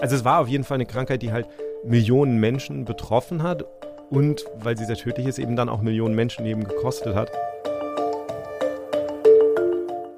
Also 0.00 0.14
es 0.14 0.24
war 0.24 0.40
auf 0.40 0.48
jeden 0.48 0.62
Fall 0.62 0.76
eine 0.76 0.86
Krankheit, 0.86 1.22
die 1.22 1.32
halt 1.32 1.46
Millionen 1.84 2.38
Menschen 2.38 2.84
betroffen 2.84 3.42
hat 3.42 3.64
und 4.10 4.44
weil 4.56 4.76
sie 4.76 4.84
sehr 4.84 4.96
tödlich 4.96 5.26
ist, 5.26 5.38
eben 5.38 5.56
dann 5.56 5.68
auch 5.68 5.82
Millionen 5.82 6.14
Menschenleben 6.14 6.64
gekostet 6.64 7.14
hat. 7.14 7.30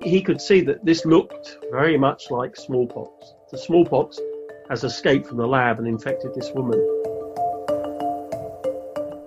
He 0.03 0.23
could 0.23 0.41
see 0.41 0.63
that 0.65 0.85
this 0.85 1.05
looked 1.05 1.59
very 1.71 1.97
much 1.97 2.31
like 2.31 2.57
smallpox. 2.57 3.35
The 3.51 3.57
smallpox 3.57 4.21
has 4.69 4.85
escaped 4.85 5.27
from 5.27 5.39
the 5.39 5.47
lab 5.47 5.79
and 5.79 5.89
infected 5.89 6.35
this 6.35 6.53
woman. 6.55 6.79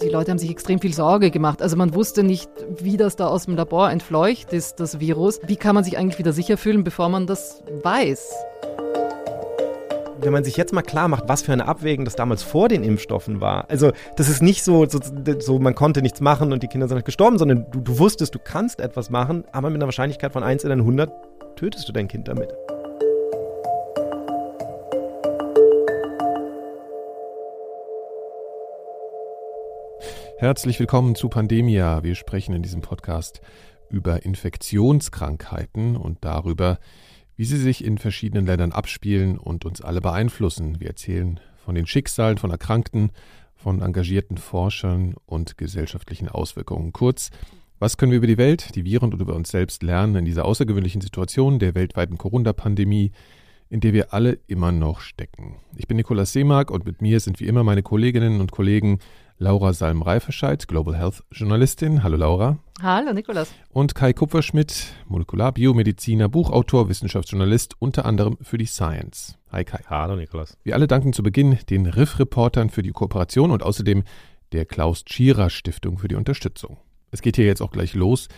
Die 0.01 0.09
Leute 0.09 0.31
haben 0.31 0.37
sich 0.37 0.51
extrem 0.51 0.79
viel 0.79 0.93
Sorge 0.93 1.31
gemacht. 1.31 1.61
Also 1.61 1.77
man 1.77 1.95
wusste 1.95 2.23
nicht, 2.23 2.49
wie 2.77 2.97
das 2.97 3.15
da 3.15 3.27
aus 3.27 3.45
dem 3.45 3.55
Labor 3.55 3.89
entfleucht 3.89 4.51
ist, 4.51 4.79
das 4.79 4.99
Virus. 4.99 5.39
Wie 5.47 5.55
kann 5.55 5.75
man 5.75 5.83
sich 5.83 5.97
eigentlich 5.97 6.19
wieder 6.19 6.33
sicher 6.33 6.57
fühlen, 6.57 6.83
bevor 6.83 7.09
man 7.09 7.25
das 7.25 7.63
weiß? 7.83 8.33
Wenn 10.23 10.33
man 10.33 10.43
sich 10.43 10.57
jetzt 10.57 10.73
mal 10.73 10.81
klar 10.81 11.07
macht, 11.07 11.27
was 11.27 11.41
für 11.41 11.51
eine 11.51 11.67
Abwägung 11.67 12.05
das 12.05 12.15
damals 12.15 12.43
vor 12.43 12.69
den 12.69 12.83
Impfstoffen 12.83 13.41
war. 13.41 13.69
Also, 13.69 13.91
das 14.15 14.29
ist 14.29 14.41
nicht 14.41 14.63
so, 14.63 14.85
so, 14.87 14.99
so 15.39 15.59
man 15.59 15.75
konnte 15.75 16.01
nichts 16.01 16.21
machen 16.21 16.53
und 16.53 16.63
die 16.63 16.67
Kinder 16.67 16.87
sind 16.87 16.97
nicht 16.97 17.05
gestorben, 17.05 17.37
sondern 17.37 17.65
du, 17.71 17.81
du 17.81 17.99
wusstest, 17.99 18.33
du 18.33 18.39
kannst 18.39 18.79
etwas 18.79 19.09
machen, 19.09 19.43
aber 19.51 19.69
mit 19.69 19.77
einer 19.77 19.87
Wahrscheinlichkeit 19.87 20.31
von 20.31 20.43
1 20.43 20.63
in 20.63 20.71
100 20.71 21.11
tötest 21.55 21.87
du 21.87 21.93
dein 21.93 22.07
Kind 22.07 22.27
damit. 22.27 22.49
Herzlich 30.37 30.79
willkommen 30.79 31.15
zu 31.15 31.29
Pandemia. 31.29 32.03
Wir 32.03 32.15
sprechen 32.15 32.53
in 32.53 32.63
diesem 32.63 32.81
Podcast 32.81 33.41
über 33.89 34.23
Infektionskrankheiten 34.23 35.95
und 35.95 36.17
darüber, 36.25 36.79
sie 37.37 37.57
sich 37.57 37.83
in 37.83 37.97
verschiedenen 37.97 38.45
Ländern 38.45 38.71
abspielen 38.71 39.37
und 39.37 39.65
uns 39.65 39.81
alle 39.81 40.01
beeinflussen. 40.01 40.79
Wir 40.79 40.87
erzählen 40.87 41.39
von 41.57 41.75
den 41.75 41.87
Schicksalen 41.87 42.37
von 42.37 42.51
Erkrankten, 42.51 43.11
von 43.55 43.81
engagierten 43.81 44.37
Forschern 44.37 45.15
und 45.25 45.57
gesellschaftlichen 45.57 46.27
Auswirkungen. 46.27 46.91
Kurz, 46.91 47.31
was 47.79 47.97
können 47.97 48.11
wir 48.11 48.17
über 48.17 48.27
die 48.27 48.37
Welt, 48.37 48.75
die 48.75 48.85
Viren 48.85 49.13
und 49.13 49.21
über 49.21 49.35
uns 49.35 49.49
selbst 49.49 49.83
lernen 49.83 50.15
in 50.17 50.25
dieser 50.25 50.45
außergewöhnlichen 50.45 51.01
Situation 51.01 51.59
der 51.59 51.75
weltweiten 51.75 52.17
Corona-Pandemie, 52.17 53.11
in 53.69 53.79
der 53.79 53.93
wir 53.93 54.13
alle 54.13 54.39
immer 54.47 54.71
noch 54.71 54.99
stecken? 54.99 55.57
Ich 55.75 55.87
bin 55.87 55.97
Nikolaus 55.97 56.33
Seemark 56.33 56.69
und 56.69 56.85
mit 56.85 57.01
mir 57.01 57.19
sind 57.19 57.39
wie 57.39 57.47
immer 57.47 57.63
meine 57.63 57.83
Kolleginnen 57.83 58.41
und 58.41 58.51
Kollegen 58.51 58.99
Laura 59.43 59.73
Salm-Reiferscheid, 59.73 60.69
Global 60.69 60.95
Health 60.95 61.21
Journalistin. 61.29 62.01
Hallo 62.01 62.15
Laura. 62.15 62.59
Hallo 62.81 63.11
Nikolas. 63.11 63.53
Und 63.73 63.93
Kai 63.93 64.13
Kupferschmidt, 64.13 64.93
Molekularbiomediziner, 65.09 66.29
Buchautor, 66.29 66.87
Wissenschaftsjournalist, 66.87 67.75
unter 67.77 68.05
anderem 68.05 68.37
für 68.41 68.57
die 68.57 68.65
Science. 68.65 69.37
Hi 69.51 69.65
Kai. 69.65 69.81
Hallo 69.87 70.15
Nikolas. 70.15 70.57
Wir 70.63 70.75
alle 70.75 70.87
danken 70.87 71.11
zu 71.11 71.23
Beginn 71.23 71.59
den 71.69 71.87
Riff-Reportern 71.87 72.69
für 72.69 72.83
die 72.83 72.91
Kooperation 72.91 73.51
und 73.51 73.63
außerdem 73.63 74.03
der 74.53 74.63
Klaus 74.63 75.03
Tschira 75.03 75.49
Stiftung 75.49 75.97
für 75.97 76.07
die 76.07 76.15
Unterstützung. 76.15 76.77
Es 77.11 77.21
geht 77.21 77.35
hier 77.35 77.45
jetzt 77.45 77.61
auch 77.61 77.71
gleich 77.71 77.95
los 77.95 78.29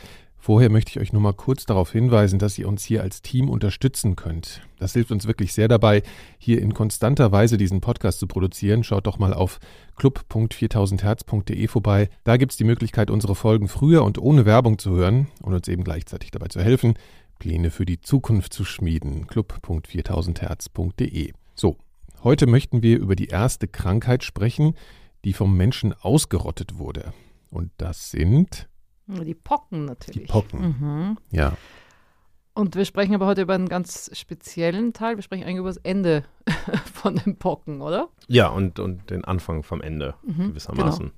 Vorher 0.46 0.70
möchte 0.70 0.92
ich 0.92 1.00
euch 1.00 1.12
nur 1.12 1.24
mal 1.24 1.34
kurz 1.34 1.66
darauf 1.66 1.92
hinweisen, 1.92 2.38
dass 2.38 2.60
ihr 2.60 2.68
uns 2.68 2.86
hier 2.86 3.02
als 3.02 3.24
Team 3.24 3.50
unterstützen 3.50 4.16
könnt. 4.16 4.62
Das 4.78 4.94
hilft 4.94 5.12
uns 5.12 5.26
wirklich 5.26 5.54
sehr 5.54 5.68
dabei, 5.68 6.04
hier 6.38 6.62
in 6.62 6.76
konstanter 6.76 7.32
Weise 7.32 7.58
diesen 7.58 7.82
Podcast 7.82 8.20
zu 8.20 8.28
produzieren. 8.28 8.84
Schaut 8.84 9.08
doch 9.08 9.18
mal 9.18 9.34
auf 9.34 9.60
club.4000herz.de 9.96 11.68
vorbei. 11.68 12.10
Da 12.26 12.38
gibt 12.38 12.52
es 12.52 12.60
die 12.60 12.64
Möglichkeit, 12.64 13.10
unsere 13.10 13.34
Folgen 13.34 13.68
früher 13.68 14.04
und 14.04 14.20
ohne 14.20 14.46
Werbung 14.46 14.78
zu 14.78 14.92
hören 14.92 15.30
und 15.42 15.56
uns 15.56 15.68
eben 15.68 15.84
gleichzeitig 15.84 16.30
dabei 16.30 16.50
zu 16.50 16.62
helfen, 16.62 16.94
Pläne 17.40 17.72
für 17.72 17.88
die 17.88 18.00
Zukunft 18.00 18.54
zu 18.54 18.66
schmieden. 18.66 19.26
club.4000herz.de. 19.26 21.34
So, 21.56 21.78
heute 22.24 22.46
möchten 22.46 22.84
wir 22.84 23.00
über 23.00 23.16
die 23.16 23.30
erste 23.30 23.68
Krankheit 23.68 24.24
sprechen, 24.24 24.76
die 25.24 25.34
vom 25.34 25.58
Menschen 25.58 25.94
ausgerottet 25.94 26.78
wurde. 26.78 27.14
Und 27.50 27.72
das 27.78 28.12
sind 28.12 28.68
die 29.08 29.36
Pocken 29.36 29.86
natürlich. 29.86 30.28
Die 30.28 30.32
Pocken. 30.32 30.76
Mhm. 30.80 31.18
Ja. 31.32 31.54
Und 32.54 32.76
wir 32.76 32.86
sprechen 32.86 33.14
aber 33.14 33.26
heute 33.26 33.42
über 33.42 33.54
einen 33.54 33.68
ganz 33.68 34.10
speziellen 34.14 34.94
Teil. 34.94 35.18
Wir 35.18 35.24
sprechen 35.24 35.44
eigentlich 35.44 35.58
über 35.58 35.68
das 35.68 35.78
Ende 35.78 36.24
von 36.94 37.16
den 37.16 37.38
Pocken, 37.38 37.82
oder? 37.82 38.08
Ja, 38.28 38.48
und, 38.48 38.80
und 38.80 39.10
den 39.10 39.26
Anfang 39.26 39.62
vom 39.62 39.82
Ende 39.82 40.16
mhm, 40.24 40.50
gewissermaßen. 40.50 41.08
Genau. 41.08 41.16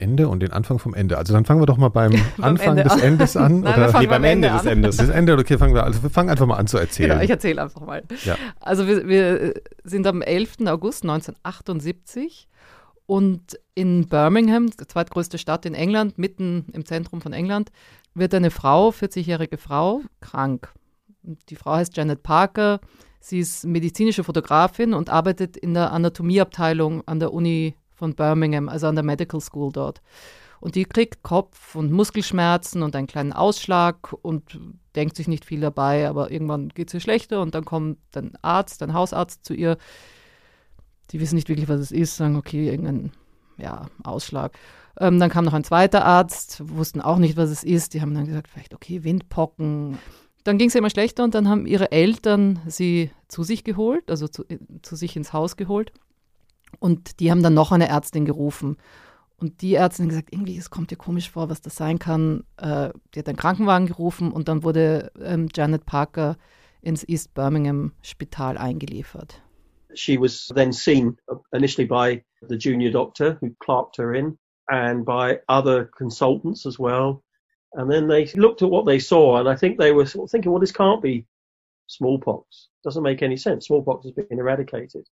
Ende 0.00 0.28
und 0.28 0.40
den 0.40 0.52
Anfang 0.52 0.80
vom 0.80 0.94
Ende. 0.94 1.16
Also 1.16 1.32
dann 1.32 1.44
fangen 1.44 1.62
wir 1.62 1.66
doch 1.66 1.76
mal 1.76 1.88
beim, 1.88 2.10
beim 2.36 2.44
Anfang 2.44 2.76
Ende 2.76 2.82
des 2.82 3.02
Endes 3.02 3.36
an. 3.36 3.60
Nein, 3.62 3.74
oder? 3.74 4.00
Nee, 4.00 4.06
beim 4.08 4.24
Ende, 4.24 4.50
des 4.50 4.64
Endes. 4.64 4.96
Das 4.96 5.08
Ende, 5.10 5.38
okay, 5.38 5.58
fangen 5.58 5.74
wir, 5.74 5.84
also 5.84 6.02
wir 6.02 6.10
fangen 6.10 6.28
einfach 6.28 6.46
mal 6.46 6.56
an 6.56 6.66
zu 6.66 6.76
erzählen. 6.76 7.10
Genau, 7.10 7.22
ich 7.22 7.30
erzähle 7.30 7.62
einfach 7.62 7.80
mal. 7.80 8.02
Ja. 8.24 8.36
Also 8.58 8.88
wir, 8.88 9.06
wir 9.06 9.54
sind 9.84 10.06
am 10.08 10.20
11. 10.20 10.66
August 10.66 11.04
1978 11.04 12.48
und 13.12 13.60
in 13.74 14.08
Birmingham, 14.08 14.70
zweitgrößte 14.72 15.36
Stadt 15.36 15.66
in 15.66 15.74
England, 15.74 16.16
mitten 16.16 16.64
im 16.72 16.86
Zentrum 16.86 17.20
von 17.20 17.34
England, 17.34 17.70
wird 18.14 18.32
eine 18.32 18.50
Frau, 18.50 18.88
40-jährige 18.88 19.58
Frau, 19.58 20.00
krank. 20.22 20.72
Die 21.50 21.56
Frau 21.56 21.72
heißt 21.72 21.94
Janet 21.94 22.22
Parker. 22.22 22.80
Sie 23.20 23.40
ist 23.40 23.66
medizinische 23.66 24.24
Fotografin 24.24 24.94
und 24.94 25.10
arbeitet 25.10 25.58
in 25.58 25.74
der 25.74 25.92
Anatomieabteilung 25.92 27.06
an 27.06 27.20
der 27.20 27.34
Uni 27.34 27.76
von 27.94 28.14
Birmingham, 28.14 28.70
also 28.70 28.86
an 28.86 28.94
der 28.94 29.04
Medical 29.04 29.42
School 29.42 29.72
dort. 29.72 30.00
Und 30.60 30.74
die 30.74 30.86
kriegt 30.86 31.22
Kopf- 31.22 31.74
und 31.74 31.92
Muskelschmerzen 31.92 32.82
und 32.82 32.96
einen 32.96 33.08
kleinen 33.08 33.34
Ausschlag 33.34 34.14
und 34.22 34.58
denkt 34.96 35.16
sich 35.16 35.28
nicht 35.28 35.44
viel 35.44 35.60
dabei, 35.60 36.08
aber 36.08 36.30
irgendwann 36.30 36.70
geht 36.70 36.88
es 36.88 36.94
ihr 36.94 37.00
schlechter 37.00 37.42
und 37.42 37.54
dann 37.54 37.66
kommt 37.66 37.98
ein 38.16 38.38
Arzt, 38.40 38.82
ein 38.82 38.94
Hausarzt 38.94 39.44
zu 39.44 39.52
ihr, 39.52 39.76
die 41.12 41.20
wissen 41.20 41.36
nicht 41.36 41.48
wirklich, 41.48 41.68
was 41.68 41.80
es 41.80 41.92
ist, 41.92 42.16
sagen, 42.16 42.36
okay, 42.36 42.68
irgendein 42.68 43.12
ja, 43.58 43.86
Ausschlag. 44.02 44.58
Ähm, 44.98 45.18
dann 45.18 45.30
kam 45.30 45.44
noch 45.44 45.54
ein 45.54 45.64
zweiter 45.64 46.04
Arzt, 46.04 46.62
wussten 46.64 47.00
auch 47.00 47.18
nicht, 47.18 47.36
was 47.36 47.50
es 47.50 47.64
ist. 47.64 47.94
Die 47.94 48.00
haben 48.00 48.14
dann 48.14 48.26
gesagt, 48.26 48.48
vielleicht, 48.48 48.74
okay, 48.74 49.04
Windpocken. 49.04 49.98
Dann 50.44 50.58
ging 50.58 50.68
es 50.68 50.74
immer 50.74 50.90
schlechter 50.90 51.24
und 51.24 51.34
dann 51.34 51.48
haben 51.48 51.66
ihre 51.66 51.92
Eltern 51.92 52.60
sie 52.66 53.10
zu 53.28 53.42
sich 53.42 53.64
geholt, 53.64 54.10
also 54.10 54.28
zu, 54.28 54.44
äh, 54.48 54.58
zu 54.82 54.96
sich 54.96 55.16
ins 55.16 55.32
Haus 55.32 55.56
geholt. 55.56 55.92
Und 56.78 57.20
die 57.20 57.30
haben 57.30 57.42
dann 57.42 57.54
noch 57.54 57.72
eine 57.72 57.88
Ärztin 57.88 58.24
gerufen. 58.24 58.76
Und 59.36 59.60
die 59.60 59.74
Ärztin 59.74 60.06
hat 60.06 60.10
gesagt, 60.10 60.32
irgendwie, 60.32 60.56
es 60.56 60.70
kommt 60.70 60.90
dir 60.90 60.96
komisch 60.96 61.30
vor, 61.30 61.50
was 61.50 61.60
das 61.60 61.76
sein 61.76 61.98
kann. 61.98 62.44
Äh, 62.56 62.90
die 63.14 63.18
hat 63.18 63.28
einen 63.28 63.36
Krankenwagen 63.36 63.86
gerufen 63.86 64.32
und 64.32 64.48
dann 64.48 64.62
wurde 64.62 65.12
ähm, 65.20 65.48
Janet 65.54 65.84
Parker 65.84 66.36
ins 66.80 67.06
East 67.08 67.34
Birmingham 67.34 67.92
Spital 68.02 68.56
eingeliefert. 68.56 69.42
She 69.94 70.18
was 70.18 70.50
then 70.54 70.72
seen 70.72 71.16
initially 71.52 71.86
by 71.86 72.22
the 72.48 72.56
junior 72.56 72.90
doctor 72.90 73.38
who 73.40 73.54
clerked 73.62 73.96
her 73.96 74.14
in 74.14 74.38
and 74.70 75.04
by 75.04 75.40
other 75.48 75.90
consultants 75.96 76.66
as 76.66 76.78
well. 76.78 77.22
And 77.74 77.90
then 77.90 78.08
they 78.08 78.26
looked 78.34 78.62
at 78.62 78.70
what 78.70 78.86
they 78.86 78.98
saw 78.98 79.38
and 79.38 79.48
I 79.48 79.56
think 79.56 79.78
they 79.78 79.92
were 79.92 80.06
sort 80.06 80.28
of 80.28 80.30
thinking, 80.30 80.52
well, 80.52 80.60
this 80.60 80.72
can't 80.72 81.02
be 81.02 81.26
smallpox. 81.86 82.68
Doesn't 82.84 83.02
make 83.02 83.22
any 83.22 83.36
sense. 83.36 83.66
Smallpox 83.66 84.04
has 84.04 84.12
been 84.12 84.38
eradicated. 84.38 85.06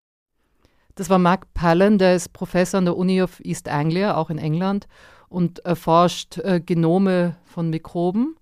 Das 0.97 1.09
war 1.09 1.19
Mark 1.19 1.55
Pallen, 1.55 1.99
der 1.99 2.17
ist 2.17 2.33
Professor 2.33 2.79
an 2.79 2.85
der 2.85 2.97
Uni 2.97 3.23
of 3.23 3.41
East 3.45 3.69
Anglia, 3.69 4.17
auch 4.17 4.29
in 4.29 4.39
England, 4.39 4.87
und 5.29 5.61
erforscht 5.61 6.39
äh, 6.39 6.61
Genome 6.61 7.37
von 7.45 7.71
Mikroben 7.71 8.37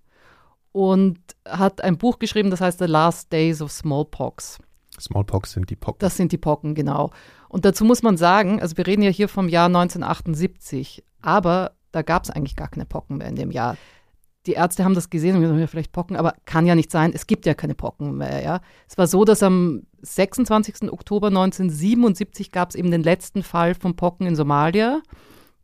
und 0.71 1.19
hat 1.47 1.81
ein 1.81 1.97
Buch 1.97 2.19
geschrieben, 2.19 2.49
das 2.49 2.61
heißt 2.61 2.79
The 2.79 2.85
Last 2.85 3.31
Days 3.31 3.61
of 3.61 3.71
Smallpox. 3.71 4.57
Smallpox 4.99 5.51
sind 5.51 5.69
die 5.69 5.75
Pocken. 5.75 5.99
Das 5.99 6.17
sind 6.17 6.31
die 6.31 6.37
Pocken, 6.37 6.75
genau. 6.75 7.11
Und 7.47 7.65
dazu 7.65 7.85
muss 7.85 8.03
man 8.03 8.17
sagen, 8.17 8.61
also 8.61 8.77
wir 8.77 8.87
reden 8.87 9.01
ja 9.01 9.09
hier 9.09 9.27
vom 9.27 9.49
Jahr 9.49 9.67
1978, 9.67 11.03
aber 11.21 11.71
da 11.91 12.01
gab 12.01 12.23
es 12.23 12.29
eigentlich 12.29 12.55
gar 12.55 12.67
keine 12.67 12.85
Pocken 12.85 13.17
mehr 13.17 13.27
in 13.27 13.35
dem 13.35 13.51
Jahr. 13.51 13.77
Die 14.45 14.53
Ärzte 14.53 14.83
haben 14.83 14.95
das 14.95 15.09
gesehen 15.09 15.35
und 15.35 15.41
gesagt, 15.41 15.59
ja, 15.59 15.67
vielleicht 15.67 15.91
Pocken, 15.91 16.15
aber 16.15 16.33
kann 16.45 16.65
ja 16.65 16.75
nicht 16.75 16.91
sein, 16.91 17.11
es 17.13 17.27
gibt 17.27 17.45
ja 17.45 17.53
keine 17.53 17.75
Pocken 17.75 18.17
mehr. 18.17 18.41
Ja. 18.41 18.61
Es 18.87 18.97
war 18.97 19.07
so, 19.07 19.25
dass 19.25 19.43
am 19.43 19.83
26. 20.01 20.91
Oktober 20.91 21.27
1977 21.27 22.51
gab 22.51 22.69
es 22.69 22.75
eben 22.75 22.91
den 22.91 23.03
letzten 23.03 23.43
Fall 23.43 23.75
von 23.75 23.95
Pocken 23.95 24.27
in 24.27 24.35
Somalia. 24.35 25.01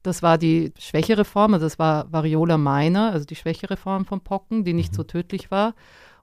Das 0.04 0.22
war 0.22 0.38
die 0.38 0.72
schwächere 0.78 1.26
Form, 1.26 1.54
also 1.54 1.66
das 1.66 1.80
war 1.80 2.12
Variola 2.12 2.58
minor, 2.58 3.12
also 3.12 3.26
die 3.26 3.36
schwächere 3.36 3.78
Form 3.78 4.06
von 4.06 4.22
Pocken, 4.22 4.64
die 4.64 4.74
nicht 4.74 4.92
mhm. 4.92 4.98
so 4.98 5.04
tödlich 5.04 5.50
war. 5.50 5.74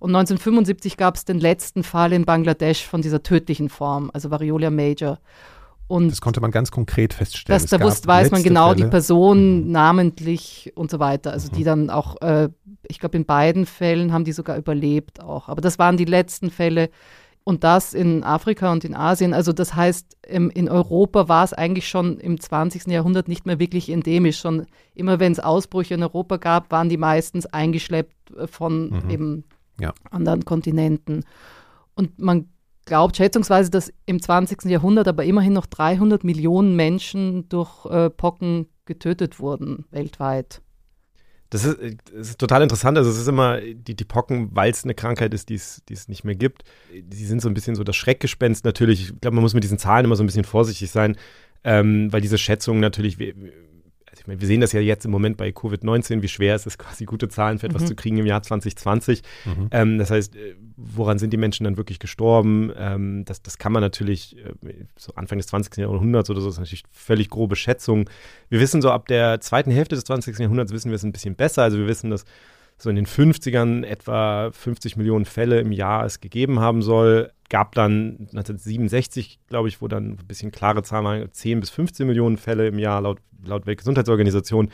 Und 0.02 0.10
1975 0.16 0.96
gab 0.96 1.14
es 1.14 1.24
den 1.24 1.38
letzten 1.38 1.84
Fall 1.84 2.12
in 2.12 2.24
Bangladesch 2.24 2.84
von 2.84 3.02
dieser 3.02 3.22
tödlichen 3.22 3.68
Form, 3.68 4.10
also 4.12 4.32
Variola 4.32 4.68
major. 4.68 5.20
Und 5.86 6.08
das 6.10 6.20
konnte 6.20 6.40
man 6.40 6.50
ganz 6.50 6.72
konkret 6.72 7.14
feststellen. 7.14 7.62
Das, 7.62 7.70
da 7.70 7.80
wusste, 7.80 8.08
weiß 8.08 8.32
man 8.32 8.42
genau 8.42 8.70
Fälle. 8.70 8.82
die 8.82 8.90
Person 8.90 9.66
mhm. 9.66 9.70
namentlich 9.70 10.72
und 10.74 10.90
so 10.90 10.98
weiter. 10.98 11.30
Also 11.30 11.52
mhm. 11.52 11.56
die 11.56 11.62
dann 11.62 11.88
auch, 11.88 12.20
äh, 12.20 12.48
ich 12.88 12.98
glaube, 12.98 13.16
in 13.16 13.26
beiden 13.26 13.64
Fällen 13.64 14.12
haben 14.12 14.24
die 14.24 14.32
sogar 14.32 14.56
überlebt 14.56 15.22
auch. 15.22 15.48
Aber 15.48 15.60
das 15.60 15.78
waren 15.78 15.96
die 15.96 16.04
letzten 16.04 16.50
Fälle 16.50 16.90
und 17.44 17.62
das 17.62 17.94
in 17.94 18.24
Afrika 18.24 18.72
und 18.72 18.84
in 18.84 18.96
Asien. 18.96 19.32
Also 19.32 19.52
das 19.52 19.76
heißt, 19.76 20.16
im, 20.26 20.50
in 20.50 20.68
Europa 20.68 21.28
war 21.28 21.44
es 21.44 21.52
eigentlich 21.52 21.86
schon 21.86 22.18
im 22.18 22.40
20. 22.40 22.88
Jahrhundert 22.88 23.28
nicht 23.28 23.46
mehr 23.46 23.60
wirklich 23.60 23.88
endemisch. 23.88 24.40
Schon 24.40 24.66
immer 24.96 25.20
wenn 25.20 25.30
es 25.30 25.38
Ausbrüche 25.38 25.94
in 25.94 26.02
Europa 26.02 26.38
gab, 26.38 26.72
waren 26.72 26.88
die 26.88 26.96
meistens 26.96 27.46
eingeschleppt 27.46 28.36
äh, 28.36 28.48
von 28.48 28.90
mhm. 28.90 29.10
eben 29.10 29.44
ja. 29.80 29.92
anderen 30.10 30.44
Kontinenten. 30.44 31.24
Und 31.94 32.18
man 32.18 32.48
glaubt 32.84 33.16
schätzungsweise, 33.16 33.70
dass 33.70 33.92
im 34.06 34.20
20. 34.20 34.64
Jahrhundert 34.64 35.08
aber 35.08 35.24
immerhin 35.24 35.52
noch 35.52 35.66
300 35.66 36.24
Millionen 36.24 36.76
Menschen 36.76 37.48
durch 37.48 37.86
äh, 37.86 38.10
Pocken 38.10 38.66
getötet 38.84 39.38
wurden 39.40 39.84
weltweit. 39.90 40.60
Das 41.50 41.64
ist, 41.64 41.78
das 42.10 42.30
ist, 42.30 42.38
total 42.40 42.62
interessant. 42.62 42.96
Also 42.96 43.10
es 43.10 43.18
ist 43.18 43.28
immer, 43.28 43.60
die, 43.60 43.94
die 43.94 44.04
Pocken, 44.04 44.48
weil 44.56 44.70
es 44.70 44.84
eine 44.84 44.94
Krankheit 44.94 45.34
ist, 45.34 45.50
die 45.50 45.56
es, 45.56 45.82
die 45.86 45.92
es 45.92 46.08
nicht 46.08 46.24
mehr 46.24 46.34
gibt, 46.34 46.64
die 46.90 47.24
sind 47.26 47.42
so 47.42 47.48
ein 47.48 47.54
bisschen 47.54 47.74
so 47.74 47.84
das 47.84 47.94
Schreckgespenst 47.94 48.64
natürlich. 48.64 49.02
Ich 49.02 49.20
glaube, 49.20 49.34
man 49.34 49.42
muss 49.42 49.52
mit 49.52 49.62
diesen 49.62 49.78
Zahlen 49.78 50.06
immer 50.06 50.16
so 50.16 50.22
ein 50.22 50.26
bisschen 50.26 50.44
vorsichtig 50.44 50.90
sein, 50.90 51.16
ähm, 51.62 52.10
weil 52.10 52.22
diese 52.22 52.38
Schätzungen 52.38 52.80
natürlich, 52.80 53.18
ich 54.22 54.28
meine, 54.28 54.40
wir 54.40 54.46
sehen 54.46 54.60
das 54.60 54.70
ja 54.70 54.78
jetzt 54.78 55.04
im 55.04 55.10
Moment 55.10 55.36
bei 55.36 55.48
Covid-19, 55.48 56.22
wie 56.22 56.28
schwer 56.28 56.54
es 56.54 56.64
ist, 56.64 56.78
quasi 56.78 57.06
gute 57.06 57.28
Zahlen 57.28 57.58
für 57.58 57.66
etwas 57.66 57.82
mhm. 57.82 57.86
zu 57.88 57.96
kriegen 57.96 58.18
im 58.18 58.26
Jahr 58.26 58.40
2020. 58.40 59.22
Mhm. 59.44 59.68
Ähm, 59.72 59.98
das 59.98 60.12
heißt, 60.12 60.36
äh, 60.36 60.54
woran 60.76 61.18
sind 61.18 61.32
die 61.32 61.36
Menschen 61.36 61.64
dann 61.64 61.76
wirklich 61.76 61.98
gestorben? 61.98 62.72
Ähm, 62.76 63.24
das, 63.24 63.42
das 63.42 63.58
kann 63.58 63.72
man 63.72 63.82
natürlich, 63.82 64.36
äh, 64.38 64.52
so 64.96 65.12
Anfang 65.16 65.38
des 65.38 65.48
20. 65.48 65.76
Jahrhunderts 65.78 66.30
oder 66.30 66.40
so, 66.40 66.48
ist 66.48 66.58
natürlich 66.58 66.84
völlig 66.92 67.30
grobe 67.30 67.56
Schätzung. 67.56 68.08
Wir 68.48 68.60
wissen 68.60 68.80
so, 68.80 68.92
ab 68.92 69.08
der 69.08 69.40
zweiten 69.40 69.72
Hälfte 69.72 69.96
des 69.96 70.04
20. 70.04 70.38
Jahrhunderts 70.38 70.72
wissen 70.72 70.92
wir 70.92 70.96
es 70.96 71.02
ein 71.02 71.10
bisschen 71.10 71.34
besser. 71.34 71.64
Also 71.64 71.78
wir 71.78 71.88
wissen, 71.88 72.10
dass 72.10 72.24
so 72.78 72.90
in 72.90 72.96
den 72.96 73.06
50ern 73.06 73.84
etwa 73.84 74.50
50 74.50 74.96
Millionen 74.96 75.24
Fälle 75.24 75.60
im 75.60 75.72
Jahr 75.72 76.04
es 76.04 76.20
gegeben 76.20 76.60
haben 76.60 76.82
soll. 76.82 77.30
Gab 77.48 77.74
dann 77.74 78.28
1967, 78.32 79.40
glaube 79.48 79.68
ich, 79.68 79.80
wo 79.82 79.88
dann 79.88 80.12
ein 80.12 80.26
bisschen 80.26 80.50
klare 80.50 80.82
Zahlen 80.82 81.04
waren, 81.04 81.32
10 81.32 81.60
bis 81.60 81.70
15 81.70 82.06
Millionen 82.06 82.38
Fälle 82.38 82.66
im 82.66 82.78
Jahr 82.78 83.00
laut, 83.00 83.18
laut 83.44 83.66
Weltgesundheitsorganisation. 83.66 84.70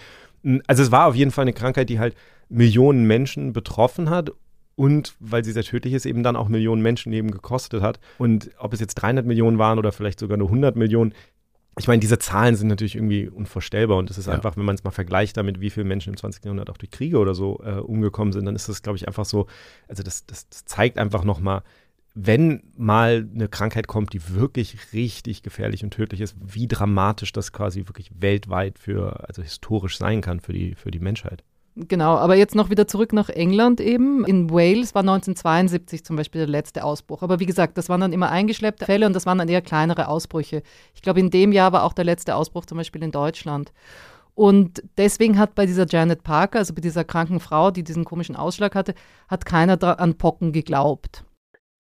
Also 0.67 0.83
es 0.83 0.93
war 0.93 1.09
auf 1.09 1.15
jeden 1.15 1.33
Fall 1.33 1.43
eine 1.43 1.53
Krankheit, 1.53 1.89
die 1.89 1.99
halt 1.99 2.15
Millionen 2.49 3.05
Menschen 3.05 3.53
betroffen 3.53 4.11
hat 4.11 4.31
und 4.79 5.17
weil 5.19 5.45
sie 5.45 5.51
sehr 5.51 5.65
tödlich 5.65 5.93
ist, 5.93 6.07
eben 6.07 6.23
dann 6.23 6.37
auch 6.37 6.49
Millionen 6.49 6.83
Menschenleben 6.83 7.33
gekostet 7.33 7.83
hat. 7.83 7.99
Und 8.17 8.51
ob 8.59 8.73
es 8.73 8.81
jetzt 8.81 8.95
300 8.95 9.27
Millionen 9.27 9.59
waren 9.59 9.79
oder 9.79 9.91
vielleicht 9.91 10.21
sogar 10.21 10.39
nur 10.39 10.49
100 10.49 10.77
Millionen, 10.77 11.15
ich 11.79 11.89
meine, 11.89 12.01
diese 12.01 12.19
Zahlen 12.19 12.57
sind 12.57 12.69
natürlich 12.69 12.97
irgendwie 12.97 13.29
unvorstellbar 13.29 13.97
und 13.99 14.11
es 14.11 14.19
ist 14.19 14.27
ja. 14.27 14.35
einfach, 14.35 14.57
wenn 14.57 14.65
man 14.65 14.75
es 14.75 14.85
mal 14.85 14.91
vergleicht 14.91 15.37
damit, 15.37 15.61
wie 15.61 15.71
viele 15.71 15.85
Menschen 15.85 16.11
im 16.11 16.17
20. 16.17 16.45
Jahrhundert 16.45 16.71
auch 16.71 16.77
durch 16.77 16.91
Kriege 16.91 17.19
oder 17.19 17.35
so 17.35 17.61
äh, 17.65 17.79
umgekommen 17.79 18.33
sind, 18.33 18.45
dann 18.45 18.57
ist 18.57 18.69
das, 18.69 18.83
glaube 18.83 18.97
ich, 18.97 19.07
einfach 19.07 19.25
so, 19.25 19.47
also 19.87 20.03
das, 20.03 20.27
das, 20.27 20.49
das 20.49 20.65
zeigt 20.65 20.99
einfach 20.99 21.25
nochmal, 21.25 21.63
wenn 22.15 22.63
mal 22.77 23.29
eine 23.33 23.49
Krankheit 23.49 23.87
kommt, 23.87 24.13
die 24.13 24.35
wirklich 24.35 24.93
richtig 24.93 25.43
gefährlich 25.43 25.85
und 25.85 25.91
tödlich 25.91 26.21
ist, 26.21 26.37
wie 26.41 26.67
dramatisch 26.67 27.33
das 27.33 27.53
quasi 27.53 27.87
wirklich 27.87 28.11
weltweit 28.19 28.79
für, 28.79 29.29
also 29.29 29.43
historisch 29.43 29.99
sein 29.99 30.21
kann 30.21 30.41
für 30.41 30.53
die, 30.53 30.75
für 30.75 30.91
die 30.91 30.99
Menschheit. 30.99 31.45
Genau, 31.87 32.17
aber 32.17 32.35
jetzt 32.35 32.57
noch 32.57 32.71
wieder 32.71 32.89
zurück 32.89 33.13
nach 33.13 33.29
England 33.29 33.81
eben. 33.81 34.25
In 34.25 34.51
Wales 34.51 34.97
war 34.97 35.03
1972 35.03 36.05
zum 36.05 36.17
Beispiel 36.17 36.41
der 36.41 36.49
letzte 36.49 36.83
Ausbruch. 36.83 37.23
Aber 37.23 37.39
wie 37.39 37.47
gesagt, 37.47 37.79
das 37.79 37.89
waren 37.89 38.01
dann 38.01 38.13
immer 38.13 38.31
eingeschleppte 38.31 38.85
Fälle 38.85 39.07
und 39.07 39.15
das 39.15 39.27
waren 39.27 39.39
dann 39.39 39.49
eher 39.49 39.63
kleinere 39.63 40.09
Ausbrüche. 40.09 40.63
Ich 40.95 41.03
glaube, 41.03 41.21
in 41.21 41.31
dem 41.31 41.53
Jahr 41.53 41.73
war 41.73 41.85
auch 41.85 41.93
der 41.93 42.05
letzte 42.05 42.35
Ausbruch 42.35 42.67
zum 42.67 42.79
Beispiel 42.79 43.05
in 43.05 43.13
Deutschland. 43.13 43.73
Und 44.35 44.83
deswegen 44.97 45.39
hat 45.39 45.55
bei 45.55 45.67
dieser 45.67 45.87
Janet 45.87 46.25
Parker, 46.25 46.59
also 46.59 46.75
bei 46.75 46.81
dieser 46.81 47.05
kranken 47.05 47.39
Frau, 47.39 47.71
die 47.71 47.85
diesen 47.85 48.05
komischen 48.05 48.35
Ausschlag 48.35 48.75
hatte, 48.75 48.95
hat 49.29 49.45
keiner 49.47 50.01
an 50.01 50.19
Pocken 50.19 50.53
geglaubt. 50.53 51.25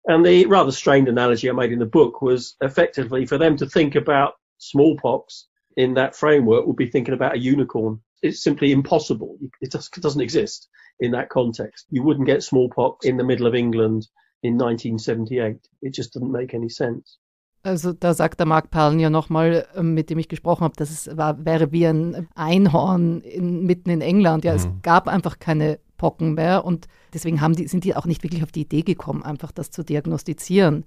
And 0.06 0.26
the 0.26 0.46
rather 0.46 0.72
strained 0.72 1.10
analogy 1.10 1.50
I 1.50 1.54
made 1.54 1.74
in 1.74 1.80
the 1.80 1.86
book 1.86 2.22
was 2.22 2.56
effectively 2.62 3.26
for 3.28 3.38
them 3.38 3.58
to 3.58 3.66
think 3.66 3.96
about 3.96 4.36
smallpox 4.58 5.50
in 5.76 5.96
that 5.96 6.16
framework 6.16 6.66
would 6.66 6.78
be 6.78 6.90
thinking 6.90 7.14
about 7.14 7.34
a 7.34 7.38
unicorn. 7.38 8.02
It's 8.22 8.44
simply 8.44 8.72
impossible. 8.72 9.38
It 9.62 9.72
doesn't 9.72 10.22
exist 10.22 10.70
in 11.00 11.12
that 11.12 11.30
context. 11.30 11.88
You 11.90 12.04
wouldn't 12.04 12.28
get 12.28 12.44
smallpox 12.44 13.06
in 13.06 13.18
the 13.18 13.24
middle 13.24 13.48
of 13.48 13.54
England 13.54 14.08
in 14.44 14.58
1978. 14.58 15.58
It 15.82 15.94
just 15.94 16.14
doesn't 16.14 16.32
make 16.32 16.54
any 16.54 16.70
sense. 16.70 17.18
Also 17.64 17.94
da 17.94 18.16
sagt 18.16 18.40
der 18.40 18.48
Mark 18.48 18.72
Perlen 18.72 19.00
ja 19.00 19.12
nochmal, 19.12 19.68
ähm, 19.76 19.94
mit 19.94 20.10
dem 20.10 20.18
ich 20.18 20.30
gesprochen 20.30 20.64
habe, 20.64 20.74
dass 20.78 20.90
es 20.90 21.16
war, 21.16 21.46
wäre 21.46 21.72
wie 21.72 21.86
ein 21.86 22.28
Einhorn 22.34 23.22
in, 23.22 23.66
mitten 23.66 23.92
in 23.92 24.02
England. 24.02 24.44
Ja, 24.44 24.54
mhm. 24.54 24.58
es 24.58 24.68
gab 24.82 25.08
einfach 25.08 25.38
keine 25.38 25.80
Pocken 25.98 26.34
mehr 26.34 26.66
und 26.66 26.88
deswegen 27.14 27.42
haben 27.42 27.56
die, 27.56 27.68
sind 27.68 27.84
die 27.84 27.96
auch 27.96 28.08
nicht 28.08 28.24
wirklich 28.24 28.42
auf 28.42 28.52
die 28.52 28.62
Idee 28.62 28.82
gekommen, 28.82 29.22
einfach 29.22 29.52
das 29.52 29.70
zu 29.70 29.84
diagnostizieren. 29.84 30.86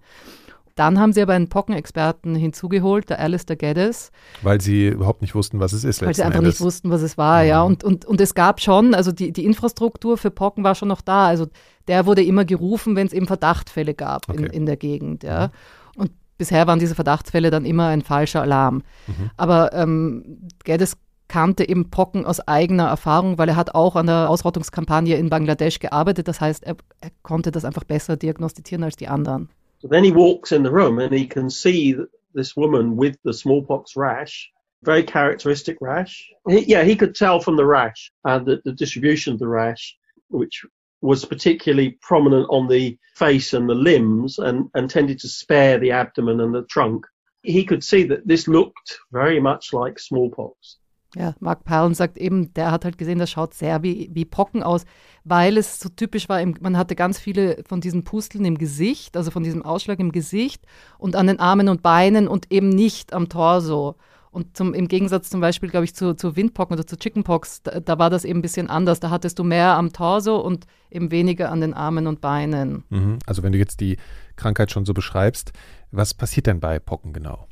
Dann 0.74 0.98
haben 0.98 1.12
sie 1.12 1.22
aber 1.22 1.34
einen 1.34 1.48
Pockenexperten 1.48 2.34
hinzugeholt, 2.34 3.08
der 3.08 3.20
Alistair 3.20 3.56
Geddes. 3.56 4.10
Weil 4.42 4.60
sie 4.60 4.88
überhaupt 4.88 5.22
nicht 5.22 5.34
wussten, 5.34 5.60
was 5.60 5.72
es 5.72 5.84
ist. 5.84 6.02
Weil 6.02 6.14
sie 6.14 6.22
einfach 6.22 6.40
Endes. 6.40 6.54
nicht 6.54 6.60
wussten, 6.60 6.90
was 6.90 7.02
es 7.02 7.16
war, 7.16 7.42
mhm. 7.42 7.48
ja. 7.48 7.62
Und, 7.62 7.84
und, 7.84 8.04
und 8.04 8.20
es 8.20 8.34
gab 8.34 8.60
schon, 8.60 8.92
also 8.94 9.12
die, 9.12 9.32
die 9.32 9.44
Infrastruktur 9.44 10.18
für 10.18 10.30
Pocken 10.30 10.64
war 10.64 10.74
schon 10.74 10.88
noch 10.88 11.00
da. 11.00 11.26
Also 11.26 11.46
der 11.86 12.06
wurde 12.06 12.24
immer 12.24 12.44
gerufen, 12.44 12.96
wenn 12.96 13.06
es 13.06 13.12
eben 13.12 13.26
Verdachtfälle 13.26 13.94
gab 13.94 14.28
okay. 14.28 14.38
in, 14.38 14.46
in 14.46 14.66
der 14.66 14.76
Gegend, 14.76 15.22
ja. 15.22 15.46
Mhm. 15.46 16.00
Und 16.02 16.10
bisher 16.38 16.66
waren 16.66 16.80
diese 16.80 16.96
Verdachtsfälle 16.96 17.50
dann 17.50 17.64
immer 17.64 17.86
ein 17.88 18.02
falscher 18.02 18.42
Alarm. 18.42 18.82
Mhm. 19.06 19.30
Aber 19.36 19.72
ähm, 19.74 20.48
Geddes 20.64 20.96
kannte 21.28 21.68
eben 21.68 21.90
Pocken 21.90 22.26
aus 22.26 22.40
eigener 22.40 22.88
Erfahrung, 22.88 23.38
weil 23.38 23.48
er 23.48 23.56
hat 23.56 23.74
auch 23.74 23.96
an 23.96 24.06
der 24.06 24.28
Ausrottungskampagne 24.28 25.16
in 25.16 25.30
Bangladesch 25.30 25.78
gearbeitet. 25.78 26.26
Das 26.26 26.40
heißt, 26.40 26.64
er, 26.64 26.76
er 27.00 27.10
konnte 27.22 27.52
das 27.52 27.64
einfach 27.64 27.84
besser 27.84 28.16
diagnostizieren 28.16 28.82
als 28.82 28.96
die 28.96 29.08
anderen. 29.08 29.48
So 29.84 29.88
then 29.88 30.02
he 30.02 30.12
walks 30.12 30.52
in 30.52 30.62
the 30.62 30.72
room 30.72 30.98
and 30.98 31.12
he 31.12 31.26
can 31.26 31.50
see 31.50 31.94
this 32.32 32.56
woman 32.56 32.96
with 32.96 33.18
the 33.22 33.34
smallpox 33.34 33.96
rash, 33.96 34.50
very 34.82 35.02
characteristic 35.02 35.76
rash. 35.82 36.26
He, 36.48 36.60
yeah, 36.60 36.84
he 36.84 36.96
could 36.96 37.14
tell 37.14 37.38
from 37.38 37.58
the 37.58 37.66
rash 37.66 38.10
and 38.24 38.46
the, 38.46 38.62
the 38.64 38.72
distribution 38.72 39.34
of 39.34 39.38
the 39.38 39.46
rash, 39.46 39.94
which 40.28 40.64
was 41.02 41.26
particularly 41.26 41.98
prominent 42.00 42.46
on 42.48 42.66
the 42.66 42.98
face 43.14 43.52
and 43.52 43.68
the 43.68 43.74
limbs 43.74 44.38
and, 44.38 44.70
and 44.72 44.88
tended 44.88 45.18
to 45.18 45.28
spare 45.28 45.78
the 45.78 45.90
abdomen 45.90 46.40
and 46.40 46.54
the 46.54 46.62
trunk. 46.62 47.04
He 47.42 47.62
could 47.62 47.84
see 47.84 48.04
that 48.04 48.26
this 48.26 48.48
looked 48.48 48.98
very 49.12 49.38
much 49.38 49.74
like 49.74 49.98
smallpox. 49.98 50.78
Ja, 51.16 51.34
Mark 51.38 51.64
Perlen 51.64 51.94
sagt 51.94 52.18
eben, 52.18 52.52
der 52.54 52.72
hat 52.72 52.84
halt 52.84 52.98
gesehen, 52.98 53.18
das 53.18 53.30
schaut 53.30 53.54
sehr 53.54 53.82
wie, 53.82 54.10
wie 54.12 54.24
Pocken 54.24 54.62
aus, 54.62 54.84
weil 55.22 55.56
es 55.56 55.78
so 55.78 55.88
typisch 55.88 56.28
war, 56.28 56.44
man 56.60 56.76
hatte 56.76 56.96
ganz 56.96 57.18
viele 57.18 57.62
von 57.66 57.80
diesen 57.80 58.04
Pusteln 58.04 58.44
im 58.44 58.58
Gesicht, 58.58 59.16
also 59.16 59.30
von 59.30 59.44
diesem 59.44 59.62
Ausschlag 59.62 60.00
im 60.00 60.12
Gesicht 60.12 60.64
und 60.98 61.14
an 61.14 61.28
den 61.28 61.38
Armen 61.38 61.68
und 61.68 61.82
Beinen 61.82 62.26
und 62.26 62.50
eben 62.50 62.68
nicht 62.68 63.12
am 63.12 63.28
Torso. 63.28 63.96
Und 64.34 64.56
zum, 64.56 64.74
im 64.74 64.88
Gegensatz 64.88 65.30
zum 65.30 65.40
Beispiel, 65.40 65.70
glaube 65.70 65.84
ich, 65.84 65.94
zu, 65.94 66.14
zu 66.14 66.34
Windpocken 66.34 66.74
oder 66.74 66.84
zu 66.84 66.96
Chickenpox, 66.96 67.62
da, 67.62 67.78
da, 67.78 68.00
war 68.00 68.10
das 68.10 68.24
eben 68.24 68.40
ein 68.40 68.42
bisschen 68.42 68.68
anders. 68.68 68.98
Da 68.98 69.10
hattest 69.10 69.38
du 69.38 69.44
mehr 69.44 69.76
am 69.76 69.92
Torso 69.92 70.38
und 70.38 70.66
eben 70.90 71.12
weniger 71.12 71.52
an 71.52 71.60
den 71.60 71.72
Armen 71.72 72.08
und 72.08 72.20
Beinen. 72.20 72.82
Mhm. 72.88 73.20
Also 73.26 73.44
wenn 73.44 73.52
du 73.52 73.58
jetzt 73.58 73.78
die 73.78 73.96
Krankheit 74.34 74.72
schon 74.72 74.86
so 74.86 74.92
beschreibst, 74.92 75.52
was 75.92 76.14
passiert 76.14 76.48
denn 76.48 76.58
bei 76.58 76.80
Pocken 76.80 77.12
genau? 77.12 77.46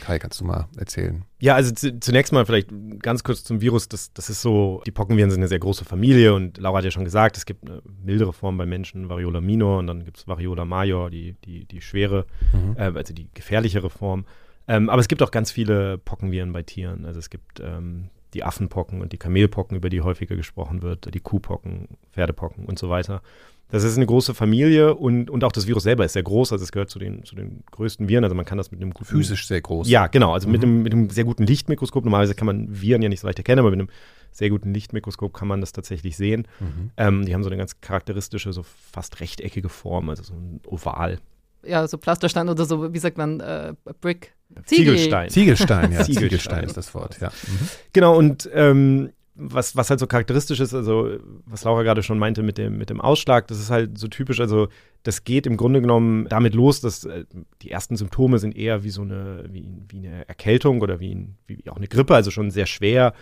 Kai, 0.00 0.18
kannst 0.18 0.40
du 0.40 0.44
mal 0.44 0.68
erzählen? 0.76 1.24
Ja, 1.38 1.54
also 1.54 1.72
zunächst 1.72 2.32
mal 2.32 2.44
vielleicht 2.46 2.70
ganz 3.00 3.22
kurz 3.24 3.44
zum 3.44 3.60
Virus. 3.60 3.88
Das, 3.88 4.12
das 4.12 4.30
ist 4.30 4.42
so, 4.42 4.82
die 4.86 4.90
Pockenviren 4.90 5.30
sind 5.30 5.40
eine 5.40 5.48
sehr 5.48 5.58
große 5.58 5.84
Familie 5.84 6.34
und 6.34 6.58
Laura 6.58 6.78
hat 6.78 6.84
ja 6.84 6.90
schon 6.90 7.04
gesagt, 7.04 7.36
es 7.36 7.46
gibt 7.46 7.68
eine 7.68 7.82
mildere 8.02 8.32
Form 8.32 8.58
bei 8.58 8.66
Menschen, 8.66 9.08
Variola 9.08 9.40
minor 9.40 9.78
und 9.78 9.86
dann 9.86 10.04
gibt 10.04 10.18
es 10.18 10.28
Variola 10.28 10.64
major, 10.64 11.10
die, 11.10 11.34
die, 11.44 11.64
die 11.64 11.80
schwere, 11.80 12.26
mhm. 12.52 12.76
äh, 12.76 12.92
also 12.96 13.14
die 13.14 13.28
gefährlichere 13.32 13.90
Form. 13.90 14.24
Ähm, 14.68 14.90
aber 14.90 15.00
es 15.00 15.08
gibt 15.08 15.22
auch 15.22 15.30
ganz 15.30 15.52
viele 15.52 15.98
Pockenviren 15.98 16.52
bei 16.52 16.62
Tieren. 16.62 17.04
Also 17.04 17.18
es 17.18 17.30
gibt 17.30 17.60
ähm, 17.60 18.10
die 18.34 18.44
Affenpocken 18.44 19.00
und 19.00 19.12
die 19.12 19.18
Kamelpocken, 19.18 19.76
über 19.76 19.88
die 19.88 20.00
häufiger 20.00 20.36
gesprochen 20.36 20.82
wird, 20.82 21.12
die 21.14 21.20
Kuhpocken, 21.20 21.88
Pferdepocken 22.12 22.66
und 22.66 22.78
so 22.78 22.88
weiter. 22.88 23.22
Das 23.68 23.82
ist 23.82 23.96
eine 23.96 24.06
große 24.06 24.32
Familie 24.32 24.94
und, 24.94 25.28
und 25.28 25.42
auch 25.42 25.50
das 25.50 25.66
Virus 25.66 25.82
selber 25.82 26.04
ist 26.04 26.12
sehr 26.12 26.22
groß, 26.22 26.52
also 26.52 26.62
es 26.62 26.70
gehört 26.70 26.88
zu 26.88 27.00
den, 27.00 27.24
zu 27.24 27.34
den 27.34 27.64
größten 27.72 28.08
Viren, 28.08 28.22
also 28.22 28.36
man 28.36 28.44
kann 28.44 28.58
das 28.58 28.70
mit 28.70 28.80
einem 28.80 28.92
guten, 28.92 29.06
Physisch 29.06 29.48
sehr 29.48 29.60
groß. 29.60 29.88
Ja, 29.88 30.06
genau, 30.06 30.32
also 30.32 30.46
mhm. 30.46 30.52
mit, 30.52 30.62
einem, 30.62 30.82
mit 30.82 30.92
einem 30.92 31.10
sehr 31.10 31.24
guten 31.24 31.44
Lichtmikroskop, 31.44 32.04
normalerweise 32.04 32.36
kann 32.36 32.46
man 32.46 32.68
Viren 32.80 33.02
ja 33.02 33.08
nicht 33.08 33.20
so 33.20 33.26
leicht 33.26 33.38
erkennen, 33.38 33.58
aber 33.58 33.70
mit 33.70 33.80
einem 33.80 33.88
sehr 34.30 34.50
guten 34.50 34.72
Lichtmikroskop 34.72 35.34
kann 35.34 35.48
man 35.48 35.60
das 35.60 35.72
tatsächlich 35.72 36.16
sehen. 36.16 36.46
Mhm. 36.60 36.90
Ähm, 36.96 37.26
die 37.26 37.34
haben 37.34 37.42
so 37.42 37.48
eine 37.48 37.56
ganz 37.56 37.80
charakteristische, 37.80 38.52
so 38.52 38.62
fast 38.62 39.20
rechteckige 39.20 39.68
Form, 39.68 40.10
also 40.10 40.22
so 40.22 40.34
ein 40.34 40.60
Oval. 40.66 41.18
Ja, 41.64 41.88
so 41.88 41.98
Pflasterstein 41.98 42.48
oder 42.48 42.64
so, 42.64 42.92
wie 42.92 42.98
sagt 42.98 43.18
man, 43.18 43.40
äh, 43.40 43.74
Brick. 44.00 44.34
Ziegelstein. 44.66 45.28
Ziegelstein, 45.30 45.90
ja. 45.90 46.02
Ziegelstein 46.04 46.64
ist 46.64 46.76
das 46.76 46.94
Wort, 46.94 47.18
ja. 47.20 47.28
Mhm. 47.28 47.68
Genau, 47.92 48.16
und 48.16 48.48
ähm, 48.52 49.10
was, 49.36 49.76
was 49.76 49.90
halt 49.90 50.00
so 50.00 50.06
charakteristisch 50.06 50.60
ist, 50.60 50.74
also 50.74 51.10
was 51.44 51.64
Laura 51.64 51.82
gerade 51.82 52.02
schon 52.02 52.18
meinte 52.18 52.42
mit 52.42 52.58
dem, 52.58 52.78
mit 52.78 52.90
dem 52.90 53.00
Ausschlag, 53.00 53.46
das 53.48 53.60
ist 53.60 53.70
halt 53.70 53.98
so 53.98 54.08
typisch, 54.08 54.40
also 54.40 54.68
das 55.02 55.24
geht 55.24 55.46
im 55.46 55.56
Grunde 55.56 55.80
genommen 55.80 56.26
damit 56.28 56.54
los, 56.54 56.80
dass 56.80 57.04
äh, 57.04 57.24
die 57.62 57.70
ersten 57.70 57.96
Symptome 57.96 58.38
sind 58.38 58.56
eher 58.56 58.82
wie 58.82 58.90
so 58.90 59.02
eine, 59.02 59.44
wie, 59.50 59.68
wie 59.88 59.98
eine 59.98 60.28
Erkältung 60.28 60.80
oder 60.80 61.00
wie, 61.00 61.28
wie 61.46 61.68
auch 61.68 61.76
eine 61.76 61.88
Grippe, 61.88 62.14
also 62.14 62.30
schon 62.30 62.50
sehr 62.50 62.66
schwer, 62.66 63.12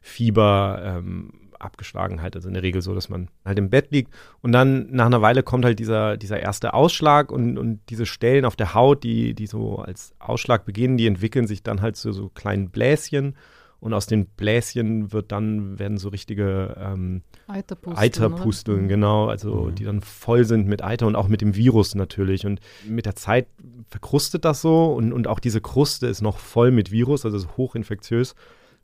Fieber, 0.00 0.82
ähm, 0.84 1.32
Abgeschlagenheit, 1.58 2.34
also 2.34 2.48
in 2.48 2.54
der 2.54 2.62
Regel 2.64 2.82
so, 2.82 2.94
dass 2.94 3.08
man 3.08 3.28
halt 3.44 3.58
im 3.58 3.70
Bett 3.70 3.92
liegt. 3.92 4.12
Und 4.40 4.50
dann 4.50 4.88
nach 4.90 5.06
einer 5.06 5.22
Weile 5.22 5.44
kommt 5.44 5.64
halt 5.64 5.78
dieser, 5.78 6.16
dieser 6.16 6.40
erste 6.40 6.74
Ausschlag 6.74 7.30
und, 7.30 7.56
und 7.56 7.80
diese 7.88 8.04
Stellen 8.04 8.44
auf 8.44 8.56
der 8.56 8.74
Haut, 8.74 9.04
die, 9.04 9.32
die 9.34 9.46
so 9.46 9.76
als 9.76 10.12
Ausschlag 10.18 10.64
beginnen, 10.64 10.96
die 10.96 11.06
entwickeln 11.06 11.46
sich 11.46 11.62
dann 11.62 11.80
halt 11.80 11.94
zu 11.96 12.12
so 12.12 12.28
kleinen 12.28 12.70
Bläschen 12.70 13.36
und 13.82 13.92
aus 13.94 14.06
den 14.06 14.26
Bläschen 14.26 15.12
wird 15.12 15.32
dann, 15.32 15.78
werden 15.78 15.98
so 15.98 16.08
richtige 16.08 16.76
ähm, 16.78 17.22
Eiterpusteln, 17.48 17.98
Eiterpusteln, 17.98 18.78
oder? 18.78 18.88
genau, 18.88 19.26
also 19.26 19.54
Mhm. 19.64 19.74
die 19.74 19.84
dann 19.84 20.00
voll 20.00 20.44
sind 20.44 20.68
mit 20.68 20.82
Eiter 20.84 21.06
und 21.08 21.16
auch 21.16 21.26
mit 21.26 21.40
dem 21.40 21.56
Virus 21.56 21.94
natürlich. 21.96 22.46
Und 22.46 22.60
mit 22.86 23.06
der 23.06 23.16
Zeit 23.16 23.48
verkrustet 23.88 24.44
das 24.44 24.62
so 24.62 24.92
und, 24.94 25.12
und 25.12 25.26
auch 25.26 25.40
diese 25.40 25.60
Kruste 25.60 26.06
ist 26.06 26.22
noch 26.22 26.38
voll 26.38 26.70
mit 26.70 26.92
Virus, 26.92 27.24
also 27.24 27.36
ist 27.36 27.56
hochinfektiös. 27.56 28.36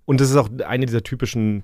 Und 0.04 0.20
das 0.20 0.30
ist 0.30 0.36
auch 0.36 0.48
eine 0.66 0.84
dieser 0.86 1.04
typischen 1.04 1.62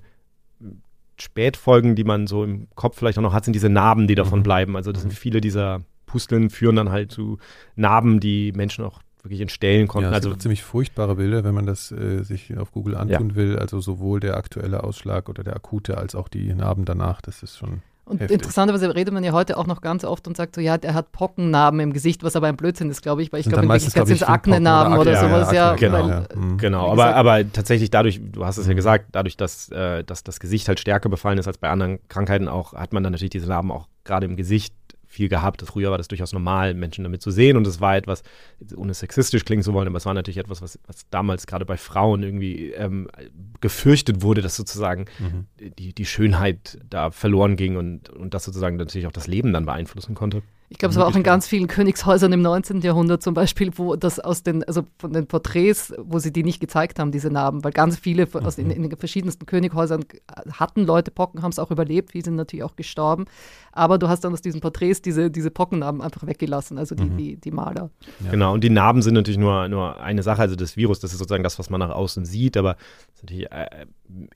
Spätfolgen, 1.19 1.95
die 1.95 2.05
man 2.05 2.27
so 2.27 2.45
im 2.45 2.69
Kopf 2.75 2.99
vielleicht 2.99 3.19
auch 3.19 3.23
noch 3.23 3.33
hat, 3.33 3.45
sind 3.45 3.53
diese 3.55 3.69
Narben, 3.69 4.07
die 4.07 4.15
davon 4.17 4.41
Mhm. 4.41 4.45
bleiben. 4.45 4.77
Also 4.77 4.93
das 4.93 5.03
sind 5.03 5.13
Mhm. 5.13 5.17
viele 5.17 5.41
dieser 5.41 5.83
Pusteln 6.07 6.51
führen 6.51 6.77
dann 6.77 6.91
halt 6.91 7.11
zu 7.11 7.39
Narben, 7.77 8.21
die 8.21 8.53
Menschen 8.53 8.85
auch 8.85 9.01
wirklich 9.25 9.41
entstellen 9.41 9.89
konnten. 9.89 10.11
Ja, 10.11 10.15
also 10.15 10.35
ziemlich 10.35 10.63
furchtbare 10.63 11.17
Bilder, 11.17 11.43
wenn 11.45 11.55
man 11.55 11.67
das 11.67 11.91
äh, 11.91 12.23
sich 12.23 12.57
auf 12.57 12.73
Google 12.73 12.97
antun 12.97 13.35
will. 13.35 13.59
Also 13.59 13.81
sowohl 13.81 14.21
der 14.21 14.37
aktuelle 14.37 14.85
Ausschlag 14.85 15.29
oder 15.29 15.43
der 15.43 15.57
akute 15.57 15.99
als 15.99 16.15
auch 16.15 16.29
die 16.29 16.53
Narben 16.55 16.85
danach. 16.85 17.21
Das 17.23 17.43
ist 17.43 17.57
schon. 17.59 17.83
Und 18.07 18.21
Heftig. 18.21 18.35
interessanterweise 18.35 18.95
redet 18.95 19.15
man 19.15 19.25
ja 19.25 19.33
heute 19.33 19.57
auch 19.57 19.67
noch 19.67 19.81
ganz 19.81 20.05
oft 20.05 20.29
und 20.29 20.37
sagt 20.37 20.57
so, 20.57 20.61
ja, 20.61 20.77
der 20.77 20.93
hat 20.93 21.11
Pockennarben 21.13 21.81
im 21.81 21.95
Gesicht, 21.95 22.23
was 22.23 22.37
aber 22.37 22.49
ein 22.49 22.57
Blödsinn 22.57 22.91
ist, 22.91 23.01
glaube 23.01 23.23
ich, 23.23 23.33
weil 23.33 23.41
ich 23.41 23.47
glaube, 23.49 23.63
in 23.63 23.69
meistens, 23.69 23.95
Wirklichkeit 23.97 24.19
sind 24.19 24.29
es 24.29 24.29
Aknenarben 24.29 24.99
oder, 24.99 25.13
Akne- 25.13 25.21
sowas, 25.27 25.53
ja. 25.53 25.71
Akne, 25.73 25.87
genau, 25.89 26.03
weil, 26.03 26.11
ja. 26.11 26.25
äh, 26.25 26.37
Mhm. 26.37 26.59
Genau, 26.59 26.93
aber, 26.93 27.17
aber 27.17 27.51
tatsächlich 27.51 27.89
dadurch, 27.91 28.21
du 28.23 28.45
hast 28.45 28.59
es 28.59 28.67
ja 28.67 28.75
gesagt, 28.75 29.07
dadurch, 29.13 29.39
dass, 29.39 29.71
äh, 29.71 30.05
dass 30.05 30.23
das 30.23 30.39
Gesicht 30.39 30.69
halt 30.69 30.81
stärker 30.81 31.09
befallen 31.09 31.39
ist 31.39 31.47
als 31.47 31.57
bei 31.57 31.71
anderen 31.71 31.99
Krankheiten 32.09 32.47
auch, 32.47 32.75
hat 32.75 32.93
man 32.93 33.03
dann 33.03 33.13
natürlich 33.13 33.31
diese 33.31 33.49
Narben 33.49 33.73
auch 33.73 33.89
gerade 34.05 34.27
im 34.27 34.37
Gesicht 34.37 34.75
viel 35.15 35.29
gehabt. 35.29 35.63
Früher 35.63 35.91
war 35.91 35.99
das 35.99 36.09
durchaus 36.09 36.33
normal, 36.33 36.75
Menschen 36.75 37.05
damit 37.05 37.23
zu 37.23 37.31
sehen 37.31 37.57
und 37.57 37.67
es 37.67 37.81
war 37.81 37.97
etwas, 37.97 38.23
ohne 38.77 38.93
sexistisch 38.95 39.45
klingen 39.45 39.63
zu 39.63 39.73
wollen, 39.73 39.89
aber 39.89 39.97
es 39.97 40.07
war 40.07 40.15
natürlich 40.15 40.39
etwas, 40.39 40.61
was, 40.61 40.79
was 40.87 41.09
damals 41.11 41.47
gerade 41.47 41.65
bei 41.65 41.77
Frauen 41.77 42.23
irgendwie 42.23 42.71
ähm, 42.73 43.09
gefürchtet 43.61 44.23
wurde, 44.23 44.43
dass 44.43 44.57
sozusagen 44.57 45.07
Mhm. 45.19 45.47
die, 45.79 45.95
die 45.95 46.07
Schönheit 46.07 46.79
da 46.91 47.11
verloren 47.11 47.57
ging 47.57 47.77
und, 47.77 48.11
und 48.11 48.35
das 48.35 48.45
sozusagen 48.45 48.77
natürlich 48.77 49.07
auch 49.07 49.13
das 49.13 49.27
Leben 49.27 49.53
dann 49.53 49.65
beeinflussen 49.67 50.15
konnte. 50.15 50.43
Ich 50.71 50.79
glaube, 50.79 50.93
es 50.93 50.99
war 50.99 51.07
auch 51.07 51.15
in 51.15 51.23
ganz 51.23 51.47
vielen 51.47 51.69
Königshäusern 51.69 52.33
im 52.33 52.43
19. 52.43 52.81
Jahrhundert 52.81 53.23
zum 53.23 53.35
Beispiel, 53.35 53.71
wo 53.77 53.97
das 53.97 54.19
aus 54.19 54.43
den, 54.43 54.65
also 54.65 54.83
von 54.99 55.13
den 55.13 55.27
Porträts, 55.27 55.93
wo 55.99 56.19
sie 56.19 56.33
die 56.33 56.43
nicht 56.43 56.59
gezeigt 56.59 56.99
haben, 56.99 57.13
diese 57.13 57.31
Narben, 57.31 57.63
weil 57.63 57.71
ganz 57.73 57.97
viele 57.99 58.27
von- 58.27 58.45
aus 58.45 58.59
in, 58.59 58.71
in 58.71 58.83
den 58.83 58.97
verschiedensten 58.99 59.47
Könighäusern 59.47 60.05
hatten 60.53 60.85
Leute 60.85 61.11
Pocken, 61.11 61.43
haben 61.43 61.51
es 61.53 61.59
auch 61.59 61.71
überlebt, 61.71 62.13
viele 62.13 62.25
sind 62.25 62.37
natürlich 62.37 62.65
auch 62.65 62.77
gestorben. 62.77 63.27
Aber 63.73 63.99
du 63.99 64.09
hast 64.09 64.21
dann 64.25 64.33
aus 64.33 64.41
diesen 64.41 64.61
Porträts 64.61 65.03
diese, 65.03 65.31
diese 65.31 65.51
Pockennarben 65.51 66.01
einfach 66.01 66.27
weggelassen, 66.27 66.79
also 66.79 66.95
die, 66.95 67.05
Mhm. 67.05 67.17
die, 67.19 67.37
die 67.37 67.51
Maler. 67.51 67.91
Ja. 68.25 68.31
Genau, 68.31 68.55
und 68.55 68.65
die 68.65 68.71
Narben 68.71 69.03
sind 69.03 69.15
natürlich 69.15 69.39
nur, 69.39 69.69
nur 69.69 70.01
eine 70.01 70.23
Sache, 70.23 70.43
also 70.43 70.57
das 70.57 70.77
Virus, 70.77 70.99
das 71.01 71.13
ist 71.13 71.19
sozusagen 71.19 71.45
das, 71.45 71.59
was 71.59 71.71
man 71.71 71.81
nach 71.81 71.91
außen 71.91 72.25
sieht, 72.25 72.57
aber 72.57 72.75
das 72.75 73.17
ist 73.17 73.23
natürlich 73.25 73.53
äh, 73.53 73.87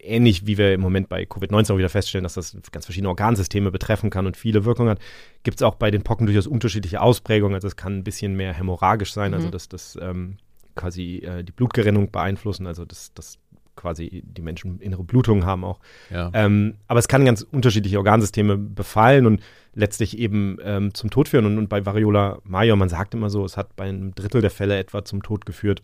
ähnlich, 0.01 0.47
wie 0.47 0.59
wir 0.59 0.75
im 0.75 0.81
Moment 0.81 1.09
bei 1.09 1.23
Covid-19 1.25 1.73
auch 1.73 1.79
wieder 1.79 1.89
feststellen, 1.89 2.25
dass 2.25 2.35
das 2.35 2.57
ganz 2.73 2.85
verschiedene 2.85 3.09
Organsysteme 3.09 3.71
betreffen 3.71 4.11
kann 4.11 4.27
und 4.27 4.37
viele 4.37 4.65
Wirkungen 4.65 4.91
hat, 4.91 4.99
gibt 5.45 5.59
es 5.59 5.63
auch 5.63 5.77
bei 5.77 5.91
den 5.91 6.03
Pocken 6.03 6.18
durchaus 6.27 6.47
unterschiedliche 6.47 7.01
Ausprägungen, 7.01 7.55
also 7.55 7.69
es 7.69 7.77
kann 7.77 7.99
ein 7.99 8.05
bisschen 8.05 8.35
mehr 8.35 8.53
hämorrhagisch 8.53 9.13
sein, 9.13 9.35
also 9.35 9.49
Mhm. 9.49 9.53
dass 9.53 9.69
das 9.69 9.99
ähm, 10.01 10.37
quasi 10.75 11.17
äh, 11.19 11.45
die 11.45 11.53
Blutgerinnung 11.53 12.11
beeinflussen, 12.11 12.67
also 12.67 12.85
dass, 12.85 13.13
dass 13.15 13.39
quasi 13.77 14.23
die 14.27 14.43
Menschen 14.43 14.81
innere 14.81 15.05
Blutungen 15.05 15.47
haben 15.47 15.65
auch. 15.65 15.79
Ja. 16.11 16.31
Ähm, 16.35 16.75
aber 16.89 16.99
es 16.99 17.09
kann 17.09 17.25
ganz 17.25 17.43
unterschiedliche 17.43 17.99
Organsysteme 17.99 18.57
befallen 18.57 19.25
und 19.25 19.41
letztlich 19.75 20.19
eben 20.19 20.59
ähm, 20.63 20.93
zum 20.95 21.11
Tod 21.11 21.29
führen. 21.29 21.47
Und, 21.47 21.59
und 21.59 21.69
bei 21.69 21.87
Variola 21.87 22.39
Major, 22.43 22.77
man 22.77 22.89
sagt 22.89 23.15
immer 23.15 23.31
so, 23.31 23.45
es 23.45 23.57
hat 23.57 23.77
bei 23.77 23.85
einem 23.85 24.15
Drittel 24.15 24.41
der 24.41 24.51
Fälle 24.51 24.77
etwa 24.79 25.05
zum 25.05 25.23
Tod 25.23 25.47
geführt, 25.47 25.83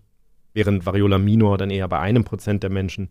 während 0.55 0.85
Variola 0.87 1.19
Minor 1.19 1.57
dann 1.57 1.71
eher 1.71 1.87
bei 1.87 2.01
einem 2.01 2.25
Prozent 2.25 2.65
der 2.65 2.71
Menschen 2.71 3.09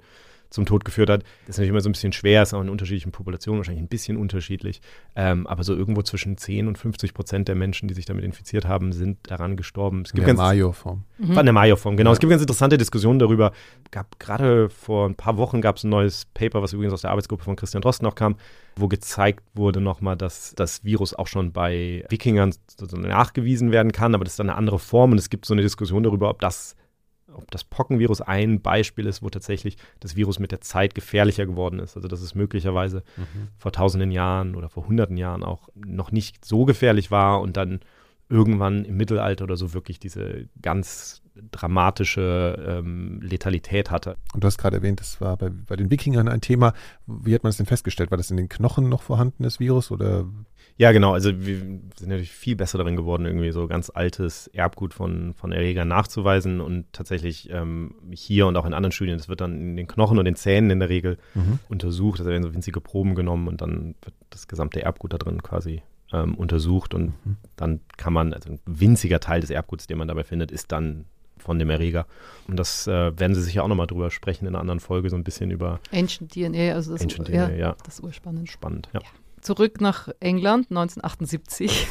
zum 0.53 0.65
Tod 0.65 0.85
geführt 0.85 1.09
hat. 1.09 1.23
Das 1.23 1.49
ist 1.49 1.57
natürlich 1.57 1.71
immer 1.71 1.81
so 1.81 1.89
ein 1.89 1.93
bisschen 1.93 2.13
schwer, 2.13 2.43
ist 2.43 2.53
auch 2.53 2.61
in 2.61 2.69
unterschiedlichen 2.69 3.11
Populationen 3.11 3.59
wahrscheinlich 3.59 3.83
ein 3.83 3.87
bisschen 3.87 4.17
unterschiedlich. 4.17 4.81
Ähm, 5.15 5.47
aber 5.47 5.63
so 5.63 5.75
irgendwo 5.75 6.03
zwischen 6.03 6.37
10 6.37 6.67
und 6.67 6.77
50 6.77 7.13
Prozent 7.15 7.47
der 7.47 7.55
Menschen, 7.55 7.87
die 7.87 7.95
sich 7.95 8.05
damit 8.05 8.23
infiziert 8.23 8.67
haben, 8.67 8.91
sind 8.91 9.17
daran 9.23 9.57
gestorben. 9.57 10.03
Es 10.05 10.11
In 10.11 10.17
gibt 10.17 10.27
der 10.27 10.35
ganz, 10.35 10.37
Mayo-Form. 10.37 11.05
Mhm. 11.17 11.33
von 11.33 11.45
der 11.45 11.53
Mayo-Form, 11.53 11.97
genau. 11.97 12.11
Ja. 12.11 12.13
Es 12.13 12.19
gibt 12.19 12.29
ganz 12.29 12.41
interessante 12.43 12.77
Diskussionen 12.77 13.17
darüber. 13.17 13.51
Gab 13.89 14.19
gerade 14.19 14.69
vor 14.69 15.09
ein 15.09 15.15
paar 15.15 15.37
Wochen 15.37 15.59
gab 15.59 15.77
es 15.77 15.83
ein 15.83 15.89
neues 15.89 16.25
Paper, 16.33 16.61
was 16.61 16.73
übrigens 16.73 16.93
aus 16.93 17.01
der 17.01 17.09
Arbeitsgruppe 17.09 17.43
von 17.43 17.55
Christian 17.55 17.81
Drosten 17.81 18.05
noch 18.05 18.15
kam, 18.15 18.35
wo 18.75 18.87
gezeigt 18.87 19.43
wurde 19.55 19.81
nochmal, 19.81 20.15
dass 20.15 20.53
das 20.55 20.83
Virus 20.83 21.15
auch 21.15 21.27
schon 21.27 21.51
bei 21.51 22.05
Wikingern 22.09 22.53
nachgewiesen 22.91 23.71
werden 23.71 23.91
kann, 23.91 24.13
aber 24.13 24.23
das 24.23 24.33
ist 24.33 24.39
dann 24.39 24.49
eine 24.49 24.57
andere 24.57 24.77
Form 24.77 25.11
und 25.13 25.17
es 25.17 25.29
gibt 25.31 25.45
so 25.45 25.53
eine 25.55 25.63
Diskussion 25.63 26.03
darüber, 26.03 26.29
ob 26.29 26.41
das 26.41 26.75
ob 27.33 27.49
das 27.51 27.63
Pockenvirus 27.63 28.21
ein 28.21 28.61
Beispiel 28.61 29.05
ist, 29.05 29.21
wo 29.21 29.29
tatsächlich 29.29 29.77
das 29.99 30.15
Virus 30.15 30.39
mit 30.39 30.51
der 30.51 30.61
Zeit 30.61 30.95
gefährlicher 30.95 31.45
geworden 31.45 31.79
ist. 31.79 31.95
Also 31.95 32.07
dass 32.07 32.21
es 32.21 32.35
möglicherweise 32.35 33.03
Mhm. 33.17 33.47
vor 33.57 33.71
tausenden 33.71 34.11
Jahren 34.11 34.55
oder 34.55 34.69
vor 34.69 34.87
hunderten 34.87 35.17
Jahren 35.17 35.43
auch 35.43 35.69
noch 35.75 36.11
nicht 36.11 36.45
so 36.45 36.65
gefährlich 36.65 37.11
war 37.11 37.41
und 37.41 37.57
dann 37.57 37.79
irgendwann 38.29 38.85
im 38.85 38.97
Mittelalter 38.97 39.43
oder 39.43 39.57
so 39.57 39.73
wirklich 39.73 39.99
diese 39.99 40.47
ganz 40.61 41.21
dramatische 41.51 42.63
ähm, 42.67 43.19
Letalität 43.21 43.89
hatte. 43.91 44.17
Und 44.33 44.43
du 44.43 44.47
hast 44.47 44.57
gerade 44.57 44.77
erwähnt, 44.77 44.99
das 44.99 45.19
war 45.19 45.35
bei, 45.37 45.49
bei 45.49 45.75
den 45.75 45.89
Wikingern 45.89 46.27
ein 46.27 46.41
Thema. 46.41 46.73
Wie 47.07 47.33
hat 47.33 47.43
man 47.43 47.49
es 47.49 47.57
denn 47.57 47.65
festgestellt? 47.65 48.11
War 48.11 48.17
das 48.17 48.31
in 48.31 48.37
den 48.37 48.49
Knochen 48.49 48.89
noch 48.89 49.01
vorhanden, 49.01 49.43
das 49.43 49.59
Virus? 49.59 49.91
Oder 49.91 50.25
Ja, 50.77 50.91
genau. 50.91 51.13
Also 51.13 51.45
wir 51.45 51.57
sind 51.57 51.93
natürlich 52.07 52.31
viel 52.31 52.55
besser 52.55 52.77
darin 52.79 52.95
geworden, 52.95 53.25
irgendwie 53.25 53.51
so 53.51 53.67
ganz 53.67 53.91
altes 53.93 54.47
Erbgut 54.47 54.93
von, 54.93 55.33
von 55.35 55.51
Erregern 55.51 55.87
nachzuweisen 55.87 56.61
und 56.61 56.85
tatsächlich 56.93 57.49
ähm, 57.51 57.95
hier 58.11 58.47
und 58.47 58.57
auch 58.57 58.65
in 58.65 58.73
anderen 58.73 58.91
Studien, 58.91 59.17
das 59.17 59.29
wird 59.29 59.41
dann 59.41 59.59
in 59.59 59.77
den 59.77 59.87
Knochen 59.87 60.17
und 60.17 60.25
den 60.25 60.35
Zähnen 60.35 60.71
in 60.71 60.79
der 60.79 60.89
Regel 60.89 61.17
untersucht. 61.69 62.19
Also 62.19 62.31
werden 62.31 62.43
so 62.43 62.53
winzige 62.53 62.81
Proben 62.81 63.13
genommen 63.13 63.47
und 63.47 63.61
dann 63.61 63.95
wird 64.01 64.15
das 64.31 64.47
gesamte 64.47 64.81
Erbgut 64.81 65.13
da 65.13 65.17
drin 65.17 65.43
quasi 65.43 65.83
ähm, 66.11 66.35
untersucht 66.35 66.93
und 66.93 67.13
Mhm. 67.25 67.37
dann 67.55 67.79
kann 67.97 68.13
man, 68.13 68.33
also 68.33 68.49
ein 68.51 68.59
winziger 68.65 69.19
Teil 69.19 69.41
des 69.41 69.49
Erbguts, 69.51 69.87
den 69.87 69.97
man 69.99 70.07
dabei 70.07 70.23
findet, 70.23 70.51
ist 70.51 70.71
dann 70.71 71.05
von 71.37 71.59
dem 71.59 71.69
Erreger. 71.69 72.05
Und 72.47 72.57
das 72.57 72.87
äh, 72.87 73.17
werden 73.19 73.35
Sie 73.35 73.41
sicher 73.41 73.63
auch 73.63 73.67
nochmal 73.67 73.87
drüber 73.87 74.09
sprechen 74.11 74.45
in 74.45 74.53
einer 74.55 74.61
anderen 74.61 74.79
Folge, 74.79 75.09
so 75.09 75.15
ein 75.15 75.23
bisschen 75.23 75.51
über 75.51 75.79
Ancient 75.91 76.31
DNA, 76.31 76.73
also 76.73 76.93
das, 76.93 77.01
Ancient 77.01 77.29
ja, 77.29 77.47
DNA, 77.47 77.55
ja. 77.57 77.75
das 77.83 77.95
ist 77.95 78.03
urspannend. 78.03 78.49
Spannend, 78.49 78.89
ja. 78.93 79.01
Zurück 79.43 79.81
nach 79.81 80.07
England 80.19 80.67
1978, 80.71 81.87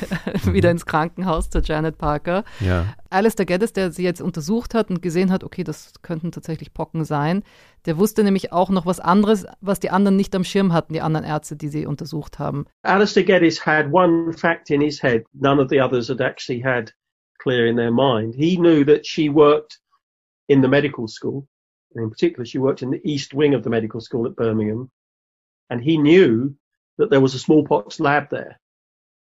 wieder 0.53 0.71
ins 0.71 0.87
Krankenhaus 0.87 1.51
zur 1.51 1.63
Janet 1.63 1.99
Parker. 1.99 2.45
ja. 2.61 2.95
Alistair 3.11 3.45
Geddes, 3.45 3.75
der 3.75 3.93
sie 3.93 4.03
jetzt 4.03 4.23
untersucht 4.23 4.73
hat 4.75 4.89
und 4.89 5.03
gesehen 5.03 5.31
hat, 5.31 5.45
okay, 5.45 5.65
das 5.65 5.93
könnten 6.01 6.33
tatsächlich 6.33 6.73
Pocken 6.73 7.05
sein, 7.05 7.43
der 7.85 7.99
wusste 7.99 8.25
nämlich 8.25 8.53
auch 8.53 8.71
noch 8.71 8.87
was 8.87 9.01
anderes, 9.01 9.47
was 9.61 9.81
die 9.81 9.91
anderen 9.91 10.17
nicht 10.17 10.35
am 10.35 10.45
Schirm 10.45 10.73
hatten, 10.73 10.95
die 10.95 11.03
anderen 11.03 11.27
Ärzte, 11.27 11.55
die 11.55 11.69
sie 11.69 11.85
untersucht 11.85 12.39
haben. 12.39 12.65
Alistair 12.83 13.25
Geddes 13.25 13.67
had 13.67 13.93
one 13.93 14.33
fact 14.33 14.71
in 14.71 14.81
his 14.81 15.03
head 15.03 15.25
none 15.35 15.63
of 15.63 15.69
the 15.69 15.81
others 15.81 16.09
had 16.09 16.23
actually 16.23 16.63
had 16.63 16.93
clear 17.39 17.67
in 17.67 17.77
their 17.77 17.91
mind. 17.91 18.35
He 18.35 18.57
knew 18.57 18.85
that 18.87 19.07
she 19.07 19.29
worked 19.29 19.79
in 20.49 20.63
the 20.63 20.69
medical 20.69 21.07
school. 21.07 21.47
And 21.95 22.05
in 22.05 22.11
particular, 22.11 22.47
she 22.47 22.59
worked 22.59 22.83
in 22.83 22.91
the 22.91 23.01
east 23.05 23.35
wing 23.35 23.55
of 23.55 23.63
the 23.63 23.71
medical 23.71 24.01
school 24.01 24.27
at 24.27 24.37
Birmingham. 24.37 24.91
And 25.69 25.83
he 25.83 25.99
knew 25.99 26.55
that 26.99 27.11
there 27.11 27.21
was 27.21 27.35
a 27.35 27.39
smallpox 27.39 28.01
lab 28.01 28.31
there. 28.31 28.59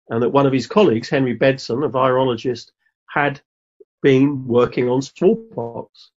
And 0.09 0.23
that 0.23 0.29
one 0.29 0.45
of 0.45 0.53
his 0.53 0.67
colleagues, 0.67 1.09
Henry 1.09 1.37
Bedson, 1.37 1.85
a 1.85 1.89
virologist, 1.89 2.71
had 3.09 3.41
been 4.01 4.47
working 4.47 4.89
on 4.89 5.01
smallpox. 5.01 6.11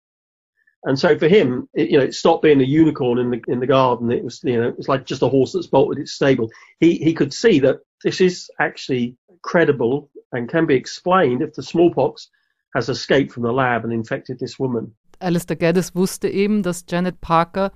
And 0.85 0.99
so 0.99 1.19
for 1.19 1.29
him, 1.29 1.69
it, 1.75 1.91
you 1.91 1.99
know, 1.99 2.05
it 2.05 2.15
stopped 2.15 2.43
being 2.43 2.61
a 2.61 2.65
unicorn 2.65 3.19
in 3.19 3.31
the 3.31 3.43
in 3.49 3.61
the 3.61 3.67
garden. 3.67 4.11
It 4.11 4.25
was, 4.25 4.41
you 4.43 4.59
know, 4.59 4.69
it 4.69 4.77
was 4.79 4.89
like 4.89 5.05
just 5.05 5.23
a 5.23 5.29
horse 5.29 5.53
that's 5.53 5.67
bolted 5.67 5.99
its 5.99 6.13
stable. 6.13 6.51
He 6.79 6.97
he 6.97 7.13
could 7.13 7.35
see 7.35 7.61
that 7.61 7.81
this 8.03 8.21
is 8.21 8.51
actually 8.59 9.17
credible 9.43 10.11
and 10.33 10.49
can 10.49 10.67
be 10.67 10.75
explained 10.75 11.43
if 11.43 11.53
the 11.55 11.63
smallpox 11.63 12.31
has 12.75 12.89
escaped 12.89 13.33
from 13.33 13.43
the 13.43 13.53
lab 13.53 13.85
and 13.85 13.93
infected 13.93 14.39
this 14.39 14.59
woman. 14.59 14.95
Alistair 15.21 15.57
Geddes 15.57 15.95
wusste 15.95 16.33
eben, 16.33 16.63
dass 16.63 16.83
Janet 16.83 17.21
Parker 17.21 17.73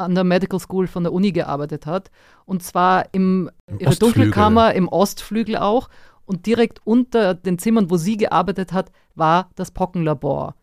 an 0.00 0.14
der 0.14 0.24
Medical 0.24 0.58
School 0.60 0.86
von 0.86 1.04
der 1.04 1.12
Uni 1.12 1.32
gearbeitet 1.32 1.86
hat. 1.86 2.10
Und 2.44 2.62
zwar 2.62 3.06
im, 3.12 3.50
Im 3.66 3.78
ihrer 3.78 3.90
Ostflügel. 3.90 4.14
Dunkelkammer, 4.24 4.74
im 4.74 4.88
Ostflügel 4.88 5.56
auch. 5.56 5.88
Und 6.24 6.46
direkt 6.46 6.80
unter 6.84 7.34
den 7.34 7.58
Zimmern, 7.58 7.90
wo 7.90 7.96
sie 7.96 8.16
gearbeitet 8.16 8.72
hat, 8.72 8.90
war 9.14 9.50
das 9.56 9.70
Pockenlabor. 9.70 10.54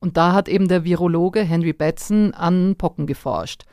Und 0.00 0.16
da 0.16 0.32
hat 0.32 0.48
eben 0.48 0.68
der 0.68 0.84
Virologe 0.84 1.40
Henry 1.40 1.72
Batson 1.72 2.34
an 2.34 2.76
Pocken 2.76 3.06
geforscht. 3.06 3.64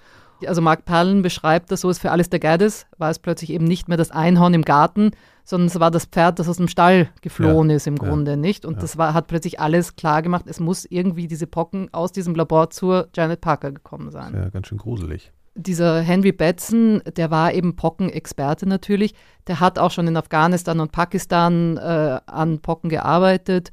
Also 0.47 0.61
Mark 0.61 0.85
Pallen 0.85 1.21
beschreibt 1.21 1.71
das 1.71 1.81
so, 1.81 1.89
es 1.89 1.99
für 1.99 2.11
Alistair 2.11 2.39
Geddes 2.39 2.87
war 2.97 3.09
es 3.09 3.19
plötzlich 3.19 3.51
eben 3.51 3.65
nicht 3.65 3.87
mehr 3.87 3.97
das 3.97 4.11
Einhorn 4.11 4.53
im 4.53 4.63
Garten, 4.63 5.11
sondern 5.43 5.67
es 5.67 5.79
war 5.79 5.91
das 5.91 6.05
Pferd, 6.05 6.39
das 6.39 6.49
aus 6.49 6.57
dem 6.57 6.67
Stall 6.67 7.09
geflohen 7.21 7.69
ist 7.69 7.87
im 7.87 7.97
ja, 7.97 8.07
Grunde, 8.07 8.37
nicht? 8.37 8.65
Und 8.65 8.75
ja. 8.75 8.81
das 8.81 8.97
war, 8.97 9.13
hat 9.13 9.27
plötzlich 9.27 9.59
alles 9.59 9.95
klar 9.95 10.21
gemacht, 10.21 10.45
es 10.47 10.59
muss 10.59 10.85
irgendwie 10.85 11.27
diese 11.27 11.47
Pocken 11.47 11.89
aus 11.93 12.11
diesem 12.11 12.35
Labor 12.35 12.69
zur 12.69 13.09
Janet 13.15 13.41
Parker 13.41 13.71
gekommen 13.71 14.11
sein. 14.11 14.33
ja, 14.33 14.49
ganz 14.49 14.67
schön 14.67 14.77
gruselig. 14.77 15.31
Dieser 15.53 15.99
Henry 16.01 16.31
Batson, 16.31 17.01
der 17.17 17.29
war 17.29 17.53
eben 17.53 17.75
Pockenexperte 17.75 18.67
natürlich, 18.67 19.13
der 19.47 19.59
hat 19.59 19.79
auch 19.79 19.91
schon 19.91 20.07
in 20.07 20.15
Afghanistan 20.15 20.79
und 20.79 20.93
Pakistan 20.93 21.75
äh, 21.77 22.19
an 22.25 22.59
Pocken 22.59 22.89
gearbeitet. 22.89 23.71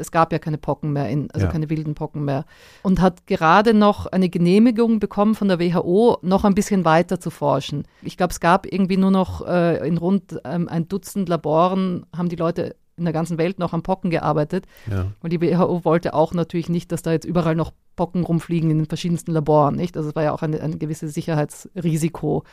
Es 0.00 0.10
gab 0.10 0.32
ja 0.32 0.38
keine 0.38 0.58
Pocken 0.58 0.92
mehr, 0.92 1.08
in, 1.08 1.30
also 1.30 1.46
ja. 1.46 1.52
keine 1.52 1.70
wilden 1.70 1.94
Pocken 1.94 2.24
mehr. 2.24 2.44
Und 2.82 3.00
hat 3.00 3.26
gerade 3.26 3.74
noch 3.74 4.06
eine 4.06 4.28
Genehmigung 4.28 4.98
bekommen 4.98 5.34
von 5.34 5.48
der 5.48 5.60
WHO, 5.60 6.18
noch 6.22 6.44
ein 6.44 6.54
bisschen 6.54 6.84
weiter 6.84 7.20
zu 7.20 7.30
forschen. 7.30 7.84
Ich 8.02 8.16
glaube, 8.16 8.32
es 8.32 8.40
gab 8.40 8.66
irgendwie 8.66 8.96
nur 8.96 9.10
noch 9.10 9.46
äh, 9.46 9.86
in 9.86 9.98
rund 9.98 10.40
ähm, 10.44 10.68
ein 10.68 10.88
Dutzend 10.88 11.28
Laboren, 11.28 12.06
haben 12.16 12.28
die 12.28 12.36
Leute 12.36 12.76
in 12.96 13.04
der 13.04 13.12
ganzen 13.12 13.38
Welt 13.38 13.58
noch 13.58 13.72
am 13.72 13.82
Pocken 13.82 14.10
gearbeitet. 14.10 14.66
Ja. 14.88 15.06
Und 15.20 15.32
die 15.32 15.40
WHO 15.40 15.84
wollte 15.84 16.14
auch 16.14 16.34
natürlich 16.34 16.68
nicht, 16.68 16.92
dass 16.92 17.02
da 17.02 17.12
jetzt 17.12 17.24
überall 17.24 17.54
noch 17.54 17.72
Pocken 17.96 18.24
rumfliegen 18.24 18.70
in 18.70 18.78
den 18.78 18.86
verschiedensten 18.86 19.32
Laboren, 19.32 19.74
nicht? 19.74 19.96
Also 19.96 20.10
es 20.10 20.14
war 20.14 20.22
ja 20.22 20.32
auch 20.32 20.42
ein, 20.42 20.58
ein 20.58 20.78
gewisses 20.78 21.14
Sicherheitsrisiko. 21.14 22.44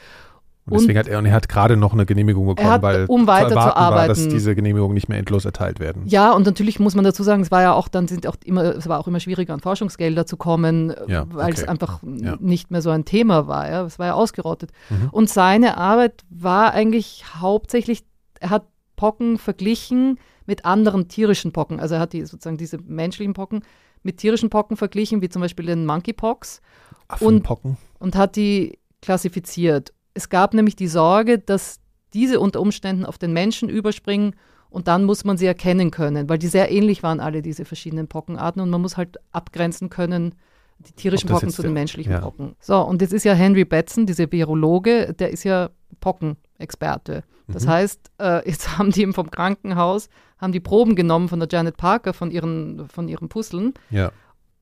Und 0.70 0.82
deswegen 0.82 1.00
hat 1.00 1.08
er, 1.08 1.20
und 1.20 1.26
er 1.26 1.34
hat 1.34 1.48
gerade 1.48 1.78
noch 1.78 1.94
eine 1.94 2.06
Genehmigung 2.06 2.46
bekommen, 2.46 2.70
hat, 2.70 2.82
weil 2.82 3.06
um 3.06 3.26
weiter 3.26 3.52
zu 3.52 3.58
arbeiten, 3.58 3.96
war, 3.96 4.08
dass 4.08 4.28
diese 4.28 4.54
Genehmigungen 4.54 4.94
nicht 4.94 5.08
mehr 5.08 5.18
endlos 5.18 5.46
erteilt 5.46 5.80
werden. 5.80 6.04
Ja, 6.08 6.34
und 6.34 6.46
natürlich 6.46 6.80
muss 6.80 6.94
man 6.94 7.06
dazu 7.06 7.24
sagen, 7.24 7.42
es 7.42 7.52
war 7.52 7.62
ja 7.62 7.74
auch 7.74 7.88
dann 7.88 8.08
sind 8.08 8.28
auch 8.28 8.36
immer, 8.44 8.64
es 8.76 8.88
war 8.90 9.00
auch 9.00 9.08
immer 9.08 9.20
schwieriger 9.20 9.54
an 9.54 9.62
Forschungsgelder 9.62 10.26
zu 10.26 10.36
kommen, 10.36 10.94
ja, 11.08 11.26
weil 11.30 11.52
okay. 11.52 11.62
es 11.62 11.68
einfach 11.68 12.02
ja. 12.04 12.36
nicht 12.40 12.70
mehr 12.70 12.82
so 12.82 12.90
ein 12.90 13.06
Thema 13.06 13.48
war. 13.48 13.70
Ja, 13.70 13.86
es 13.86 13.98
war 13.98 14.08
ja 14.08 14.14
ausgerottet. 14.14 14.72
Mhm. 14.90 15.10
Und 15.12 15.30
seine 15.30 15.78
Arbeit 15.78 16.26
war 16.30 16.74
eigentlich 16.74 17.24
hauptsächlich, 17.40 18.04
er 18.40 18.50
hat 18.50 18.68
Pocken 18.98 19.38
verglichen 19.38 20.20
mit 20.46 20.66
anderen 20.66 21.08
tierischen 21.08 21.54
Pocken. 21.54 21.80
Also 21.80 21.96
er 21.96 22.02
hat 22.02 22.14
die 22.14 22.26
sozusagen 22.26 22.58
diese 22.58 22.78
menschlichen 22.80 23.34
Pocken 23.34 23.62
mit 24.04 24.18
tierischen 24.18 24.50
Pocken 24.50 24.76
verglichen, 24.76 25.22
wie 25.22 25.30
zum 25.30 25.42
Beispiel 25.42 25.66
den 25.66 25.86
Monkeypox. 25.86 26.62
Affenpocken. 27.08 27.78
Und, 28.00 28.08
und 28.08 28.16
hat 28.16 28.36
die 28.36 28.80
klassifiziert. 29.02 29.94
Es 30.18 30.30
gab 30.30 30.56
nämlich 30.56 30.76
die 30.76 30.88
Sorge, 30.88 31.38
dass 31.38 31.80
diese 32.14 32.40
unter 32.40 32.60
Umständen 32.60 33.06
auf 33.06 33.20
den 33.20 33.34
Menschen 33.34 33.70
überspringen 33.70 34.36
und 34.72 34.88
dann 34.88 35.04
muss 35.04 35.24
man 35.24 35.38
sie 35.38 35.46
erkennen 35.46 35.92
können, 35.92 36.28
weil 36.28 36.40
die 36.40 36.48
sehr 36.48 36.72
ähnlich 36.72 37.04
waren, 37.04 37.20
alle 37.20 37.44
diese 37.44 37.66
verschiedenen 37.66 38.08
Pockenarten 38.08 38.60
und 38.60 38.72
man 38.72 38.82
muss 38.82 38.98
halt 38.98 39.18
abgrenzen 39.32 39.92
können, 39.92 40.34
die 40.80 40.92
tierischen 40.94 41.30
Pocken 41.30 41.52
zu 41.52 41.62
den 41.62 41.74
menschlichen 41.74 42.14
ja. 42.14 42.20
Pocken. 42.20 42.56
So, 42.60 42.82
und 42.82 43.02
jetzt 43.02 43.14
ist 43.14 43.26
ja 43.26 43.34
Henry 43.34 43.64
Batson, 43.64 44.08
dieser 44.08 44.32
Virologe, 44.32 45.14
der 45.14 45.30
ist 45.30 45.44
ja 45.44 45.70
Pockenexperte. 46.00 47.24
Das 47.48 47.66
mhm. 47.66 47.70
heißt, 47.70 48.12
äh, 48.20 48.50
jetzt 48.50 48.78
haben 48.78 48.90
die 48.90 49.04
ihm 49.04 49.14
vom 49.14 49.30
Krankenhaus, 49.30 50.10
haben 50.40 50.52
die 50.52 50.60
Proben 50.60 50.96
genommen 50.96 51.30
von 51.30 51.40
der 51.40 51.48
Janet 51.52 51.78
Parker, 51.78 52.14
von 52.14 52.32
ihren, 52.32 52.88
von 52.90 53.08
ihren 53.08 53.30
Puzzeln. 53.30 53.76
Ja 53.92 54.12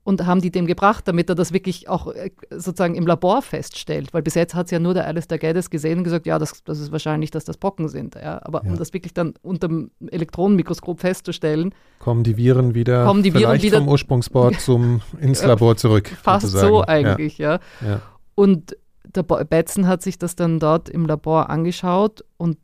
und 0.06 0.24
haben 0.28 0.40
die 0.40 0.52
dem 0.52 0.68
gebracht, 0.68 1.08
damit 1.08 1.30
er 1.30 1.36
das 1.36 1.52
wirklich 1.52 1.90
auch 1.90 2.14
äh, 2.14 2.30
sozusagen 2.52 2.94
im 2.94 3.08
Labor 3.08 3.42
feststellt. 3.42 4.14
Weil 4.14 4.22
bis 4.22 4.36
jetzt 4.36 4.54
hat 4.54 4.66
es 4.66 4.72
ja 4.72 4.78
nur 4.78 4.94
der 4.94 5.08
Alistair 5.08 5.40
Geddes 5.40 5.72
gesehen 5.72 5.98
und 5.98 6.04
gesagt, 6.04 6.28
ja, 6.28 6.38
das, 6.38 6.64
das 6.64 6.80
ist 6.80 6.92
wahrscheinlich, 6.92 7.32
dass 7.32 7.44
das 7.44 7.58
Pocken 7.58 7.90
sind. 7.90 8.14
Ja. 8.14 8.40
Aber 8.44 8.64
ja. 8.64 8.70
um 8.70 8.78
das 8.78 8.94
wirklich 8.94 9.16
dann 9.16 9.34
unter 9.42 9.68
dem 9.68 9.90
Elektronenmikroskop 10.08 11.00
festzustellen. 11.00 11.74
Kommen 11.98 12.24
die 12.24 12.38
Viren 12.38 12.76
wieder 12.76 13.04
kommen 13.04 13.24
die 13.24 13.34
Viren 13.34 13.60
wieder, 13.60 13.80
vom 13.80 13.88
Ursprungsbord 13.88 14.60
zum, 14.62 15.02
ins 15.20 15.44
Labor 15.44 15.76
zurück. 15.76 16.08
Fast 16.22 16.46
sozusagen. 16.46 16.72
so 16.72 16.86
eigentlich, 16.86 17.40
ja. 17.40 17.60
ja. 17.82 18.00
Und 18.36 18.78
der 19.04 19.24
Betzen 19.24 19.88
hat 19.88 20.04
sich 20.04 20.20
das 20.20 20.36
dann 20.36 20.60
dort 20.60 20.88
im 20.88 21.08
Labor 21.08 21.50
angeschaut 21.50 22.24
und 22.38 22.60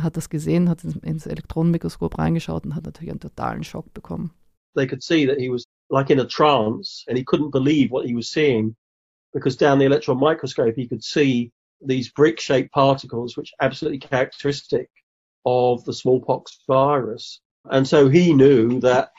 hat 0.00 0.16
das 0.16 0.30
gesehen, 0.30 0.68
hat 0.68 0.84
ins 0.84 1.26
Elektronenmikroskop 1.26 2.16
reingeschaut 2.16 2.64
und 2.64 2.76
hat 2.76 2.84
natürlich 2.84 3.10
einen 3.10 3.18
totalen 3.18 3.64
Schock 3.64 3.92
bekommen. 3.92 4.30
They 4.76 4.86
could 4.86 5.02
see 5.02 5.26
that 5.26 5.38
he 5.38 5.50
was 5.50 5.64
like 5.90 6.10
in 6.10 6.20
a 6.20 6.26
trance 6.26 7.04
and 7.08 7.16
he 7.16 7.24
couldn't 7.24 7.50
believe 7.50 7.90
what 7.90 8.06
he 8.06 8.14
was 8.14 8.28
seeing 8.28 8.74
because 9.32 9.56
down 9.56 9.78
the 9.78 9.84
electron 9.84 10.18
microscope 10.18 10.74
he 10.74 10.88
could 10.88 11.04
see 11.04 11.52
these 11.80 12.10
brick 12.10 12.40
shaped 12.40 12.72
particles 12.72 13.36
which 13.36 13.52
are 13.60 13.66
absolutely 13.66 13.98
characteristic 13.98 14.88
of 15.46 15.84
the 15.84 15.92
smallpox 15.92 16.58
virus. 16.66 17.40
And 17.64 17.86
so 17.86 18.08
he 18.08 18.34
knew 18.34 18.80
that 18.80 19.12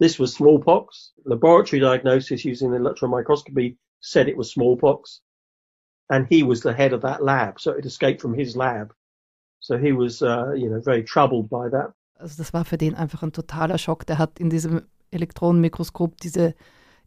this 0.00 0.18
was 0.18 0.34
smallpox. 0.34 1.12
Laboratory 1.24 1.80
diagnosis 1.80 2.44
using 2.44 2.70
the 2.70 2.78
electron 2.78 3.10
microscopy 3.10 3.76
said 4.00 4.28
it 4.28 4.36
was 4.36 4.50
smallpox. 4.50 5.20
And 6.08 6.26
he 6.26 6.42
was 6.42 6.62
the 6.62 6.72
head 6.72 6.92
of 6.92 7.02
that 7.02 7.22
lab. 7.22 7.60
So 7.60 7.72
it 7.72 7.84
escaped 7.84 8.20
from 8.20 8.34
his 8.34 8.56
lab. 8.56 8.92
So 9.60 9.76
he 9.76 9.92
was, 9.92 10.22
uh, 10.22 10.52
you 10.56 10.70
know, 10.70 10.80
very 10.80 11.04
troubled 11.04 11.50
by 11.50 11.68
that. 11.68 11.92
Also 12.18 12.36
das 12.36 12.52
war 12.52 12.64
für 12.64 12.76
den 12.76 12.94
einfach 12.94 13.22
ein 13.22 13.32
totaler 13.32 13.78
Schock. 13.78 14.06
Der 14.06 14.18
hat 14.18 14.40
in 14.40 14.50
diesem 14.50 14.82
Elektronenmikroskop 15.10 16.20
diese 16.20 16.54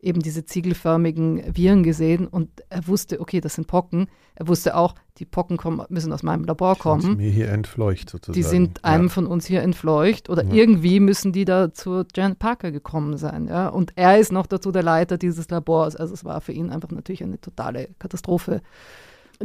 eben 0.03 0.21
diese 0.21 0.45
ziegelförmigen 0.45 1.55
Viren 1.55 1.81
gesehen 1.81 2.27
und 2.27 2.49
er 2.69 2.87
wusste, 2.87 3.21
okay, 3.21 3.39
das 3.39 3.55
sind 3.55 3.67
Pocken. 3.67 4.07
Er 4.35 4.47
wusste 4.47 4.75
auch, 4.75 4.95
die 5.17 5.25
Pocken 5.25 5.57
kommen, 5.57 5.85
müssen 5.89 6.11
aus 6.11 6.23
meinem 6.23 6.43
Labor 6.43 6.75
kommen. 6.75 7.01
Die 7.01 7.07
sind 7.07 7.17
mir 7.17 7.31
hier 7.31 7.49
entfleucht 7.49 8.09
sozusagen. 8.09 8.33
Die 8.33 8.43
sind 8.43 8.83
einem 8.83 9.05
ja. 9.05 9.09
von 9.09 9.25
uns 9.25 9.45
hier 9.45 9.61
entfleucht 9.61 10.29
oder 10.29 10.43
ja. 10.43 10.53
irgendwie 10.53 10.99
müssen 10.99 11.31
die 11.31 11.45
da 11.45 11.73
zu 11.73 12.03
Janet 12.13 12.39
Parker 12.39 12.71
gekommen 12.71 13.17
sein. 13.17 13.47
Ja? 13.47 13.69
Und 13.69 13.93
er 13.95 14.19
ist 14.19 14.31
noch 14.31 14.45
dazu 14.45 14.71
der 14.71 14.83
Leiter 14.83 15.17
dieses 15.17 15.49
Labors. 15.49 15.95
Also 15.95 16.13
es 16.13 16.25
war 16.25 16.41
für 16.41 16.51
ihn 16.51 16.69
einfach 16.69 16.91
natürlich 16.91 17.23
eine 17.23 17.39
totale 17.39 17.89
Katastrophe. 17.99 18.61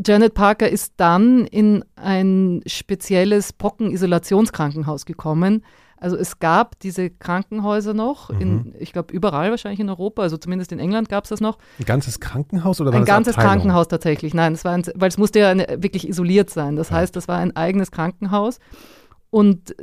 Janet 0.05 0.35
Parker 0.35 0.69
ist 0.69 0.95
dann 0.97 1.47
in 1.47 1.85
ein 1.97 2.63
spezielles 2.67 3.53
Pockenisolationskrankenhaus 3.53 5.07
gekommen, 5.07 5.65
also 6.01 6.17
es 6.17 6.39
gab 6.39 6.79
diese 6.81 7.11
Krankenhäuser 7.11 7.95
noch, 7.95 8.31
mhm. 8.31 8.41
in, 8.41 8.75
ich 8.79 8.93
glaube 8.93 9.13
überall 9.13 9.51
wahrscheinlich 9.51 9.81
in 9.81 9.89
Europa, 9.89 10.23
also 10.23 10.37
zumindest 10.37 10.73
in 10.73 10.79
England 10.79 11.09
gab 11.09 11.25
es 11.25 11.31
das 11.31 11.41
noch. 11.41 11.59
Ein 11.79 11.85
ganzes 11.85 12.21
Krankenhaus 12.21 12.81
oder 12.81 12.93
war 12.93 12.99
Ein 12.99 13.05
ganzes 13.05 13.35
Abteilung? 13.35 13.53
Krankenhaus 13.53 13.89
tatsächlich, 13.89 14.35
nein, 14.35 14.53
es 14.53 14.65
war 14.65 14.73
ein, 14.73 14.85
weil 14.95 15.09
es 15.09 15.19
musste 15.19 15.41
ja 15.41 15.51
eine, 15.51 15.67
wirklich 15.79 16.09
isoliert 16.09 16.51
sein. 16.51 16.77
Das 16.77 16.91
ja. 16.91 16.97
heißt, 16.97 17.17
das 17.17 17.29
war 17.29 17.39
ein 17.39 17.55
eigenes 17.57 17.91
Krankenhaus. 17.91 18.59
Und 19.31 19.75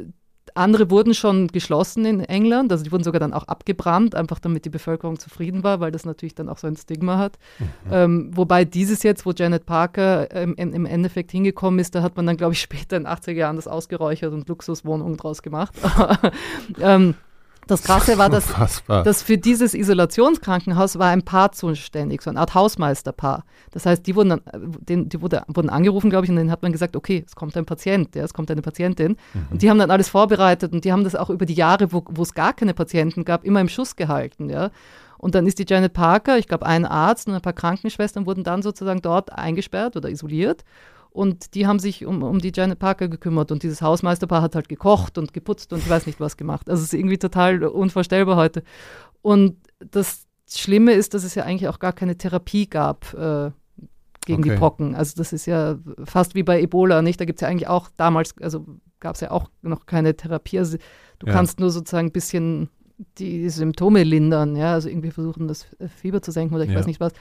andere 0.56 0.90
wurden 0.90 1.14
schon 1.14 1.48
geschlossen 1.48 2.06
in 2.06 2.22
England, 2.22 2.72
also 2.72 2.84
die 2.84 2.92
wurden 2.92 3.04
sogar 3.04 3.20
dann 3.20 3.34
auch 3.34 3.48
abgebrannt, 3.48 4.16
einfach 4.16 4.40
damit 4.40 4.66
die 4.66 4.70
Bevölkerung 4.70 5.20
zufrieden 5.20 5.64
war, 5.64 5.80
weil 5.80 5.92
das 5.92 6.06
natürlich 6.06 6.36
dann 6.36 6.50
auch 6.50 6.58
so 6.58 6.68
ein 6.68 6.76
Stigma 6.78 7.18
hat. 7.18 7.38
Mhm. 7.60 7.66
Ähm, 7.92 8.32
wobei 8.34 8.66
dieses 8.66 9.04
jetzt, 9.04 9.26
wo 9.26 9.32
Janet 9.32 9.66
Parker 9.66 10.34
ähm, 10.34 10.56
im 10.56 10.86
Endeffekt 10.86 11.32
hingekommen 11.32 11.80
ist, 11.80 11.94
da 11.96 12.02
hat 12.02 12.16
man 12.16 12.26
dann, 12.26 12.38
glaube 12.38 12.54
ich, 12.54 12.62
später 12.66 12.98
in 12.98 13.04
den 13.04 13.12
80er 13.12 13.32
Jahren 13.34 13.56
das 13.58 13.68
ausgeräuchert 13.68 14.34
und 14.34 14.48
Luxuswohnungen 14.48 15.18
draus 15.18 15.42
gemacht. 15.42 15.74
ähm, 16.80 17.16
das 17.68 17.84
Krasse 17.84 18.18
war, 18.18 18.30
dass, 18.30 18.54
dass 18.88 19.24
für 19.24 19.38
dieses 19.38 19.74
Isolationskrankenhaus 19.74 21.00
war 21.00 21.10
ein 21.10 21.24
Paar 21.24 21.52
zuständig, 21.52 22.22
so 22.22 22.30
eine 22.30 22.40
Art 22.40 22.54
Hausmeisterpaar. 22.54 23.44
Das 23.72 23.86
heißt, 23.86 24.06
die 24.06 24.16
wurden, 24.16 24.30
dann, 24.30 24.42
den, 24.54 25.10
die 25.10 25.22
wurde, 25.22 25.44
wurden 25.48 25.70
angerufen, 25.70 26.10
glaube 26.10 26.26
ich, 26.26 26.30
und 26.30 26.38
dann 26.38 26.52
hat 26.52 26.62
man 26.62 26.72
gesagt, 26.72 26.96
okay, 26.96 27.24
es 27.26 27.36
kommt 27.36 27.58
ein 27.58 27.66
Patient, 27.66 28.16
ja, 28.16 28.24
es 28.24 28.34
kommt 28.34 28.52
eine 28.52 28.62
Patientin. 28.62 29.18
Mhm. 29.34 29.48
Und 29.52 29.62
die 29.62 29.70
haben 29.70 29.80
dann 29.80 29.92
alles 29.92 30.10
vorbereitet 30.10 30.74
und 30.74 30.86
die 30.86 30.92
haben 30.92 31.04
das 31.04 31.16
auch 31.16 31.30
über 31.30 31.46
die 31.46 31.54
Jahre, 31.54 31.92
wo, 31.92 32.04
wo 32.10 32.22
es 32.22 32.34
gar 32.34 32.54
keine 32.54 32.74
Patienten 32.74 33.26
gab, 33.26 33.44
immer 33.44 33.62
im 33.62 33.70
Schuss 33.70 33.96
gehalten. 33.96 34.50
Ja. 34.50 34.70
Und 35.18 35.34
dann 35.34 35.48
ist 35.48 35.60
die 35.60 35.66
Janet 35.68 35.94
Parker, 35.94 36.38
ich 36.38 36.48
glaube, 36.48 36.66
ein 36.66 36.86
Arzt 36.86 37.28
und 37.28 37.34
ein 37.34 37.42
paar 37.42 37.54
Krankenschwestern 37.54 38.26
wurden 38.26 38.44
dann 38.44 38.62
sozusagen 38.62 39.02
dort 39.02 39.32
eingesperrt 39.32 39.96
oder 39.96 40.10
isoliert. 40.10 40.64
Und 41.16 41.56
die 41.56 41.66
haben 41.66 41.80
sich 41.80 42.06
um, 42.06 42.24
um 42.24 42.40
die 42.40 42.52
Janet 42.54 42.78
Parker 42.78 43.08
gekümmert 43.08 43.50
und 43.50 43.64
dieses 43.64 43.82
Hausmeisterpaar 43.82 44.42
hat 44.42 44.54
halt 44.54 44.68
gekocht 44.68 45.18
und 45.18 45.32
geputzt 45.32 45.72
und 45.72 45.80
ich 45.80 45.90
weiß 45.90 46.08
nicht 46.08 46.20
was 46.20 46.36
gemacht. 46.36 46.70
Also 46.70 46.82
es 46.82 46.92
ist 46.92 46.94
irgendwie 46.94 47.18
total 47.18 47.64
unvorstellbar 47.64 48.36
heute. 48.36 48.64
Und 49.22 49.56
das 49.80 50.26
Schlimme 50.46 50.92
ist, 50.92 51.14
dass 51.14 51.24
es 51.24 51.34
ja 51.34 51.46
eigentlich 51.46 51.70
auch 51.70 51.80
gar 51.80 51.94
keine 51.94 52.18
Therapie 52.18 52.68
gab 52.68 53.14
äh, 53.14 53.52
gegen 54.26 54.44
okay. 54.44 54.50
die 54.50 54.58
Pocken. 54.58 54.94
Also 54.94 55.14
das 55.16 55.32
ist 55.32 55.46
ja 55.46 55.78
fast 56.04 56.36
wie 56.36 56.44
bei 56.44 56.62
Ebola, 56.62 57.02
nicht? 57.02 57.22
Da 57.22 57.24
gibt 57.24 57.38
es 57.38 57.42
ja 57.44 57.48
eigentlich 57.48 57.70
auch 57.70 57.88
damals, 57.96 58.36
also 58.42 58.66
gab 59.00 59.16
es 59.16 59.22
ja 59.22 59.32
auch 59.32 59.50
noch 59.62 59.86
keine 59.86 60.18
Therapie. 60.18 60.60
Also 60.60 60.78
du 61.20 61.28
ja. 61.28 61.32
kannst 61.32 61.62
nur 61.62 61.70
sozusagen 61.70 62.08
ein 62.08 62.12
bisschen 62.12 62.70
die 63.18 63.50
Symptome 63.50 64.04
lindern, 64.04 64.58
ja, 64.58 64.74
also 64.74 64.90
irgendwie 64.90 65.12
versuchen, 65.12 65.48
das 65.48 65.66
Fieber 65.96 66.22
zu 66.22 66.34
senken 66.34 66.56
oder 66.56 66.66
ich 66.66 66.72
ja. 66.72 66.78
weiß 66.78 66.88
nicht 66.88 67.00
was. 67.00 67.14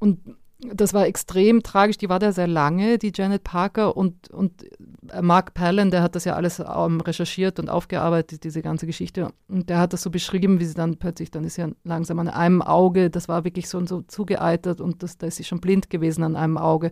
Und 0.00 0.18
das 0.60 0.92
war 0.92 1.06
extrem 1.06 1.62
tragisch. 1.62 1.98
Die 1.98 2.08
war 2.08 2.18
da 2.18 2.32
sehr 2.32 2.48
lange, 2.48 2.98
die 2.98 3.12
Janet 3.14 3.44
Parker. 3.44 3.96
Und, 3.96 4.28
und 4.30 4.64
äh, 5.12 5.22
Mark 5.22 5.54
Palin, 5.54 5.90
der 5.90 6.02
hat 6.02 6.16
das 6.16 6.24
ja 6.24 6.34
alles 6.34 6.58
ähm, 6.58 7.00
recherchiert 7.00 7.60
und 7.60 7.70
aufgearbeitet, 7.70 8.42
diese 8.42 8.60
ganze 8.60 8.86
Geschichte. 8.86 9.28
Und 9.48 9.70
der 9.70 9.78
hat 9.78 9.92
das 9.92 10.02
so 10.02 10.10
beschrieben, 10.10 10.58
wie 10.58 10.64
sie 10.64 10.74
dann 10.74 10.96
plötzlich, 10.96 11.30
dann 11.30 11.44
ist 11.44 11.54
sie 11.54 11.74
langsam 11.84 12.18
an 12.18 12.28
einem 12.28 12.62
Auge, 12.62 13.08
das 13.08 13.28
war 13.28 13.44
wirklich 13.44 13.68
so, 13.68 13.84
so 13.86 14.02
zugeeitert 14.02 14.80
und 14.80 15.02
das, 15.02 15.16
da 15.16 15.28
ist 15.28 15.36
sie 15.36 15.44
schon 15.44 15.60
blind 15.60 15.90
gewesen 15.90 16.24
an 16.24 16.34
einem 16.34 16.58
Auge. 16.58 16.90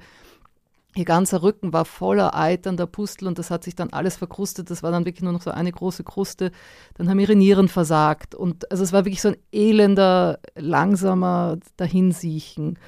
Ihr 0.94 1.04
ganzer 1.04 1.42
Rücken 1.42 1.74
war 1.74 1.84
voller 1.84 2.34
eiternder 2.34 2.86
Pustel 2.86 3.28
und 3.28 3.38
das 3.38 3.50
hat 3.50 3.64
sich 3.64 3.74
dann 3.74 3.90
alles 3.90 4.16
verkrustet. 4.16 4.70
Das 4.70 4.82
war 4.82 4.90
dann 4.90 5.04
wirklich 5.04 5.22
nur 5.22 5.32
noch 5.32 5.42
so 5.42 5.50
eine 5.50 5.70
große 5.70 6.04
Kruste. 6.04 6.52
Dann 6.94 7.10
haben 7.10 7.18
ihre 7.18 7.36
Nieren 7.36 7.68
versagt. 7.68 8.34
Und 8.34 8.70
also 8.70 8.82
es 8.82 8.94
war 8.94 9.04
wirklich 9.04 9.20
so 9.20 9.28
ein 9.28 9.36
elender, 9.52 10.38
langsamer 10.54 11.58
Dahinsiechen. 11.76 12.78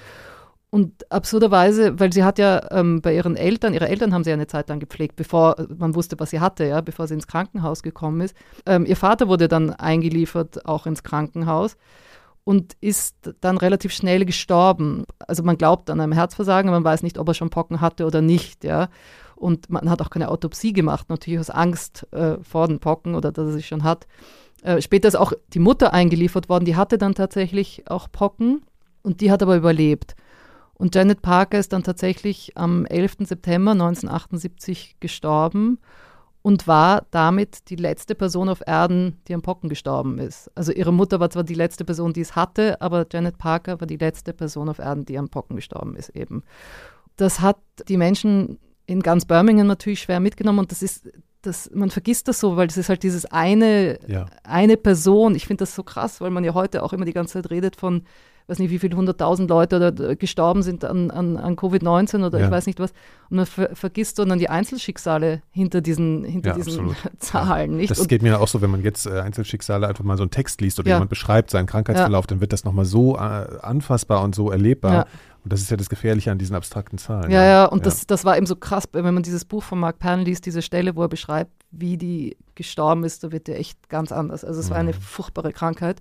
Und 0.71 1.11
absurderweise, 1.11 1.99
weil 1.99 2.13
sie 2.13 2.25
hat 2.25 2.39
ja 2.39 2.61
ähm, 2.71 3.01
bei 3.01 3.15
ihren 3.15 3.37
Eltern, 3.37 3.73
ihre 3.73 3.89
Eltern 3.89 4.13
haben 4.13 4.23
sie 4.23 4.31
ja 4.31 4.35
eine 4.35 4.47
Zeit 4.47 4.69
lang 4.69 4.81
gepflegt, 4.81 5.17
bevor 5.17 5.57
man 5.75 5.95
wusste, 5.95 6.21
was 6.21 6.31
sie 6.31 6.41
hatte, 6.41 6.65
ja, 6.65 6.83
bevor 6.83 7.07
sie 7.07 7.15
ins 7.15 7.27
Krankenhaus 7.27 7.83
gekommen 7.83 8.21
ist. 8.21 8.37
Ähm, 8.67 8.85
ihr 8.85 8.97
Vater 8.97 9.29
wurde 9.29 9.49
dann 9.49 9.71
eingeliefert, 9.71 10.67
auch 10.67 10.87
ins 10.87 11.03
Krankenhaus 11.03 11.77
und 12.45 12.77
ist 12.83 13.17
dann 13.41 13.57
relativ 13.57 13.93
schnell 13.93 14.27
gestorben. 14.27 15.05
Also 15.19 15.43
man 15.43 15.57
glaubt 15.57 15.89
an 15.89 16.01
einem 16.01 16.13
Herzversagen, 16.13 16.71
man 16.71 16.85
weiß 16.85 17.03
nicht, 17.03 17.19
ob 17.19 17.29
er 17.29 17.35
schon 17.35 17.51
Pocken 17.51 17.81
hatte 17.81 18.05
oder 18.05 18.21
nicht, 18.21 18.65
ja. 18.65 18.89
Und 19.37 19.71
man 19.71 19.89
hat 19.89 20.03
auch 20.03 20.11
keine 20.11 20.31
Autopsie 20.31 20.73
gemacht, 20.73 21.09
natürlich 21.09 21.41
aus 21.41 21.51
Angst 21.51 22.07
äh, 22.13 22.39
vor 22.43 22.67
den 22.69 22.79
Pocken 22.81 23.15
oder 23.15 23.33
dass 23.33 23.49
er 23.49 23.53
sie 23.53 23.63
schon 23.63 23.85
hat. 23.85 24.07
Äh, 24.63 24.83
später 24.83 25.09
ist 25.09 25.15
auch 25.15 25.33
die 25.49 25.61
Mutter 25.61 25.95
eingeliefert 25.95 26.49
worden, 26.49 26.65
die 26.65 26.77
hatte 26.77 26.99
dann 26.99 27.15
tatsächlich 27.15 27.85
auch 27.89 28.11
Pocken 28.11 28.63
und 29.03 29.21
die 29.21 29.31
hat 29.31 29.43
aber 29.43 29.57
überlebt. 29.57 30.15
Und 30.79 30.95
Janet 30.95 31.23
Parker 31.23 31.59
ist 31.59 31.73
dann 31.73 31.83
tatsächlich 31.83 32.57
am 32.57 32.87
11. 32.87 33.17
September 33.21 33.73
1978 33.73 34.97
gestorben 35.01 35.79
und 36.43 36.69
war 36.69 37.05
damit 37.11 37.69
die 37.69 37.77
letzte 37.77 38.15
Person 38.15 38.49
auf 38.49 38.63
Erden, 38.65 39.21
die 39.27 39.35
an 39.35 39.43
Pocken 39.43 39.69
gestorben 39.69 40.19
ist. 40.19 40.51
Also 40.55 40.73
ihre 40.73 40.93
Mutter 40.93 41.19
war 41.19 41.31
zwar 41.31 41.43
die 41.43 41.55
letzte 41.55 41.85
Person, 41.85 42.13
die 42.13 42.21
es 42.21 42.37
hatte, 42.37 42.81
aber 42.81 43.07
Janet 43.13 43.39
Parker 43.39 43.81
war 43.81 43.87
die 43.89 43.97
letzte 43.97 44.33
Person 44.33 44.69
auf 44.69 44.79
Erden, 44.79 45.05
die 45.05 45.19
an 45.19 45.29
Pocken 45.29 45.57
gestorben 45.57 45.97
ist 45.97 46.11
eben. 46.11 46.45
Das 47.17 47.41
hat 47.41 47.59
die 47.89 47.97
Menschen 47.97 48.59
in 48.87 49.01
ganz 49.03 49.25
Birmingham 49.25 49.67
natürlich 49.67 50.01
schwer 50.01 50.21
mitgenommen 50.21 50.61
und 50.61 50.71
das 50.71 50.83
ist 50.83 51.11
das, 51.43 51.71
man 51.73 51.91
vergisst 51.91 52.29
das 52.29 52.41
so, 52.41 52.57
weil 52.57 52.67
das 52.67 52.77
ist 52.77 52.89
halt 52.89 53.03
dieses 53.03 53.27
eine, 53.27 53.99
ja. 54.07 54.27
eine 54.43 54.77
Person. 54.77 55.35
Ich 55.35 55.47
finde 55.47 55.63
das 55.63 55.75
so 55.75 55.83
krass, 55.83 56.21
weil 56.21 56.31
man 56.31 56.45
ja 56.45 56.55
heute 56.55 56.83
auch 56.83 56.93
immer 56.93 57.05
die 57.05 57.13
ganze 57.13 57.35
Zeit 57.35 57.51
redet 57.51 57.77
von 57.77 58.03
weiß 58.49 58.59
nicht, 58.59 58.71
wie 58.71 58.79
viele 58.79 58.97
hunderttausend 58.97 59.51
Leute 59.51 59.93
da 59.93 60.15
gestorben 60.15 60.63
sind 60.63 60.85
an, 60.85 61.11
an, 61.11 61.37
an 61.37 61.57
Covid-19 61.57 62.25
oder 62.25 62.39
ja. 62.39 62.47
ich 62.47 62.51
weiß 62.51 62.67
nicht 62.67 62.81
was. 62.81 62.93
Und 63.29 63.37
man 63.37 63.47
ver 63.47 63.71
vergisst 63.75 64.17
so 64.17 64.25
dann 64.25 64.39
die 64.39 64.49
Einzelschicksale 64.49 65.43
hinter 65.51 65.81
diesen, 65.81 66.25
hinter 66.25 66.51
ja, 66.51 66.57
diesen 66.57 66.97
Zahlen. 67.19 67.77
Nicht? 67.77 67.91
Das 67.91 68.01
und 68.01 68.09
geht 68.09 68.23
mir 68.23 68.41
auch 68.41 68.49
so, 68.49 68.63
wenn 68.63 68.71
man 68.71 68.83
jetzt 68.83 69.07
äh, 69.07 69.21
Einzelschicksale 69.21 69.87
einfach 69.87 70.05
mal 70.05 70.17
so 70.17 70.23
einen 70.23 70.31
Text 70.31 70.61
liest 70.61 70.79
oder 70.79 70.91
jemand 70.91 71.11
beschreibt 71.11 71.51
seinen 71.51 71.67
Krankheitsverlauf, 71.67 72.27
dann 72.27 72.41
wird 72.41 72.53
das 72.53 72.65
nochmal 72.65 72.87
so 72.87 73.17
äh, 73.17 73.19
anfassbar 73.19 74.23
und 74.23 74.35
so 74.35 74.51
erlebbar. 74.51 75.07
Und 75.45 75.53
das 75.53 75.61
ist 75.61 75.71
ja 75.71 75.77
das 75.77 75.89
Gefährliche 75.89 76.33
an 76.33 76.39
diesen 76.39 76.57
abstrakten 76.57 76.99
Zahlen. 76.99 77.31
Ja, 77.31 77.45
ja, 77.45 77.65
und 77.67 77.87
Das, 77.87 78.07
das 78.07 78.25
war 78.25 78.37
eben 78.37 78.47
so 78.47 78.57
krass, 78.57 78.85
wenn 78.93 79.15
man 79.15 79.23
dieses 79.23 79.45
Buch 79.45 79.63
von 79.63 79.79
Mark 79.79 79.99
Pan 79.99 80.21
liest, 80.21 80.47
diese 80.47 80.63
Stelle, 80.63 80.97
wo 80.97 81.03
er 81.03 81.09
beschreibt, 81.09 81.53
wie 81.71 81.97
die 81.97 82.37
gestorben 82.55 83.05
ist, 83.05 83.25
da 83.25 83.33
wird 83.33 83.47
der 83.47 83.59
echt 83.59 83.89
ganz 83.89 84.11
anders. 84.11 84.45
Also 84.45 84.61
es 84.61 84.71
war 84.71 84.79
eine 84.79 84.93
mhm. 84.93 85.01
furchtbare 85.01 85.53
Krankheit. 85.53 86.01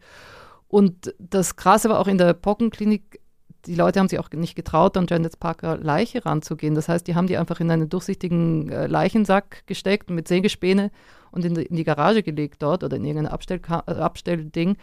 Und 0.68 1.14
das 1.20 1.56
Krasse 1.56 1.90
war 1.90 2.00
auch 2.00 2.08
in 2.08 2.18
der 2.18 2.34
Pockenklinik, 2.34 3.22
die 3.66 3.76
Leute 3.76 4.00
haben 4.00 4.08
sich 4.08 4.20
auch 4.20 4.30
nicht 4.32 4.56
getraut, 4.56 4.96
an 4.98 5.08
Janet 5.10 5.40
Parker 5.40 5.78
Leiche 5.78 6.26
ranzugehen. 6.26 6.76
Das 6.76 6.88
heißt, 6.88 7.06
die 7.08 7.16
haben 7.16 7.28
die 7.28 7.38
einfach 7.38 7.60
in 7.60 7.70
einen 7.70 7.90
durchsichtigen 7.90 8.70
äh, 8.70 8.88
Leichensack 8.88 9.64
gesteckt 9.68 10.10
mit 10.10 10.28
Sägespäne 10.28 10.92
und 11.32 11.44
in 11.46 11.54
die, 11.54 11.64
in 11.64 11.76
die, 11.76 11.84
Garage 11.84 12.24
gelegt 12.24 12.62
dort 12.64 12.84
oder 12.84 12.96
in 12.96 13.04
irgendein 13.04 13.32
Abstell, 13.32 13.60
äh, 13.70 13.92
Abstellding. 13.92 14.78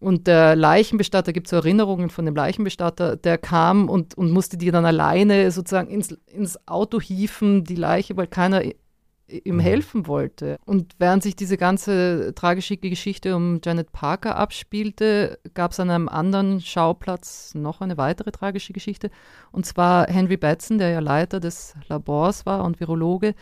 Und 0.00 0.26
der 0.26 0.54
Leichenbestatter, 0.54 1.32
gibt 1.32 1.48
so 1.48 1.56
Erinnerungen 1.56 2.10
von 2.10 2.24
dem 2.24 2.36
Leichenbestatter, 2.36 3.16
der 3.16 3.36
kam 3.36 3.88
und, 3.88 4.16
und 4.16 4.30
musste 4.30 4.56
die 4.56 4.70
dann 4.70 4.84
alleine 4.84 5.50
sozusagen 5.50 5.90
ins, 5.90 6.12
ins 6.26 6.68
Auto 6.68 7.00
hieven, 7.00 7.64
die 7.64 7.74
Leiche, 7.74 8.16
weil 8.16 8.28
keiner 8.28 8.62
ihm 9.28 9.56
mhm. 9.56 9.60
helfen 9.60 10.06
wollte. 10.06 10.58
Und 10.64 10.94
während 10.98 11.22
sich 11.22 11.36
diese 11.36 11.56
ganze 11.56 12.32
tragische 12.34 12.76
Geschichte 12.76 13.36
um 13.36 13.60
Janet 13.62 13.92
Parker 13.92 14.36
abspielte, 14.36 15.38
gab 15.54 15.72
es 15.72 15.80
an 15.80 15.90
einem 15.90 16.08
anderen 16.08 16.60
Schauplatz 16.60 17.54
noch 17.54 17.80
eine 17.80 17.96
weitere 17.96 18.32
tragische 18.32 18.72
Geschichte. 18.72 19.10
Und 19.52 19.66
zwar 19.66 20.06
Henry 20.06 20.36
Batson, 20.36 20.78
der 20.78 20.90
ja 20.90 21.00
Leiter 21.00 21.40
des 21.40 21.74
Labors 21.88 22.46
war 22.46 22.64
und 22.64 22.80
Virologe, 22.80 23.34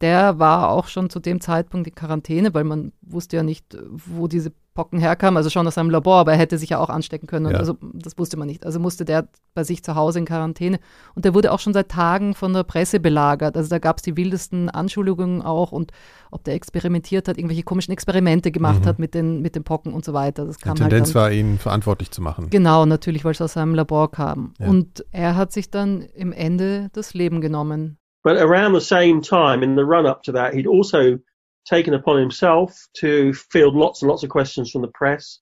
der 0.00 0.38
war 0.38 0.70
auch 0.70 0.88
schon 0.88 1.10
zu 1.10 1.20
dem 1.20 1.40
Zeitpunkt 1.40 1.86
in 1.86 1.94
Quarantäne, 1.94 2.52
weil 2.52 2.64
man 2.64 2.92
wusste 3.00 3.36
ja 3.36 3.42
nicht, 3.42 3.76
wo 3.88 4.28
diese 4.28 4.52
Pocken 4.76 5.00
herkamen, 5.00 5.36
also 5.36 5.50
schon 5.50 5.66
aus 5.66 5.74
seinem 5.74 5.90
Labor, 5.90 6.18
aber 6.18 6.32
er 6.32 6.38
hätte 6.38 6.58
sich 6.58 6.70
ja 6.70 6.78
auch 6.78 6.90
anstecken 6.90 7.26
können. 7.26 7.50
Ja. 7.50 7.58
Also 7.58 7.76
das 7.94 8.16
wusste 8.18 8.36
man 8.36 8.46
nicht. 8.46 8.64
Also 8.64 8.78
musste 8.78 9.04
der 9.04 9.26
bei 9.54 9.64
sich 9.64 9.82
zu 9.82 9.96
Hause 9.96 10.20
in 10.20 10.26
Quarantäne. 10.26 10.78
Und 11.14 11.24
der 11.24 11.34
wurde 11.34 11.50
auch 11.50 11.58
schon 11.58 11.72
seit 11.72 11.88
Tagen 11.88 12.34
von 12.34 12.52
der 12.52 12.62
Presse 12.62 13.00
belagert. 13.00 13.56
Also 13.56 13.70
da 13.70 13.78
gab 13.78 13.96
es 13.96 14.02
die 14.02 14.16
wildesten 14.16 14.68
Anschuldigungen 14.68 15.42
auch 15.42 15.72
und 15.72 15.90
ob 16.30 16.44
der 16.44 16.54
experimentiert 16.54 17.26
hat, 17.26 17.38
irgendwelche 17.38 17.62
komischen 17.62 17.92
Experimente 17.92 18.52
gemacht 18.52 18.82
mhm. 18.82 18.86
hat 18.86 18.98
mit 18.98 19.14
den, 19.14 19.40
mit 19.40 19.56
den 19.56 19.64
Pocken 19.64 19.92
und 19.92 20.04
so 20.04 20.12
weiter. 20.12 20.44
Das 20.44 20.60
kam 20.60 20.76
die 20.76 20.82
halt 20.82 20.90
Tendenz 20.90 21.08
halt 21.08 21.14
war, 21.16 21.32
ihn 21.32 21.58
verantwortlich 21.58 22.10
zu 22.10 22.22
machen. 22.22 22.50
Genau, 22.50 22.86
natürlich, 22.86 23.24
weil 23.24 23.32
es 23.32 23.40
aus 23.40 23.54
seinem 23.54 23.74
Labor 23.74 24.10
kam. 24.10 24.52
Ja. 24.60 24.68
Und 24.68 25.04
er 25.10 25.34
hat 25.34 25.52
sich 25.52 25.70
dann 25.70 26.02
im 26.02 26.32
Ende 26.32 26.90
das 26.92 27.14
Leben 27.14 27.40
genommen. 27.40 27.98
But 28.22 28.36
around 28.38 28.74
the 28.74 28.84
same 28.84 29.20
time, 29.20 29.64
in 29.64 29.76
the 29.76 29.82
run 29.82 30.04
up 30.06 30.22
to 30.24 30.32
that, 30.32 30.52
he'd 30.52 30.68
also 30.68 31.18
taken 31.66 31.94
upon 31.94 32.18
himself 32.18 32.86
to 33.00 33.32
field 33.32 33.74
lots 33.74 34.02
and 34.02 34.08
lots 34.08 34.22
of 34.22 34.30
questions 34.30 34.70
from 34.70 34.82
the 34.82 34.92
press. 34.94 35.40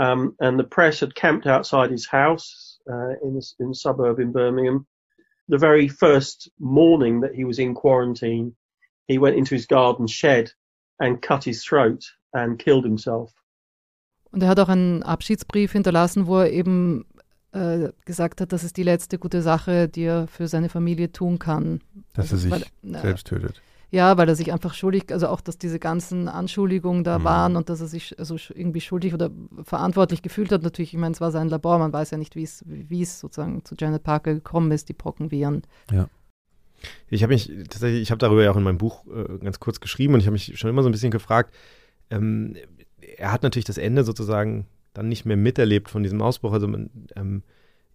Um, 0.00 0.34
and 0.40 0.58
the 0.58 0.64
press 0.64 1.00
had 1.00 1.14
camped 1.14 1.46
outside 1.46 1.90
his 1.90 2.06
house 2.06 2.78
uh, 2.90 3.14
in, 3.22 3.34
the, 3.34 3.46
in 3.60 3.68
the 3.68 3.74
suburb 3.74 4.18
in 4.18 4.32
Birmingham. 4.32 4.86
The 5.48 5.58
very 5.58 5.88
first 5.88 6.50
morning 6.58 7.20
that 7.20 7.34
he 7.34 7.44
was 7.44 7.58
in 7.58 7.74
quarantine, 7.74 8.56
he 9.06 9.18
went 9.18 9.36
into 9.36 9.54
his 9.54 9.66
garden 9.66 10.06
shed 10.06 10.50
and 10.98 11.22
cut 11.22 11.44
his 11.44 11.64
throat 11.64 12.02
and 12.32 12.58
killed 12.58 12.84
himself. 12.84 13.32
Und 14.32 14.42
er 14.42 14.48
hat 14.48 14.58
auch 14.58 14.68
einen 14.68 15.04
Abschiedsbrief 15.04 15.70
hinterlassen, 15.70 16.26
wo 16.26 16.40
er 16.40 16.50
eben 16.50 17.04
Äh, 17.54 17.92
gesagt 18.04 18.40
hat, 18.40 18.52
das 18.52 18.64
ist 18.64 18.76
die 18.76 18.82
letzte 18.82 19.16
gute 19.16 19.40
Sache, 19.40 19.88
die 19.88 20.02
er 20.02 20.26
für 20.26 20.48
seine 20.48 20.68
Familie 20.68 21.12
tun 21.12 21.38
kann. 21.38 21.80
Dass 22.12 22.32
also, 22.32 22.48
er 22.48 22.58
sich 22.58 22.72
weil, 22.82 23.00
selbst 23.00 23.28
tötet. 23.28 23.62
Ja, 23.94 24.18
weil 24.18 24.28
er 24.28 24.34
sich 24.34 24.52
einfach 24.52 24.74
schuldig, 24.74 25.12
also 25.12 25.28
auch, 25.28 25.40
dass 25.40 25.56
diese 25.56 25.78
ganzen 25.78 26.26
Anschuldigungen 26.26 27.04
da 27.04 27.20
mhm. 27.20 27.24
waren 27.24 27.56
und 27.56 27.68
dass 27.68 27.80
er 27.80 27.86
sich 27.86 28.18
also 28.18 28.34
irgendwie 28.52 28.80
schuldig 28.80 29.14
oder 29.14 29.30
verantwortlich 29.62 30.20
gefühlt 30.20 30.50
hat. 30.50 30.64
Natürlich, 30.64 30.94
ich 30.94 30.98
meine, 30.98 31.12
es 31.12 31.20
war 31.20 31.30
sein 31.30 31.48
Labor, 31.48 31.78
man 31.78 31.92
weiß 31.92 32.10
ja 32.10 32.18
nicht, 32.18 32.34
wie 32.34 32.42
es 32.42 33.20
sozusagen 33.20 33.64
zu 33.64 33.76
Janet 33.78 34.02
Parker 34.02 34.34
gekommen 34.34 34.72
ist, 34.72 34.88
die 34.88 34.94
Pockenviren. 34.94 35.62
Ja. 35.92 36.08
Ich 37.08 37.22
habe 37.22 37.32
mich 37.32 37.46
tatsächlich, 37.70 38.02
ich 38.02 38.10
habe 38.10 38.18
darüber 38.18 38.42
ja 38.42 38.50
auch 38.50 38.56
in 38.56 38.64
meinem 38.64 38.78
Buch 38.78 39.06
äh, 39.06 39.38
ganz 39.38 39.60
kurz 39.60 39.78
geschrieben 39.78 40.14
und 40.14 40.20
ich 40.20 40.26
habe 40.26 40.32
mich 40.32 40.58
schon 40.58 40.70
immer 40.70 40.82
so 40.82 40.88
ein 40.88 40.92
bisschen 40.92 41.12
gefragt, 41.12 41.54
ähm, 42.10 42.56
er 43.16 43.30
hat 43.30 43.44
natürlich 43.44 43.64
das 43.64 43.78
Ende 43.78 44.02
sozusagen 44.02 44.66
dann 44.92 45.08
nicht 45.08 45.24
mehr 45.24 45.36
miterlebt 45.36 45.88
von 45.88 46.02
diesem 46.02 46.20
Ausbruch. 46.20 46.52
Also 46.52 46.66
man, 46.66 46.90
ähm, 47.14 47.44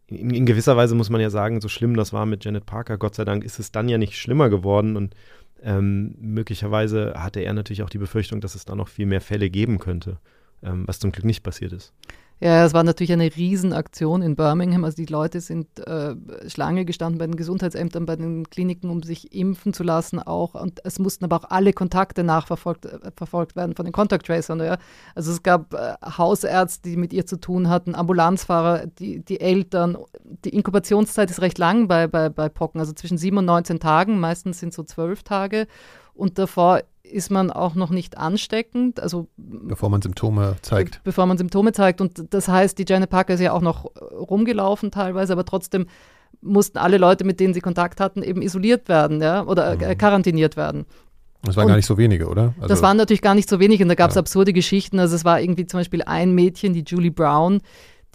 in, 0.07 0.29
in, 0.29 0.45
gewisser 0.45 0.77
Weise 0.77 0.95
muss 0.95 1.09
man 1.09 1.19
ja 1.19 1.29
sagen, 1.29 1.59
so 1.59 1.67
schlimm 1.67 1.97
das 1.97 2.13
war 2.13 2.25
mit 2.25 2.45
Janet 2.45 2.65
Parker, 2.65 2.97
Gott 2.97 3.15
sei 3.15 3.25
Dank 3.25 3.43
ist 3.43 3.59
es 3.59 3.73
dann 3.73 3.89
ja 3.89 3.97
nicht 3.97 4.17
schlimmer 4.17 4.49
geworden 4.49 4.95
und 4.95 5.13
ähm, 5.63 6.15
möglicherweise 6.19 7.13
hatte 7.17 7.41
er 7.41 7.53
natürlich 7.53 7.83
auch 7.83 7.89
die 7.89 7.97
Befürchtung, 7.97 8.41
dass 8.41 8.55
es 8.55 8.65
da 8.65 8.75
noch 8.75 8.87
viel 8.87 9.05
mehr 9.05 9.21
Fälle 9.21 9.49
geben 9.49 9.79
könnte, 9.79 10.17
ähm, 10.63 10.87
was 10.87 10.99
zum 10.99 11.11
Glück 11.11 11.25
nicht 11.25 11.43
passiert 11.43 11.73
ist. 11.73 11.93
Ja, 12.41 12.63
es 12.65 12.73
war 12.73 12.84
natürlich 12.84 13.12
eine 13.12 13.36
Riesenaktion 13.36 14.21
in 14.21 14.38
Birmingham. 14.38 14.86
Also 14.86 14.95
die 14.95 15.12
Leute 15.12 15.41
sind 15.41 15.80
äh, 15.86 16.15
Schlange 16.47 16.86
gestanden 16.86 17.19
bei 17.19 17.25
den 17.25 17.36
Gesundheitsämtern, 17.36 18.06
bei 18.06 18.15
den 18.15 18.49
Kliniken, 18.49 18.89
um 18.89 19.04
sich 19.04 19.34
impfen 19.36 19.73
zu 19.73 19.84
lassen 19.84 20.19
auch. 20.19 20.54
Und 20.54 20.80
es 20.86 20.99
mussten 20.99 21.25
aber 21.25 21.36
auch 21.38 21.49
alle 21.49 21.73
Kontakte 21.73 22.23
nachverfolgt 22.23 22.86
äh, 22.86 23.12
verfolgt 23.15 23.58
werden 23.58 23.75
von 23.75 23.86
den 23.86 23.91
Contact 23.91 24.25
Tracern. 24.25 24.62
Ja. 24.62 24.78
Also 25.15 25.34
es 25.34 25.43
gab 25.43 25.73
äh, 25.73 25.95
Hausärzte, 26.17 26.89
die 26.89 26.95
mit 26.95 27.12
ihr 27.12 27.25
zu 27.25 27.41
tun 27.41 27.67
hatten, 27.67 27.93
Ambulanzfahrer, 27.93 28.88
die, 28.88 29.19
die 29.19 29.41
Eltern. 29.41 29.97
Die 30.45 30.56
Inkubationszeit 30.56 31.30
ist 31.30 31.41
recht 31.41 31.58
lang 31.58 31.89
bei, 31.89 32.08
bei, 32.08 32.30
bei 32.30 32.47
Pocken, 32.47 32.80
also 32.80 32.93
zwischen 32.93 33.17
sieben 33.17 33.38
und 33.39 33.45
19 33.45 33.82
Tagen. 33.82 34.17
Meistens 34.17 34.60
sind 34.60 34.73
so 34.73 34.84
zwölf 34.84 35.23
Tage. 35.23 35.67
Und 36.19 36.38
davor 36.38 36.82
ist 37.03 37.32
man 37.32 37.49
auch 37.49 37.75
noch 37.75 37.89
nicht 37.89 38.17
ansteckend. 38.17 38.99
Also 38.99 39.27
bevor 39.38 39.89
man 39.89 40.01
Symptome 40.01 40.58
zeigt. 40.62 41.01
Bevor 41.03 41.25
man 41.25 41.38
Symptome 41.38 41.71
zeigt. 41.71 42.01
Und 42.01 42.34
das 42.34 42.47
heißt, 42.47 42.77
die 42.77 42.86
Janet 42.88 43.10
Parker 43.10 43.34
ist 43.34 43.39
ja 43.39 43.53
auch 43.53 43.62
noch 43.62 43.86
rumgelaufen 44.12 44.91
teilweise, 44.91 45.34
aber 45.34 45.45
trotzdem 45.45 45.88
mussten 46.41 46.77
alle 46.77 46.97
Leute, 46.97 47.23
mit 47.23 47.39
denen 47.39 47.53
sie 47.53 47.62
Kontakt 47.62 47.99
hatten, 47.99 48.23
eben 48.23 48.41
isoliert 48.41 48.88
werden, 48.88 49.21
ja, 49.21 49.43
oder 49.45 49.75
mhm. 49.75 49.97
quarantiniert 49.97 50.55
werden. 50.55 50.86
Das 51.41 51.55
waren 51.55 51.65
und 51.65 51.69
gar 51.69 51.75
nicht 51.77 51.86
so 51.86 51.97
wenige, 51.97 52.27
oder? 52.27 52.53
Also, 52.58 52.67
das 52.67 52.82
waren 52.82 52.97
natürlich 52.97 53.21
gar 53.21 53.36
nicht 53.36 53.49
so 53.49 53.60
wenige 53.60 53.84
und 53.84 53.89
da 53.89 53.95
gab 53.95 54.10
es 54.10 54.15
ja. 54.15 54.19
absurde 54.19 54.51
Geschichten. 54.51 54.99
Also 54.99 55.15
es 55.15 55.23
war 55.23 55.39
irgendwie 55.39 55.65
zum 55.65 55.79
Beispiel 55.79 56.01
ein 56.03 56.34
Mädchen, 56.34 56.73
die 56.73 56.84
Julie 56.86 57.12
Brown, 57.12 57.62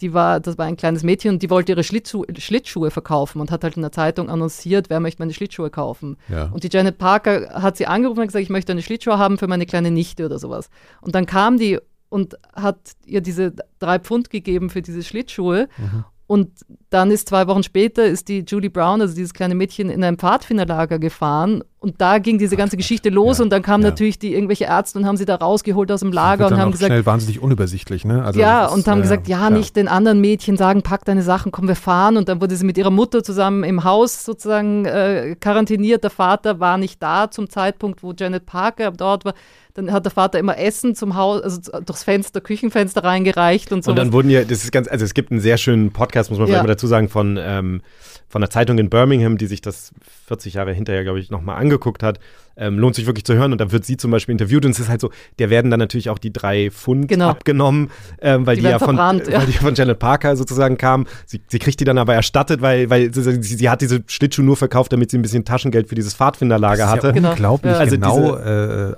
die 0.01 0.13
war, 0.13 0.39
das 0.39 0.57
war 0.57 0.65
ein 0.65 0.77
kleines 0.77 1.03
Mädchen 1.03 1.31
und 1.31 1.43
die 1.43 1.49
wollte 1.49 1.71
ihre 1.71 1.83
Schlittschuhe, 1.83 2.25
Schlittschuhe 2.37 2.91
verkaufen 2.91 3.39
und 3.39 3.51
hat 3.51 3.63
halt 3.63 3.75
in 3.75 3.81
der 3.81 3.91
Zeitung 3.91 4.29
annonciert, 4.29 4.89
wer 4.89 4.99
möchte 4.99 5.21
meine 5.21 5.33
Schlittschuhe 5.33 5.69
kaufen. 5.69 6.17
Ja. 6.29 6.49
Und 6.51 6.63
die 6.63 6.69
Janet 6.71 6.97
Parker 6.97 7.61
hat 7.61 7.77
sie 7.77 7.87
angerufen 7.87 8.19
und 8.19 8.27
gesagt, 8.27 8.43
ich 8.43 8.49
möchte 8.49 8.71
eine 8.71 8.81
Schlittschuhe 8.81 9.17
haben 9.17 9.37
für 9.37 9.47
meine 9.47 9.65
kleine 9.65 9.91
Nichte 9.91 10.25
oder 10.25 10.39
sowas. 10.39 10.69
Und 11.01 11.15
dann 11.15 11.25
kam 11.25 11.57
die 11.57 11.79
und 12.09 12.35
hat 12.53 12.77
ihr 13.05 13.21
diese 13.21 13.53
drei 13.79 13.99
Pfund 13.99 14.29
gegeben 14.29 14.69
für 14.69 14.81
diese 14.81 15.03
Schlittschuhe. 15.03 15.67
Mhm. 15.77 16.05
Und 16.27 16.49
dann 16.89 17.11
ist 17.11 17.29
zwei 17.29 17.47
Wochen 17.47 17.61
später 17.61 18.05
ist 18.05 18.29
die 18.29 18.43
Julie 18.47 18.69
Brown, 18.69 18.99
also 18.99 19.13
dieses 19.13 19.33
kleine 19.33 19.53
Mädchen, 19.53 19.89
in 19.89 20.03
ein 20.03 20.17
Pfadfinderlager 20.17 20.97
gefahren 20.97 21.63
und 21.85 22.01
da 22.01 22.17
ging 22.17 22.39
diese 22.39 22.57
ganze 22.57 22.77
Geschichte 22.77 23.09
los 23.09 23.37
ja, 23.37 23.43
und 23.43 23.51
dann 23.51 23.61
kamen 23.61 23.83
ja. 23.83 23.91
natürlich 23.91 24.17
die 24.17 24.33
irgendwelche 24.33 24.63
Ärzte 24.63 24.97
und 24.97 25.05
haben 25.05 25.17
sie 25.17 25.25
da 25.25 25.35
rausgeholt 25.35 25.91
aus 25.91 25.99
dem 25.99 26.11
Lager 26.11 26.47
und 26.47 26.57
haben 26.57 26.71
gesagt, 26.71 26.87
schnell 26.87 27.05
wahnsinnig 27.05 27.39
unübersichtlich, 27.39 28.05
ne? 28.05 28.23
Also 28.23 28.39
ja, 28.39 28.65
und 28.65 28.87
haben 28.87 28.99
äh, 28.99 29.01
gesagt, 29.03 29.27
ja, 29.27 29.51
nicht 29.51 29.75
den 29.75 29.87
anderen 29.87 30.19
Mädchen 30.19 30.57
sagen, 30.57 30.81
pack 30.81 31.05
deine 31.05 31.21
Sachen, 31.21 31.51
komm, 31.51 31.67
wir 31.67 31.75
fahren 31.75 32.17
und 32.17 32.27
dann 32.27 32.41
wurde 32.41 32.55
sie 32.55 32.65
mit 32.65 32.79
ihrer 32.79 32.89
Mutter 32.89 33.23
zusammen 33.23 33.63
im 33.63 33.83
Haus 33.83 34.25
sozusagen 34.25 34.85
äh, 34.85 35.35
quarantiniert. 35.39 36.03
Der 36.03 36.09
Vater 36.09 36.59
war 36.59 36.79
nicht 36.79 37.03
da 37.03 37.29
zum 37.29 37.51
Zeitpunkt, 37.51 38.01
wo 38.01 38.13
Janet 38.17 38.47
Parker 38.47 38.89
dort 38.89 39.23
war 39.23 39.35
dann 39.75 39.91
hat 39.91 40.05
der 40.05 40.11
Vater 40.11 40.39
immer 40.39 40.57
Essen 40.57 40.95
zum 40.95 41.15
Haus, 41.15 41.41
also 41.41 41.59
durchs 41.81 42.03
Fenster, 42.03 42.39
Küchenfenster 42.39 43.03
reingereicht 43.03 43.73
und 43.73 43.83
so. 43.83 43.91
Und 43.91 43.97
dann 43.97 44.13
wurden 44.13 44.29
ja, 44.29 44.45
das 44.45 44.63
ist 44.63 44.71
ganz, 44.71 44.87
also 44.87 45.03
es 45.03 45.13
gibt 45.13 45.31
einen 45.31 45.41
sehr 45.41 45.57
schönen 45.57 45.91
Podcast, 45.91 46.29
muss 46.29 46.39
man 46.39 46.47
vielleicht 46.47 46.63
mal 46.63 46.67
dazu 46.69 46.87
sagen, 46.87 47.09
von, 47.09 47.37
ähm, 47.37 47.81
von 48.29 48.41
der 48.41 48.49
Zeitung 48.49 48.77
in 48.77 48.89
Birmingham, 48.89 49.37
die 49.37 49.47
sich 49.47 49.59
das 49.59 49.91
40 50.27 50.53
Jahre 50.53 50.71
hinterher, 50.71 51.03
glaube 51.03 51.19
ich, 51.19 51.29
nochmal 51.29 51.57
angeguckt 51.57 52.03
hat, 52.03 52.19
ähm, 52.55 52.79
lohnt 52.79 52.95
sich 52.95 53.05
wirklich 53.05 53.25
zu 53.25 53.35
hören. 53.35 53.51
Und 53.51 53.59
da 53.59 53.73
wird 53.73 53.83
sie 53.83 53.97
zum 53.97 54.11
Beispiel 54.11 54.31
interviewt 54.31 54.65
und 54.65 54.71
es 54.71 54.79
ist 54.79 54.87
halt 54.87 55.01
so, 55.01 55.09
der 55.39 55.49
werden 55.49 55.69
dann 55.69 55.79
natürlich 55.79 56.09
auch 56.09 56.19
die 56.19 56.31
drei 56.31 56.71
Pfund 56.71 57.09
genau. 57.09 57.29
abgenommen, 57.29 57.91
ähm, 58.21 58.47
weil, 58.47 58.55
die, 58.55 58.61
die 58.61 58.69
ja 58.69 58.79
von, 58.79 58.95
ja. 58.97 59.11
weil 59.11 59.45
die 59.45 59.53
von 59.53 59.75
Janet 59.75 59.99
Parker 59.99 60.37
sozusagen 60.37 60.77
kamen. 60.77 61.05
Sie, 61.25 61.41
sie 61.49 61.59
kriegt 61.59 61.81
die 61.81 61.85
dann 61.85 61.97
aber 61.97 62.15
erstattet, 62.15 62.61
weil, 62.61 62.89
weil 62.89 63.13
sie, 63.13 63.23
sie, 63.23 63.57
sie, 63.57 63.69
hat 63.69 63.81
diese 63.81 64.03
Schlittschuhe 64.07 64.45
nur 64.45 64.55
verkauft, 64.55 64.93
damit 64.93 65.11
sie 65.11 65.17
ein 65.17 65.21
bisschen 65.21 65.43
Taschengeld 65.43 65.89
für 65.89 65.95
dieses 65.95 66.13
Pfadfinderlager 66.13 66.89
hatte. 66.89 67.13
Ja 67.13 67.31
unglaublich 67.31 67.73
genau, 67.73 67.79
also 67.79 67.95
genau 67.95 68.35
äh, 68.37 68.95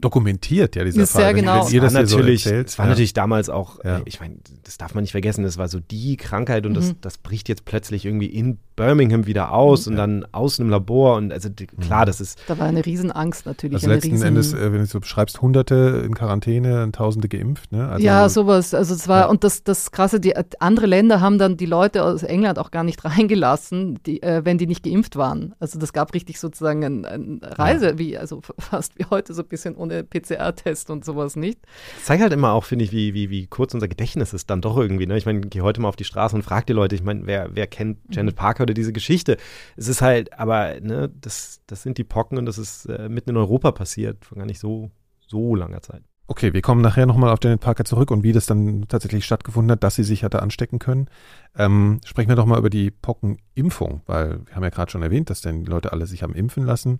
dokumentiert, 0.00 0.76
ja, 0.76 0.84
dieser 0.84 1.02
ist 1.02 1.12
Fall. 1.12 1.22
Sehr 1.22 1.34
genau. 1.34 1.66
Wenn 1.66 1.74
ihr 1.74 1.80
das 1.80 1.92
natürlich, 1.92 2.44
so 2.44 2.50
erzählt, 2.50 2.78
war 2.78 2.86
ja. 2.86 2.90
natürlich 2.90 3.12
damals 3.12 3.48
auch, 3.48 3.84
ja. 3.84 4.00
ich 4.04 4.20
meine, 4.20 4.36
das 4.64 4.78
darf 4.78 4.94
man 4.94 5.02
nicht 5.02 5.12
vergessen, 5.12 5.44
das 5.44 5.58
war 5.58 5.68
so 5.68 5.80
die 5.80 6.16
Krankheit 6.16 6.66
und 6.66 6.72
mhm. 6.72 6.76
das, 6.76 6.94
das 7.00 7.18
bricht 7.18 7.48
jetzt 7.48 7.64
plötzlich 7.64 8.04
irgendwie 8.04 8.26
in 8.26 8.58
Birmingham 8.78 9.26
wieder 9.26 9.52
aus 9.52 9.84
mhm. 9.84 9.92
und 9.92 9.96
dann 9.98 10.26
aus 10.32 10.58
einem 10.58 10.70
Labor 10.70 11.16
und 11.16 11.32
also 11.32 11.50
klar, 11.80 12.02
mhm. 12.02 12.06
das 12.06 12.20
ist. 12.22 12.40
Da 12.46 12.58
war 12.58 12.66
eine 12.66 12.84
Riesenangst 12.84 13.44
natürlich. 13.44 13.74
Also 13.74 13.88
letzten 13.88 14.12
Riesen 14.12 14.26
Endes, 14.26 14.54
äh, 14.54 14.72
wenn 14.72 14.80
du 14.80 14.86
so 14.86 15.00
beschreibst, 15.00 15.42
Hunderte 15.42 16.02
in 16.06 16.14
Quarantäne, 16.14 16.90
Tausende 16.92 17.28
geimpft, 17.28 17.72
ne? 17.72 17.88
Also 17.88 18.04
ja, 18.04 18.28
sowas. 18.30 18.72
Also 18.72 18.94
es 18.94 19.06
war, 19.06 19.22
ja. 19.22 19.26
und 19.26 19.44
das, 19.44 19.64
das 19.64 19.90
Krasse, 19.90 20.18
die 20.18 20.34
andere 20.60 20.86
Länder 20.86 21.20
haben 21.20 21.38
dann 21.38 21.58
die 21.58 21.66
Leute 21.66 22.04
aus 22.04 22.22
England 22.22 22.58
auch 22.58 22.70
gar 22.70 22.84
nicht 22.84 23.04
reingelassen, 23.04 23.98
die, 24.06 24.22
äh, 24.22 24.44
wenn 24.44 24.56
die 24.56 24.66
nicht 24.66 24.82
geimpft 24.82 25.16
waren. 25.16 25.54
Also 25.60 25.78
das 25.78 25.92
gab 25.92 26.14
richtig 26.14 26.40
sozusagen 26.40 26.84
eine 26.84 27.18
ein 27.18 27.40
Reise, 27.42 27.86
ja. 27.90 27.98
wie, 27.98 28.18
also 28.18 28.40
fast 28.58 28.98
wie 28.98 29.04
heute, 29.10 29.34
so 29.34 29.42
ein 29.42 29.48
bisschen 29.48 29.76
ohne 29.76 30.04
PCR-Test 30.04 30.90
und 30.90 31.04
sowas 31.04 31.36
nicht. 31.36 31.58
Das 31.96 32.06
zeigt 32.06 32.22
halt 32.22 32.32
immer 32.32 32.52
auch, 32.52 32.64
finde 32.64 32.84
ich, 32.84 32.92
wie, 32.92 33.14
wie, 33.14 33.30
wie 33.30 33.46
kurz 33.46 33.74
unser 33.74 33.88
Gedächtnis 33.88 34.32
ist 34.32 34.50
dann 34.50 34.60
doch 34.60 34.76
irgendwie. 34.76 35.06
Ne? 35.06 35.16
Ich 35.16 35.26
meine, 35.26 35.40
ich 35.40 35.50
gehe 35.50 35.62
heute 35.62 35.80
mal 35.80 35.88
auf 35.88 35.96
die 35.96 36.04
Straße 36.04 36.34
und 36.34 36.42
frage 36.42 36.66
die 36.66 36.72
Leute, 36.72 36.94
ich 36.94 37.02
meine, 37.02 37.26
wer, 37.26 37.54
wer 37.54 37.66
kennt 37.66 37.98
Janet 38.10 38.34
mhm. 38.34 38.38
Parker 38.38 38.66
oder 38.68 38.74
diese 38.74 38.92
Geschichte? 38.92 39.36
Es 39.76 39.88
ist 39.88 40.02
halt, 40.02 40.38
aber 40.38 40.80
ne, 40.80 41.10
das, 41.20 41.60
das 41.66 41.82
sind 41.82 41.98
die 41.98 42.04
Pocken 42.04 42.38
und 42.38 42.46
das 42.46 42.58
ist 42.58 42.86
äh, 42.86 43.08
mitten 43.08 43.30
in 43.30 43.36
Europa 43.36 43.72
passiert, 43.72 44.24
vor 44.24 44.38
gar 44.38 44.46
nicht 44.46 44.60
so, 44.60 44.90
so 45.26 45.54
langer 45.54 45.82
Zeit. 45.82 46.02
Okay, 46.30 46.52
wir 46.52 46.60
kommen 46.60 46.82
nachher 46.82 47.06
nochmal 47.06 47.30
auf 47.30 47.38
Janet 47.42 47.60
Parker 47.60 47.86
zurück 47.86 48.10
und 48.10 48.22
wie 48.22 48.32
das 48.32 48.44
dann 48.44 48.86
tatsächlich 48.86 49.24
stattgefunden 49.24 49.72
hat, 49.72 49.82
dass 49.82 49.94
sie 49.94 50.04
sich 50.04 50.24
hatte 50.24 50.42
anstecken 50.42 50.78
können. 50.78 51.08
Ähm, 51.56 52.00
sprechen 52.04 52.28
wir 52.28 52.36
doch 52.36 52.44
mal 52.44 52.58
über 52.58 52.68
die 52.68 52.90
Pockenimpfung, 52.90 54.02
weil 54.04 54.46
wir 54.46 54.54
haben 54.54 54.62
ja 54.62 54.68
gerade 54.68 54.90
schon 54.90 55.02
erwähnt, 55.02 55.30
dass 55.30 55.40
denn 55.40 55.64
die 55.64 55.70
Leute 55.70 55.90
alle 55.90 56.06
sich 56.06 56.22
haben 56.22 56.34
impfen 56.34 56.66
lassen. 56.66 56.98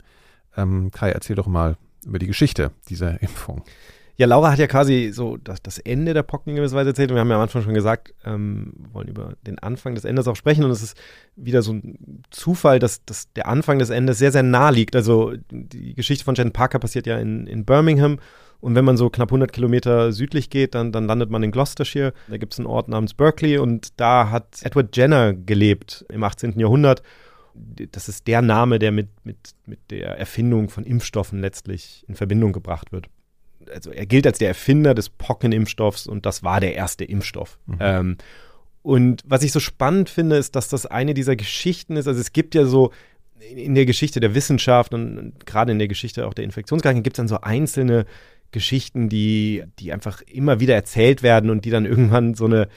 Ähm, 0.56 0.90
Kai, 0.92 1.10
erzähl 1.10 1.36
doch 1.36 1.46
mal 1.46 1.76
über 2.06 2.18
die 2.18 2.26
Geschichte 2.26 2.70
dieser 2.88 3.20
Impfung. 3.22 3.64
Ja, 4.18 4.26
Laura 4.26 4.50
hat 4.50 4.58
ja 4.58 4.66
quasi 4.66 5.10
so 5.12 5.36
das, 5.36 5.62
das 5.62 5.78
Ende 5.78 6.12
der 6.12 6.24
Pocken 6.24 6.50
in 6.50 6.56
gewisser 6.56 6.74
Weise 6.74 6.90
erzählt. 6.90 7.10
Und 7.10 7.16
wir 7.16 7.20
haben 7.20 7.30
ja 7.30 7.36
am 7.36 7.42
Anfang 7.42 7.62
schon 7.62 7.72
gesagt, 7.72 8.14
ähm, 8.24 8.72
wollen 8.92 9.06
über 9.06 9.34
den 9.46 9.60
Anfang 9.60 9.94
des 9.94 10.04
Endes 10.04 10.26
auch 10.26 10.34
sprechen. 10.34 10.64
Und 10.64 10.72
es 10.72 10.82
ist 10.82 10.98
wieder 11.36 11.62
so 11.62 11.74
ein 11.74 12.24
Zufall, 12.30 12.80
dass, 12.80 13.04
dass 13.04 13.32
der 13.34 13.46
Anfang 13.46 13.78
des 13.78 13.90
Endes 13.90 14.18
sehr, 14.18 14.32
sehr 14.32 14.42
nah 14.42 14.70
liegt. 14.70 14.96
Also 14.96 15.34
die 15.52 15.94
Geschichte 15.94 16.24
von 16.24 16.34
Jen 16.34 16.50
Parker 16.50 16.80
passiert 16.80 17.06
ja 17.06 17.16
in, 17.16 17.46
in 17.46 17.64
Birmingham. 17.64 18.18
Und 18.60 18.74
wenn 18.74 18.84
man 18.84 18.96
so 18.96 19.08
knapp 19.08 19.28
100 19.28 19.52
Kilometer 19.52 20.10
südlich 20.10 20.50
geht, 20.50 20.74
dann, 20.74 20.90
dann 20.90 21.06
landet 21.06 21.30
man 21.30 21.44
in 21.44 21.52
Gloucestershire. 21.52 22.12
Da 22.26 22.38
gibt 22.38 22.54
es 22.54 22.58
einen 22.58 22.66
Ort 22.66 22.88
namens 22.88 23.14
Berkeley 23.14 23.58
und 23.58 24.00
da 24.00 24.30
hat 24.30 24.62
Edward 24.62 24.96
Jenner 24.96 25.32
gelebt 25.32 26.04
im 26.08 26.24
18. 26.24 26.58
Jahrhundert. 26.58 27.04
Das 27.54 28.08
ist 28.08 28.26
der 28.26 28.42
Name, 28.42 28.80
der 28.80 28.90
mit, 28.90 29.10
mit, 29.22 29.54
mit 29.64 29.78
der 29.92 30.18
Erfindung 30.18 30.70
von 30.70 30.82
Impfstoffen 30.82 31.40
letztlich 31.40 32.04
in 32.08 32.16
Verbindung 32.16 32.52
gebracht 32.52 32.90
wird 32.90 33.08
also 33.70 33.90
er 33.90 34.06
gilt 34.06 34.26
als 34.26 34.38
der 34.38 34.48
Erfinder 34.48 34.94
des 34.94 35.08
Pockenimpfstoffs 35.08 36.06
und 36.06 36.26
das 36.26 36.42
war 36.42 36.60
der 36.60 36.74
erste 36.74 37.04
Impfstoff. 37.04 37.58
Mhm. 37.66 37.76
Ähm, 37.80 38.16
und 38.82 39.22
was 39.26 39.42
ich 39.42 39.52
so 39.52 39.60
spannend 39.60 40.08
finde, 40.08 40.36
ist, 40.36 40.56
dass 40.56 40.68
das 40.68 40.86
eine 40.86 41.14
dieser 41.14 41.36
Geschichten 41.36 41.96
ist. 41.96 42.06
Also 42.06 42.20
es 42.20 42.32
gibt 42.32 42.54
ja 42.54 42.64
so 42.64 42.92
in 43.38 43.74
der 43.74 43.86
Geschichte 43.86 44.20
der 44.20 44.34
Wissenschaft 44.34 44.94
und 44.94 45.34
gerade 45.46 45.72
in 45.72 45.78
der 45.78 45.88
Geschichte 45.88 46.26
auch 46.26 46.34
der 46.34 46.44
Infektionskrankheiten 46.44 47.02
gibt 47.02 47.16
es 47.16 47.18
dann 47.18 47.28
so 47.28 47.40
einzelne 47.40 48.06
Geschichten, 48.50 49.08
die, 49.08 49.64
die 49.78 49.92
einfach 49.92 50.22
immer 50.22 50.58
wieder 50.60 50.74
erzählt 50.74 51.22
werden 51.22 51.50
und 51.50 51.64
die 51.64 51.70
dann 51.70 51.86
irgendwann 51.86 52.34
so 52.34 52.46
eine 52.46 52.68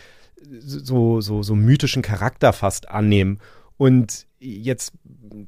so, 0.44 1.22
so, 1.22 1.44
so 1.44 1.56
mythischen 1.56 2.02
Charakter 2.02 2.52
fast 2.52 2.90
annehmen. 2.90 3.40
Und 3.78 4.28
jetzt, 4.42 4.94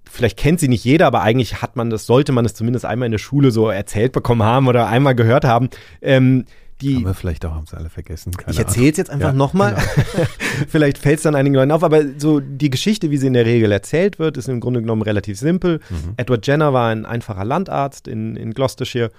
vielleicht 0.10 0.38
kennt 0.38 0.60
sie 0.60 0.67
nicht 0.67 0.86
jeder, 0.86 1.08
aber 1.08 1.21
eigentlich 1.21 1.62
hat 1.62 1.75
man 1.75 1.89
das, 1.89 2.06
sollte 2.06 2.32
man 2.32 2.45
es 2.45 2.53
zumindest 2.53 2.86
einmal 2.86 3.08
in 3.08 3.12
der 3.12 3.19
Schule 3.19 3.51
so 3.51 3.69
erzählt 3.69 4.12
bekommen 4.12 4.43
haben 4.43 4.67
oder 4.67 4.88
einmal 4.88 5.15
gehört 5.15 5.45
haben. 5.45 5.69
Ähm, 6.01 6.45
die, 6.82 6.97
aber 6.97 7.13
vielleicht 7.13 7.45
auch 7.45 7.53
haben 7.53 7.65
sie 7.65 7.77
alle 7.77 7.89
vergessen. 7.89 8.32
ich 8.49 8.60
erzähle 8.60 8.91
es 8.91 8.97
jetzt 8.97 9.10
einfach 9.10 9.29
ja, 9.29 9.34
nochmal. 9.34 9.75
Genau. 9.75 10.27
vielleicht 10.67 10.97
fällt 10.97 11.17
es 11.17 11.23
dann 11.23 11.36
einigen 11.36 11.56
Leuten 11.56 11.71
auf, 11.71 11.84
aber 11.84 12.01
so 12.17 12.39
die 12.39 12.69
Geschichte, 12.69 13.10
wie 13.10 13.17
sie 13.17 13.27
in 13.27 13.34
der 13.34 13.45
Regel 13.45 13.71
erzählt 13.71 14.19
wird, 14.19 14.38
ist 14.38 14.49
im 14.49 14.60
Grunde 14.60 14.82
genommen 14.82 15.01
relativ 15.01 15.39
simpel. 15.39 15.79
Mhm. 15.89 16.13
Edward 16.17 16.45
Jenner 16.45 16.73
war 16.73 16.89
ein 16.89 17.06
einfacher 17.06 17.45
Landarzt 17.45 18.08
in, 18.08 18.36
in 18.36 18.53
Gloucestershire 18.53 19.12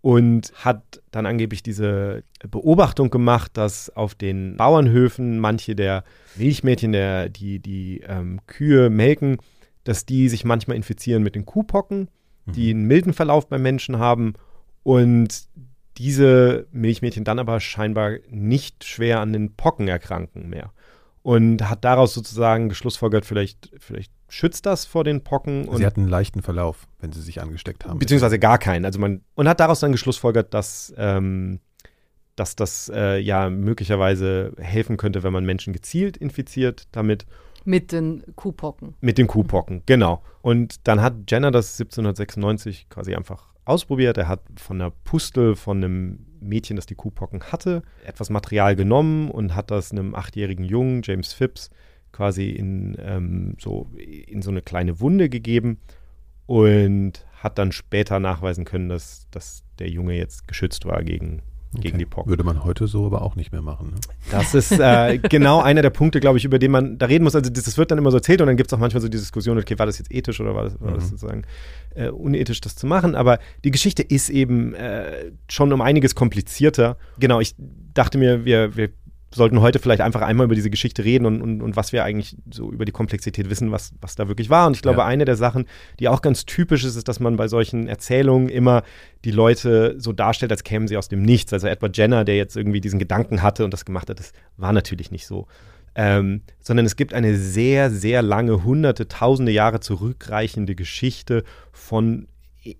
und 0.00 0.52
hat 0.54 1.02
dann 1.10 1.26
angeblich 1.26 1.62
diese 1.62 2.22
Beobachtung 2.48 3.10
gemacht, 3.10 3.56
dass 3.56 3.90
auf 3.90 4.14
den 4.14 4.56
Bauernhöfen 4.56 5.38
manche 5.38 5.74
der 5.74 6.04
Milchmädchen, 6.36 6.92
der, 6.92 7.28
die 7.28 7.58
die 7.58 8.02
ähm, 8.06 8.40
Kühe 8.46 8.90
melken, 8.90 9.38
dass 9.84 10.06
die 10.06 10.28
sich 10.28 10.44
manchmal 10.44 10.76
infizieren 10.76 11.22
mit 11.22 11.34
den 11.34 11.46
Kuhpocken, 11.46 12.08
mhm. 12.46 12.52
die 12.52 12.70
einen 12.70 12.84
milden 12.86 13.12
Verlauf 13.12 13.48
beim 13.48 13.62
Menschen 13.62 13.98
haben 13.98 14.34
und 14.82 15.48
diese 15.96 16.66
Milchmädchen 16.70 17.24
dann 17.24 17.40
aber 17.40 17.58
scheinbar 17.58 18.18
nicht 18.30 18.84
schwer 18.84 19.20
an 19.20 19.32
den 19.32 19.54
Pocken 19.56 19.88
erkranken 19.88 20.48
mehr. 20.48 20.72
Und 21.22 21.68
hat 21.68 21.84
daraus 21.84 22.14
sozusagen 22.14 22.68
geschlussfolgert, 22.68 23.26
vielleicht, 23.26 23.70
vielleicht 23.78 24.12
schützt 24.28 24.66
das 24.66 24.84
vor 24.84 25.04
den 25.04 25.22
Pocken. 25.24 25.68
sie 25.76 25.86
hatten 25.86 26.02
einen 26.02 26.08
leichten 26.08 26.42
Verlauf, 26.42 26.86
wenn 27.00 27.12
sie 27.12 27.22
sich 27.22 27.40
angesteckt 27.40 27.84
haben. 27.84 27.98
Beziehungsweise 27.98 28.38
gar 28.38 28.58
keinen. 28.58 28.84
Also 28.84 28.98
man, 28.98 29.22
und 29.34 29.48
hat 29.48 29.60
daraus 29.60 29.80
dann 29.80 29.92
geschlussfolgert, 29.92 30.52
dass, 30.54 30.92
ähm, 30.96 31.60
dass 32.36 32.54
das 32.54 32.90
äh, 32.94 33.18
ja 33.18 33.50
möglicherweise 33.50 34.52
helfen 34.58 34.96
könnte, 34.96 35.22
wenn 35.22 35.32
man 35.32 35.44
Menschen 35.44 35.72
gezielt 35.72 36.16
infiziert 36.16 36.88
damit. 36.92 37.26
Mit 37.64 37.92
den 37.92 38.22
Kuhpocken. 38.36 38.94
Mit 39.00 39.18
den 39.18 39.26
Kuhpocken, 39.26 39.82
genau. 39.86 40.22
Und 40.42 40.86
dann 40.86 41.02
hat 41.02 41.14
Jenner 41.28 41.50
das 41.50 41.72
1796 41.80 42.88
quasi 42.88 43.14
einfach 43.14 43.48
ausprobiert. 43.64 44.16
Er 44.16 44.28
hat 44.28 44.40
von 44.56 44.80
einer 44.80 44.90
Pustel 44.90 45.54
von 45.56 45.78
einem 45.78 46.26
Mädchen, 46.40 46.76
das 46.76 46.86
die 46.86 46.94
Kuhpocken 46.94 47.42
hatte, 47.52 47.82
etwas 48.04 48.30
Material 48.30 48.76
genommen 48.76 49.30
und 49.30 49.54
hat 49.54 49.70
das 49.70 49.92
einem 49.92 50.14
achtjährigen 50.14 50.64
Jungen, 50.64 51.02
James 51.04 51.32
Phipps, 51.32 51.70
quasi 52.18 52.50
in, 52.50 52.96
ähm, 53.00 53.54
so, 53.60 53.86
in 54.26 54.42
so 54.42 54.50
eine 54.50 54.60
kleine 54.60 54.98
Wunde 54.98 55.28
gegeben 55.28 55.78
und 56.46 57.12
hat 57.32 57.58
dann 57.58 57.70
später 57.70 58.18
nachweisen 58.18 58.64
können, 58.64 58.88
dass, 58.88 59.28
dass 59.30 59.62
der 59.78 59.88
Junge 59.88 60.16
jetzt 60.16 60.48
geschützt 60.48 60.84
war 60.84 61.04
gegen, 61.04 61.42
okay. 61.74 61.82
gegen 61.82 61.98
die 61.98 62.06
Pocken. 62.06 62.28
Würde 62.28 62.42
man 62.42 62.64
heute 62.64 62.88
so 62.88 63.06
aber 63.06 63.22
auch 63.22 63.36
nicht 63.36 63.52
mehr 63.52 63.62
machen. 63.62 63.90
Ne? 63.90 64.00
Das 64.32 64.52
ist 64.52 64.72
äh, 64.72 65.18
genau 65.30 65.60
einer 65.62 65.80
der 65.80 65.90
Punkte, 65.90 66.18
glaube 66.18 66.38
ich, 66.38 66.44
über 66.44 66.58
den 66.58 66.72
man 66.72 66.98
da 66.98 67.06
reden 67.06 67.22
muss. 67.22 67.36
Also 67.36 67.50
das, 67.50 67.62
das 67.62 67.78
wird 67.78 67.92
dann 67.92 67.98
immer 67.98 68.10
so 68.10 68.16
erzählt 68.16 68.40
und 68.40 68.48
dann 68.48 68.56
gibt 68.56 68.68
es 68.68 68.74
auch 68.74 68.80
manchmal 68.80 69.00
so 69.00 69.06
die 69.06 69.16
Diskussion, 69.16 69.56
okay, 69.56 69.78
war 69.78 69.86
das 69.86 69.98
jetzt 69.98 70.12
ethisch 70.12 70.40
oder 70.40 70.56
war 70.56 70.64
das, 70.64 70.80
war 70.80 70.94
das 70.94 71.04
mhm. 71.04 71.08
sozusagen 71.10 71.42
äh, 71.94 72.08
unethisch, 72.08 72.60
das 72.60 72.74
zu 72.74 72.88
machen? 72.88 73.14
Aber 73.14 73.38
die 73.62 73.70
Geschichte 73.70 74.02
ist 74.02 74.28
eben 74.28 74.74
äh, 74.74 75.30
schon 75.48 75.72
um 75.72 75.82
einiges 75.82 76.16
komplizierter. 76.16 76.96
Genau, 77.20 77.38
ich 77.38 77.54
dachte 77.94 78.18
mir, 78.18 78.44
wir, 78.44 78.74
wir 78.74 78.88
sollten 79.34 79.60
heute 79.60 79.78
vielleicht 79.78 80.00
einfach 80.00 80.22
einmal 80.22 80.46
über 80.46 80.54
diese 80.54 80.70
Geschichte 80.70 81.04
reden 81.04 81.26
und, 81.26 81.42
und, 81.42 81.62
und 81.62 81.76
was 81.76 81.92
wir 81.92 82.04
eigentlich 82.04 82.36
so 82.50 82.72
über 82.72 82.84
die 82.84 82.92
Komplexität 82.92 83.50
wissen, 83.50 83.70
was, 83.70 83.92
was 84.00 84.16
da 84.16 84.28
wirklich 84.28 84.48
war. 84.48 84.66
Und 84.66 84.74
ich 84.74 84.82
glaube, 84.82 85.00
ja. 85.00 85.06
eine 85.06 85.24
der 85.24 85.36
Sachen, 85.36 85.66
die 86.00 86.08
auch 86.08 86.22
ganz 86.22 86.46
typisch 86.46 86.84
ist, 86.84 86.96
ist, 86.96 87.08
dass 87.08 87.20
man 87.20 87.36
bei 87.36 87.48
solchen 87.48 87.88
Erzählungen 87.88 88.48
immer 88.48 88.82
die 89.24 89.30
Leute 89.30 89.96
so 89.98 90.12
darstellt, 90.12 90.50
als 90.50 90.64
kämen 90.64 90.88
sie 90.88 90.96
aus 90.96 91.08
dem 91.08 91.22
Nichts. 91.22 91.52
Also 91.52 91.66
Edward 91.66 91.96
Jenner, 91.96 92.24
der 92.24 92.36
jetzt 92.36 92.56
irgendwie 92.56 92.80
diesen 92.80 92.98
Gedanken 92.98 93.42
hatte 93.42 93.64
und 93.64 93.72
das 93.72 93.84
gemacht 93.84 94.08
hat, 94.08 94.18
das 94.18 94.32
war 94.56 94.72
natürlich 94.72 95.10
nicht 95.10 95.26
so. 95.26 95.46
Ähm, 95.94 96.42
sondern 96.60 96.86
es 96.86 96.96
gibt 96.96 97.12
eine 97.12 97.36
sehr, 97.36 97.90
sehr 97.90 98.22
lange, 98.22 98.64
hunderte, 98.64 99.08
tausende 99.08 99.52
Jahre 99.52 99.80
zurückreichende 99.80 100.74
Geschichte 100.74 101.44
von 101.72 102.28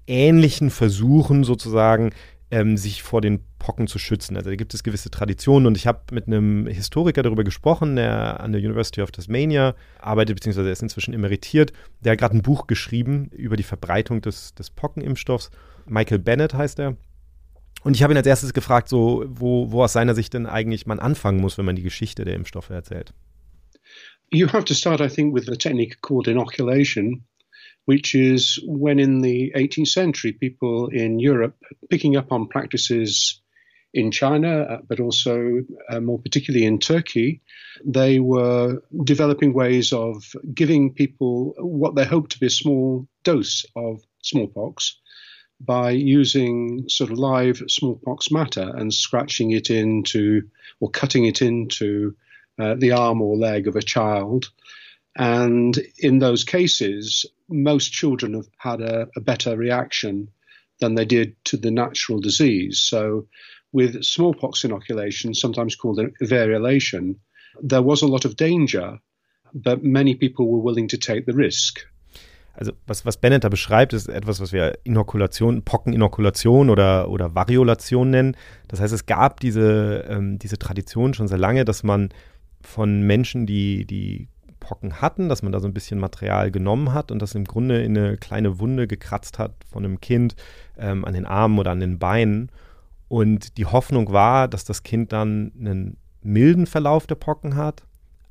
ähnlichen 0.06 0.70
Versuchen 0.70 1.44
sozusagen 1.44 2.10
ähm, 2.50 2.76
sich 2.76 3.02
vor 3.02 3.20
den 3.20 3.40
Pocken 3.58 3.86
zu 3.86 3.98
schützen. 3.98 4.36
Also 4.36 4.50
da 4.50 4.56
gibt 4.56 4.72
es 4.72 4.82
gewisse 4.82 5.10
Traditionen 5.10 5.66
und 5.66 5.76
ich 5.76 5.86
habe 5.86 6.00
mit 6.12 6.26
einem 6.26 6.66
Historiker 6.66 7.22
darüber 7.22 7.44
gesprochen, 7.44 7.96
der 7.96 8.40
an 8.40 8.52
der 8.52 8.60
University 8.60 9.02
of 9.02 9.10
Tasmania 9.10 9.74
arbeitet, 10.00 10.36
beziehungsweise 10.36 10.70
ist 10.70 10.82
inzwischen 10.82 11.12
emeritiert. 11.12 11.72
Der 12.00 12.12
hat 12.12 12.18
gerade 12.18 12.36
ein 12.36 12.42
Buch 12.42 12.66
geschrieben 12.66 13.30
über 13.32 13.56
die 13.56 13.62
Verbreitung 13.62 14.22
des, 14.22 14.54
des 14.54 14.70
Pockenimpfstoffs. 14.70 15.50
Michael 15.86 16.20
Bennett 16.20 16.54
heißt 16.54 16.78
er. 16.78 16.96
Und 17.84 17.94
ich 17.94 18.02
habe 18.02 18.12
ihn 18.12 18.16
als 18.16 18.26
erstes 18.26 18.52
gefragt, 18.52 18.88
so, 18.88 19.24
wo, 19.28 19.70
wo 19.70 19.84
aus 19.84 19.92
seiner 19.92 20.14
Sicht 20.14 20.34
denn 20.34 20.46
eigentlich 20.46 20.86
man 20.86 20.98
anfangen 20.98 21.40
muss, 21.40 21.58
wenn 21.58 21.64
man 21.64 21.76
die 21.76 21.82
Geschichte 21.82 22.24
der 22.24 22.34
Impfstoffe 22.34 22.70
erzählt. 22.70 23.12
You 24.30 24.48
have 24.48 24.64
to 24.64 24.74
start, 24.74 25.00
I 25.00 25.08
think, 25.08 25.34
with 25.34 25.48
a 25.48 25.56
technique 25.56 26.02
called 26.02 26.26
inoculation. 26.26 27.24
Which 27.88 28.14
is 28.14 28.58
when 28.66 28.98
in 28.98 29.22
the 29.22 29.50
18th 29.56 29.88
century, 29.88 30.30
people 30.30 30.88
in 30.88 31.18
Europe 31.18 31.56
picking 31.88 32.18
up 32.18 32.30
on 32.30 32.46
practices 32.46 33.40
in 33.94 34.10
China, 34.10 34.60
uh, 34.60 34.78
but 34.86 35.00
also 35.00 35.62
uh, 35.88 35.98
more 35.98 36.18
particularly 36.18 36.66
in 36.66 36.78
Turkey, 36.78 37.40
they 37.86 38.20
were 38.20 38.82
developing 39.04 39.54
ways 39.54 39.94
of 39.94 40.22
giving 40.52 40.92
people 40.92 41.54
what 41.56 41.94
they 41.94 42.04
hoped 42.04 42.32
to 42.32 42.40
be 42.40 42.48
a 42.48 42.50
small 42.50 43.08
dose 43.24 43.64
of 43.74 44.02
smallpox 44.20 45.00
by 45.58 45.88
using 45.90 46.86
sort 46.90 47.10
of 47.10 47.18
live 47.18 47.62
smallpox 47.68 48.30
matter 48.30 48.70
and 48.76 48.92
scratching 48.92 49.52
it 49.52 49.70
into 49.70 50.42
or 50.80 50.90
cutting 50.90 51.24
it 51.24 51.40
into 51.40 52.14
uh, 52.58 52.74
the 52.74 52.92
arm 52.92 53.22
or 53.22 53.34
leg 53.34 53.66
of 53.66 53.76
a 53.76 53.82
child. 53.82 54.50
And 55.16 55.78
in 55.98 56.20
those 56.20 56.44
cases, 56.44 57.26
most 57.48 57.92
children 57.92 58.34
have 58.34 58.48
had 58.58 58.80
a, 58.80 59.08
a 59.16 59.20
better 59.20 59.56
reaction 59.56 60.28
than 60.80 60.94
they 60.94 61.04
did 61.04 61.34
to 61.44 61.56
the 61.56 61.70
natural 61.70 62.20
disease. 62.20 62.80
So, 62.80 63.26
with 63.72 64.02
smallpox 64.02 64.64
inoculation, 64.64 65.34
sometimes 65.34 65.76
called 65.76 65.98
a 65.98 66.08
variolation, 66.24 67.16
there 67.60 67.82
was 67.82 68.02
a 68.02 68.06
lot 68.06 68.24
of 68.24 68.36
danger, 68.36 68.98
but 69.52 69.82
many 69.82 70.14
people 70.14 70.48
were 70.48 70.60
willing 70.60 70.88
to 70.88 70.96
take 70.96 71.26
the 71.26 71.34
risk. 71.34 71.80
Also 72.54 72.72
was, 72.86 73.04
was 73.04 73.16
Bennett 73.16 73.44
da 73.44 73.48
beschreibt, 73.48 73.92
ist 73.92 74.08
etwas, 74.08 74.40
was 74.40 74.52
wir 74.52 74.78
Inokulation, 74.82 75.62
Pockenokulation 75.62 76.70
oder, 76.70 77.08
oder 77.08 77.34
Variolation 77.34 78.10
nennen. 78.10 78.36
Das 78.66 78.80
heißt, 78.80 78.92
es 78.92 79.06
gab 79.06 79.38
diese, 79.38 80.04
ähm, 80.08 80.40
diese 80.40 80.58
Tradition 80.58 81.14
schon 81.14 81.28
sehr 81.28 81.38
lange, 81.38 81.64
dass 81.64 81.84
man 81.84 82.08
von 82.60 83.02
Menschen, 83.02 83.46
die, 83.46 83.84
die 83.86 84.28
Pocken 84.68 85.00
hatten, 85.00 85.30
dass 85.30 85.42
man 85.42 85.50
da 85.50 85.60
so 85.60 85.66
ein 85.66 85.72
bisschen 85.72 85.98
Material 85.98 86.50
genommen 86.50 86.92
hat 86.92 87.10
und 87.10 87.22
das 87.22 87.34
im 87.34 87.44
Grunde 87.44 87.82
in 87.82 87.96
eine 87.96 88.18
kleine 88.18 88.58
Wunde 88.58 88.86
gekratzt 88.86 89.38
hat 89.38 89.54
von 89.70 89.82
einem 89.82 89.98
Kind 90.00 90.36
ähm, 90.76 91.06
an 91.06 91.14
den 91.14 91.24
Armen 91.24 91.58
oder 91.58 91.70
an 91.70 91.80
den 91.80 91.98
Beinen. 91.98 92.50
Und 93.08 93.56
die 93.56 93.64
Hoffnung 93.64 94.12
war, 94.12 94.46
dass 94.46 94.66
das 94.66 94.82
Kind 94.82 95.12
dann 95.12 95.52
einen 95.58 95.96
milden 96.22 96.66
Verlauf 96.66 97.06
der 97.06 97.14
Pocken 97.14 97.56
hat 97.56 97.84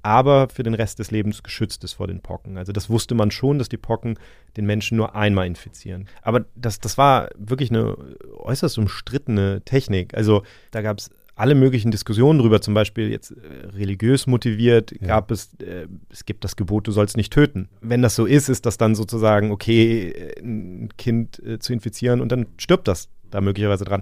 aber 0.08 0.48
für 0.48 0.64
den 0.64 0.74
Rest 0.74 1.00
des 1.00 1.12
Lebens 1.12 1.44
geschützt 1.44 1.84
ist 1.84 1.94
vor 1.94 2.08
den 2.08 2.22
Pocken. 2.22 2.58
Also 2.58 2.72
das 2.72 2.90
wusste 2.90 3.14
man 3.14 3.30
schon, 3.30 3.60
dass 3.60 3.68
die 3.68 3.76
Pocken 3.76 4.18
den 4.56 4.66
Menschen 4.66 4.96
nur 4.96 5.16
einmal 5.16 5.48
infizieren. 5.48 6.08
Aber 6.22 6.46
das, 6.56 6.80
das 6.80 6.98
war 6.98 7.28
wirklich 7.38 7.72
eine 7.72 7.98
äußerst 8.38 8.78
umstrittene 8.78 9.64
Technik. 9.66 10.16
Also 10.16 10.44
da 10.72 10.82
gab 10.82 11.00
es 11.00 11.10
alle 11.38 11.54
möglichen 11.54 11.92
Diskussionen 11.92 12.40
drüber, 12.40 12.62
zum 12.62 12.74
Beispiel 12.74 13.10
jetzt 13.12 13.32
äh, 13.32 13.68
religiös 13.78 14.26
motiviert, 14.26 14.92
ja. 15.00 15.08
gab 15.08 15.30
es, 15.30 15.54
äh, 15.60 15.88
es 16.10 16.26
gibt 16.26 16.44
das 16.44 16.56
Gebot, 16.56 16.88
du 16.88 16.92
sollst 16.92 17.16
nicht 17.16 17.32
töten. 17.32 17.70
Wenn 17.80 18.02
das 18.02 18.16
so 18.16 18.26
ist, 18.26 18.50
ist 18.50 18.66
das 18.66 18.78
dann 18.78 18.96
sozusagen 18.96 19.52
okay, 19.52 20.10
äh, 20.10 20.42
ein 20.42 20.90
Kind 20.98 21.40
äh, 21.46 21.60
zu 21.60 21.74
infizieren 21.74 22.22
und 22.22 22.32
dann 22.32 22.48
stirbt 22.58 22.88
das 22.88 23.10
da 23.32 23.42
möglicherweise 23.42 23.86
dran. 23.86 24.02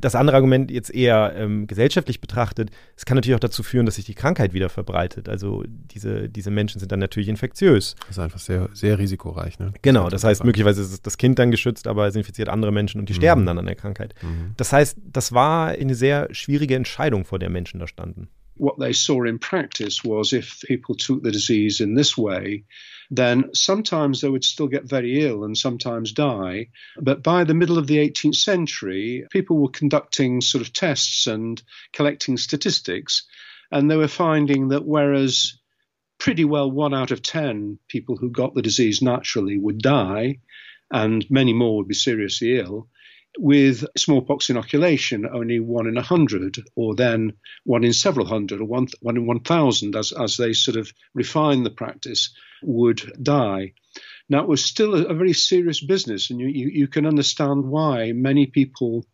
Das 0.00 0.14
andere 0.14 0.36
Argument 0.36 0.70
jetzt 0.70 0.94
eher 0.94 1.34
ähm, 1.36 1.66
gesellschaftlich 1.66 2.20
betrachtet, 2.20 2.70
es 2.96 3.04
kann 3.04 3.16
natürlich 3.16 3.34
auch 3.34 3.40
dazu 3.40 3.62
führen, 3.62 3.86
dass 3.86 3.96
sich 3.96 4.04
die 4.04 4.14
Krankheit 4.14 4.52
wieder 4.52 4.68
verbreitet. 4.68 5.28
Also 5.28 5.64
diese, 5.66 6.28
diese 6.28 6.50
Menschen 6.50 6.78
sind 6.78 6.92
dann 6.92 7.00
natürlich 7.00 7.28
infektiös. 7.28 7.94
Das 8.00 8.10
ist 8.10 8.18
einfach 8.18 8.38
sehr, 8.38 8.68
sehr 8.72 8.98
risikoreich. 8.98 9.58
Ne? 9.58 9.72
Genau, 9.82 10.08
das 10.08 10.24
heißt, 10.24 10.44
möglicherweise 10.44 10.82
ist 10.82 11.06
das 11.06 11.18
Kind 11.18 11.38
dann 11.38 11.50
geschützt, 11.50 11.86
aber 11.86 12.06
es 12.06 12.16
infiziert 12.16 12.48
andere 12.48 12.72
Menschen 12.72 13.00
und 13.00 13.08
die 13.08 13.14
mhm. 13.14 13.18
sterben 13.18 13.46
dann 13.46 13.58
an 13.58 13.66
der 13.66 13.76
Krankheit. 13.76 14.14
Mhm. 14.22 14.52
Das 14.56 14.72
heißt, 14.72 14.98
das 15.04 15.32
war 15.32 15.68
eine 15.68 15.94
sehr 15.94 16.28
schwierige 16.32 16.74
Entscheidung, 16.74 17.24
vor 17.24 17.38
der 17.38 17.50
Menschen 17.50 17.80
da 17.80 17.86
standen. 17.86 18.28
What 18.56 18.78
they 18.78 18.92
saw 18.92 19.26
in 19.26 19.38
practice 19.38 20.04
was 20.04 20.32
if 20.32 20.62
people 20.66 20.94
took 20.94 21.24
the 21.24 21.32
disease 21.32 21.82
in 21.82 21.96
this 21.96 22.16
way, 22.18 22.64
then 23.14 23.50
sometimes 23.52 24.22
they 24.22 24.28
would 24.28 24.42
still 24.42 24.68
get 24.68 24.88
very 24.88 25.20
ill 25.22 25.44
and 25.44 25.56
sometimes 25.56 26.12
die. 26.12 26.68
But 26.96 27.22
by 27.22 27.44
the 27.44 27.52
middle 27.52 27.76
of 27.76 27.86
the 27.86 27.98
18th 27.98 28.36
century, 28.36 29.26
people 29.30 29.58
were 29.58 29.68
conducting 29.68 30.40
sort 30.40 30.62
of 30.62 30.72
tests 30.72 31.26
and 31.26 31.62
collecting 31.92 32.38
statistics, 32.38 33.24
and 33.70 33.90
they 33.90 33.96
were 33.96 34.08
finding 34.08 34.68
that 34.68 34.86
whereas 34.86 35.58
pretty 36.18 36.46
well 36.46 36.70
one 36.70 36.94
out 36.94 37.10
of 37.10 37.20
10 37.20 37.78
people 37.86 38.16
who 38.16 38.30
got 38.30 38.54
the 38.54 38.62
disease 38.62 39.02
naturally 39.02 39.58
would 39.58 39.78
die, 39.78 40.38
and 40.90 41.30
many 41.30 41.52
more 41.52 41.76
would 41.76 41.88
be 41.88 41.94
seriously 41.94 42.58
ill, 42.58 42.88
with 43.38 43.84
smallpox 43.96 44.50
inoculation, 44.50 45.26
only 45.26 45.60
one 45.60 45.86
in 45.86 45.96
a 45.96 46.02
hundred, 46.02 46.58
or 46.74 46.94
then 46.94 47.32
one 47.64 47.84
in 47.84 47.92
several 47.92 48.26
hundred, 48.26 48.60
or 48.60 48.64
one, 48.64 48.88
one 49.00 49.16
in 49.16 49.26
1,000, 49.26 49.96
as, 49.96 50.12
as 50.12 50.36
they 50.36 50.52
sort 50.52 50.76
of 50.76 50.92
refine 51.14 51.62
the 51.62 51.70
practice, 51.70 52.34
would 52.62 53.00
die. 53.22 53.72
Now, 54.28 54.42
it 54.42 54.48
was 54.48 54.64
still 54.64 54.94
a, 54.94 55.04
a 55.04 55.14
very 55.14 55.32
serious 55.32 55.82
business, 55.82 56.30
and 56.30 56.40
you, 56.40 56.48
you, 56.48 56.68
you 56.68 56.88
can 56.88 57.06
understand 57.06 57.64
why 57.64 58.12
many 58.12 58.46
people 58.46 59.06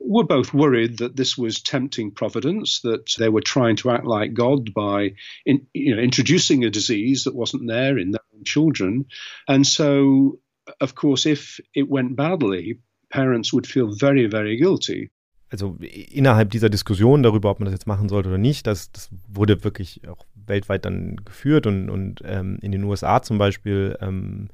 were 0.00 0.24
both 0.24 0.52
worried 0.52 0.98
that 0.98 1.16
this 1.16 1.36
was 1.36 1.62
tempting 1.62 2.10
providence, 2.10 2.80
that 2.80 3.14
they 3.18 3.28
were 3.28 3.40
trying 3.40 3.76
to 3.76 3.90
act 3.90 4.04
like 4.04 4.34
God 4.34 4.74
by 4.74 5.14
in, 5.46 5.66
you 5.72 5.94
know, 5.94 6.02
introducing 6.02 6.64
a 6.64 6.70
disease 6.70 7.24
that 7.24 7.34
wasn't 7.34 7.68
there 7.68 7.98
in 7.98 8.10
their 8.10 8.20
own 8.34 8.44
children. 8.44 9.06
And 9.48 9.66
so, 9.66 10.40
of 10.80 10.94
course, 10.94 11.26
if 11.26 11.60
it 11.74 11.88
went 11.88 12.16
badly, 12.16 12.80
parents 13.14 13.52
would 13.52 13.66
feel 13.66 13.90
very, 13.90 14.28
very 14.28 14.56
guilty. 14.56 15.10
Also 15.50 15.76
innerhalb 16.10 16.50
dieser 16.50 16.68
Diskussion 16.68 17.22
darüber, 17.22 17.50
ob 17.50 17.60
man 17.60 17.66
das 17.66 17.74
jetzt 17.74 17.86
machen 17.86 18.08
sollte 18.08 18.28
oder 18.28 18.38
nicht, 18.38 18.66
das, 18.66 18.90
das 18.90 19.08
wurde 19.28 19.62
wirklich 19.62 20.00
auch 20.08 20.26
weltweit 20.46 20.84
dann 20.84 21.16
geführt 21.24 21.66
und, 21.66 21.90
und 21.90 22.22
ähm, 22.24 22.58
in 22.60 22.72
den 22.72 22.82
USA 22.82 23.22
zum 23.22 23.38
Beispiel 23.38 23.96
ähm, 24.00 24.48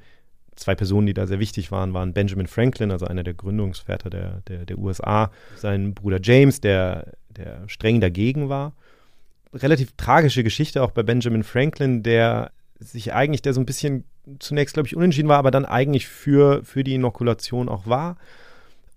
zwei 0.55 0.75
Personen, 0.75 1.07
die 1.07 1.15
da 1.15 1.25
sehr 1.25 1.39
wichtig 1.39 1.71
waren, 1.71 1.95
waren 1.95 2.13
Benjamin 2.13 2.45
Franklin, 2.45 2.91
also 2.91 3.07
einer 3.07 3.23
der 3.23 3.33
Gründungsväter 3.33 4.11
der, 4.11 4.41
der, 4.47 4.65
der 4.65 4.77
USA, 4.77 5.31
sein 5.55 5.95
Bruder 5.95 6.19
James, 6.21 6.61
der, 6.61 7.13
der 7.35 7.67
streng 7.67 7.99
dagegen 7.99 8.47
war. 8.49 8.73
Relativ 9.53 9.93
tragische 9.97 10.43
Geschichte 10.43 10.83
auch 10.83 10.91
bei 10.91 11.01
Benjamin 11.01 11.43
Franklin, 11.43 12.03
der 12.03 12.51
sich 12.79 13.11
eigentlich, 13.11 13.41
der 13.41 13.53
so 13.53 13.59
ein 13.59 13.65
bisschen 13.65 14.03
zunächst, 14.37 14.75
glaube 14.75 14.87
ich, 14.87 14.95
unentschieden 14.95 15.29
war, 15.29 15.39
aber 15.39 15.49
dann 15.49 15.65
eigentlich 15.65 16.07
für, 16.07 16.63
für 16.63 16.83
die 16.83 16.93
Inokulation 16.93 17.69
auch 17.69 17.87
war 17.87 18.17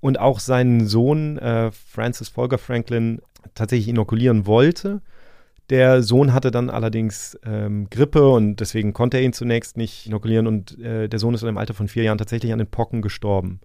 und 0.04 0.20
auch 0.20 0.38
seinen 0.38 0.86
Sohn 0.86 1.38
äh, 1.38 1.70
Francis 1.72 2.28
Folger 2.28 2.58
Franklin 2.58 3.22
tatsächlich 3.54 3.88
inokulieren 3.88 4.44
wollte. 4.44 5.00
Der 5.70 6.02
Sohn 6.02 6.34
hatte 6.34 6.50
dann 6.50 6.68
allerdings 6.68 7.38
ähm, 7.42 7.88
Grippe 7.88 8.28
und 8.28 8.56
deswegen 8.56 8.92
konnte 8.92 9.16
er 9.16 9.22
ihn 9.22 9.32
zunächst 9.32 9.78
nicht 9.78 10.04
inokulieren 10.06 10.46
und 10.46 10.78
äh, 10.78 11.08
der 11.08 11.18
Sohn 11.18 11.32
ist 11.32 11.42
im 11.42 11.56
Alter 11.56 11.72
von 11.72 11.88
vier 11.88 12.02
Jahren 12.02 12.18
tatsächlich 12.18 12.52
an 12.52 12.58
den 12.58 12.70
Pocken 12.70 13.00
gestorben. 13.00 13.62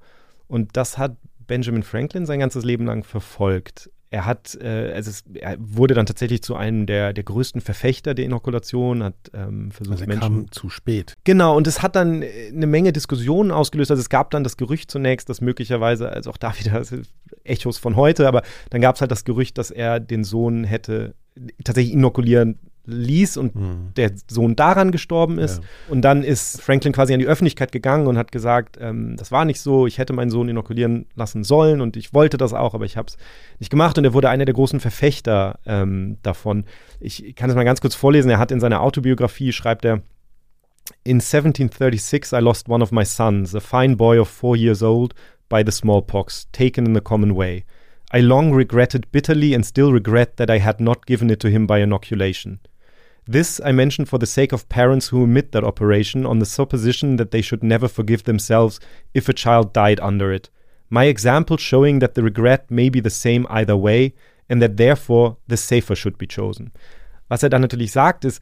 Und 0.48 0.78
das 0.78 0.98
hat 0.98 1.18
Benjamin 1.46 1.84
Franklin 1.84 2.26
sein 2.26 2.40
ganzes 2.40 2.64
Leben 2.64 2.86
lang 2.86 3.04
verfolgt 3.04 3.90
er 4.12 4.26
hat, 4.26 4.58
äh, 4.62 4.92
also 4.94 5.12
es, 5.12 5.24
er 5.36 5.56
wurde 5.60 5.94
dann 5.94 6.06
tatsächlich 6.06 6.42
zu 6.42 6.56
einem 6.56 6.86
der, 6.86 7.14
der 7.14 7.24
größten 7.24 7.62
Verfechter 7.62 8.14
der 8.16 8.26
Inokulation, 8.26 9.04
hat 9.04 9.14
ähm, 9.34 9.72
versucht, 9.72 9.94
also 9.94 10.04
er 10.04 10.08
Menschen. 10.08 10.22
Kam 10.22 10.52
zu 10.52 10.70
spät. 10.70 11.16
Genau, 11.26 11.56
und 11.56 11.68
es 11.68 11.82
hat 11.82 11.96
dann 11.96 12.24
äh, 12.24 12.50
eine 12.52 12.66
Menge 12.66 12.92
Diskussionen 12.92 13.52
ausgelöst. 13.52 13.92
Also 13.92 14.02
es 14.02 14.10
gab 14.10 14.32
dann 14.32 14.44
das 14.44 14.58
Gerücht 14.58 14.90
zunächst, 14.90 15.30
dass 15.30 15.42
möglicherweise, 15.42 16.10
also 16.10 16.32
auch 16.32 16.38
da 16.38 16.54
wieder 16.60 16.84
Echos 17.44 17.78
von 17.78 17.96
heute, 17.96 18.28
aber 18.28 18.42
dann 18.72 18.82
gab 18.82 18.96
es 18.96 19.02
halt 19.02 19.12
das 19.12 19.26
Gerücht, 19.26 19.58
dass 19.58 19.70
er 19.70 20.00
den 20.00 20.24
Sohn 20.24 20.64
hätte 20.64 21.14
tatsächlich 21.64 21.94
inokulieren 21.94 22.60
ließ 22.86 23.38
und 23.38 23.56
mhm. 23.56 23.92
der 23.96 24.12
Sohn 24.28 24.56
daran 24.56 24.92
gestorben 24.92 25.38
ist. 25.38 25.58
Ja. 25.58 25.64
Und 25.90 26.02
dann 26.02 26.24
ist 26.24 26.62
Franklin 26.62 26.94
quasi 26.94 27.14
an 27.14 27.20
die 27.20 27.28
Öffentlichkeit 27.28 27.72
gegangen 27.72 28.08
und 28.08 28.18
hat 28.18 28.32
gesagt, 28.32 28.78
ähm, 28.82 29.16
das 29.18 29.32
war 29.32 29.46
nicht 29.46 29.62
so, 29.62 29.88
ich 29.88 29.98
hätte 29.98 30.14
meinen 30.14 30.32
Sohn 30.32 30.50
inokulieren 30.50 31.06
lassen 31.16 31.44
sollen 31.44 31.82
und 31.82 31.98
ich 31.98 32.14
wollte 32.14 32.38
das 32.38 32.54
auch, 32.54 32.74
aber 32.74 32.86
ich 32.86 32.98
habe 32.98 33.08
es 33.08 33.18
nicht 33.60 33.70
gemacht. 33.70 33.98
Und 33.98 34.06
er 34.06 34.14
wurde 34.14 34.30
einer 34.30 34.46
der 34.46 34.54
großen 34.54 34.80
Verfechter 34.80 35.60
ähm, 35.66 36.18
davon. 36.24 36.66
Ich 37.00 37.36
kann 37.36 37.50
es 37.50 37.56
mal 37.56 37.64
ganz 37.64 37.82
kurz 37.82 37.96
vorlesen. 37.96 38.32
Er 38.32 38.40
hat 38.40 38.52
in 38.52 38.60
seiner 38.60 38.82
Autobiografie, 38.82 39.52
schreibt 39.52 39.86
er, 39.86 40.02
In 41.04 41.18
1736 41.18 42.34
I 42.34 42.42
lost 42.42 42.68
one 42.70 42.84
of 42.84 42.92
my 42.92 43.06
sons, 43.06 43.54
a 43.56 43.60
fine 43.60 43.96
boy 43.96 44.20
of 44.20 44.28
four 44.28 44.56
years 44.56 44.82
old, 44.82 45.14
by 45.50 45.64
the 45.66 45.72
smallpox, 45.72 46.48
taken 46.52 46.86
in 46.86 46.96
the 46.96 47.02
common 47.02 47.36
way. 47.36 47.66
I 48.12 48.22
long 48.22 48.52
regretted 48.52 49.12
bitterly 49.12 49.54
and 49.54 49.66
still 49.66 49.94
regret 49.94 50.38
that 50.38 50.50
I 50.50 50.58
had 50.58 50.80
not 50.80 51.06
given 51.06 51.30
it 51.30 51.40
to 51.42 51.50
him 51.50 51.68
by 51.68 51.80
inoculation. 51.80 52.60
This 53.28 53.62
I 53.64 53.72
mention 53.72 54.06
for 54.06 54.18
the 54.18 54.26
sake 54.26 54.52
of 54.52 54.68
parents 54.70 55.10
who 55.10 55.22
omit 55.22 55.52
that 55.52 55.64
operation 55.64 56.26
on 56.26 56.40
the 56.40 56.48
supposition 56.48 57.18
that 57.18 57.30
they 57.30 57.44
should 57.44 57.64
never 57.64 57.88
forgive 57.88 58.24
themselves 58.24 58.80
if 59.14 59.30
a 59.30 59.34
child 59.34 59.74
died 59.74 60.00
under 60.00 60.34
it. 60.34 60.50
My 60.90 61.06
example 61.06 61.58
showing 61.58 62.00
that 62.00 62.16
the 62.16 62.24
regret 62.24 62.72
may 62.72 62.90
be 62.90 63.00
the 63.00 63.12
same 63.12 63.46
either 63.52 63.78
way 63.78 64.16
and 64.50 64.60
that 64.64 64.78
therefore 64.78 65.38
the 65.48 65.58
safer 65.58 65.96
should 65.96 66.18
be 66.18 66.26
chosen. 66.26 66.72
Was 67.30 67.44
er 67.44 67.50
dann 67.50 67.62
natürlich 67.62 67.92
sagt, 67.92 68.26
ist, 68.26 68.42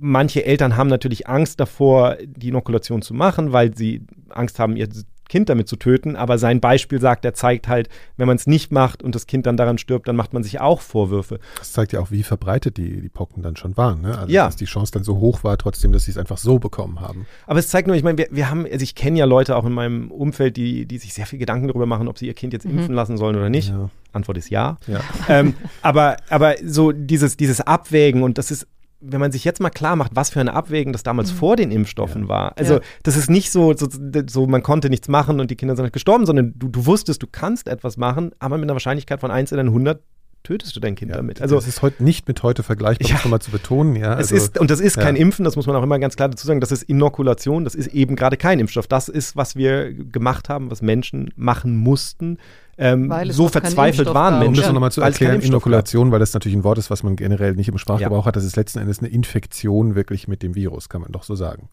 manche 0.00 0.46
Eltern 0.46 0.76
haben 0.76 0.88
natürlich 0.88 1.28
Angst 1.28 1.60
davor, 1.60 2.16
die 2.24 2.48
Inokulation 2.48 3.02
zu 3.02 3.12
machen, 3.12 3.52
weil 3.52 3.76
sie 3.76 4.00
Angst 4.30 4.58
haben, 4.58 4.76
ihr 4.76 4.88
Kind 5.28 5.48
damit 5.48 5.68
zu 5.68 5.76
töten. 5.76 6.16
Aber 6.16 6.38
sein 6.38 6.60
Beispiel 6.60 7.00
sagt, 7.00 7.24
er 7.24 7.34
zeigt 7.34 7.68
halt, 7.68 7.88
wenn 8.16 8.26
man 8.26 8.36
es 8.36 8.46
nicht 8.46 8.72
macht 8.72 9.02
und 9.02 9.14
das 9.14 9.26
Kind 9.26 9.46
dann 9.46 9.56
daran 9.56 9.78
stirbt, 9.78 10.08
dann 10.08 10.16
macht 10.16 10.32
man 10.32 10.42
sich 10.42 10.60
auch 10.60 10.80
Vorwürfe. 10.80 11.38
Das 11.58 11.72
zeigt 11.72 11.92
ja 11.92 12.00
auch, 12.00 12.10
wie 12.10 12.22
verbreitet 12.22 12.76
die, 12.76 13.00
die 13.00 13.08
Pocken 13.08 13.42
dann 13.42 13.56
schon 13.56 13.76
waren. 13.76 14.00
Ne? 14.02 14.16
Also, 14.16 14.32
ja. 14.32 14.46
dass 14.46 14.56
die 14.56 14.64
Chance 14.64 14.92
dann 14.92 15.04
so 15.04 15.18
hoch 15.18 15.44
war, 15.44 15.56
trotzdem, 15.58 15.92
dass 15.92 16.04
sie 16.04 16.10
es 16.10 16.18
einfach 16.18 16.38
so 16.38 16.58
bekommen 16.58 17.00
haben. 17.00 17.26
Aber 17.46 17.58
es 17.58 17.68
zeigt 17.68 17.86
nur, 17.86 17.96
ich 17.96 18.02
meine, 18.02 18.18
wir, 18.18 18.28
wir 18.30 18.50
haben, 18.50 18.64
also 18.64 18.82
ich 18.82 18.94
kenne 18.94 19.18
ja 19.18 19.24
Leute 19.24 19.56
auch 19.56 19.64
in 19.64 19.72
meinem 19.72 20.10
Umfeld, 20.10 20.56
die, 20.56 20.86
die 20.86 20.98
sich 20.98 21.14
sehr 21.14 21.26
viel 21.26 21.38
Gedanken 21.38 21.68
darüber 21.68 21.86
machen, 21.86 22.08
ob 22.08 22.18
sie 22.18 22.26
ihr 22.26 22.34
Kind 22.34 22.52
jetzt 22.52 22.66
mhm. 22.66 22.78
impfen 22.78 22.94
lassen 22.94 23.16
sollen 23.16 23.36
oder 23.36 23.50
nicht. 23.50 23.70
Ja. 23.70 23.90
Antwort 24.12 24.38
ist 24.38 24.50
ja. 24.50 24.78
ja. 24.86 25.00
Ähm, 25.28 25.54
aber, 25.82 26.16
aber 26.30 26.54
so 26.64 26.92
dieses, 26.92 27.36
dieses 27.36 27.60
Abwägen 27.60 28.22
und 28.22 28.38
das 28.38 28.50
ist 28.50 28.66
wenn 29.00 29.20
man 29.20 29.30
sich 29.30 29.44
jetzt 29.44 29.60
mal 29.60 29.70
klar 29.70 29.96
macht, 29.96 30.12
was 30.14 30.30
für 30.30 30.40
eine 30.40 30.54
Abwägung 30.54 30.92
das 30.92 31.02
damals 31.02 31.32
mhm. 31.32 31.36
vor 31.36 31.56
den 31.56 31.70
Impfstoffen 31.70 32.22
ja. 32.22 32.28
war. 32.28 32.58
Also 32.58 32.74
ja. 32.74 32.80
das 33.04 33.16
ist 33.16 33.30
nicht 33.30 33.52
so, 33.52 33.72
so, 33.74 33.88
so, 34.26 34.46
man 34.46 34.62
konnte 34.62 34.90
nichts 34.90 35.08
machen 35.08 35.40
und 35.40 35.50
die 35.50 35.56
Kinder 35.56 35.76
sind 35.76 35.92
gestorben, 35.92 36.26
sondern 36.26 36.54
du, 36.56 36.68
du 36.68 36.86
wusstest, 36.86 37.22
du 37.22 37.26
kannst 37.30 37.68
etwas 37.68 37.96
machen, 37.96 38.32
aber 38.38 38.56
mit 38.58 38.64
einer 38.64 38.74
Wahrscheinlichkeit 38.74 39.20
von 39.20 39.30
1 39.30 39.52
in 39.52 39.58
100 39.60 40.00
tötest 40.42 40.74
du 40.74 40.80
dein 40.80 40.94
Kind 40.94 41.10
ja, 41.10 41.16
damit. 41.16 41.42
Also 41.42 41.56
das 41.56 41.66
ist 41.66 41.82
heute 41.82 42.02
nicht 42.02 42.26
mit 42.26 42.42
heute 42.42 42.62
vergleichbar, 42.62 43.08
ja, 43.08 43.20
um 43.24 43.30
mal 43.30 43.40
zu 43.40 43.50
betonen. 43.50 43.96
Ja, 43.96 44.14
also, 44.14 44.34
es 44.34 44.44
ist, 44.44 44.58
und 44.58 44.70
das 44.70 44.80
ist 44.80 44.96
kein 44.98 45.16
Impfen, 45.16 45.44
das 45.44 45.56
muss 45.56 45.66
man 45.66 45.76
auch 45.76 45.82
immer 45.82 45.98
ganz 45.98 46.16
klar 46.16 46.28
dazu 46.28 46.46
sagen, 46.46 46.60
das 46.60 46.72
ist 46.72 46.82
Inokulation, 46.84 47.64
das 47.64 47.74
ist 47.74 47.88
eben 47.88 48.16
gerade 48.16 48.36
kein 48.36 48.58
Impfstoff. 48.58 48.86
Das 48.86 49.08
ist, 49.08 49.36
was 49.36 49.56
wir 49.56 49.92
gemacht 49.92 50.48
haben, 50.48 50.70
was 50.70 50.80
Menschen 50.80 51.32
machen 51.36 51.76
mussten, 51.76 52.38
ähm, 52.78 53.12
so 53.28 53.48
verzweifelt 53.48 54.14
waren 54.14 54.38
Menschen. 54.38 54.48
Um 54.48 54.62
das 54.62 54.72
nochmal 54.72 54.92
zu 54.92 55.00
erklären, 55.00 55.40
Inokulation, 55.40 56.12
weil 56.12 56.20
das 56.20 56.32
natürlich 56.32 56.56
ein 56.56 56.64
Wort 56.64 56.78
ist, 56.78 56.90
was 56.90 57.02
man 57.02 57.16
generell 57.16 57.54
nicht 57.54 57.68
im 57.68 57.78
Sprachgebrauch 57.78 58.22
ja. 58.22 58.26
hat, 58.26 58.36
das 58.36 58.44
ist 58.44 58.56
letzten 58.56 58.78
Endes 58.78 59.00
eine 59.00 59.08
Infektion 59.08 59.94
wirklich 59.94 60.28
mit 60.28 60.42
dem 60.42 60.54
Virus, 60.54 60.88
kann 60.88 61.00
man 61.00 61.12
doch 61.12 61.24
so 61.24 61.34
sagen. 61.34 61.68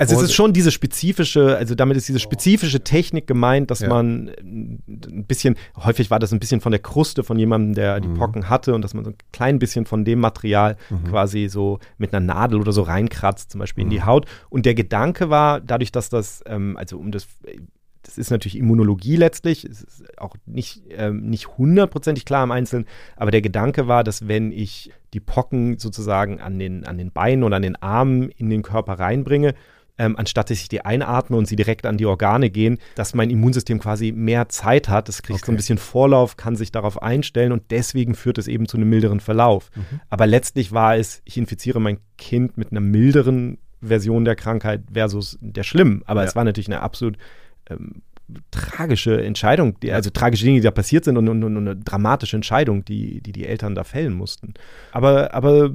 Also 0.00 0.16
es 0.16 0.22
ist 0.22 0.32
schon 0.32 0.54
diese 0.54 0.70
spezifische, 0.70 1.58
also 1.58 1.74
damit 1.74 1.98
ist 1.98 2.08
diese 2.08 2.20
spezifische 2.20 2.80
Technik 2.80 3.26
gemeint, 3.26 3.70
dass 3.70 3.80
ja. 3.80 3.88
man 3.88 4.30
ein 4.40 5.24
bisschen, 5.28 5.56
häufig 5.76 6.10
war 6.10 6.18
das 6.18 6.32
ein 6.32 6.40
bisschen 6.40 6.62
von 6.62 6.72
der 6.72 6.80
Kruste 6.80 7.22
von 7.22 7.38
jemandem, 7.38 7.74
der 7.74 8.00
die 8.00 8.08
mhm. 8.08 8.14
Pocken 8.14 8.48
hatte 8.48 8.74
und 8.74 8.80
dass 8.80 8.94
man 8.94 9.04
so 9.04 9.10
ein 9.10 9.16
klein 9.32 9.58
bisschen 9.58 9.84
von 9.84 10.06
dem 10.06 10.20
Material 10.20 10.78
mhm. 10.88 11.04
quasi 11.04 11.48
so 11.50 11.80
mit 11.98 12.14
einer 12.14 12.24
Nadel 12.24 12.60
oder 12.60 12.72
so 12.72 12.80
reinkratzt, 12.80 13.50
zum 13.50 13.58
Beispiel 13.58 13.84
mhm. 13.84 13.90
in 13.90 13.96
die 13.96 14.00
mhm. 14.00 14.06
Haut. 14.06 14.26
Und 14.48 14.64
der 14.64 14.74
Gedanke 14.74 15.28
war, 15.28 15.60
dadurch, 15.60 15.92
dass 15.92 16.08
das, 16.08 16.42
ähm, 16.46 16.78
also 16.78 16.96
um 16.96 17.12
das 17.12 17.26
das 18.10 18.18
ist 18.18 18.30
natürlich 18.30 18.58
Immunologie 18.58 19.16
letztlich, 19.16 19.64
es 19.64 19.82
ist 19.82 20.18
auch 20.18 20.34
nicht, 20.46 20.82
ähm, 20.90 21.28
nicht 21.30 21.58
hundertprozentig 21.58 22.24
klar 22.24 22.42
im 22.42 22.50
Einzelnen, 22.50 22.86
aber 23.16 23.30
der 23.30 23.40
Gedanke 23.40 23.86
war, 23.86 24.02
dass 24.02 24.26
wenn 24.26 24.50
ich 24.50 24.92
die 25.14 25.20
Pocken 25.20 25.78
sozusagen 25.78 26.40
an 26.40 26.58
den, 26.58 26.84
an 26.86 26.98
den 26.98 27.12
Beinen 27.12 27.44
oder 27.44 27.56
an 27.56 27.62
den 27.62 27.76
Armen 27.76 28.30
in 28.30 28.50
den 28.50 28.62
Körper 28.62 28.94
reinbringe, 28.94 29.54
ähm, 29.96 30.16
anstatt 30.16 30.50
dass 30.50 30.58
ich 30.58 30.68
die 30.68 30.84
einatme 30.84 31.36
und 31.36 31.46
sie 31.46 31.56
direkt 31.56 31.86
an 31.86 31.98
die 31.98 32.06
Organe 32.06 32.50
gehen, 32.50 32.78
dass 32.94 33.14
mein 33.14 33.30
Immunsystem 33.30 33.78
quasi 33.78 34.12
mehr 34.12 34.48
Zeit 34.48 34.88
hat. 34.88 35.08
Das 35.08 35.22
kriegt 35.22 35.40
okay. 35.40 35.46
so 35.46 35.52
ein 35.52 35.56
bisschen 35.56 35.78
Vorlauf, 35.78 36.36
kann 36.36 36.56
sich 36.56 36.72
darauf 36.72 37.02
einstellen 37.02 37.52
und 37.52 37.70
deswegen 37.70 38.14
führt 38.14 38.38
es 38.38 38.48
eben 38.48 38.66
zu 38.66 38.76
einem 38.76 38.88
milderen 38.88 39.20
Verlauf. 39.20 39.70
Mhm. 39.76 40.00
Aber 40.08 40.26
letztlich 40.26 40.72
war 40.72 40.96
es, 40.96 41.22
ich 41.24 41.36
infiziere 41.36 41.80
mein 41.80 41.98
Kind 42.16 42.56
mit 42.56 42.72
einer 42.72 42.80
milderen 42.80 43.58
Version 43.82 44.24
der 44.24 44.36
Krankheit 44.36 44.82
versus 44.92 45.38
der 45.40 45.62
schlimmen. 45.62 46.02
Aber 46.06 46.22
ja. 46.22 46.28
es 46.28 46.36
war 46.36 46.44
natürlich 46.44 46.68
eine 46.68 46.80
absolut 46.80 47.16
ähm, 47.70 48.02
tragische 48.50 49.22
Entscheidung, 49.22 49.78
die, 49.80 49.92
also 49.92 50.10
tragische 50.10 50.44
Dinge, 50.44 50.58
die 50.58 50.64
da 50.64 50.70
passiert 50.70 51.04
sind 51.04 51.16
und, 51.16 51.28
und, 51.28 51.42
und, 51.42 51.56
eine 51.56 51.76
dramatische 51.76 52.36
Entscheidung, 52.36 52.84
die, 52.84 53.20
die 53.20 53.32
die 53.32 53.46
Eltern 53.46 53.74
da 53.74 53.84
fällen 53.84 54.14
mussten. 54.14 54.54
Aber, 54.92 55.34
aber 55.34 55.70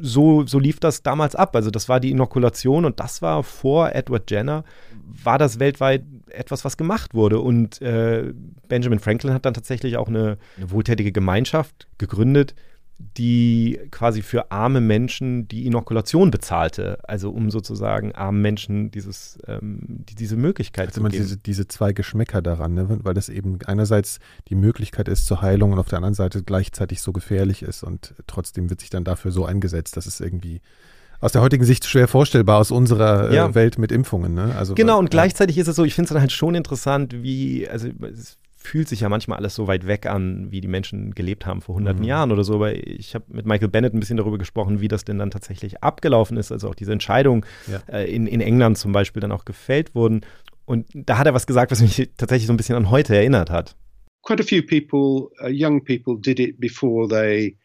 so, 0.00 0.46
so 0.46 0.58
lief 0.58 0.80
das 0.80 1.02
damals 1.02 1.34
ab. 1.34 1.54
Also 1.54 1.70
das 1.70 1.88
war 1.88 2.00
die 2.00 2.10
Inokulation 2.10 2.84
und 2.84 3.00
das 3.00 3.22
war 3.22 3.42
vor 3.42 3.92
Edward 3.92 4.30
Jenner, 4.30 4.64
war 5.06 5.38
das 5.38 5.58
weltweit 5.60 6.04
etwas, 6.30 6.64
was 6.64 6.76
gemacht 6.76 7.14
wurde. 7.14 7.40
Und 7.40 7.80
äh, 7.82 8.32
Benjamin 8.68 8.98
Franklin 8.98 9.34
hat 9.34 9.46
dann 9.46 9.54
tatsächlich 9.54 9.96
auch 9.96 10.08
eine, 10.08 10.38
eine 10.56 10.70
wohltätige 10.70 11.12
Gemeinschaft 11.12 11.88
gegründet, 11.98 12.54
die 12.98 13.78
quasi 13.92 14.22
für 14.22 14.50
arme 14.50 14.80
Menschen 14.80 15.46
die 15.46 15.66
Inokulation 15.66 16.32
bezahlte, 16.32 16.98
also 17.04 17.30
um 17.30 17.50
sozusagen 17.50 18.12
armen 18.12 18.42
Menschen 18.42 18.90
dieses, 18.90 19.38
ähm, 19.46 19.78
die, 19.82 20.16
diese 20.16 20.36
Möglichkeit 20.36 20.88
also 20.88 21.02
zu 21.02 21.08
geben. 21.08 21.22
Diese, 21.22 21.36
diese 21.36 21.68
zwei 21.68 21.92
Geschmäcker 21.92 22.42
daran, 22.42 22.74
ne? 22.74 22.98
weil 23.02 23.14
das 23.14 23.28
eben 23.28 23.58
einerseits 23.66 24.18
die 24.48 24.56
Möglichkeit 24.56 25.06
ist 25.06 25.26
zur 25.26 25.42
Heilung 25.42 25.72
und 25.72 25.78
auf 25.78 25.88
der 25.88 25.98
anderen 25.98 26.14
Seite 26.14 26.42
gleichzeitig 26.42 27.00
so 27.00 27.12
gefährlich 27.12 27.62
ist 27.62 27.84
und 27.84 28.14
trotzdem 28.26 28.68
wird 28.68 28.80
sich 28.80 28.90
dann 28.90 29.04
dafür 29.04 29.30
so 29.30 29.44
eingesetzt, 29.44 29.96
dass 29.96 30.06
es 30.06 30.20
irgendwie 30.20 30.60
aus 31.20 31.32
der 31.32 31.42
heutigen 31.42 31.64
Sicht 31.64 31.84
schwer 31.84 32.08
vorstellbar 32.08 32.58
aus 32.58 32.70
unserer 32.70 33.30
äh, 33.30 33.34
ja. 33.34 33.54
Welt 33.54 33.78
mit 33.78 33.92
Impfungen. 33.92 34.34
Ne? 34.34 34.54
Also, 34.56 34.74
genau, 34.74 34.98
und 34.98 35.06
ja. 35.06 35.10
gleichzeitig 35.10 35.58
ist 35.58 35.68
es 35.68 35.76
so, 35.76 35.84
ich 35.84 35.94
finde 35.94 36.06
es 36.06 36.12
dann 36.12 36.20
halt 36.20 36.32
schon 36.32 36.54
interessant, 36.54 37.22
wie, 37.22 37.68
also 37.68 37.88
es 38.02 38.38
fühlt 38.68 38.88
sich 38.88 39.00
ja 39.00 39.08
manchmal 39.08 39.38
alles 39.38 39.54
so 39.54 39.66
weit 39.66 39.86
weg 39.86 40.06
an, 40.06 40.50
wie 40.50 40.60
die 40.60 40.68
Menschen 40.68 41.14
gelebt 41.14 41.46
haben 41.46 41.62
vor 41.62 41.74
hunderten 41.74 42.02
mhm. 42.02 42.08
Jahren 42.08 42.32
oder 42.32 42.44
so. 42.44 42.56
Aber 42.56 42.74
ich 42.74 43.14
habe 43.14 43.24
mit 43.28 43.46
Michael 43.46 43.68
Bennett 43.68 43.94
ein 43.94 44.00
bisschen 44.00 44.18
darüber 44.18 44.36
gesprochen, 44.36 44.80
wie 44.80 44.88
das 44.88 45.04
denn 45.04 45.18
dann 45.18 45.30
tatsächlich 45.30 45.82
abgelaufen 45.82 46.36
ist. 46.36 46.52
Also 46.52 46.68
auch 46.68 46.74
diese 46.74 46.92
Entscheidungen 46.92 47.44
ja. 47.66 47.80
äh, 47.90 48.14
in, 48.14 48.26
in 48.26 48.42
England 48.42 48.76
zum 48.76 48.92
Beispiel 48.92 49.20
dann 49.20 49.32
auch 49.32 49.46
gefällt 49.46 49.94
wurden. 49.94 50.20
Und 50.66 50.86
da 50.92 51.16
hat 51.16 51.26
er 51.26 51.32
was 51.32 51.46
gesagt, 51.46 51.72
was 51.72 51.80
mich 51.80 52.10
tatsächlich 52.18 52.46
so 52.46 52.52
ein 52.52 52.58
bisschen 52.58 52.76
an 52.76 52.90
heute 52.90 53.16
erinnert 53.16 53.50
hat. 53.50 53.74
Quite 54.22 54.42
a 54.42 54.46
few 54.46 54.60
people, 54.62 55.30
uh, 55.42 55.48
young 55.50 55.82
people, 55.82 56.20
did 56.20 56.38
it 56.38 56.60
before 56.60 57.08
they 57.08 57.56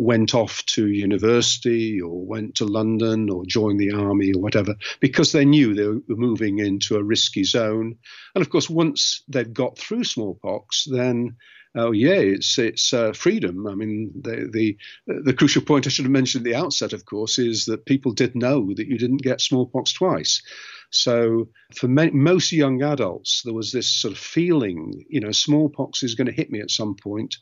went 0.00 0.34
off 0.34 0.64
to 0.66 0.86
university 0.86 2.00
or 2.00 2.24
went 2.24 2.56
to 2.56 2.64
London 2.64 3.30
or 3.30 3.44
joined 3.46 3.80
the 3.80 3.92
army 3.92 4.32
or 4.32 4.40
whatever 4.40 4.74
because 5.00 5.32
they 5.32 5.44
knew 5.44 5.74
they 5.74 5.86
were 5.86 6.00
moving 6.08 6.58
into 6.58 6.96
a 6.96 7.02
risky 7.02 7.44
zone. 7.44 7.96
And 8.34 8.42
of 8.42 8.50
course, 8.50 8.70
once 8.70 9.22
they've 9.28 9.52
got 9.52 9.78
through 9.78 10.04
smallpox, 10.04 10.86
then 10.90 11.36
oh 11.76 11.92
yeah, 11.92 12.18
it's 12.18 12.58
it's 12.58 12.92
uh, 12.92 13.12
freedom. 13.12 13.66
I 13.66 13.74
mean, 13.74 14.12
the, 14.20 14.48
the 14.52 14.76
the 15.06 15.34
crucial 15.34 15.62
point 15.62 15.86
I 15.86 15.90
should 15.90 16.04
have 16.04 16.12
mentioned 16.12 16.46
at 16.46 16.52
the 16.52 16.58
outset, 16.58 16.92
of 16.92 17.04
course, 17.04 17.38
is 17.38 17.66
that 17.66 17.86
people 17.86 18.12
did 18.12 18.34
know 18.34 18.72
that 18.74 18.86
you 18.86 18.98
didn't 18.98 19.22
get 19.22 19.40
smallpox 19.40 19.92
twice. 19.92 20.42
So 20.90 21.48
for 21.74 21.88
most 21.88 22.52
young 22.52 22.82
adults, 22.82 23.42
there 23.44 23.52
was 23.52 23.72
this 23.72 23.92
sort 23.92 24.12
of 24.12 24.18
feeling, 24.18 25.04
you 25.08 25.18
know, 25.18 25.32
smallpox 25.32 26.04
is 26.04 26.14
going 26.14 26.28
to 26.28 26.32
hit 26.32 26.52
me 26.52 26.60
at 26.60 26.70
some 26.70 26.94
point, 26.94 27.36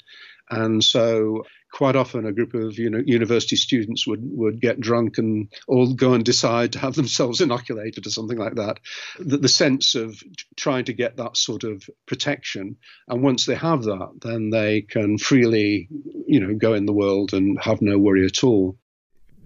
and 0.52 0.84
so 0.84 1.44
quite 1.72 1.96
often 1.96 2.26
a 2.26 2.32
group 2.32 2.52
of 2.52 2.78
you 2.78 2.90
know 2.90 3.00
university 3.04 3.56
students 3.56 4.06
would 4.06 4.20
would 4.22 4.60
get 4.60 4.78
drunk 4.78 5.16
and 5.16 5.50
all 5.66 5.94
go 5.94 6.12
and 6.12 6.24
decide 6.24 6.72
to 6.72 6.78
have 6.78 6.94
themselves 6.94 7.40
inoculated 7.40 8.06
or 8.06 8.10
something 8.10 8.38
like 8.38 8.56
that. 8.56 8.78
The, 9.18 9.38
the 9.38 9.48
sense 9.48 9.94
of 9.94 10.22
trying 10.56 10.84
to 10.84 10.92
get 10.92 11.16
that 11.16 11.36
sort 11.36 11.64
of 11.64 11.82
protection. 12.06 12.76
And 13.08 13.22
once 13.22 13.46
they 13.46 13.54
have 13.54 13.84
that 13.84 14.10
then 14.20 14.50
they 14.50 14.82
can 14.82 15.18
freely 15.18 15.88
you 16.26 16.40
know 16.40 16.54
go 16.54 16.74
in 16.74 16.86
the 16.86 16.92
world 16.92 17.32
and 17.32 17.58
have 17.60 17.80
no 17.80 17.98
worry 17.98 18.26
at 18.26 18.44
all 18.44 18.76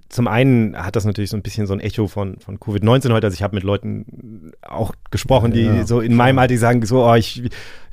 zum 0.09 0.29
einen 0.29 0.77
hat 0.77 0.97
das 0.97 1.05
natürlich 1.05 1.31
so 1.31 1.37
ein 1.37 1.43
bisschen 1.43 1.67
so 1.67 1.75
ein 1.75 1.81
Echo 1.81 2.07
von, 2.07 2.39
von 2.39 2.59
Covid-19 2.59 3.13
heute. 3.13 3.27
Also 3.27 3.35
ich 3.35 3.43
habe 3.43 3.57
mit 3.57 3.65
Leuten 3.65 4.53
auch 4.63 4.93
gesprochen, 5.11 5.53
die 5.53 5.63
ja, 5.63 5.87
so 5.87 6.01
in 6.01 6.13
klar. 6.13 6.19
meinem 6.19 6.39
Alter 6.39 6.55
die 6.55 6.59
sagen 6.59 6.85
so, 6.87 7.05
oh, 7.05 7.15
ich, 7.15 7.43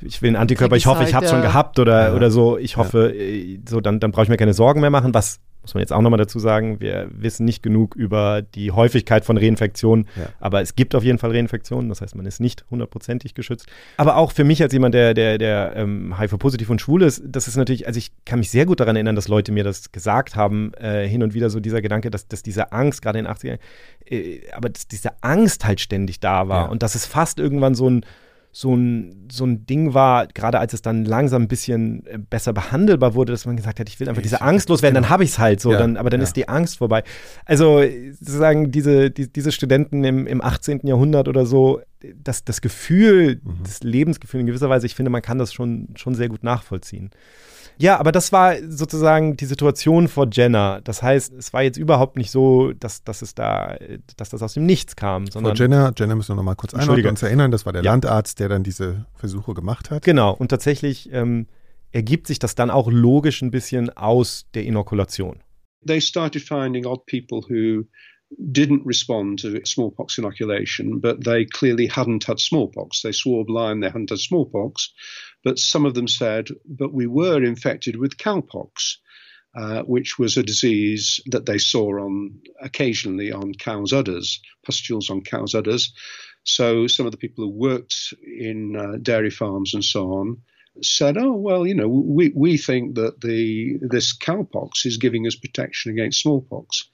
ich 0.00 0.22
will 0.22 0.28
einen 0.28 0.36
Antikörper, 0.36 0.76
ich 0.76 0.86
hoffe, 0.86 1.04
ich 1.04 1.14
habe 1.14 1.24
es 1.24 1.30
schon 1.30 1.42
gehabt 1.42 1.78
oder, 1.78 2.08
ja. 2.08 2.14
oder 2.14 2.30
so. 2.30 2.56
Ich 2.58 2.76
hoffe, 2.76 3.12
äh, 3.14 3.58
so 3.68 3.80
dann, 3.80 4.00
dann 4.00 4.12
brauche 4.12 4.24
ich 4.24 4.28
mir 4.28 4.36
keine 4.36 4.54
Sorgen 4.54 4.80
mehr 4.80 4.90
machen, 4.90 5.12
was 5.12 5.40
muss 5.64 5.72
man 5.72 5.80
jetzt 5.80 5.94
auch 5.94 6.02
nochmal 6.02 6.18
dazu 6.18 6.38
sagen, 6.38 6.78
wir 6.78 7.08
wissen 7.10 7.46
nicht 7.46 7.62
genug 7.62 7.96
über 7.96 8.42
die 8.42 8.70
Häufigkeit 8.70 9.24
von 9.24 9.38
Reinfektionen, 9.38 10.06
ja. 10.14 10.26
aber 10.38 10.60
es 10.60 10.76
gibt 10.76 10.94
auf 10.94 11.02
jeden 11.02 11.16
Fall 11.16 11.30
Reinfektionen, 11.30 11.88
das 11.88 12.02
heißt, 12.02 12.14
man 12.16 12.26
ist 12.26 12.38
nicht 12.38 12.66
hundertprozentig 12.70 13.32
geschützt. 13.34 13.66
Aber 13.96 14.18
auch 14.18 14.30
für 14.30 14.44
mich 14.44 14.62
als 14.62 14.74
jemand, 14.74 14.94
der, 14.94 15.14
der, 15.14 15.38
der 15.38 15.72
ähm, 15.74 16.18
HIV-positiv 16.18 16.68
und 16.68 16.82
schwul 16.82 17.02
ist, 17.02 17.22
das 17.26 17.48
ist 17.48 17.56
natürlich, 17.56 17.86
also 17.86 17.96
ich 17.96 18.12
kann 18.26 18.40
mich 18.40 18.50
sehr 18.50 18.66
gut 18.66 18.80
daran 18.80 18.94
erinnern, 18.94 19.16
dass 19.16 19.26
Leute 19.26 19.52
mir 19.52 19.64
das 19.64 19.90
gesagt 19.90 20.36
haben, 20.36 20.74
äh, 20.74 21.08
hin 21.08 21.22
und 21.22 21.32
wieder 21.32 21.48
so 21.48 21.60
dieser 21.60 21.80
Gedanke, 21.80 22.10
dass, 22.10 22.28
dass 22.28 22.42
diese 22.42 22.72
Angst, 22.72 23.00
gerade 23.00 23.18
in 23.18 23.24
den 23.24 23.32
80ern, 23.34 23.58
äh, 24.04 24.40
aber 24.52 24.68
dass 24.68 24.86
diese 24.86 25.22
Angst 25.22 25.64
halt 25.64 25.80
ständig 25.80 26.20
da 26.20 26.46
war 26.48 26.66
ja. 26.66 26.70
und 26.70 26.82
dass 26.82 26.94
es 26.94 27.06
fast 27.06 27.38
irgendwann 27.38 27.74
so 27.74 27.88
ein 27.88 28.04
so 28.56 28.72
ein, 28.72 29.26
so 29.32 29.44
ein 29.44 29.66
Ding 29.66 29.94
war, 29.94 30.28
gerade 30.28 30.60
als 30.60 30.74
es 30.74 30.80
dann 30.80 31.04
langsam 31.04 31.42
ein 31.42 31.48
bisschen 31.48 32.06
äh, 32.06 32.18
besser 32.18 32.52
behandelbar 32.52 33.14
wurde, 33.16 33.32
dass 33.32 33.46
man 33.46 33.56
gesagt 33.56 33.80
hat, 33.80 33.88
ich 33.88 33.98
will 33.98 34.08
einfach 34.08 34.22
diese 34.22 34.42
Angst 34.42 34.68
loswerden, 34.68 34.94
genau. 34.94 35.06
dann 35.06 35.10
habe 35.10 35.24
ich 35.24 35.30
es 35.30 35.38
halt 35.40 35.60
so, 35.60 35.72
ja, 35.72 35.78
dann, 35.78 35.96
aber 35.96 36.08
dann 36.08 36.20
ja. 36.20 36.24
ist 36.24 36.36
die 36.36 36.48
Angst 36.48 36.78
vorbei. 36.78 37.02
Also 37.46 37.82
sozusagen 38.12 38.70
diese, 38.70 39.10
die, 39.10 39.32
diese 39.32 39.50
Studenten 39.50 40.04
im, 40.04 40.28
im 40.28 40.40
18. 40.40 40.86
Jahrhundert 40.86 41.26
oder 41.26 41.46
so, 41.46 41.80
das, 42.16 42.44
das 42.44 42.60
Gefühl, 42.60 43.40
mhm. 43.42 43.62
das 43.62 43.82
Lebensgefühl 43.82 44.40
in 44.40 44.46
gewisser 44.46 44.68
Weise, 44.68 44.86
ich 44.86 44.94
finde, 44.94 45.10
man 45.10 45.22
kann 45.22 45.38
das 45.38 45.52
schon, 45.52 45.88
schon 45.96 46.14
sehr 46.14 46.28
gut 46.28 46.42
nachvollziehen. 46.42 47.10
Ja, 47.76 47.98
aber 47.98 48.12
das 48.12 48.30
war 48.30 48.56
sozusagen 48.68 49.36
die 49.36 49.46
Situation 49.46 50.06
vor 50.08 50.28
Jenner. 50.30 50.80
Das 50.84 51.02
heißt, 51.02 51.34
es 51.34 51.52
war 51.52 51.62
jetzt 51.62 51.76
überhaupt 51.76 52.16
nicht 52.16 52.30
so, 52.30 52.72
dass, 52.72 53.02
dass 53.02 53.22
es 53.22 53.34
da, 53.34 53.76
dass 54.16 54.30
das 54.30 54.42
aus 54.42 54.54
dem 54.54 54.64
Nichts 54.64 54.94
kam. 54.94 55.26
Sondern 55.26 55.56
vor 55.56 55.64
Jenner, 55.64 55.92
Jenner 55.96 56.14
müssen 56.14 56.30
wir 56.30 56.36
nochmal 56.36 56.56
kurz 56.56 56.74
einordnen, 56.74 57.06
uns 57.06 57.22
erinnern, 57.22 57.50
das 57.50 57.66
war 57.66 57.72
der 57.72 57.82
ja. 57.82 57.90
Landarzt, 57.90 58.38
der 58.38 58.48
dann 58.48 58.62
diese 58.62 59.06
Versuche 59.14 59.54
gemacht 59.54 59.90
hat. 59.90 60.04
Genau, 60.04 60.32
und 60.32 60.48
tatsächlich 60.48 61.12
ähm, 61.12 61.46
ergibt 61.90 62.26
sich 62.26 62.38
das 62.38 62.54
dann 62.54 62.70
auch 62.70 62.90
logisch 62.90 63.42
ein 63.42 63.50
bisschen 63.50 63.90
aus 63.90 64.46
der 64.54 64.64
Inokulation. 64.64 65.40
They 65.86 66.00
started 66.00 66.42
finding 66.42 66.86
odd 66.86 67.02
people 67.06 67.42
who 67.48 67.86
didn't 68.50 68.86
respond 68.86 69.40
to 69.40 69.60
smallpox 69.64 70.18
inoculation, 70.18 70.98
but 70.98 71.24
they 71.24 71.44
clearly 71.44 71.86
hadn't 71.86 72.24
had 72.24 72.40
smallpox. 72.40 73.02
They 73.02 73.12
swore 73.12 73.44
blind 73.44 73.82
they 73.82 73.88
hadn't 73.88 74.10
had 74.10 74.18
smallpox, 74.18 74.92
but 75.42 75.58
some 75.58 75.86
of 75.86 75.94
them 75.94 76.08
said, 76.08 76.48
but 76.64 76.92
we 76.92 77.06
were 77.06 77.42
infected 77.42 77.96
with 77.96 78.18
cowpox. 78.18 78.96
Uh, 79.56 79.82
which 79.82 80.18
was 80.18 80.36
a 80.36 80.42
disease 80.42 81.20
that 81.26 81.46
they 81.46 81.58
saw 81.58 82.04
on 82.04 82.40
occasionally 82.60 83.30
on 83.30 83.54
cows' 83.54 83.92
udders, 83.92 84.40
pustules 84.66 85.10
on 85.10 85.20
cows' 85.20 85.54
udders. 85.54 85.92
So 86.42 86.88
some 86.88 87.06
of 87.06 87.12
the 87.12 87.18
people 87.18 87.44
who 87.44 87.50
worked 87.50 88.14
in 88.20 88.74
uh, 88.74 88.98
dairy 89.00 89.30
farms 89.30 89.72
and 89.72 89.84
so 89.84 90.12
on 90.14 90.42
said, 90.82 91.16
"Oh 91.16 91.34
well, 91.34 91.66
you 91.66 91.74
know, 91.74 91.88
we 91.88 92.32
we 92.34 92.58
think 92.58 92.96
that 92.96 93.20
the 93.20 93.78
this 93.80 94.16
cowpox 94.16 94.86
is 94.86 94.96
giving 94.96 95.26
us 95.26 95.36
protection 95.36 95.92
against 95.92 96.22
smallpox." 96.22 96.88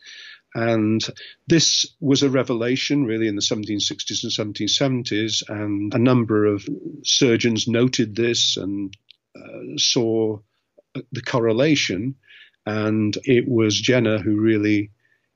And 0.54 1.04
this 1.46 1.86
was 2.00 2.22
a 2.22 2.30
revelation 2.30 3.04
really 3.04 3.28
in 3.28 3.36
the 3.36 3.42
1760s 3.42 4.24
and 4.38 4.54
1770s, 4.54 5.48
and 5.48 5.94
a 5.94 5.98
number 5.98 6.46
of 6.46 6.68
surgeons 7.04 7.68
noted 7.68 8.16
this 8.16 8.56
and 8.56 8.96
uh, 9.36 9.76
saw 9.76 10.38
the 11.12 11.22
correlation. 11.22 12.16
And 12.66 13.16
it 13.24 13.48
was 13.48 13.80
Jenner 13.80 14.18
who 14.18 14.40
really 14.40 14.90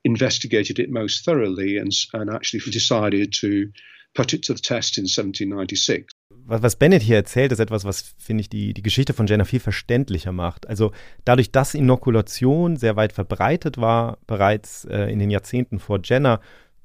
investigated 0.04 0.78
it 0.78 0.90
most 0.90 1.24
thoroughly 1.24 1.78
and, 1.78 1.90
and 2.12 2.30
actually 2.30 2.60
decided 2.70 3.32
to 3.40 3.70
put 4.14 4.34
it 4.34 4.44
to 4.44 4.54
the 4.54 4.60
test 4.60 4.98
in 4.98 5.04
1796. 5.04 6.12
was, 6.46 6.62
was 6.62 6.76
Bennett 6.76 7.02
hier 7.02 7.16
erzählt, 7.16 7.52
ist 7.52 7.58
etwas, 7.58 7.84
was, 7.84 8.14
finde 8.18 8.42
ich, 8.42 8.48
die, 8.48 8.74
die 8.74 8.82
Geschichte 8.82 9.12
von 9.12 9.26
Jenner 9.26 9.44
viel 9.44 9.60
verständlicher 9.60 10.32
macht. 10.32 10.68
Also 10.68 10.92
dadurch, 11.24 11.52
dass 11.52 11.74
Inokulation 11.74 12.76
sehr 12.76 12.96
weit 12.96 13.12
verbreitet 13.12 13.78
war, 13.78 14.18
bereits 14.26 14.84
äh, 14.84 15.10
in 15.12 15.18
den 15.18 15.30
Jahrzehnten 15.30 15.78
vor 15.78 16.00
Jenner, 16.02 16.40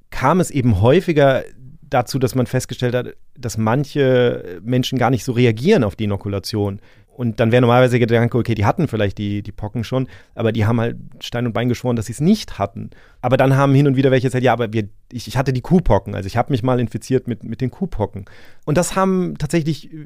kam 0.10 0.40
es 0.40 0.52
eben 0.52 0.82
häufiger 0.82 1.44
dazu, 1.82 2.20
dass 2.20 2.36
man 2.36 2.46
festgestellt 2.46 2.96
hat, 2.96 3.16
dass 3.38 3.58
manche 3.58 4.60
Menschen 4.64 4.98
gar 4.98 5.10
nicht 5.10 5.24
so 5.24 5.32
reagieren 5.32 5.84
auf 5.84 5.96
die 5.96 6.06
Inokulation. 6.06 6.80
Und 7.20 7.42
dann 7.42 7.52
wäre 7.52 7.60
normalerweise 7.60 8.00
der 8.00 8.08
Gedanke, 8.08 8.38
okay, 8.38 8.56
die 8.56 8.64
hatten 8.64 8.88
vielleicht 8.88 9.18
die, 9.18 9.44
die 9.44 9.52
Pocken 9.52 9.84
schon, 9.84 10.08
aber 10.36 10.54
die 10.54 10.66
haben 10.66 10.80
halt 10.80 10.96
Stein 11.20 11.46
und 11.46 11.52
Bein 11.52 11.68
geschworen, 11.68 11.98
dass 11.98 12.06
sie 12.06 12.14
es 12.14 12.22
nicht 12.22 12.58
hatten. 12.60 12.92
Aber 13.22 13.36
dann 13.36 13.58
haben 13.58 13.76
hin 13.76 13.88
und 13.88 13.98
wieder 13.98 14.10
welche 14.10 14.28
gesagt, 14.28 14.42
ja, 14.42 14.54
aber 14.54 14.72
wir, 14.72 14.88
ich, 15.12 15.28
ich 15.28 15.36
hatte 15.36 15.52
die 15.52 15.60
Kuhpocken, 15.60 16.16
also 16.16 16.28
ich 16.28 16.38
habe 16.38 16.54
mich 16.54 16.64
mal 16.64 16.80
infiziert 16.80 17.28
mit, 17.28 17.44
mit 17.44 17.60
den 17.60 17.72
Kuhpocken. 17.72 18.24
Und 18.64 18.78
das 18.78 18.96
haben 18.96 19.36
tatsächlich 19.38 19.92
äh, 19.94 19.98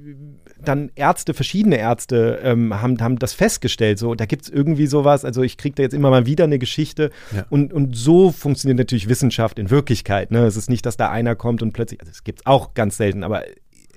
dann 0.65 0.89
Ärzte, 0.95 1.35
verschiedene 1.35 1.77
Ärzte 1.77 2.39
ähm, 2.43 2.81
haben, 2.81 2.99
haben 2.99 3.19
das 3.19 3.33
festgestellt. 3.33 3.99
So, 3.99 4.15
da 4.15 4.25
gibt 4.25 4.45
es 4.45 4.49
irgendwie 4.49 4.87
sowas, 4.87 5.23
also 5.23 5.43
ich 5.43 5.57
kriege 5.57 5.75
da 5.75 5.83
jetzt 5.83 5.93
immer 5.93 6.09
mal 6.09 6.25
wieder 6.25 6.45
eine 6.45 6.57
Geschichte. 6.57 7.11
Ja. 7.31 7.45
Und, 7.51 7.73
und 7.73 7.95
so 7.95 8.31
funktioniert 8.31 8.79
natürlich 8.79 9.07
Wissenschaft 9.07 9.59
in 9.59 9.69
Wirklichkeit. 9.69 10.31
Ne? 10.31 10.47
Es 10.47 10.57
ist 10.57 10.67
nicht, 10.67 10.83
dass 10.87 10.97
da 10.97 11.11
einer 11.11 11.35
kommt 11.35 11.61
und 11.61 11.73
plötzlich, 11.73 12.01
also 12.01 12.09
es 12.09 12.23
gibt 12.23 12.39
es 12.39 12.45
auch 12.47 12.73
ganz 12.73 12.97
selten, 12.97 13.23
aber 13.23 13.43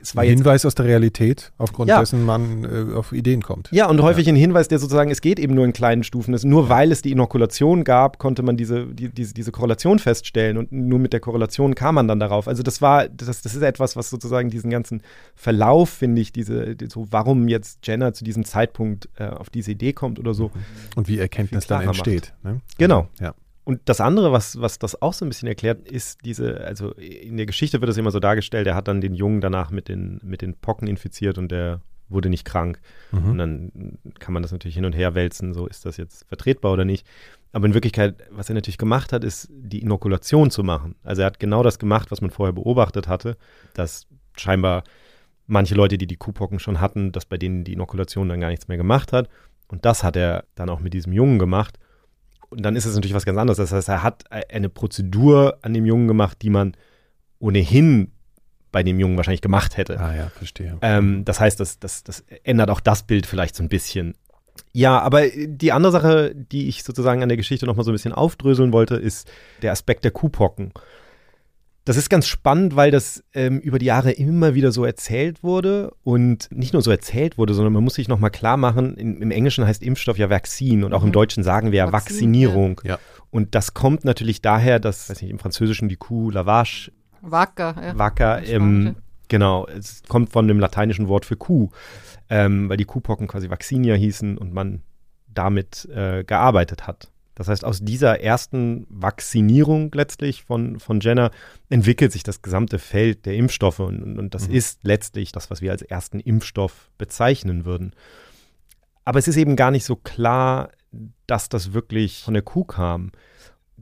es 0.07 0.15
war 0.15 0.23
ein 0.23 0.29
Hinweis 0.29 0.65
aus 0.65 0.77
der 0.77 0.87
Realität, 0.87 1.53
aufgrund 1.59 1.89
ja. 1.89 1.99
dessen 1.99 2.25
man 2.25 2.65
äh, 2.65 2.95
auf 2.95 3.13
Ideen 3.13 3.43
kommt. 3.43 3.69
Ja, 3.73 3.89
und 3.89 4.01
häufig 4.03 4.27
ja. 4.27 4.33
ein 4.33 4.37
Hinweis, 4.37 4.69
der 4.69 4.79
sozusagen, 4.79 5.11
es 5.11 5.21
geht 5.21 5.41
eben 5.41 5.55
nur 5.55 5.65
in 5.65 5.73
kleinen 5.73 6.05
Stufen 6.05 6.33
ist. 6.33 6.45
Nur 6.45 6.69
weil 6.69 6.93
es 6.93 7.03
die 7.03 7.11
Inokulation 7.11 7.83
gab, 7.83 8.19
konnte 8.19 8.45
man 8.45 8.57
diese, 8.57 8.87
die, 8.87 9.09
diese, 9.09 9.35
diese 9.35 9.51
Korrelation 9.51 9.99
feststellen 9.99 10.59
und 10.59 10.71
nur 10.71 11.01
mit 11.01 11.13
der 11.13 11.19
Korrelation 11.19 11.75
kam 11.75 11.97
man 11.97 12.07
dann 12.07 12.21
darauf. 12.21 12.47
Also 12.47 12.63
das 12.63 12.81
war, 12.81 13.09
das, 13.09 13.43
das 13.43 13.55
ist 13.55 13.63
etwas, 13.63 13.97
was 13.97 14.09
sozusagen 14.09 14.49
diesen 14.49 14.71
ganzen 14.71 15.03
Verlauf, 15.35 15.91
finde 15.91 16.23
ich, 16.23 16.33
diese, 16.33 16.77
so 16.89 17.09
warum 17.11 17.49
jetzt 17.49 17.85
Jenner 17.85 18.13
zu 18.13 18.23
diesem 18.23 18.45
Zeitpunkt 18.45 19.09
äh, 19.17 19.27
auf 19.27 19.51
diese 19.51 19.73
Idee 19.73 19.93
kommt 19.93 20.21
oder 20.21 20.35
so. 20.35 20.53
Und 20.95 21.09
wie 21.09 21.19
Erkenntnis 21.19 21.67
dann 21.67 21.83
entsteht. 21.83 22.33
Ne? 22.45 22.61
Genau. 22.79 23.09
Ja. 23.19 23.35
Und 23.67 23.81
das 23.87 24.01
andere, 24.01 24.31
was, 24.31 24.61
was 24.61 24.79
das 24.79 25.03
auch 25.03 25.13
so 25.13 25.25
ein 25.25 25.29
bisschen 25.29 25.49
erklärt, 25.49 25.89
ist 25.89 26.25
diese, 26.25 26.61
also 26.61 26.93
in 26.93 27.37
der 27.37 27.47
Geschichte 27.47 27.81
wird 27.81 27.91
es 27.91 27.97
immer 27.97 28.13
so 28.13 28.21
dargestellt, 28.21 28.69
er 28.69 28.77
hat 28.77 28.87
dann 28.87 29.01
den 29.01 29.13
Jungen 29.13 29.41
danach 29.41 29.73
mit 29.73 29.89
den, 29.89 30.21
mit 30.23 30.41
den 30.41 30.55
Pocken 30.55 30.87
infiziert 30.87 31.37
und 31.37 31.51
der 31.51 31.81
wurde 32.09 32.29
nicht 32.29 32.45
krank. 32.45 32.81
Mhm. 33.11 33.31
Und 33.31 33.39
dann 33.39 33.73
kann 34.21 34.33
man 34.33 34.45
das 34.45 34.53
natürlich 34.53 34.77
hin 34.77 34.85
und 34.85 34.93
her 34.93 35.17
wälzen, 35.17 35.53
so 35.53 35.67
ist 35.67 35.85
das 35.85 35.97
jetzt 35.97 36.29
vertretbar 36.29 36.73
oder 36.73 36.85
nicht. 36.85 37.05
Aber 37.51 37.67
in 37.67 37.75
Wirklichkeit, 37.75 38.15
was 38.31 38.49
er 38.49 38.55
natürlich 38.55 38.79
gemacht 38.79 39.13
hat, 39.13 39.25
ist 39.25 39.49
die 39.51 39.83
Inokulation 39.83 40.53
zu 40.53 40.63
machen. 40.63 40.95
Also 41.03 41.23
er 41.23 41.27
hat 41.27 41.41
genau 41.41 41.65
das 41.65 41.81
gemacht, 41.81 42.13
was 42.13 42.21
man 42.21 42.31
vorher 42.31 42.53
beobachtet 42.53 43.09
hatte, 43.09 43.37
dass 43.75 44.07
scheinbar 44.37 44.85
manche 45.49 45.75
Leute, 45.75 45.99
die 45.99 46.07
die 46.07 46.17
Kuhpocken 46.17 46.61
schon 46.61 46.81
hatten, 46.81 47.11
dass 47.11 47.25
bei 47.25 47.37
denen 47.37 47.65
die 47.65 47.73
Inokulation 47.73 48.29
dann 48.29 48.41
gar 48.41 48.51
nichts 48.51 48.69
mehr 48.69 48.77
gemacht 48.77 49.13
hat. 49.13 49.29
Und 49.67 49.85
das 49.85 50.05
hat 50.05 50.15
er 50.15 50.45
dann 50.55 50.69
auch 50.69 50.79
mit 50.79 50.95
diesem 50.95 51.13
Jungen 51.13 51.41
gemacht. 51.41 51.81
Und 52.49 52.63
dann 52.63 52.77
ist 52.77 52.87
es 52.87 52.95
natürlich 52.95 53.15
was 53.15 53.25
ganz 53.25 53.39
anderes. 53.39 53.59
Das 53.59 53.73
heißt, 53.73 53.89
er 53.89 54.03
hat 54.03 54.25
eine 54.31 54.69
Prozedur 54.69 55.59
an 55.63 55.75
dem 55.75 55.85
Jungen 55.85 56.09
gemacht, 56.09 56.39
die 56.43 56.51
man 56.51 56.77
ohnehin 57.39 58.13
bei 58.73 58.83
dem 58.83 59.01
Jungen 59.01 59.17
wahrscheinlich 59.17 59.41
gemacht 59.41 59.77
hätte. 59.77 59.99
Ah 59.99 60.15
ja, 60.15 60.29
verstehe. 60.29 60.77
Ähm, 60.83 61.25
das 61.25 61.41
heißt, 61.41 61.59
das, 61.59 61.79
das, 61.79 62.05
das 62.05 62.25
ändert 62.45 62.71
auch 62.71 62.81
das 62.81 63.05
Bild 63.05 63.27
vielleicht 63.27 63.57
so 63.57 63.63
ein 63.63 63.69
bisschen. 63.69 64.15
Ja, 64.73 64.99
aber 65.01 65.29
die 65.29 65.73
andere 65.73 65.93
Sache, 65.93 66.35
die 66.35 66.69
ich 66.69 66.83
sozusagen 66.83 67.23
an 67.23 67.29
der 67.29 67.37
Geschichte 67.37 67.67
nochmal 67.67 67.85
so 67.85 67.91
ein 67.91 67.95
bisschen 67.95 68.13
aufdröseln 68.13 68.73
wollte, 68.73 68.97
ist 68.97 69.31
der 69.63 69.73
Aspekt 69.73 70.05
der 70.05 70.11
Kuhpocken. 70.11 70.73
Das 71.87 71.97
ist 71.97 72.11
ganz 72.11 72.27
spannend, 72.27 72.75
weil 72.75 72.91
das 72.91 73.23
ähm, 73.33 73.61
über 73.61 73.79
die 73.79 73.87
Jahre 73.87 74.11
immer 74.11 74.55
wieder 74.55 74.73
so 74.73 74.85
erzählt 74.85 75.45
wurde 75.45 75.95
und 76.03 76.49
nicht 76.51 76.73
nur 76.73 76.83
so 76.83 76.91
erzählt 76.91 77.39
wurde, 77.39 77.55
sondern 77.55 77.73
man 77.73 77.85
muss 77.85 77.95
sich 77.95 78.09
nochmal 78.09 78.33
klar 78.33 78.57
machen, 78.57 78.97
in, 78.97 79.23
im 79.23 79.31
Englischen 79.31 79.65
heißt 79.65 79.85
Impfstoff 79.85 80.19
ja 80.19 80.29
Vaccine 80.29 80.85
und 80.85 80.93
auch 80.93 81.03
im 81.03 81.11
mhm. 81.11 81.13
Deutschen 81.13 81.45
sagen 81.45 81.71
wir 81.71 81.79
ja 81.79 81.93
Vaccinierung. 81.93 82.81
Ja. 82.83 82.99
Und 83.31 83.55
das 83.55 83.73
kommt 83.73 84.05
natürlich 84.05 84.43
daher, 84.43 84.81
dass, 84.81 85.09
weiß 85.09 85.23
nicht, 85.23 85.31
im 85.31 85.39
Französischen 85.39 85.89
die 85.89 85.95
Kuh 85.95 86.31
Lavage. 86.31 86.91
Wacker, 87.23 87.77
ja. 87.81 87.97
Wacker, 87.97 88.45
ähm, 88.45 88.97
genau, 89.29 89.69
es 89.69 90.03
kommt 90.09 90.31
von 90.33 90.49
dem 90.49 90.59
lateinischen 90.59 91.07
Wort 91.07 91.25
für 91.25 91.37
Kuh, 91.37 91.71
ähm, 92.29 92.69
weil 92.69 92.79
die 92.79 92.85
Kuhpocken 92.85 93.29
quasi 93.29 93.49
Vaccinia 93.49 93.95
hießen 93.95 94.39
und 94.39 94.53
man 94.53 94.83
damit 95.29 95.89
äh, 95.95 96.25
gearbeitet 96.25 96.89
hat. 96.89 97.13
Das 97.37 97.49
heißt, 97.49 97.65
aus 97.65 97.81
dieser 97.81 98.21
ersten 98.21 98.87
Vaccinierung 98.89 99.93
letztlich 99.93 100.43
von, 100.43 100.81
von 100.81 101.01
Jenner 101.01 101.31
entwickelt 101.69 102.11
sich 102.11 102.23
das 102.23 102.41
gesamte 102.43 102.79
Feld 102.79 103.27
der 103.27 103.35
Impfstoffe 103.35 103.79
und, 103.79 104.19
und 104.19 104.35
das 104.35 104.49
mhm. 104.49 104.55
ist 104.55 104.81
letztlich 104.83 105.33
das, 105.33 105.51
was 105.51 105.61
wir 105.61 105.71
als 105.71 105.83
ersten 105.83 106.19
Impfstoff 106.19 106.91
bezeichnen 106.97 107.67
würden. 107.67 107.93
Aber 109.05 109.19
es 109.19 109.29
ist 109.29 109.37
eben 109.37 109.55
gar 109.55 109.71
nicht 109.71 109.85
so 109.85 109.97
klar, 109.97 110.71
dass 111.27 111.51
das 111.51 111.75
wirklich 111.75 112.23
von 112.25 112.35
der 112.35 112.43
Kuh 112.43 112.65
kam 112.65 113.13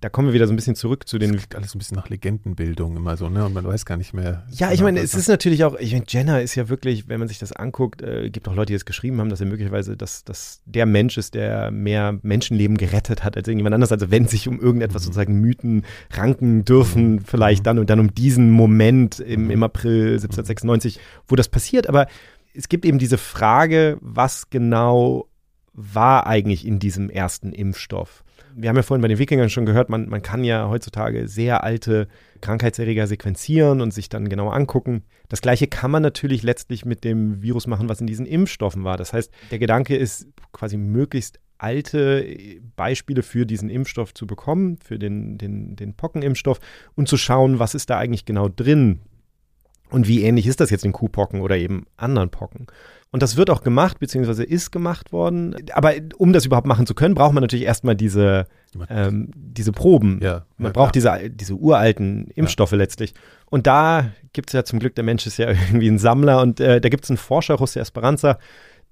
da 0.04 0.10
kommen 0.10 0.28
wir 0.28 0.34
wieder 0.34 0.46
so 0.46 0.52
ein 0.52 0.56
bisschen 0.56 0.76
zurück 0.76 1.08
zu 1.08 1.18
den. 1.18 1.32
Das 1.32 1.40
klingt 1.40 1.56
alles 1.56 1.70
so 1.70 1.76
ein 1.76 1.78
bisschen 1.78 1.96
nach 1.96 2.10
Legendenbildung 2.10 2.94
immer 2.94 3.16
so, 3.16 3.30
ne? 3.30 3.46
Und 3.46 3.54
man 3.54 3.64
weiß 3.64 3.86
gar 3.86 3.96
nicht 3.96 4.12
mehr. 4.12 4.44
Ja, 4.50 4.70
ich 4.70 4.74
genau, 4.74 4.88
meine, 4.88 5.00
es 5.00 5.14
ist 5.14 5.28
natürlich 5.28 5.64
auch, 5.64 5.78
ich 5.78 5.94
meine, 5.94 6.04
Jenner 6.06 6.42
ist 6.42 6.54
ja 6.56 6.68
wirklich, 6.68 7.08
wenn 7.08 7.20
man 7.20 7.28
sich 7.28 7.38
das 7.38 7.52
anguckt, 7.52 8.02
äh, 8.02 8.28
gibt 8.28 8.46
auch 8.46 8.54
Leute, 8.54 8.66
die 8.66 8.72
das 8.74 8.84
geschrieben 8.84 9.18
haben, 9.18 9.30
dass 9.30 9.40
er 9.40 9.46
möglicherweise 9.46 9.96
dass, 9.96 10.22
dass 10.22 10.60
der 10.66 10.84
Mensch 10.84 11.16
ist, 11.16 11.32
der 11.32 11.70
mehr 11.70 12.18
Menschenleben 12.20 12.76
gerettet 12.76 13.24
hat 13.24 13.38
als 13.38 13.48
irgendjemand 13.48 13.72
anders. 13.76 13.92
Also 13.92 14.10
wenn 14.10 14.28
sich 14.28 14.46
um 14.46 14.60
irgendetwas 14.60 15.04
mhm. 15.04 15.06
sozusagen 15.06 15.40
Mythen 15.40 15.86
ranken 16.10 16.66
dürfen, 16.66 17.12
mhm. 17.12 17.20
vielleicht 17.20 17.62
mhm. 17.62 17.64
dann 17.64 17.78
und 17.78 17.88
dann 17.88 18.00
um 18.00 18.14
diesen 18.14 18.50
Moment 18.50 19.20
im, 19.20 19.50
im 19.50 19.62
April 19.62 20.16
1796, 20.16 21.00
wo 21.28 21.34
das 21.34 21.48
passiert. 21.48 21.88
Aber 21.88 22.08
es 22.52 22.68
gibt 22.68 22.84
eben 22.84 22.98
diese 22.98 23.16
Frage, 23.16 23.96
was 24.02 24.50
genau 24.50 25.30
war 25.72 26.26
eigentlich 26.26 26.66
in 26.66 26.78
diesem 26.78 27.08
ersten 27.08 27.54
Impfstoff? 27.54 28.23
Wir 28.56 28.68
haben 28.68 28.76
ja 28.76 28.82
vorhin 28.82 29.02
bei 29.02 29.08
den 29.08 29.18
Wikingern 29.18 29.50
schon 29.50 29.66
gehört, 29.66 29.88
man, 29.88 30.08
man 30.08 30.22
kann 30.22 30.44
ja 30.44 30.68
heutzutage 30.68 31.28
sehr 31.28 31.64
alte 31.64 32.08
Krankheitserreger 32.40 33.06
sequenzieren 33.06 33.80
und 33.80 33.92
sich 33.92 34.08
dann 34.08 34.28
genau 34.28 34.48
angucken. 34.48 35.02
Das 35.28 35.40
gleiche 35.40 35.66
kann 35.66 35.90
man 35.90 36.02
natürlich 36.02 36.42
letztlich 36.42 36.84
mit 36.84 37.04
dem 37.04 37.42
Virus 37.42 37.66
machen, 37.66 37.88
was 37.88 38.00
in 38.00 38.06
diesen 38.06 38.26
Impfstoffen 38.26 38.84
war. 38.84 38.96
Das 38.96 39.12
heißt, 39.12 39.32
der 39.50 39.58
Gedanke 39.58 39.96
ist 39.96 40.28
quasi 40.52 40.76
möglichst 40.76 41.40
alte 41.58 42.26
Beispiele 42.76 43.22
für 43.22 43.46
diesen 43.46 43.70
Impfstoff 43.70 44.12
zu 44.14 44.26
bekommen, 44.26 44.78
für 44.84 44.98
den, 44.98 45.38
den, 45.38 45.76
den 45.76 45.94
Pockenimpfstoff 45.94 46.60
und 46.94 47.08
zu 47.08 47.16
schauen, 47.16 47.58
was 47.58 47.74
ist 47.74 47.90
da 47.90 47.98
eigentlich 47.98 48.24
genau 48.24 48.48
drin 48.48 49.00
und 49.90 50.08
wie 50.08 50.22
ähnlich 50.22 50.46
ist 50.46 50.60
das 50.60 50.70
jetzt 50.70 50.84
in 50.84 50.92
Kuhpocken 50.92 51.40
oder 51.40 51.56
eben 51.56 51.86
anderen 51.96 52.30
Pocken. 52.30 52.66
Und 53.14 53.22
das 53.22 53.36
wird 53.36 53.48
auch 53.48 53.62
gemacht, 53.62 54.00
beziehungsweise 54.00 54.42
ist 54.42 54.72
gemacht 54.72 55.12
worden. 55.12 55.54
Aber 55.72 55.92
um 56.18 56.32
das 56.32 56.46
überhaupt 56.46 56.66
machen 56.66 56.84
zu 56.84 56.96
können, 56.96 57.14
braucht 57.14 57.32
man 57.32 57.42
natürlich 57.42 57.64
erstmal 57.64 57.94
diese, 57.94 58.48
ähm, 58.90 59.30
diese 59.36 59.70
Proben. 59.70 60.18
Ja, 60.20 60.46
man 60.56 60.70
ja, 60.70 60.72
braucht 60.72 60.96
diese, 60.96 61.30
diese 61.30 61.54
uralten 61.54 62.26
Impfstoffe 62.34 62.72
letztlich. 62.72 63.14
Und 63.46 63.68
da 63.68 64.10
gibt 64.32 64.48
es 64.48 64.52
ja 64.52 64.64
zum 64.64 64.80
Glück, 64.80 64.96
der 64.96 65.04
Mensch 65.04 65.28
ist 65.28 65.36
ja 65.36 65.48
irgendwie 65.70 65.86
ein 65.86 66.00
Sammler 66.00 66.42
und 66.42 66.58
äh, 66.58 66.80
da 66.80 66.88
gibt 66.88 67.04
es 67.04 67.10
einen 67.10 67.16
Forscher, 67.16 67.54
José 67.54 67.78
Esperanza, 67.78 68.36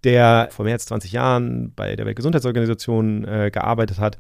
der 0.05 0.51
vor 0.53 0.67
mehr 0.67 0.75
als 0.75 0.87
20 0.87 1.11
Jahren 1.11 1.73
bei 1.75 1.97
der 1.97 2.07
Weltgesundheitsorganisation 2.07 3.25
äh, 3.25 3.51
gearbeitet 3.53 3.99
hat 3.99 4.19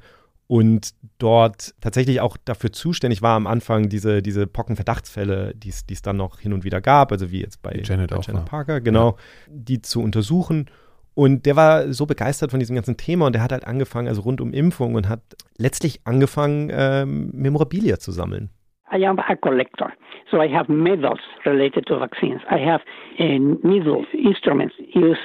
und 0.53 0.90
dort 1.18 1.72
tatsächlich 1.80 2.20
auch 2.20 2.36
dafür 2.44 2.72
zuständig 2.72 3.22
war 3.22 3.36
am 3.36 3.46
Anfang 3.46 3.88
diese, 3.88 4.20
diese 4.20 4.46
Pockenverdachtsfälle, 4.46 5.55
die 5.57 5.70
es 5.70 6.03
dann 6.03 6.18
noch 6.18 6.40
hin 6.40 6.53
und 6.53 6.62
wieder 6.62 6.82
gab, 6.82 7.11
also 7.11 7.32
wie 7.32 7.40
jetzt 7.40 7.62
bei, 7.62 7.80
Janet, 7.82 8.11
bei 8.11 8.18
Janet 8.20 8.44
Parker, 8.44 8.82
genau, 8.82 9.12
ja. 9.12 9.16
die 9.48 9.80
zu 9.80 10.03
untersuchen. 10.03 10.66
Und 11.14 11.46
der 11.46 11.57
war 11.57 11.90
so 11.94 12.05
begeistert 12.05 12.50
von 12.50 12.61
diesem 12.61 12.76
ganzen 12.76 12.98
Thema 12.98 13.24
und 13.28 13.34
der 13.34 13.42
hat 13.42 13.50
halt 13.50 13.66
angefangen, 13.66 14.09
also 14.09 14.20
rund 14.20 14.42
um 14.42 14.53
Impfung 14.53 14.94
und 14.94 15.09
hat 15.09 15.22
letztlich 15.57 16.03
angefangen, 16.05 16.70
ähm, 16.70 17.30
Memorabilia 17.32 17.98
zu 17.98 18.12
sammeln. 18.12 18.50
I 18.94 19.07
am 19.07 19.18
a 19.20 19.36
collector, 19.36 19.90
so 20.30 20.36
I 20.36 20.55
have 20.55 20.70
medals 20.70 21.20
related 21.46 21.86
to 21.86 21.98
vaccines. 21.98 22.42
I 22.50 22.62
have 22.62 22.82
uh, 23.18 23.38
needle 23.66 24.05
instruments 24.12 24.74
used 24.94 25.18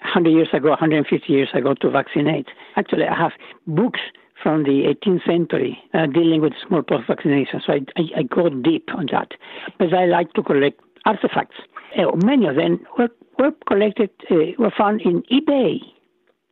100 0.00 0.30
years 0.30 0.48
ago, 0.54 0.70
150 0.70 1.30
years 1.30 1.50
ago 1.52 1.74
to 1.74 1.90
vaccinate. 1.90 2.46
Actually, 2.74 3.04
I 3.04 3.14
have 3.14 3.32
books 3.66 4.00
from 4.42 4.64
the 4.64 4.94
18th 5.04 5.24
century 5.26 5.78
uh, 5.94 6.06
dealing 6.06 6.40
with 6.40 6.52
smallpox 6.66 7.04
vaccination. 7.06 7.60
So 7.64 7.74
I, 7.74 7.80
I, 7.96 8.20
I, 8.20 8.22
go 8.22 8.48
deep 8.48 8.88
on 8.94 9.06
that. 9.12 9.32
But 9.78 9.94
I 9.94 10.06
like 10.06 10.32
to 10.34 10.42
collect 10.42 10.80
artifacts. 11.06 11.56
Uh, 11.96 12.16
many 12.24 12.46
of 12.46 12.56
them 12.56 12.80
were, 12.98 13.08
were 13.38 13.52
collected, 13.66 14.10
uh, 14.30 14.52
were 14.58 14.72
found 14.76 15.02
in 15.02 15.22
eBay. 15.30 15.78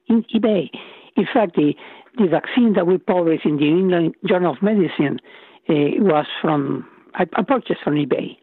In 0.08 0.24
eBay. 0.34 0.70
In 1.16 1.26
fact, 1.32 1.56
the 1.56 1.74
the 2.18 2.26
vaccine 2.26 2.72
that 2.74 2.86
we 2.86 2.98
published 2.98 3.44
in 3.44 3.56
the 3.56 3.66
England 3.66 4.14
Journal 4.26 4.52
of 4.52 4.62
Medicine 4.62 5.20
uh, 5.68 6.02
was 6.02 6.26
from, 6.42 6.86
I, 7.14 7.26
I 7.34 7.42
purchased 7.42 7.82
from 7.82 7.94
eBay. 7.94 8.36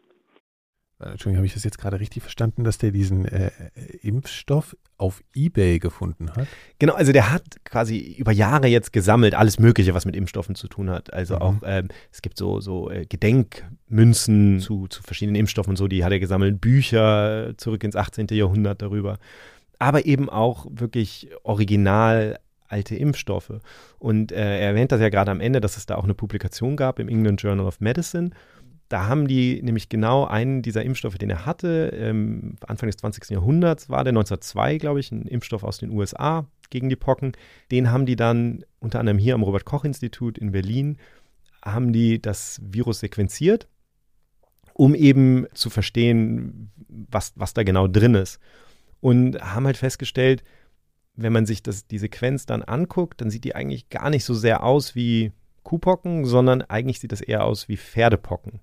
Äh, 1.00 1.10
Entschuldigung, 1.10 1.38
habe 1.38 1.46
ich 1.46 1.54
das 1.54 1.64
jetzt 1.64 1.78
gerade 1.78 2.00
richtig 2.00 2.22
verstanden, 2.22 2.64
dass 2.64 2.78
der 2.78 2.90
diesen 2.90 3.24
äh, 3.26 3.50
Impfstoff 4.02 4.76
auf 4.96 5.22
Ebay 5.34 5.78
gefunden 5.78 6.30
hat? 6.34 6.48
Genau, 6.78 6.94
also 6.94 7.12
der 7.12 7.32
hat 7.32 7.64
quasi 7.64 7.98
über 7.98 8.32
Jahre 8.32 8.66
jetzt 8.66 8.92
gesammelt, 8.92 9.34
alles 9.34 9.58
Mögliche, 9.58 9.94
was 9.94 10.04
mit 10.04 10.16
Impfstoffen 10.16 10.54
zu 10.54 10.68
tun 10.68 10.90
hat. 10.90 11.12
Also 11.12 11.36
mhm. 11.36 11.42
auch, 11.42 11.54
ähm, 11.64 11.88
es 12.12 12.22
gibt 12.22 12.36
so, 12.36 12.60
so 12.60 12.90
äh, 12.90 13.06
Gedenkmünzen 13.06 14.60
zu, 14.60 14.88
zu 14.88 15.02
verschiedenen 15.02 15.36
Impfstoffen 15.36 15.70
und 15.70 15.76
so, 15.76 15.86
die 15.86 16.04
hat 16.04 16.12
er 16.12 16.20
gesammelt, 16.20 16.60
Bücher 16.60 17.54
zurück 17.56 17.84
ins 17.84 17.96
18. 17.96 18.26
Jahrhundert 18.30 18.82
darüber. 18.82 19.18
Aber 19.78 20.06
eben 20.06 20.28
auch 20.28 20.66
wirklich 20.70 21.30
original 21.44 22.40
alte 22.66 22.96
Impfstoffe. 22.96 23.60
Und 23.98 24.32
äh, 24.32 24.60
er 24.60 24.68
erwähnt 24.68 24.92
das 24.92 25.00
ja 25.00 25.08
gerade 25.08 25.30
am 25.30 25.40
Ende, 25.40 25.60
dass 25.60 25.76
es 25.76 25.86
da 25.86 25.94
auch 25.94 26.04
eine 26.04 26.14
Publikation 26.14 26.76
gab 26.76 26.98
im 26.98 27.08
England 27.08 27.40
Journal 27.40 27.66
of 27.66 27.80
Medicine 27.80 28.30
da 28.88 29.06
haben 29.06 29.28
die 29.28 29.62
nämlich 29.62 29.88
genau 29.88 30.24
einen 30.24 30.62
dieser 30.62 30.82
Impfstoffe, 30.82 31.18
den 31.18 31.30
er 31.30 31.44
hatte, 31.44 31.92
ähm, 31.94 32.56
Anfang 32.66 32.88
des 32.88 32.96
20. 32.96 33.30
Jahrhunderts 33.30 33.90
war 33.90 34.02
der, 34.02 34.12
1902, 34.12 34.78
glaube 34.78 35.00
ich, 35.00 35.12
ein 35.12 35.26
Impfstoff 35.26 35.62
aus 35.62 35.78
den 35.78 35.90
USA 35.90 36.46
gegen 36.70 36.88
die 36.88 36.96
Pocken. 36.96 37.32
Den 37.70 37.90
haben 37.90 38.06
die 38.06 38.16
dann 38.16 38.64
unter 38.78 39.00
anderem 39.00 39.18
hier 39.18 39.34
am 39.34 39.42
Robert-Koch-Institut 39.42 40.38
in 40.38 40.52
Berlin, 40.52 40.96
haben 41.62 41.92
die 41.92 42.20
das 42.22 42.60
Virus 42.62 43.00
sequenziert, 43.00 43.68
um 44.72 44.94
eben 44.94 45.46
zu 45.52 45.68
verstehen, 45.68 46.70
was, 46.88 47.32
was 47.36 47.52
da 47.52 47.64
genau 47.64 47.88
drin 47.88 48.14
ist. 48.14 48.38
Und 49.00 49.40
haben 49.40 49.66
halt 49.66 49.76
festgestellt, 49.76 50.42
wenn 51.14 51.32
man 51.32 51.46
sich 51.46 51.62
das, 51.62 51.86
die 51.86 51.98
Sequenz 51.98 52.46
dann 52.46 52.62
anguckt, 52.62 53.20
dann 53.20 53.30
sieht 53.30 53.44
die 53.44 53.54
eigentlich 53.54 53.90
gar 53.90 54.08
nicht 54.08 54.24
so 54.24 54.34
sehr 54.34 54.62
aus 54.64 54.94
wie 54.94 55.32
Kuhpocken, 55.62 56.24
sondern 56.24 56.62
eigentlich 56.62 57.00
sieht 57.00 57.12
das 57.12 57.20
eher 57.20 57.44
aus 57.44 57.68
wie 57.68 57.76
Pferdepocken. 57.76 58.60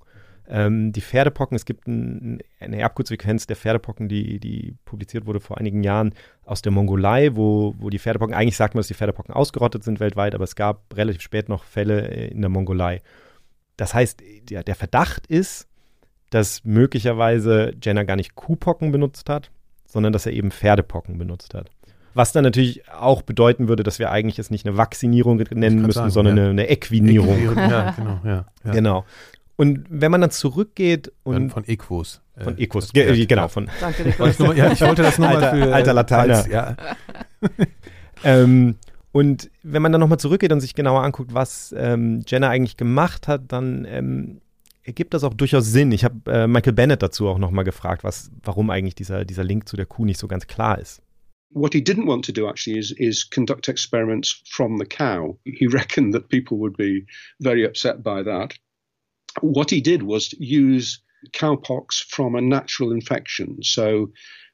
Ähm, 0.47 0.91
die 0.91 1.01
Pferdepocken, 1.01 1.55
es 1.55 1.65
gibt 1.65 1.87
ein, 1.87 2.39
eine 2.59 2.79
Erbgutsequenz 2.79 3.47
der 3.47 3.55
Pferdepocken, 3.55 4.07
die, 4.07 4.39
die 4.39 4.75
publiziert 4.85 5.25
wurde 5.25 5.39
vor 5.39 5.57
einigen 5.57 5.83
Jahren 5.83 6.13
aus 6.45 6.61
der 6.61 6.71
Mongolei, 6.71 7.35
wo, 7.35 7.73
wo 7.77 7.89
die 7.89 7.99
Pferdepocken, 7.99 8.35
eigentlich 8.35 8.57
sagt 8.57 8.75
man, 8.75 8.79
dass 8.79 8.87
die 8.87 8.93
Pferdepocken 8.93 9.33
ausgerottet 9.33 9.83
sind 9.83 9.99
weltweit, 9.99 10.35
aber 10.35 10.43
es 10.43 10.55
gab 10.55 10.95
relativ 10.95 11.21
spät 11.21 11.49
noch 11.49 11.63
Fälle 11.63 12.07
äh, 12.09 12.27
in 12.27 12.41
der 12.41 12.49
Mongolei. 12.49 13.01
Das 13.77 13.93
heißt, 13.93 14.21
der, 14.49 14.63
der 14.63 14.75
Verdacht 14.75 15.27
ist, 15.27 15.67
dass 16.29 16.63
möglicherweise 16.63 17.73
Jenner 17.81 18.05
gar 18.05 18.15
nicht 18.15 18.35
Kuhpocken 18.35 18.91
benutzt 18.91 19.29
hat, 19.29 19.51
sondern 19.85 20.13
dass 20.13 20.25
er 20.25 20.33
eben 20.33 20.51
Pferdepocken 20.51 21.17
benutzt 21.17 21.53
hat. 21.53 21.69
Was 22.13 22.31
dann 22.31 22.43
natürlich 22.43 22.89
auch 22.89 23.23
bedeuten 23.23 23.67
würde, 23.67 23.83
dass 23.83 23.99
wir 23.99 24.09
eigentlich 24.09 24.39
es 24.39 24.49
nicht 24.49 24.65
eine 24.65 24.77
Vaccinierung 24.77 25.37
nennen 25.37 25.81
müssen, 25.81 25.91
sagen, 25.91 26.11
sondern 26.11 26.37
ja. 26.37 26.43
eine, 26.43 26.51
eine 26.51 26.69
Equinierung. 26.69 27.55
Ja, 27.55 27.91
genau, 27.91 28.19
ja. 28.23 28.45
Genau. 28.71 29.05
Und 29.57 29.85
wenn 29.89 30.11
man 30.11 30.21
dann 30.21 30.31
zurückgeht 30.31 31.11
und. 31.23 31.49
Von 31.49 31.63
Equus. 31.65 32.21
Äh, 32.35 32.43
von 32.43 32.57
Equus, 32.57 32.93
äh, 32.93 33.25
genau. 33.25 33.47
Von, 33.47 33.69
Danke. 33.79 34.09
Ich, 34.09 34.17
ja, 34.57 34.71
ich 34.71 34.81
wollte 34.81 35.01
das 35.01 35.17
nochmal 35.17 35.55
für. 35.55 35.73
Alter 35.73 35.93
Lateiner. 35.93 36.37
Als, 36.37 36.47
ja. 36.49 36.75
ähm, 38.23 38.75
und 39.13 39.49
wenn 39.63 39.81
man 39.81 39.93
dann 39.93 40.01
nochmal 40.01 40.19
zurückgeht 40.19 40.51
und 40.51 40.59
sich 40.59 40.75
genauer 40.75 41.03
anguckt, 41.03 41.33
was 41.33 41.73
ähm, 41.77 42.23
Jenner 42.27 42.49
eigentlich 42.49 42.75
gemacht 42.75 43.29
hat, 43.29 43.43
dann 43.47 43.85
ähm, 43.89 44.41
ergibt 44.83 45.13
das 45.13 45.23
auch 45.23 45.33
durchaus 45.33 45.71
Sinn. 45.71 45.93
Ich 45.93 46.03
habe 46.03 46.31
äh, 46.31 46.47
Michael 46.47 46.73
Bennett 46.73 47.01
dazu 47.01 47.27
auch 47.29 47.37
nochmal 47.37 47.63
gefragt, 47.63 48.03
was, 48.03 48.29
warum 48.43 48.69
eigentlich 48.69 48.95
dieser, 48.95 49.23
dieser 49.23 49.45
Link 49.45 49.69
zu 49.69 49.77
der 49.77 49.85
Kuh 49.85 50.03
nicht 50.03 50.19
so 50.19 50.27
ganz 50.27 50.47
klar 50.47 50.79
ist. 50.79 51.01
What 51.51 51.73
he 51.73 51.79
didn't 51.79 52.05
want 52.05 52.25
to 52.25 52.33
do 52.33 52.49
actually 52.49 52.77
is, 52.77 52.91
is 52.91 53.29
conduct 53.29 53.69
experiments 53.69 54.43
from 54.49 54.77
the 54.77 54.85
cow. 54.85 55.39
He 55.45 55.67
reckoned 55.67 56.13
that 56.13 56.27
people 56.27 56.57
would 56.57 56.75
be 56.75 57.05
very 57.39 57.65
upset 57.65 58.03
by 58.03 58.21
that. 58.23 58.55
What 59.41 59.69
he 59.69 59.81
did 59.81 60.03
was 60.03 60.33
use 60.33 61.01
cowpox 61.31 62.03
from 62.09 62.35
a 62.35 62.41
natural 62.41 62.91
infection. 62.91 63.63
So, 63.63 64.11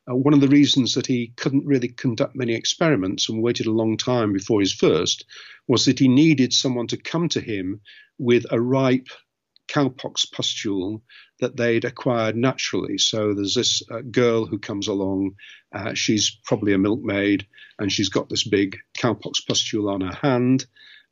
uh, 0.09 0.15
one 0.15 0.33
of 0.33 0.41
the 0.41 0.47
reasons 0.47 0.95
that 0.95 1.05
he 1.05 1.33
couldn't 1.35 1.65
really 1.65 1.89
conduct 1.89 2.35
many 2.35 2.55
experiments 2.55 3.29
and 3.29 3.43
waited 3.43 3.67
a 3.67 3.71
long 3.71 3.97
time 3.97 4.33
before 4.33 4.59
his 4.59 4.73
first 4.73 5.25
was 5.67 5.85
that 5.85 5.99
he 5.99 6.07
needed 6.07 6.53
someone 6.53 6.87
to 6.87 6.97
come 6.97 7.29
to 7.29 7.39
him 7.39 7.81
with 8.17 8.45
a 8.51 8.59
ripe 8.59 9.07
cowpox 9.67 10.31
pustule 10.31 11.01
that 11.39 11.55
they'd 11.55 11.85
acquired 11.85 12.35
naturally. 12.35 12.97
So 12.97 13.33
there's 13.33 13.55
this 13.55 13.81
uh, 13.89 14.01
girl 14.01 14.45
who 14.45 14.59
comes 14.59 14.87
along. 14.87 15.35
Uh, 15.73 15.93
she's 15.93 16.37
probably 16.45 16.73
a 16.73 16.77
milkmaid, 16.77 17.45
and 17.79 17.91
she's 17.91 18.09
got 18.09 18.29
this 18.29 18.47
big 18.47 18.77
cowpox 18.97 19.45
pustule 19.47 19.89
on 19.89 20.01
her 20.01 20.13
hand. 20.13 20.65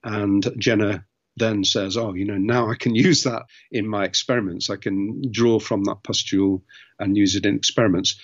And 0.04 0.48
Jenna 0.58 1.06
then 1.40 1.64
says, 1.64 1.98
oh, 1.98 2.14
you 2.14 2.26
know, 2.26 2.38
now 2.38 2.72
I 2.72 2.76
can 2.76 2.96
use 3.10 3.24
that 3.24 3.44
in 3.72 3.88
my 3.88 4.06
experiments. 4.06 4.70
I 4.70 4.78
can 4.78 5.22
draw 5.32 5.60
from 5.60 5.84
that 5.86 6.04
pustule 6.04 6.62
and 6.98 7.18
use 7.18 7.38
it 7.38 7.46
in 7.46 7.56
experiments. 7.56 8.18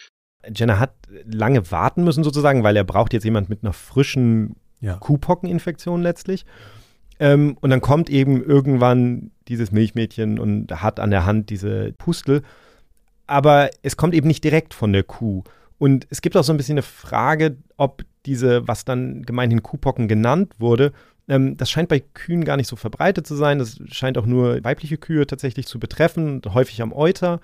Jenner 0.53 0.79
hat 0.79 0.93
lange 1.25 1.71
warten 1.71 2.03
müssen 2.03 2.23
sozusagen, 2.23 2.63
weil 2.63 2.75
er 2.75 2.83
braucht 2.83 3.13
jetzt 3.13 3.23
jemand 3.23 3.49
mit 3.49 3.63
einer 3.63 3.73
frischen 3.73 4.55
ja. 4.79 4.97
Kuhpockeninfektion 4.97 6.03
letztlich. 6.03 6.45
Ähm, 7.19 7.57
und 7.61 7.69
dann 7.69 7.81
kommt 7.81 8.09
eben 8.09 8.43
irgendwann 8.43 9.31
dieses 9.47 9.71
Milchmädchen 9.71 10.37
und 10.37 10.81
hat 10.81 10.99
an 10.99 11.11
der 11.11 11.25
Hand 11.25 11.49
diese 11.49 11.93
Pustel. 11.97 12.43
Aber 13.27 13.69
es 13.81 13.97
kommt 13.97 14.13
eben 14.13 14.27
nicht 14.27 14.43
direkt 14.43 14.73
von 14.73 14.93
der 14.93 15.03
Kuh. 15.03 15.43
Und 15.77 16.07
es 16.09 16.21
gibt 16.21 16.37
auch 16.37 16.43
so 16.43 16.53
ein 16.53 16.57
bisschen 16.57 16.75
eine 16.75 16.83
Frage, 16.83 17.57
ob 17.77 18.03
diese, 18.25 18.67
was 18.67 18.85
dann 18.85 19.23
gemeinhin 19.23 19.63
Kuhpocken 19.63 20.07
genannt 20.07 20.53
wurde, 20.59 20.93
ähm, 21.27 21.57
das 21.57 21.69
scheint 21.69 21.89
bei 21.89 21.99
Kühen 21.99 22.45
gar 22.45 22.57
nicht 22.57 22.67
so 22.67 22.75
verbreitet 22.75 23.25
zu 23.27 23.35
sein. 23.35 23.59
Das 23.59 23.79
scheint 23.91 24.17
auch 24.17 24.25
nur 24.25 24.63
weibliche 24.63 24.97
Kühe 24.97 25.25
tatsächlich 25.25 25.67
zu 25.67 25.79
betreffen, 25.79 26.41
häufig 26.53 26.81
am 26.81 26.93
Euter. 26.93 27.39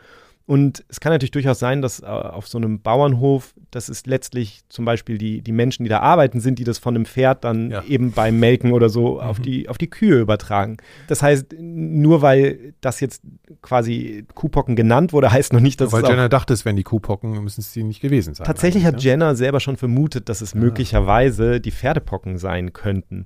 Und 0.48 0.84
es 0.90 1.00
kann 1.00 1.14
natürlich 1.14 1.32
durchaus 1.32 1.60
sein, 1.60 1.82
dass 1.82 2.02
äh, 2.02 2.06
auf 2.06 2.48
so 2.48 2.58
einem 2.58 2.82
Bauernhof, 2.82 3.54
das 3.70 3.90
ist 3.90 4.08
letztlich 4.08 4.62
zum 4.70 4.86
Beispiel 4.86 5.18
die, 5.18 5.42
die 5.42 5.52
Menschen, 5.52 5.84
die 5.84 5.90
da 5.90 6.00
arbeiten, 6.00 6.42
sind, 6.42 6.60
die 6.60 6.64
das 6.64 6.78
von 6.78 6.96
einem 6.96 7.06
Pferd 7.06 7.44
dann 7.44 7.72
ja. 7.72 7.84
eben 7.84 8.12
beim 8.12 8.40
Melken 8.40 8.74
oder 8.74 8.90
so 8.90 9.14
mhm. 9.14 9.20
auf, 9.20 9.40
die, 9.40 9.70
auf 9.70 9.78
die 9.78 9.90
Kühe 9.90 10.20
übertragen. 10.20 10.78
Das 11.08 11.22
heißt, 11.22 11.56
nur 11.60 12.22
weil 12.22 12.74
das 12.82 13.00
jetzt 13.00 13.22
quasi 13.62 14.26
Kuhpocken 14.34 14.76
genannt 14.76 15.14
wurde, 15.14 15.32
heißt 15.32 15.54
noch 15.54 15.62
nicht, 15.62 15.80
dass 15.80 15.94
weil 15.94 16.02
es. 16.02 16.10
Weil 16.10 16.16
Jenner 16.16 16.28
dachte, 16.30 16.54
es 16.54 16.66
wären 16.66 16.76
die 16.76 16.84
Kuhpocken, 16.84 17.44
müssen 17.44 17.62
es 17.62 17.72
die 17.72 17.84
nicht 17.84 18.02
gewesen 18.02 18.34
sein. 18.34 18.46
Tatsächlich 18.46 18.84
hat 18.84 18.96
ne? 18.96 19.02
Jenner 19.02 19.36
selber 19.36 19.60
schon 19.60 19.78
vermutet, 19.78 20.28
dass 20.28 20.42
es 20.42 20.54
ja. 20.54 20.60
möglicherweise 20.60 21.62
die 21.62 21.72
Pferdepocken 21.72 22.38
sein 22.38 22.74
könnten. 22.74 23.26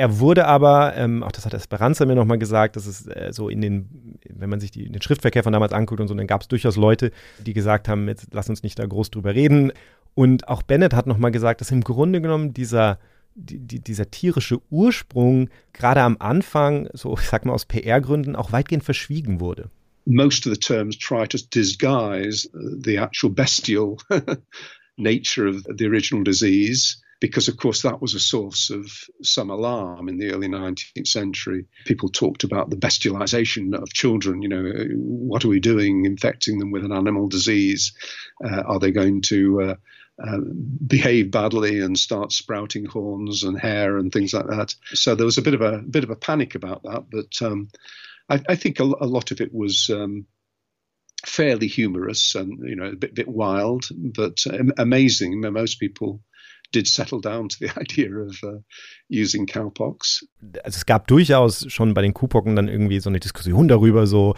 Er 0.00 0.18
wurde 0.18 0.46
aber, 0.46 0.96
ähm, 0.96 1.22
auch 1.22 1.30
das 1.30 1.44
hat 1.44 1.52
Esperanza 1.52 2.06
mir 2.06 2.14
nochmal 2.14 2.38
gesagt, 2.38 2.76
dass 2.76 2.86
es 2.86 3.06
äh, 3.06 3.34
so 3.34 3.50
in 3.50 3.60
den, 3.60 4.18
wenn 4.30 4.48
man 4.48 4.58
sich 4.58 4.70
die, 4.70 4.88
den 4.88 5.02
Schriftverkehr 5.02 5.42
von 5.42 5.52
damals 5.52 5.74
anguckt 5.74 6.00
und 6.00 6.08
so, 6.08 6.14
dann 6.14 6.26
gab 6.26 6.40
es 6.40 6.48
durchaus 6.48 6.76
Leute, 6.76 7.12
die 7.44 7.52
gesagt 7.52 7.86
haben, 7.86 8.08
jetzt 8.08 8.28
lass 8.32 8.48
uns 8.48 8.62
nicht 8.62 8.78
da 8.78 8.86
groß 8.86 9.10
drüber 9.10 9.34
reden. 9.34 9.72
Und 10.14 10.48
auch 10.48 10.62
Bennett 10.62 10.94
hat 10.94 11.06
nochmal 11.06 11.32
gesagt, 11.32 11.60
dass 11.60 11.70
im 11.70 11.82
Grunde 11.82 12.22
genommen 12.22 12.54
dieser, 12.54 12.98
die, 13.34 13.58
die, 13.58 13.80
dieser 13.80 14.10
tierische 14.10 14.62
Ursprung 14.70 15.50
gerade 15.74 16.00
am 16.00 16.16
Anfang, 16.18 16.88
so 16.94 17.12
ich 17.18 17.28
sag 17.28 17.44
mal 17.44 17.52
aus 17.52 17.66
PR-Gründen, 17.66 18.36
auch 18.36 18.52
weitgehend 18.52 18.84
verschwiegen 18.84 19.38
wurde. 19.38 19.68
Most 20.06 20.46
of 20.46 20.54
the 20.54 20.58
terms 20.58 20.96
try 20.96 21.28
to 21.28 21.36
disguise 21.52 22.48
the 22.54 22.96
actual 22.96 23.30
bestial 23.30 23.98
nature 24.96 25.50
of 25.50 25.62
the 25.76 25.86
original 25.86 26.24
disease. 26.24 27.02
Because, 27.20 27.48
of 27.48 27.58
course, 27.58 27.82
that 27.82 28.00
was 28.00 28.14
a 28.14 28.20
source 28.20 28.70
of 28.70 28.90
some 29.22 29.50
alarm 29.50 30.08
in 30.08 30.16
the 30.16 30.32
early 30.32 30.48
19th 30.48 31.06
century. 31.06 31.66
People 31.84 32.08
talked 32.08 32.44
about 32.44 32.70
the 32.70 32.76
bestialization 32.76 33.74
of 33.74 33.92
children. 33.92 34.40
You 34.40 34.48
know, 34.48 34.72
what 34.96 35.44
are 35.44 35.48
we 35.48 35.60
doing, 35.60 36.06
infecting 36.06 36.58
them 36.58 36.70
with 36.70 36.82
an 36.82 36.92
animal 36.92 37.28
disease? 37.28 37.92
Uh, 38.42 38.62
are 38.62 38.78
they 38.78 38.90
going 38.90 39.20
to 39.22 39.62
uh, 39.62 39.74
uh, 40.18 40.38
behave 40.86 41.30
badly 41.30 41.80
and 41.80 41.98
start 41.98 42.32
sprouting 42.32 42.86
horns 42.86 43.44
and 43.44 43.60
hair 43.60 43.98
and 43.98 44.10
things 44.10 44.32
like 44.32 44.46
that? 44.46 44.74
So 44.94 45.14
there 45.14 45.26
was 45.26 45.36
a 45.38 45.42
bit 45.42 45.54
of 45.54 45.60
a 45.60 45.78
bit 45.78 46.04
of 46.04 46.10
a 46.10 46.16
panic 46.16 46.54
about 46.54 46.84
that, 46.84 47.04
but 47.10 47.46
um, 47.46 47.68
I, 48.30 48.40
I, 48.48 48.56
think 48.56 48.80
a, 48.80 48.84
a, 48.84 49.06
lot 49.06 49.30
of 49.30 49.40
it 49.40 49.54
was. 49.54 49.90
Um, 49.90 50.26
fairly 51.26 51.66
humorous 51.66 52.34
and 52.34 52.66
you 52.66 52.74
know 52.74 52.86
a 52.86 52.96
bit, 52.96 53.14
bit 53.14 53.28
wild, 53.28 53.84
but 53.90 54.42
amazing. 54.78 55.38
Most 55.52 55.78
people 55.78 56.22
did 56.74 56.86
settle 56.86 57.20
down 57.20 57.48
to 57.48 57.56
the 57.58 57.70
idea 57.80 58.10
of 58.16 58.42
uh, 58.42 58.60
using 59.08 59.46
cowpox. 59.46 60.26
Also 60.64 60.76
es 60.76 60.86
gab 60.86 61.06
durchaus 61.08 61.66
schon 61.70 61.94
bei 61.94 62.02
den 62.02 62.14
Kuhpocken 62.14 62.56
dann 62.56 62.68
irgendwie 62.68 63.00
so 63.00 63.10
eine 63.10 63.20
Diskussion 63.20 63.68
darüber, 63.68 64.06
so 64.06 64.34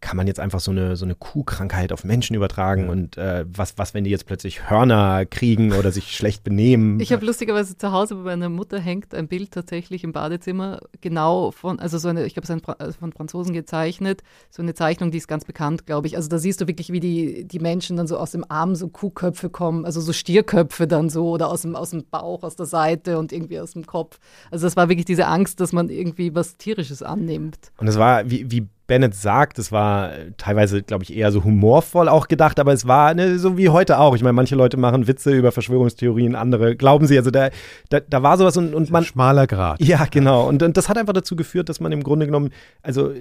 kann 0.00 0.16
man 0.16 0.26
jetzt 0.26 0.40
einfach 0.40 0.60
so 0.60 0.70
eine, 0.70 0.96
so 0.96 1.04
eine 1.04 1.14
Kuhkrankheit 1.14 1.92
auf 1.92 2.04
Menschen 2.04 2.36
übertragen 2.36 2.88
und 2.88 3.16
äh, 3.16 3.44
was, 3.48 3.78
was, 3.78 3.94
wenn 3.94 4.04
die 4.04 4.10
jetzt 4.10 4.26
plötzlich 4.26 4.70
Hörner 4.70 5.26
kriegen 5.26 5.72
oder 5.72 5.92
sich 5.92 6.16
schlecht 6.16 6.44
benehmen? 6.44 7.00
Ich 7.10 7.12
habe 7.12 7.26
lustigerweise 7.26 7.76
zu 7.76 7.90
Hause 7.90 8.14
bei 8.14 8.22
meiner 8.22 8.48
Mutter 8.48 8.78
hängt 8.78 9.14
ein 9.14 9.26
Bild 9.26 9.50
tatsächlich 9.50 10.04
im 10.04 10.12
Badezimmer, 10.12 10.80
genau 11.00 11.50
von, 11.50 11.80
also 11.80 11.98
so 11.98 12.08
eine, 12.08 12.24
ich 12.24 12.34
glaube, 12.34 12.44
es 12.44 12.50
ist 12.50 12.68
äh, 12.68 12.92
von 12.92 13.12
Franzosen 13.12 13.52
gezeichnet, 13.52 14.22
so 14.50 14.62
eine 14.62 14.74
Zeichnung, 14.74 15.10
die 15.10 15.18
ist 15.18 15.26
ganz 15.26 15.44
bekannt, 15.44 15.86
glaube 15.86 16.06
ich. 16.06 16.16
Also 16.16 16.28
da 16.28 16.38
siehst 16.38 16.60
du 16.60 16.68
wirklich, 16.68 16.92
wie 16.92 17.00
die, 17.00 17.44
die 17.46 17.58
Menschen 17.58 17.96
dann 17.96 18.06
so 18.06 18.16
aus 18.16 18.30
dem 18.30 18.44
Arm 18.48 18.76
so 18.76 18.88
Kuhköpfe 18.88 19.50
kommen, 19.50 19.84
also 19.84 20.00
so 20.00 20.12
Stierköpfe 20.12 20.86
dann 20.86 21.10
so 21.10 21.30
oder 21.30 21.48
aus 21.50 21.62
dem 21.62 21.69
dem, 21.70 21.76
aus 21.76 21.90
dem 21.90 22.04
Bauch, 22.04 22.42
aus 22.42 22.56
der 22.56 22.66
Seite 22.66 23.18
und 23.18 23.32
irgendwie 23.32 23.60
aus 23.60 23.72
dem 23.72 23.86
Kopf. 23.86 24.18
Also 24.50 24.66
das 24.66 24.76
war 24.76 24.88
wirklich 24.88 25.06
diese 25.06 25.26
Angst, 25.26 25.60
dass 25.60 25.72
man 25.72 25.88
irgendwie 25.88 26.34
was 26.34 26.56
Tierisches 26.56 27.02
annimmt. 27.02 27.72
Und 27.78 27.88
es 27.88 27.98
war, 27.98 28.30
wie, 28.30 28.50
wie 28.50 28.68
Bennett 28.90 29.14
sagt, 29.14 29.60
es 29.60 29.70
war 29.70 30.10
teilweise, 30.36 30.82
glaube 30.82 31.04
ich, 31.04 31.16
eher 31.16 31.30
so 31.30 31.44
humorvoll 31.44 32.08
auch 32.08 32.26
gedacht, 32.26 32.58
aber 32.58 32.72
es 32.72 32.88
war 32.88 33.14
ne, 33.14 33.38
so 33.38 33.56
wie 33.56 33.68
heute 33.68 34.00
auch. 34.00 34.16
Ich 34.16 34.22
meine, 34.24 34.32
manche 34.32 34.56
Leute 34.56 34.76
machen 34.76 35.06
Witze 35.06 35.30
über 35.30 35.52
Verschwörungstheorien, 35.52 36.34
andere 36.34 36.74
glauben 36.74 37.06
sie. 37.06 37.16
Also 37.16 37.30
da, 37.30 37.50
da, 37.88 38.00
da 38.00 38.24
war 38.24 38.36
sowas 38.36 38.56
und, 38.56 38.74
und 38.74 38.90
man. 38.90 39.04
Schmaler 39.04 39.46
Grad. 39.46 39.80
Ja, 39.80 40.06
genau. 40.10 40.48
Und, 40.48 40.64
und 40.64 40.76
das 40.76 40.88
hat 40.88 40.98
einfach 40.98 41.12
dazu 41.12 41.36
geführt, 41.36 41.68
dass 41.68 41.78
man 41.78 41.92
im 41.92 42.02
Grunde 42.02 42.26
genommen, 42.26 42.50
also 42.82 43.12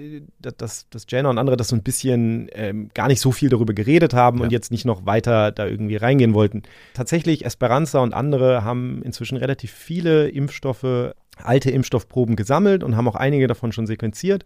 dass, 0.42 0.90
dass 0.90 1.06
Jenna 1.08 1.30
und 1.30 1.38
andere 1.38 1.56
das 1.56 1.68
so 1.68 1.76
ein 1.76 1.84
bisschen 1.84 2.50
ähm, 2.54 2.90
gar 2.96 3.08
nicht 3.08 3.22
so 3.22 3.32
viel 3.32 3.50
darüber 3.50 3.74
geredet 3.74 4.16
haben 4.16 4.40
ja. 4.40 4.46
und 4.46 4.52
jetzt 4.52 4.72
nicht 4.72 4.86
noch 4.86 5.06
weiter 5.06 5.52
da 5.52 5.68
irgendwie 5.68 5.98
reingehen 5.98 6.34
wollten. 6.34 6.64
Tatsächlich, 6.96 7.46
Esperanza 7.46 8.00
und 8.00 8.16
andere 8.16 8.64
haben 8.64 9.04
inzwischen 9.04 9.38
relativ 9.38 9.72
viele 9.72 10.30
Impfstoffe, 10.30 11.14
alte 11.38 11.70
Impfstoffproben 11.70 12.36
gesammelt 12.36 12.84
und 12.84 12.98
haben 12.98 13.08
auch 13.08 13.16
einige 13.16 13.46
davon 13.46 13.72
schon 13.72 13.86
sequenziert. 13.86 14.46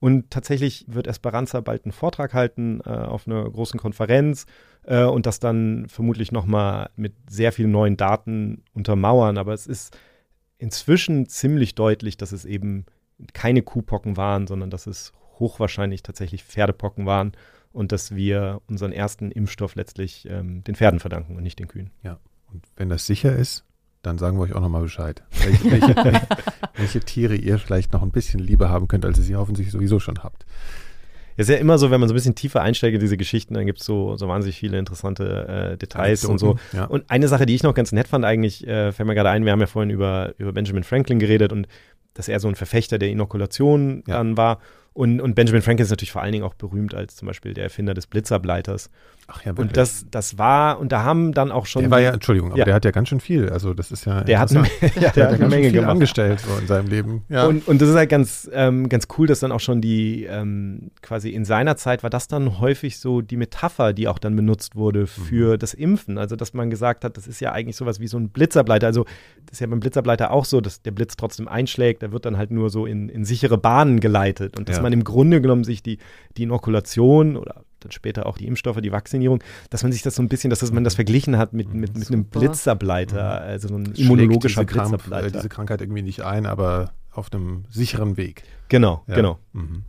Und 0.00 0.30
tatsächlich 0.30 0.86
wird 0.88 1.06
Esperanza 1.06 1.60
bald 1.60 1.84
einen 1.84 1.92
Vortrag 1.92 2.32
halten 2.32 2.80
äh, 2.84 2.88
auf 2.88 3.26
einer 3.26 3.48
großen 3.48 3.78
Konferenz 3.78 4.46
äh, 4.84 5.04
und 5.04 5.26
das 5.26 5.40
dann 5.40 5.86
vermutlich 5.88 6.32
nochmal 6.32 6.90
mit 6.96 7.12
sehr 7.28 7.52
vielen 7.52 7.70
neuen 7.70 7.98
Daten 7.98 8.64
untermauern. 8.72 9.36
Aber 9.36 9.52
es 9.52 9.66
ist 9.66 9.96
inzwischen 10.56 11.28
ziemlich 11.28 11.74
deutlich, 11.74 12.16
dass 12.16 12.32
es 12.32 12.46
eben 12.46 12.86
keine 13.34 13.60
Kuhpocken 13.62 14.16
waren, 14.16 14.46
sondern 14.46 14.70
dass 14.70 14.86
es 14.86 15.12
hochwahrscheinlich 15.38 16.02
tatsächlich 16.02 16.44
Pferdepocken 16.44 17.04
waren 17.04 17.32
und 17.72 17.92
dass 17.92 18.14
wir 18.14 18.62
unseren 18.68 18.92
ersten 18.92 19.30
Impfstoff 19.30 19.74
letztlich 19.74 20.26
ähm, 20.28 20.64
den 20.64 20.74
Pferden 20.76 21.00
verdanken 21.00 21.36
und 21.36 21.42
nicht 21.42 21.58
den 21.58 21.68
Kühen. 21.68 21.90
Ja, 22.02 22.18
und 22.52 22.64
wenn 22.76 22.88
das 22.88 23.06
sicher 23.06 23.36
ist, 23.36 23.64
dann 24.02 24.18
sagen 24.18 24.38
wir 24.38 24.42
euch 24.42 24.54
auch 24.54 24.60
nochmal 24.60 24.82
Bescheid. 24.82 25.22
Welche, 25.44 25.70
welche, 25.70 25.94
welche, 26.76 27.00
Tiere 27.00 27.34
ihr 27.34 27.58
vielleicht 27.58 27.92
noch 27.92 28.02
ein 28.02 28.10
bisschen 28.10 28.40
lieber 28.40 28.70
haben 28.70 28.88
könnt, 28.88 29.04
als 29.04 29.18
ihr 29.18 29.24
sie 29.24 29.36
hoffentlich 29.36 29.70
sowieso 29.70 30.00
schon 30.00 30.22
habt. 30.22 30.46
Es 31.36 31.48
ist 31.48 31.54
ja 31.54 31.60
immer 31.60 31.78
so, 31.78 31.90
wenn 31.90 32.00
man 32.00 32.08
so 32.08 32.12
ein 32.12 32.16
bisschen 32.16 32.34
tiefer 32.34 32.60
einsteigt 32.60 32.94
in 32.94 33.00
diese 33.00 33.16
Geschichten, 33.16 33.54
dann 33.54 33.64
gibt 33.64 33.80
es 33.80 33.86
so, 33.86 34.16
so 34.16 34.28
wahnsinnig 34.28 34.58
viele 34.58 34.78
interessante 34.78 35.72
äh, 35.72 35.76
Details 35.78 36.24
und 36.24 36.38
so. 36.38 36.56
Ja. 36.72 36.84
Und 36.84 37.08
eine 37.08 37.28
Sache, 37.28 37.46
die 37.46 37.54
ich 37.54 37.62
noch 37.62 37.72
ganz 37.72 37.92
nett 37.92 38.08
fand, 38.08 38.24
eigentlich, 38.24 38.66
äh, 38.66 38.92
fällt 38.92 39.06
mir 39.06 39.14
gerade 39.14 39.30
ein, 39.30 39.44
wir 39.44 39.52
haben 39.52 39.60
ja 39.60 39.66
vorhin 39.66 39.90
über, 39.90 40.34
über 40.38 40.52
Benjamin 40.52 40.84
Franklin 40.84 41.18
geredet 41.18 41.52
und 41.52 41.66
dass 42.14 42.28
er 42.28 42.40
so 42.40 42.48
ein 42.48 42.56
Verfechter 42.56 42.98
der 42.98 43.08
Inokulation 43.08 44.02
ja. 44.06 44.18
dann 44.18 44.36
war. 44.36 44.58
Und, 44.92 45.20
und 45.20 45.34
Benjamin 45.34 45.62
Franklin 45.62 45.84
ist 45.84 45.90
natürlich 45.90 46.10
vor 46.10 46.22
allen 46.22 46.32
Dingen 46.32 46.44
auch 46.44 46.54
berühmt 46.54 46.94
als 46.94 47.14
zum 47.14 47.26
Beispiel 47.26 47.54
der 47.54 47.64
Erfinder 47.64 47.94
des 47.94 48.08
Blitzableiters. 48.08 48.90
Ach 49.28 49.40
ja, 49.42 49.52
wirklich. 49.52 49.68
Und 49.68 49.76
das, 49.76 50.06
das 50.10 50.38
war, 50.38 50.80
und 50.80 50.90
da 50.90 51.04
haben 51.04 51.32
dann 51.32 51.52
auch 51.52 51.66
schon. 51.66 51.82
Der 51.82 51.90
war 51.92 52.00
ja, 52.00 52.10
Entschuldigung, 52.10 52.50
aber 52.50 52.58
ja. 52.58 52.64
der 52.64 52.74
hat 52.74 52.84
ja 52.84 52.90
ganz 52.90 53.08
schön 53.08 53.20
viel. 53.20 53.48
Also, 53.48 53.72
das 53.72 53.92
ist 53.92 54.04
ja. 54.04 54.24
Der 54.24 54.40
hat 54.40 54.50
eine, 54.50 54.66
ja, 55.00 55.10
der 55.10 55.28
hat 55.28 55.34
eine 55.34 55.48
Menge 55.48 55.70
gemacht. 55.70 55.90
angestellt 55.90 56.40
so 56.40 56.58
in 56.58 56.66
seinem 56.66 56.88
Leben. 56.88 57.22
Ja. 57.28 57.46
Und, 57.46 57.68
und 57.68 57.80
das 57.80 57.90
ist 57.90 57.94
halt 57.94 58.10
ganz, 58.10 58.50
ähm, 58.52 58.88
ganz 58.88 59.06
cool, 59.16 59.28
dass 59.28 59.38
dann 59.38 59.52
auch 59.52 59.60
schon 59.60 59.80
die, 59.80 60.24
ähm, 60.24 60.90
quasi 61.02 61.30
in 61.30 61.44
seiner 61.44 61.76
Zeit 61.76 62.02
war 62.02 62.10
das 62.10 62.26
dann 62.26 62.58
häufig 62.58 62.98
so 62.98 63.20
die 63.20 63.36
Metapher, 63.36 63.92
die 63.92 64.08
auch 64.08 64.18
dann 64.18 64.34
benutzt 64.34 64.74
wurde 64.74 65.06
für 65.06 65.54
mhm. 65.54 65.58
das 65.60 65.74
Impfen. 65.74 66.18
Also, 66.18 66.34
dass 66.34 66.52
man 66.52 66.68
gesagt 66.68 67.04
hat, 67.04 67.16
das 67.16 67.28
ist 67.28 67.40
ja 67.40 67.52
eigentlich 67.52 67.76
sowas 67.76 68.00
wie 68.00 68.08
so 68.08 68.18
ein 68.18 68.30
Blitzableiter. 68.30 68.88
Also, 68.88 69.04
das 69.46 69.52
ist 69.52 69.60
ja 69.60 69.68
beim 69.68 69.78
Blitzableiter 69.78 70.32
auch 70.32 70.44
so, 70.44 70.60
dass 70.60 70.82
der 70.82 70.90
Blitz 70.90 71.14
trotzdem 71.16 71.46
einschlägt. 71.46 72.02
Der 72.02 72.10
wird 72.10 72.24
dann 72.24 72.36
halt 72.36 72.50
nur 72.50 72.68
so 72.68 72.84
in, 72.84 73.08
in 73.08 73.24
sichere 73.24 73.58
Bahnen 73.58 74.00
geleitet. 74.00 74.58
Und 74.58 74.68
dass 74.80 74.82
ja. 74.82 74.90
man 74.90 74.92
im 74.92 75.04
Grunde 75.04 75.40
genommen 75.40 75.64
sich 75.64 75.82
die, 75.82 75.98
die 76.36 76.44
Inokulation 76.44 77.36
oder 77.36 77.64
dann 77.80 77.92
später 77.92 78.26
auch 78.26 78.36
die 78.36 78.46
Impfstoffe, 78.46 78.80
die 78.80 78.92
Vaccinierung, 78.92 79.42
dass 79.70 79.82
man 79.82 79.92
sich 79.92 80.02
das 80.02 80.14
so 80.14 80.22
ein 80.22 80.28
bisschen, 80.28 80.50
dass 80.50 80.70
man 80.70 80.84
das 80.84 80.94
verglichen 80.94 81.38
hat 81.38 81.52
mit, 81.52 81.72
mit, 81.72 81.96
mit 81.96 82.08
einem 82.08 82.24
Blitzableiter, 82.24 83.40
also 83.40 83.68
so 83.68 83.76
ein 83.76 83.92
immunologischer 83.92 84.64
diese 84.64 84.80
Blitzableiter. 84.80 85.22
Krampf, 85.22 85.32
diese 85.32 85.48
Krankheit 85.48 85.80
irgendwie 85.80 86.02
nicht 86.02 86.22
ein, 86.22 86.46
aber 86.46 86.92
auf 87.12 87.32
einem 87.32 87.64
sicheren 87.70 88.16
Weg. 88.16 88.44
Genau, 88.68 89.02
ja. 89.06 89.14
genau. 89.14 89.38
Mhm. 89.52 89.84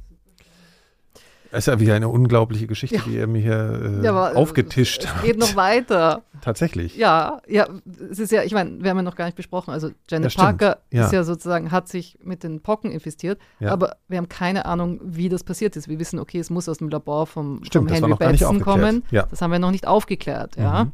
Es 1.51 1.59
ist 1.59 1.67
ja 1.67 1.79
wieder 1.79 1.95
eine 1.95 2.07
unglaubliche 2.07 2.65
Geschichte, 2.65 2.95
ja. 2.95 3.01
die 3.05 3.17
er 3.17 3.27
mir 3.27 3.41
hier 3.41 3.99
äh, 4.01 4.05
ja, 4.05 4.33
aufgetischt 4.33 5.03
es 5.03 5.13
hat. 5.13 5.23
Geht 5.23 5.37
noch 5.37 5.55
weiter. 5.55 6.23
Tatsächlich. 6.41 6.95
Ja, 6.95 7.41
ja, 7.47 7.67
es 8.09 8.19
ist 8.19 8.31
ja, 8.31 8.43
ich 8.43 8.53
meine, 8.53 8.81
wir 8.81 8.89
haben 8.89 8.97
ja 8.97 9.03
noch 9.03 9.15
gar 9.15 9.25
nicht 9.25 9.35
besprochen. 9.35 9.71
Also 9.71 9.91
Janet 10.09 10.33
ja, 10.33 10.41
Parker 10.41 10.77
ist 10.89 11.11
ja 11.11 11.23
sozusagen, 11.23 11.71
hat 11.71 11.89
sich 11.89 12.17
mit 12.23 12.43
den 12.43 12.61
Pocken 12.61 12.89
infiziert, 12.89 13.39
aber 13.59 13.97
wir 14.07 14.17
haben 14.17 14.29
keine 14.29 14.65
Ahnung, 14.65 14.99
wie 15.03 15.29
das 15.29 15.43
passiert 15.43 15.75
ist. 15.75 15.87
Wir 15.87 15.99
wissen, 15.99 16.19
okay, 16.19 16.39
es 16.39 16.49
muss 16.49 16.69
aus 16.69 16.77
dem 16.77 16.89
Labor 16.89 17.27
vom, 17.27 17.63
Stimmt, 17.63 17.89
vom 17.89 17.95
Henry 17.95 18.15
Batson 18.15 18.61
kommen. 18.61 19.03
Das 19.11 19.41
haben 19.41 19.51
wir 19.51 19.59
noch 19.59 19.71
nicht 19.71 19.87
aufgeklärt, 19.87 20.55
ja. 20.55 20.85
Mhm. 20.85 20.91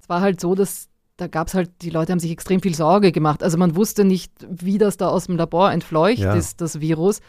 Es 0.00 0.08
war 0.08 0.20
halt 0.20 0.40
so, 0.40 0.54
dass 0.54 0.88
da 1.18 1.26
gab 1.26 1.48
es 1.48 1.54
halt, 1.54 1.82
die 1.82 1.90
Leute 1.90 2.12
haben 2.12 2.20
sich 2.20 2.30
extrem 2.30 2.62
viel 2.62 2.74
Sorge 2.74 3.10
gemacht. 3.10 3.42
Also 3.42 3.58
man 3.58 3.74
wusste 3.74 4.04
nicht, 4.04 4.32
wie 4.48 4.78
das 4.78 4.96
da 4.96 5.08
aus 5.08 5.26
dem 5.26 5.36
Labor 5.36 5.72
entfleucht 5.72 6.22
ist, 6.22 6.60
das 6.60 6.80
Virus 6.80 7.20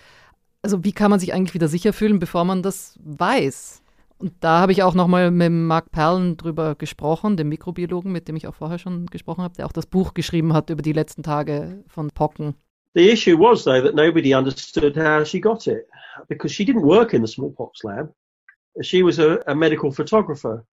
also 0.61 0.83
wie 0.83 0.91
kann 0.91 1.11
man 1.11 1.19
sich 1.19 1.33
eigentlich 1.33 1.53
wieder 1.53 1.67
sicher 1.67 1.93
fühlen, 1.93 2.19
bevor 2.19 2.45
man 2.45 2.63
das 2.63 2.97
weiß? 3.03 3.81
Und 4.17 4.33
da 4.41 4.59
habe 4.59 4.73
ich 4.73 4.83
auch 4.83 4.95
nochmal 4.95 5.31
mit 5.31 5.49
Mark 5.49 5.91
Perlen 5.91 6.35
drüber 6.35 6.75
gesprochen, 6.75 7.37
dem 7.37 7.47
Mikrobiologen, 7.47 8.11
mit 8.11 8.27
dem 8.27 8.35
ich 8.35 8.47
auch 8.47 8.55
vorher 8.55 8.77
schon 8.77 9.05
gesprochen 9.05 9.43
habe, 9.43 9.55
der 9.55 9.65
auch 9.65 9.71
das 9.71 9.85
Buch 9.85 10.13
geschrieben 10.13 10.53
hat 10.53 10.69
über 10.69 10.81
die 10.81 10.91
letzten 10.91 11.23
Tage 11.23 11.83
von 11.87 12.09
Pocken. 12.09 12.55
The 12.95 13.09
issue 13.09 13.37
was, 13.37 13.63
though, 13.63 13.81
that 13.81 13.95
nobody 13.95 14.35
understood 14.35 14.97
how 14.97 15.25
she 15.25 15.39
got 15.39 15.67
it 15.67 15.87
because 16.27 16.53
she 16.53 16.65
didn't 16.65 16.83
work 16.83 17.13
in 17.13 17.25
the 17.25 17.31
smallpox 17.31 17.83
lab. 17.83 18.13
She 18.81 19.03
was 19.03 19.19
a, 19.19 19.39
a 19.47 19.55
medical 19.55 19.91
photographer 19.91 20.65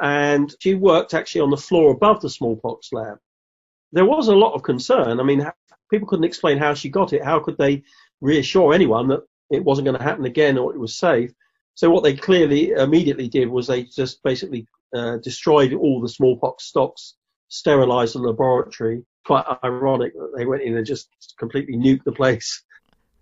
and 0.00 0.56
she 0.58 0.74
worked 0.74 1.14
actually 1.14 1.42
on 1.42 1.50
the 1.50 1.56
floor 1.56 1.92
above 1.92 2.20
the 2.22 2.30
smallpox 2.30 2.92
lab. 2.92 3.18
There 3.92 4.06
was 4.06 4.28
a 4.28 4.34
lot 4.34 4.54
of 4.54 4.62
concern. 4.62 5.20
I 5.20 5.22
mean, 5.22 5.46
people 5.90 6.08
couldn't 6.08 6.24
explain 6.24 6.58
how 6.58 6.74
she 6.74 6.88
got 6.88 7.12
it. 7.12 7.22
How 7.22 7.40
could 7.40 7.58
they 7.58 7.82
reassure 8.20 8.74
anyone 8.74 9.08
that 9.08 9.20
it 9.50 9.64
wasn't 9.64 9.84
going 9.84 9.98
to 9.98 10.02
happen 10.02 10.24
again 10.24 10.58
or 10.58 10.74
it 10.74 10.78
was 10.78 10.96
safe. 10.96 11.32
So 11.74 11.90
what 11.90 12.02
they 12.02 12.14
clearly 12.14 12.70
immediately 12.70 13.28
did 13.28 13.48
was 13.48 13.66
they 13.66 13.84
just 13.84 14.22
basically 14.22 14.66
uh, 14.94 15.18
destroyed 15.18 15.72
all 15.72 16.00
the 16.00 16.08
smallpox 16.08 16.64
stocks, 16.64 17.16
sterilized 17.48 18.14
the 18.14 18.18
laboratory. 18.18 19.02
Quite 19.24 19.44
ironic 19.62 20.14
that 20.14 20.32
they 20.36 20.46
went 20.46 20.62
in 20.62 20.76
and 20.76 20.86
just 20.86 21.08
completely 21.38 21.76
nuked 21.76 22.04
the 22.04 22.12
place. 22.12 22.64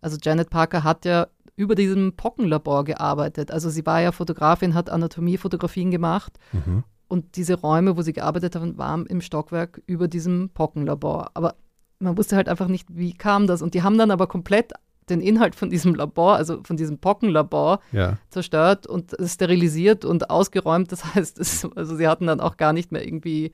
Also 0.01 0.16
Janet 0.20 0.49
Parker 0.49 0.84
hat 0.84 1.05
ja 1.05 1.26
über 1.57 1.74
diesem 1.74 2.14
Pockenlabor 2.16 2.84
gearbeitet. 2.84 3.51
Also 3.51 3.68
sie 3.68 3.84
war 3.84 4.01
ja 4.01 4.12
Fotografin, 4.12 4.74
hat 4.74 4.90
Anatomiefotografien 4.90 5.90
gemacht. 5.90 6.38
Mhm. 6.53 6.84
Und 7.09 7.36
diese 7.36 7.55
Räume, 7.55 7.96
wo 7.96 8.03
sie 8.03 8.12
gearbeitet 8.12 8.55
haben, 8.55 8.78
waren 8.78 9.07
im 9.07 9.20
Stockwerk 9.20 9.82
über 9.86 10.09
diesem 10.09 10.51
Pockenlabor. 10.51 11.30
Aber 11.34 11.57
man 11.99 12.16
wusste 12.16 12.36
halt 12.36 12.49
einfach 12.49 12.68
nicht, 12.68 12.86
wie 12.90 13.12
kam 13.12 13.46
das. 13.46 13.61
Und 13.61 13.74
die 13.74 13.82
haben 13.82 13.99
dann 13.99 14.11
aber 14.11 14.26
komplett 14.26 14.72
den 15.11 15.20
Inhalt 15.20 15.54
von 15.54 15.70
diesem 15.70 15.94
Labor, 15.94 16.36
also 16.36 16.61
von 16.62 16.76
diesem 16.76 16.98
Pockenlabor, 16.98 17.80
ja. 17.92 18.18
zerstört 18.30 18.86
und 18.86 19.14
sterilisiert 19.24 20.04
und 20.04 20.30
ausgeräumt. 20.30 20.92
Das 20.92 21.14
heißt, 21.14 21.38
es, 21.38 21.66
also 21.74 21.96
sie 21.96 22.09
hatten 22.09 22.26
dann 22.26 22.40
auch 22.40 22.56
gar 22.56 22.72
nicht 22.72 22.92
mehr 22.92 23.04
irgendwie 23.04 23.52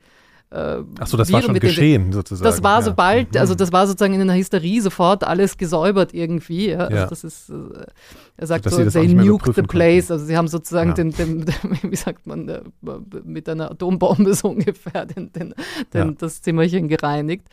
äh, 0.51 0.83
Ach 0.99 1.07
so, 1.07 1.17
das 1.17 1.29
Viren 1.29 1.33
war 1.33 1.41
schon 1.41 1.59
geschehen 1.59 2.03
den, 2.03 2.13
sozusagen. 2.13 2.45
Das 2.45 2.63
war 2.63 2.79
ja. 2.79 2.85
sobald, 2.85 3.33
mhm. 3.33 3.39
also 3.39 3.55
das 3.55 3.71
war 3.71 3.87
sozusagen 3.87 4.13
in 4.13 4.21
einer 4.21 4.35
Hysterie 4.35 4.79
sofort 4.79 5.23
alles 5.23 5.57
gesäubert 5.57 6.13
irgendwie. 6.13 6.69
Ja. 6.69 6.79
Also 6.79 6.95
ja. 6.95 7.07
das 7.07 7.23
ist, 7.23 7.49
äh, 7.49 7.53
er 8.37 8.47
sagt 8.47 8.69
so, 8.69 8.83
they 8.85 9.07
nuked 9.07 9.55
the 9.55 9.63
place. 9.63 10.11
Also 10.11 10.25
sie 10.25 10.37
haben 10.37 10.47
sozusagen 10.47 10.93
den, 10.93 11.11
den, 11.11 11.45
den, 11.45 11.91
wie 11.91 11.95
sagt 11.95 12.27
man, 12.27 12.47
äh, 12.47 12.61
mit 13.23 13.49
einer 13.49 13.71
Atombombe 13.71 14.33
so 14.35 14.49
ungefähr 14.49 15.05
den, 15.05 15.31
den, 15.33 15.55
den 15.93 16.15
das 16.17 16.41
Zimmerchen 16.41 16.87
gereinigt. 16.87 17.47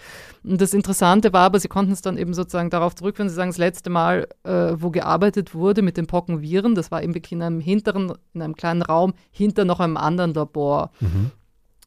Und 0.45 0.61
das 0.61 0.75
Interessante 0.75 1.33
war 1.33 1.43
aber, 1.43 1.61
sie 1.61 1.69
konnten 1.69 1.93
es 1.93 2.03
dann 2.03 2.19
eben 2.19 2.35
sozusagen 2.35 2.69
darauf 2.69 2.95
zurückführen, 2.95 3.31
sie 3.31 3.35
sagen, 3.35 3.51
das 3.51 3.59
letzte 3.59 3.91
Mal, 3.91 4.29
äh, 4.45 4.75
wo 4.77 4.91
gearbeitet 4.91 5.55
wurde 5.55 5.83
mit 5.83 5.97
den 5.97 6.07
Pockenviren, 6.07 6.75
das 6.75 6.91
war 6.91 7.03
eben 7.03 7.15
wirklich 7.15 7.33
in 7.33 7.43
einem 7.43 7.61
hinteren, 7.61 8.13
in 8.35 8.43
einem 8.43 8.55
kleinen 8.55 8.83
Raum 8.83 9.15
hinter 9.31 9.65
noch 9.65 9.81
einem 9.81 9.97
anderen 9.97 10.35
Labor. 10.35 10.91
Mhm 11.01 11.31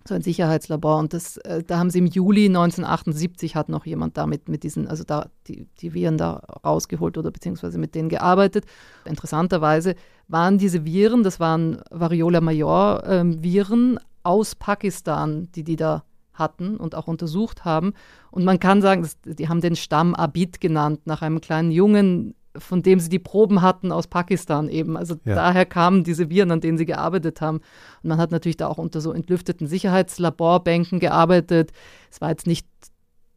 so 0.07 0.13
ein 0.13 0.21
Sicherheitslabor. 0.21 0.97
Und 0.97 1.13
das, 1.13 1.37
äh, 1.37 1.63
da 1.63 1.79
haben 1.79 1.89
sie 1.89 1.99
im 1.99 2.05
Juli 2.05 2.45
1978 2.45 3.55
hat 3.55 3.69
noch 3.69 3.85
jemand 3.85 4.17
damit 4.17 4.49
mit 4.49 4.63
diesen, 4.63 4.87
also 4.87 5.03
da 5.03 5.29
die, 5.47 5.67
die 5.79 5.93
Viren 5.93 6.17
da 6.17 6.41
rausgeholt 6.63 7.17
oder 7.17 7.31
beziehungsweise 7.31 7.77
mit 7.77 7.95
denen 7.95 8.09
gearbeitet. 8.09 8.65
Interessanterweise 9.05 9.95
waren 10.27 10.57
diese 10.57 10.85
Viren, 10.85 11.23
das 11.23 11.39
waren 11.39 11.81
Variola 11.89 12.41
Major 12.41 13.03
ähm, 13.05 13.43
Viren 13.43 13.99
aus 14.23 14.55
Pakistan, 14.55 15.49
die 15.53 15.63
die 15.63 15.75
da 15.75 16.03
hatten 16.33 16.77
und 16.77 16.95
auch 16.95 17.07
untersucht 17.07 17.65
haben. 17.65 17.93
Und 18.31 18.43
man 18.43 18.59
kann 18.59 18.81
sagen, 18.81 19.03
das, 19.03 19.17
die 19.23 19.47
haben 19.49 19.61
den 19.61 19.75
Stamm 19.75 20.13
Abid 20.13 20.59
genannt, 20.59 21.01
nach 21.05 21.21
einem 21.21 21.41
kleinen 21.41 21.71
Jungen 21.71 22.35
von 22.57 22.81
dem 22.81 22.99
sie 22.99 23.09
die 23.09 23.19
Proben 23.19 23.61
hatten 23.61 23.91
aus 23.91 24.07
Pakistan 24.07 24.69
eben. 24.69 24.97
Also 24.97 25.15
ja. 25.25 25.35
daher 25.35 25.65
kamen 25.65 26.03
diese 26.03 26.29
Viren, 26.29 26.51
an 26.51 26.61
denen 26.61 26.77
sie 26.77 26.85
gearbeitet 26.85 27.41
haben. 27.41 27.57
Und 27.57 28.09
man 28.09 28.17
hat 28.17 28.31
natürlich 28.31 28.57
da 28.57 28.67
auch 28.67 28.77
unter 28.77 29.01
so 29.01 29.11
entlüfteten 29.11 29.67
Sicherheitslaborbänken 29.67 30.99
gearbeitet. 30.99 31.71
Es 32.11 32.21
war 32.21 32.29
jetzt 32.29 32.47
nicht 32.47 32.67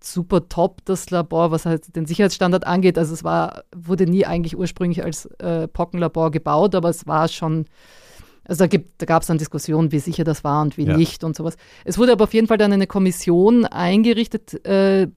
super 0.02 0.48
top, 0.48 0.84
das 0.84 1.10
Labor, 1.10 1.50
was 1.50 1.66
halt 1.66 1.96
den 1.96 2.06
Sicherheitsstandard 2.06 2.66
angeht. 2.66 2.98
Also 2.98 3.14
es 3.14 3.24
war, 3.24 3.64
wurde 3.74 4.06
nie 4.06 4.24
eigentlich 4.24 4.56
ursprünglich 4.56 5.04
als 5.04 5.26
äh, 5.40 5.66
Pockenlabor 5.68 6.30
gebaut, 6.30 6.74
aber 6.74 6.88
es 6.88 7.06
war 7.06 7.28
schon 7.28 7.66
Also 8.44 8.66
da, 8.66 8.78
da 8.98 9.06
gab 9.06 9.22
es 9.22 9.28
dann 9.28 9.38
Diskussionen, 9.38 9.92
wie 9.92 9.98
sicher 9.98 10.24
das 10.24 10.42
war 10.42 10.62
und 10.62 10.78
wie 10.78 10.86
ja. 10.86 10.96
nicht 10.96 11.22
und 11.24 11.36
sowas. 11.36 11.56
Es 11.84 11.98
wurde 11.98 12.12
aber 12.12 12.24
auf 12.24 12.32
jeden 12.32 12.46
Fall 12.46 12.58
dann 12.58 12.72
eine 12.72 12.86
Kommission 12.86 13.66
eingerichtet, 13.66 14.64
äh, 14.66 15.08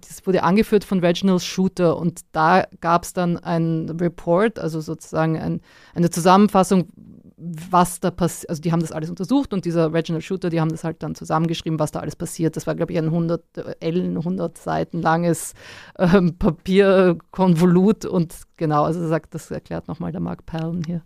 das 0.00 0.26
wurde 0.26 0.42
angeführt 0.42 0.84
von 0.84 1.00
Reginald 1.00 1.42
Shooter 1.42 1.96
und 1.96 2.20
da 2.32 2.66
gab 2.80 3.04
es 3.04 3.12
dann 3.12 3.38
ein 3.38 3.88
Report, 4.00 4.58
also 4.58 4.80
sozusagen 4.80 5.38
ein, 5.38 5.60
eine 5.94 6.10
Zusammenfassung, 6.10 6.88
was 7.36 8.00
da 8.00 8.10
passiert, 8.10 8.50
also 8.50 8.62
die 8.62 8.72
haben 8.72 8.80
das 8.80 8.92
alles 8.92 9.10
untersucht 9.10 9.52
und 9.52 9.64
dieser 9.64 9.92
Reginald 9.92 10.24
Shooter, 10.24 10.50
die 10.50 10.60
haben 10.60 10.70
das 10.70 10.84
halt 10.84 11.02
dann 11.02 11.14
zusammengeschrieben, 11.14 11.78
was 11.78 11.90
da 11.90 12.00
alles 12.00 12.16
passiert. 12.16 12.56
Das 12.56 12.66
war, 12.66 12.74
glaube 12.74 12.92
ich, 12.92 12.98
ein 12.98 13.06
100 13.06 13.42
Ellen, 13.80 14.16
100 14.16 14.56
Seiten 14.56 15.02
langes 15.02 15.54
ähm, 15.98 16.36
Papierkonvolut 16.38 18.04
und 18.04 18.34
genau, 18.56 18.84
also 18.84 19.06
sagt, 19.06 19.34
das 19.34 19.50
erklärt 19.50 19.88
nochmal 19.88 20.12
der 20.12 20.20
Mark 20.20 20.46
Pallen 20.46 20.82
hier. 20.84 21.02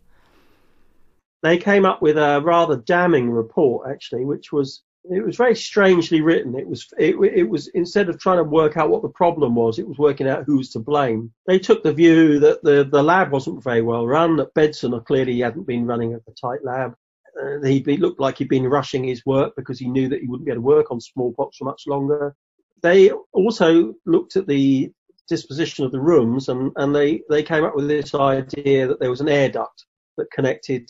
They 1.43 1.59
came 1.59 1.89
up 1.89 2.03
with 2.03 2.17
a 2.17 2.39
rather 2.39 2.77
damning 2.77 3.33
report, 3.33 3.87
actually, 3.87 4.25
which 4.27 4.53
was 4.53 4.85
it 5.11 5.25
was 5.25 5.37
very 5.37 5.55
strangely 5.55 6.21
written. 6.21 6.59
It 6.59 6.69
was 6.69 6.87
it, 6.99 7.17
it 7.17 7.49
was 7.49 7.69
instead 7.69 8.09
of 8.09 8.19
trying 8.19 8.39
to 8.39 8.45
work 8.45 8.77
out 8.77 8.91
what 8.91 9.03
the 9.03 9.09
problem 9.09 9.55
was, 9.55 9.79
it 9.79 9.89
was 9.89 9.99
working 9.99 10.29
out 10.29 10.45
who's 10.45 10.71
to 10.71 10.79
blame. 10.79 11.33
They 11.47 11.59
took 11.59 11.83
the 11.83 11.93
view 11.93 12.39
that 12.41 12.63
the 12.63 12.85
the 12.85 13.03
lab 13.03 13.33
wasn't 13.33 13.63
very 13.63 13.83
well 13.83 14.07
run. 14.07 14.37
That 14.37 14.55
Bedson 14.55 15.05
clearly 15.05 15.41
hadn't 15.41 15.67
been 15.67 15.87
running 15.87 16.15
a 16.15 16.33
tight 16.33 16.65
lab. 16.65 16.95
Uh, 17.41 17.65
he, 17.65 17.83
he 17.87 17.97
looked 17.97 18.21
like 18.21 18.39
he'd 18.39 18.49
been 18.49 18.67
rushing 18.67 19.05
his 19.05 19.25
work 19.25 19.55
because 19.57 19.79
he 19.79 19.89
knew 19.89 20.09
that 20.09 20.21
he 20.21 20.27
wouldn't 20.27 20.47
be 20.47 20.53
able 20.53 20.63
to 20.63 20.67
work 20.67 20.91
on 20.91 21.01
smallpox 21.01 21.57
for 21.57 21.65
much 21.65 21.85
longer. 21.87 22.35
They 22.83 23.11
also 23.33 23.95
looked 24.07 24.37
at 24.37 24.47
the 24.47 24.91
disposition 25.29 25.85
of 25.85 25.93
the 25.93 26.01
rooms 26.01 26.49
and, 26.49 26.73
and 26.77 26.95
they, 26.95 27.23
they 27.29 27.43
came 27.43 27.65
up 27.65 27.77
with 27.77 27.87
this 27.87 28.15
idea 28.15 28.89
that 28.89 28.99
there 28.99 29.11
was 29.11 29.21
an 29.21 29.29
air 29.29 29.49
duct 29.49 29.85
that 30.17 30.31
connected 30.33 30.89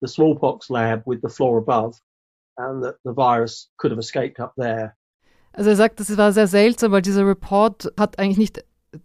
the 0.00 0.08
smallpox 0.08 0.70
lab 0.70 1.02
with 1.06 1.20
the 1.22 1.28
floor 1.28 1.58
above 1.58 1.94
and 2.58 2.82
that 2.82 2.96
the 3.04 3.12
virus 3.14 3.70
could 3.76 3.92
have 3.92 4.00
escaped 4.00 4.40
up 4.40 4.54
there. 4.56 4.94
Also 5.52 5.70
er 5.70 5.76
sagt, 5.76 5.98
das 5.98 6.16
war 6.16 6.32
sehr 6.32 6.46
seltsam, 6.46 6.92
weil 6.92 7.02
dieser 7.02 7.26
Report 7.26 7.92
hat 7.98 8.18
eigentlich 8.18 8.38
nicht 8.38 8.64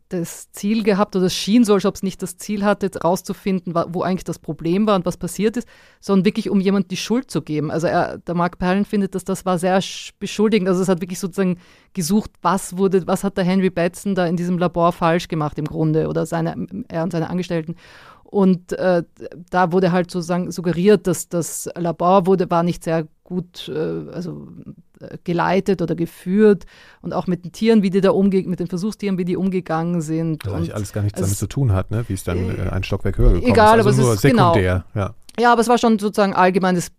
das 0.10 0.52
Ziel 0.52 0.84
gehabt 0.84 1.16
oder 1.16 1.26
es 1.26 1.34
schien 1.34 1.66
so, 1.66 1.74
als 1.74 1.86
ob 1.86 1.96
es 1.96 2.04
nicht 2.04 2.22
das 2.22 2.38
Ziel 2.38 2.64
hatte, 2.64 2.90
rauszufinden, 3.02 3.74
wo 3.76 4.02
eigentlich 4.02 4.24
das 4.24 4.40
Problem 4.40 4.88
war 4.88 4.96
und 4.96 5.06
was 5.06 5.18
passiert 5.18 5.58
ist, 5.58 5.68
sondern 6.00 6.26
wirklich 6.26 6.50
um 6.50 6.62
jemand 6.62 6.92
die 6.92 6.98
Schuld 6.98 7.30
zu 7.30 7.42
geben. 7.42 7.70
Also 7.70 7.88
er, 7.88 8.18
der 8.20 8.36
Mark 8.36 8.60
Perlin 8.60 8.86
findet, 8.86 9.14
dass 9.16 9.26
das 9.26 9.46
war 9.46 9.58
sehr 9.58 9.82
beschuldigend. 10.20 10.70
Also 10.70 10.82
es 10.82 10.88
hat 10.88 11.02
wirklich 11.02 11.20
sozusagen 11.20 11.60
gesucht, 11.94 12.32
was 12.42 12.78
wurde, 12.78 13.06
was 13.08 13.24
hat 13.24 13.38
der 13.38 13.44
Henry 13.44 13.70
Batson 13.70 14.16
da 14.16 14.26
in 14.26 14.38
diesem 14.38 14.58
Labor 14.58 14.94
falsch 14.94 15.28
gemacht 15.28 15.58
im 15.58 15.66
Grunde 15.66 16.08
oder 16.08 16.26
seine, 16.26 16.68
er 16.88 17.04
und 17.04 17.12
seine 17.12 17.30
Angestellten. 17.30 17.76
Und 18.34 18.74
äh, 18.74 19.04
da 19.52 19.72
wurde 19.72 19.92
halt 19.92 20.10
sozusagen 20.10 20.50
suggeriert, 20.50 21.06
dass 21.06 21.30
das 21.30 21.70
Labor 21.76 22.26
wurde, 22.26 22.50
war 22.50 22.64
nicht 22.64 22.84
sehr 22.84 23.08
gut 23.24 23.70
äh, 23.70 24.10
also, 24.12 24.48
äh, 25.00 25.20
geleitet 25.24 25.84
oder 25.84 25.94
geführt 25.94 26.66
und 27.04 27.14
auch 27.14 27.28
mit 27.28 27.46
den 27.46 27.52
Tieren, 27.52 27.84
wie 27.84 27.92
die 27.92 28.02
da 28.02 28.10
umgehen, 28.10 28.50
mit 28.50 28.60
den 28.60 28.66
Versuchstieren, 28.66 29.20
wie 29.20 29.26
die 29.26 29.38
umgegangen 29.38 30.02
sind. 30.02 30.48
Das 30.48 30.54
eigentlich 30.54 30.74
alles 30.74 30.94
gar 30.94 31.04
nichts 31.04 31.22
damit 31.22 31.38
zu 31.38 31.46
tun 31.46 31.74
hat, 31.74 31.92
ne? 31.92 32.06
wie 32.08 32.14
es 32.14 32.24
dann 32.24 32.40
äh, 32.58 32.70
ein 32.72 32.84
Stockwerk 32.84 33.20
höher 33.20 33.34
gekommen 33.34 33.52
egal, 33.52 33.78
ist. 33.80 33.86
Also 33.86 34.02
aber 34.02 34.14
es 34.14 34.16
ist 34.16 34.22
genau. 34.24 34.54
sekundär. 34.54 34.86
Genau. 34.94 35.06
Ja. 35.06 35.14
ja, 35.40 35.52
aber 35.52 35.62
es 35.62 35.68
war 35.68 35.78
schon 35.78 36.00
sozusagen 36.00 36.34
allgemeines 36.34 36.92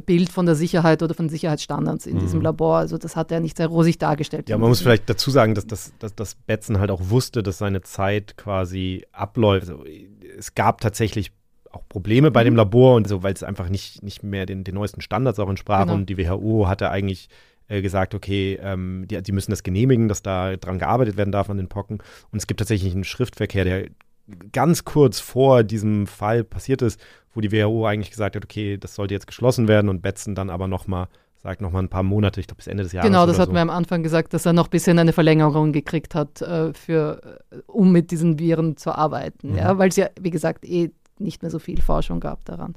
Bild 0.00 0.30
von 0.30 0.46
der 0.46 0.54
Sicherheit 0.54 1.02
oder 1.02 1.14
von 1.14 1.28
Sicherheitsstandards 1.28 2.06
in 2.06 2.16
mhm. 2.16 2.20
diesem 2.20 2.40
Labor. 2.40 2.78
Also 2.78 2.98
das 2.98 3.16
hat 3.16 3.32
er 3.32 3.40
nicht 3.40 3.56
sehr 3.56 3.68
rosig 3.68 3.98
dargestellt. 3.98 4.48
Ja, 4.48 4.58
man 4.58 4.68
muss 4.68 4.80
vielleicht 4.80 5.08
dazu 5.08 5.30
sagen, 5.30 5.54
dass, 5.54 5.66
dass, 5.66 5.92
dass, 5.98 6.14
dass 6.14 6.34
Betzen 6.34 6.78
halt 6.78 6.90
auch 6.90 7.00
wusste, 7.10 7.42
dass 7.42 7.58
seine 7.58 7.82
Zeit 7.82 8.36
quasi 8.36 9.04
abläuft. 9.12 9.68
Also, 9.68 9.84
es 10.38 10.54
gab 10.54 10.80
tatsächlich 10.80 11.32
auch 11.70 11.82
Probleme 11.88 12.30
bei 12.30 12.42
mhm. 12.42 12.46
dem 12.46 12.56
Labor 12.56 12.96
und 12.96 13.08
so, 13.08 13.22
weil 13.22 13.32
es 13.32 13.42
einfach 13.42 13.68
nicht, 13.68 14.02
nicht 14.02 14.22
mehr 14.22 14.46
den, 14.46 14.64
den 14.64 14.74
neuesten 14.74 15.00
Standards 15.00 15.38
auch 15.38 15.48
entsprach. 15.48 15.82
Genau. 15.82 15.94
Und 15.94 16.08
die 16.08 16.18
WHO 16.18 16.66
hatte 16.68 16.90
eigentlich 16.90 17.28
äh, 17.68 17.82
gesagt, 17.82 18.14
okay, 18.14 18.58
ähm, 18.62 19.06
die, 19.08 19.20
die 19.22 19.32
müssen 19.32 19.50
das 19.50 19.62
genehmigen, 19.62 20.08
dass 20.08 20.22
da 20.22 20.56
dran 20.56 20.78
gearbeitet 20.78 21.16
werden 21.16 21.32
darf 21.32 21.50
an 21.50 21.58
den 21.58 21.68
Pocken. 21.68 21.98
Und 22.30 22.38
es 22.38 22.46
gibt 22.46 22.60
tatsächlich 22.60 22.94
einen 22.94 23.04
Schriftverkehr, 23.04 23.64
der 23.64 23.88
ganz 24.52 24.84
kurz 24.84 25.20
vor 25.20 25.62
diesem 25.62 26.06
Fall 26.06 26.44
passiert 26.44 26.82
ist, 26.82 27.00
wo 27.34 27.40
die 27.40 27.52
WHO 27.52 27.86
eigentlich 27.86 28.10
gesagt 28.10 28.36
hat, 28.36 28.44
okay, 28.44 28.76
das 28.76 28.94
sollte 28.94 29.14
jetzt 29.14 29.26
geschlossen 29.26 29.68
werden 29.68 29.88
und 29.88 30.02
Betzen 30.02 30.34
dann 30.34 30.50
aber 30.50 30.68
nochmal 30.68 31.08
sagt 31.40 31.60
nochmal 31.60 31.84
ein 31.84 31.88
paar 31.88 32.02
Monate, 32.02 32.40
ich 32.40 32.46
glaube 32.46 32.56
bis 32.56 32.66
Ende 32.66 32.82
des 32.82 32.92
Jahres. 32.92 33.08
Genau, 33.08 33.24
das 33.24 33.38
hatten 33.38 33.52
so. 33.52 33.54
wir 33.54 33.62
am 33.62 33.70
Anfang 33.70 34.02
gesagt, 34.02 34.34
dass 34.34 34.44
er 34.44 34.52
noch 34.52 34.66
ein 34.66 34.70
bisschen 34.70 34.98
eine 34.98 35.12
Verlängerung 35.12 35.72
gekriegt 35.72 36.14
hat, 36.14 36.42
äh, 36.42 36.72
für, 36.74 37.38
äh, 37.50 37.56
um 37.66 37.92
mit 37.92 38.10
diesen 38.10 38.38
Viren 38.38 38.76
zu 38.76 38.90
arbeiten. 38.90 39.52
Mhm. 39.52 39.56
Ja, 39.56 39.78
weil 39.78 39.88
es 39.88 39.96
ja, 39.96 40.08
wie 40.20 40.30
gesagt, 40.30 40.64
eh 40.64 40.90
nicht 41.18 41.42
mehr 41.42 41.50
so 41.50 41.58
viel 41.58 41.80
Forschung 41.80 42.20
gab 42.20 42.44
daran. 42.44 42.74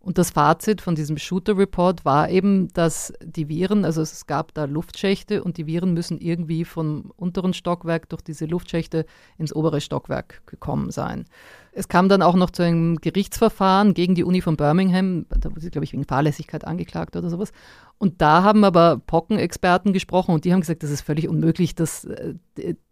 Und 0.00 0.16
das 0.16 0.30
Fazit 0.30 0.80
von 0.80 0.94
diesem 0.94 1.18
Shooter 1.18 1.58
Report 1.58 2.04
war 2.04 2.30
eben, 2.30 2.68
dass 2.72 3.12
die 3.20 3.48
Viren, 3.48 3.84
also 3.84 4.00
es 4.00 4.26
gab 4.26 4.54
da 4.54 4.64
Luftschächte 4.64 5.42
und 5.42 5.56
die 5.56 5.66
Viren 5.66 5.92
müssen 5.92 6.18
irgendwie 6.18 6.64
vom 6.64 7.12
unteren 7.16 7.52
Stockwerk 7.52 8.08
durch 8.08 8.22
diese 8.22 8.46
Luftschächte 8.46 9.06
ins 9.38 9.54
obere 9.54 9.80
Stockwerk 9.80 10.46
gekommen 10.46 10.92
sein. 10.92 11.24
Es 11.72 11.88
kam 11.88 12.08
dann 12.08 12.22
auch 12.22 12.36
noch 12.36 12.50
zu 12.50 12.62
einem 12.62 12.96
Gerichtsverfahren 12.96 13.92
gegen 13.92 14.14
die 14.14 14.24
Uni 14.24 14.40
von 14.40 14.56
Birmingham, 14.56 15.26
da 15.28 15.50
wurde 15.50 15.60
sie, 15.60 15.70
glaube 15.70 15.84
ich, 15.84 15.92
wegen 15.92 16.04
Fahrlässigkeit 16.04 16.64
angeklagt 16.64 17.16
oder 17.16 17.28
sowas. 17.28 17.52
Und 17.98 18.22
da 18.22 18.44
haben 18.44 18.64
aber 18.64 18.98
Pockenexperten 18.98 19.92
gesprochen 19.92 20.34
und 20.34 20.44
die 20.44 20.52
haben 20.52 20.60
gesagt, 20.60 20.82
das 20.82 20.90
ist 20.90 21.00
völlig 21.00 21.28
unmöglich, 21.28 21.74
dass 21.74 22.04
äh, 22.04 22.34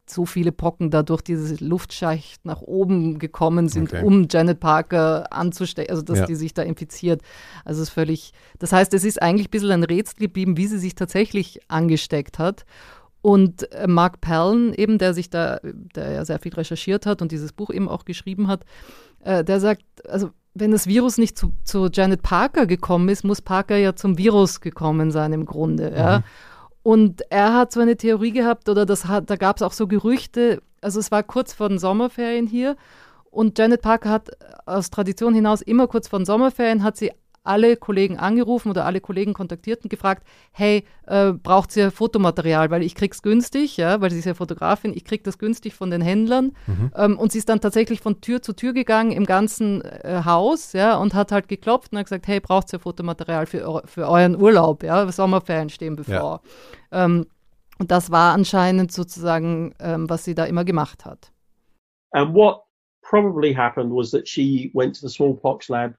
so 0.08 0.24
viele 0.24 0.52
Pocken 0.52 0.90
da 0.90 1.02
durch 1.02 1.22
diese 1.22 1.62
Luftschacht 1.64 2.44
nach 2.44 2.60
oben 2.62 3.18
gekommen 3.18 3.68
sind, 3.68 3.92
okay. 3.92 4.04
um 4.04 4.26
Janet 4.30 4.60
Parker 4.60 5.32
anzustecken, 5.32 5.90
also 5.90 6.02
dass 6.02 6.20
ja. 6.20 6.26
die 6.26 6.34
sich 6.34 6.54
da 6.54 6.62
infiziert. 6.62 7.22
Also 7.64 7.82
es 7.82 7.88
ist 7.88 7.94
völlig, 7.94 8.32
das 8.58 8.72
heißt, 8.72 8.94
es 8.94 9.04
ist 9.04 9.20
eigentlich 9.20 9.48
ein 9.48 9.50
bisschen 9.50 9.70
ein 9.70 9.84
Rätsel 9.84 10.18
geblieben, 10.18 10.56
wie 10.56 10.66
sie 10.66 10.78
sich 10.78 10.94
tatsächlich 10.94 11.60
angesteckt 11.68 12.38
hat. 12.38 12.64
Und 13.20 13.72
äh, 13.72 13.88
Mark 13.88 14.20
Pallen 14.20 14.72
eben, 14.74 14.98
der 14.98 15.12
sich 15.12 15.30
da, 15.30 15.58
der 15.62 16.12
ja 16.12 16.24
sehr 16.24 16.38
viel 16.38 16.54
recherchiert 16.54 17.06
hat 17.06 17.22
und 17.22 17.32
dieses 17.32 17.52
Buch 17.52 17.70
eben 17.70 17.88
auch 17.88 18.04
geschrieben 18.04 18.46
hat, 18.46 18.64
äh, 19.20 19.42
der 19.42 19.58
sagt, 19.58 19.82
also 20.08 20.30
wenn 20.58 20.70
das 20.70 20.86
Virus 20.86 21.18
nicht 21.18 21.38
zu, 21.38 21.52
zu, 21.64 21.88
Janet 21.92 22.22
Parker 22.22 22.66
gekommen 22.66 23.08
ist, 23.08 23.24
muss 23.24 23.42
Parker 23.42 23.76
ja 23.76 23.94
zum 23.94 24.18
Virus 24.18 24.60
gekommen 24.60 25.10
sein 25.10 25.32
im 25.32 25.44
Grunde. 25.44 25.90
Mhm. 25.90 25.96
Ja. 25.96 26.22
Und 26.82 27.22
er 27.30 27.54
hat 27.54 27.72
so 27.72 27.80
eine 27.80 27.96
Theorie 27.96 28.32
gehabt, 28.32 28.68
oder 28.68 28.86
das 28.86 29.06
hat, 29.06 29.28
da 29.28 29.36
gab 29.36 29.56
es 29.56 29.62
auch 29.62 29.72
so 29.72 29.86
Gerüchte, 29.86 30.62
also 30.80 31.00
es 31.00 31.10
war 31.10 31.22
kurz 31.22 31.52
vor 31.52 31.68
den 31.68 31.78
Sommerferien 31.78 32.46
hier 32.46 32.76
und 33.30 33.58
Janet 33.58 33.82
Parker 33.82 34.08
hat 34.08 34.30
aus 34.64 34.90
Tradition 34.90 35.34
hinaus 35.34 35.60
immer 35.60 35.88
kurz 35.88 36.08
vor 36.08 36.18
den 36.18 36.24
Sommerferien 36.24 36.82
hat 36.82 36.96
sie 36.96 37.12
alle 37.46 37.76
Kollegen 37.76 38.18
angerufen 38.18 38.70
oder 38.70 38.84
alle 38.84 39.00
Kollegen 39.00 39.34
kontaktiert 39.34 39.82
und 39.84 39.90
gefragt, 39.90 40.26
hey, 40.52 40.84
äh, 41.06 41.32
braucht 41.32 41.76
ihr 41.76 41.90
Fotomaterial, 41.90 42.70
weil 42.70 42.82
ich 42.82 42.94
krieg's 42.94 43.22
günstig, 43.22 43.76
ja, 43.76 44.00
weil 44.00 44.10
sie 44.10 44.18
ist 44.18 44.24
ja 44.24 44.34
Fotografin, 44.34 44.92
ich 44.94 45.04
krieg 45.04 45.24
das 45.24 45.38
günstig 45.38 45.74
von 45.74 45.90
den 45.90 46.00
Händlern. 46.00 46.52
Mhm. 46.66 46.92
Ähm, 46.96 47.18
und 47.18 47.32
sie 47.32 47.38
ist 47.38 47.48
dann 47.48 47.60
tatsächlich 47.60 48.00
von 48.00 48.20
Tür 48.20 48.42
zu 48.42 48.52
Tür 48.52 48.72
gegangen 48.72 49.12
im 49.12 49.24
ganzen 49.24 49.82
äh, 49.82 50.22
Haus, 50.24 50.72
ja, 50.72 50.96
und 50.96 51.14
hat 51.14 51.32
halt 51.32 51.48
geklopft 51.48 51.92
und 51.92 51.98
hat 51.98 52.06
gesagt, 52.06 52.26
hey, 52.26 52.40
braucht 52.40 52.72
ihr 52.72 52.78
Fotomaterial 52.78 53.46
für, 53.46 53.82
für 53.86 54.08
euren 54.08 54.40
Urlaub, 54.40 54.82
ja, 54.82 55.10
Sommerferien 55.10 55.70
stehen 55.70 55.96
bevor. 55.96 56.40
Ja. 56.92 57.04
Ähm, 57.04 57.26
und 57.78 57.90
das 57.90 58.10
war 58.10 58.32
anscheinend 58.32 58.92
sozusagen, 58.92 59.74
ähm, 59.80 60.08
was 60.08 60.24
sie 60.24 60.34
da 60.34 60.44
immer 60.44 60.64
gemacht 60.64 61.04
hat. 61.04 61.30
And 62.12 62.34
what 62.34 62.62
probably 63.02 63.52
happened 63.52 63.92
was 63.92 64.10
that 64.10 64.26
she 64.26 64.70
went 64.74 64.94
to 64.96 65.06
the 65.06 65.12
smallpox 65.12 65.68
lab 65.68 65.94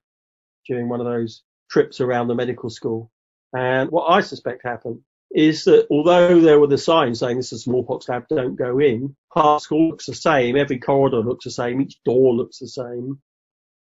during 0.67 0.89
one 0.89 0.99
of 0.99 1.05
those 1.05 1.43
trips 1.69 2.01
around 2.01 2.27
the 2.27 2.35
medical 2.35 2.69
school. 2.69 3.11
And 3.53 3.89
what 3.91 4.07
I 4.07 4.21
suspect 4.21 4.63
happened 4.63 5.01
is 5.31 5.65
that 5.65 5.87
although 5.91 6.39
there 6.39 6.59
were 6.59 6.67
the 6.67 6.77
signs 6.77 7.19
saying 7.19 7.37
this 7.37 7.51
is 7.51 7.59
a 7.59 7.63
smallpox 7.63 8.07
lab, 8.07 8.27
don't 8.29 8.55
go 8.55 8.79
in, 8.79 9.15
part 9.33 9.61
school 9.61 9.89
looks 9.89 10.05
the 10.05 10.15
same, 10.15 10.55
every 10.55 10.79
corridor 10.79 11.19
looks 11.19 11.45
the 11.45 11.51
same, 11.51 11.81
each 11.81 12.01
door 12.03 12.33
looks 12.33 12.59
the 12.59 12.67
same. 12.67 13.21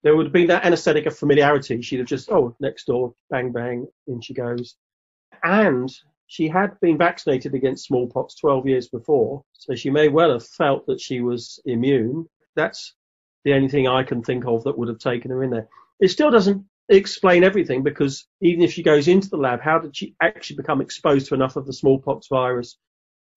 There 0.03 0.15
would 0.15 0.25
have 0.27 0.33
been 0.33 0.47
that 0.47 0.65
anesthetic 0.65 1.05
of 1.05 1.17
familiarity. 1.17 1.81
She'd 1.81 1.99
have 1.99 2.07
just, 2.07 2.29
oh, 2.31 2.55
next 2.59 2.85
door, 2.85 3.13
bang, 3.29 3.51
bang, 3.51 3.87
in 4.07 4.21
she 4.21 4.33
goes. 4.33 4.75
And 5.43 5.89
she 6.27 6.47
had 6.47 6.79
been 6.81 6.97
vaccinated 6.97 7.53
against 7.53 7.85
smallpox 7.85 8.35
12 8.35 8.67
years 8.67 8.87
before, 8.87 9.43
so 9.53 9.75
she 9.75 9.89
may 9.89 10.09
well 10.09 10.31
have 10.31 10.45
felt 10.45 10.85
that 10.87 10.99
she 10.99 11.21
was 11.21 11.59
immune. 11.65 12.27
That's 12.55 12.95
the 13.43 13.53
only 13.53 13.69
thing 13.69 13.87
I 13.87 14.03
can 14.03 14.23
think 14.23 14.45
of 14.45 14.63
that 14.63 14.77
would 14.77 14.87
have 14.87 14.99
taken 14.99 15.31
her 15.31 15.43
in 15.43 15.51
there. 15.51 15.67
It 15.99 16.09
still 16.09 16.31
doesn't 16.31 16.65
explain 16.89 17.43
everything 17.43 17.83
because 17.83 18.27
even 18.41 18.63
if 18.63 18.73
she 18.73 18.83
goes 18.83 19.07
into 19.07 19.27
the 19.29 19.37
lab, 19.37 19.61
how 19.61 19.79
did 19.79 19.95
she 19.95 20.15
actually 20.19 20.57
become 20.57 20.81
exposed 20.81 21.27
to 21.27 21.35
enough 21.35 21.55
of 21.55 21.65
the 21.65 21.73
smallpox 21.73 22.27
virus 22.29 22.77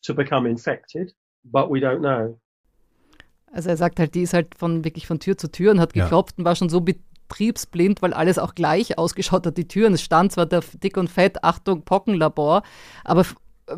to 0.02 0.14
become 0.14 0.46
infected? 0.46 1.12
But 1.44 1.70
we 1.70 1.80
don't 1.80 2.00
know. 2.00 2.38
Also 3.52 3.70
er 3.70 3.76
sagt 3.76 4.00
halt, 4.00 4.14
die 4.14 4.22
ist 4.22 4.34
halt 4.34 4.56
von 4.56 4.84
wirklich 4.84 5.06
von 5.06 5.20
Tür 5.20 5.38
zu 5.38 5.50
Tür 5.50 5.70
und 5.70 5.80
hat 5.80 5.94
geklopft 5.94 6.34
ja. 6.36 6.38
und 6.38 6.44
war 6.44 6.56
schon 6.56 6.68
so 6.68 6.80
betriebsblind, 6.80 8.02
weil 8.02 8.12
alles 8.12 8.38
auch 8.38 8.54
gleich 8.54 8.98
ausgeschaut 8.98 9.46
hat, 9.46 9.56
die 9.56 9.68
Türen. 9.68 9.94
Es 9.94 10.02
stand 10.02 10.32
zwar 10.32 10.46
der 10.46 10.62
dick 10.82 10.96
und 10.96 11.08
fett, 11.08 11.42
Achtung, 11.44 11.82
Pockenlabor, 11.82 12.62
aber 13.04 13.24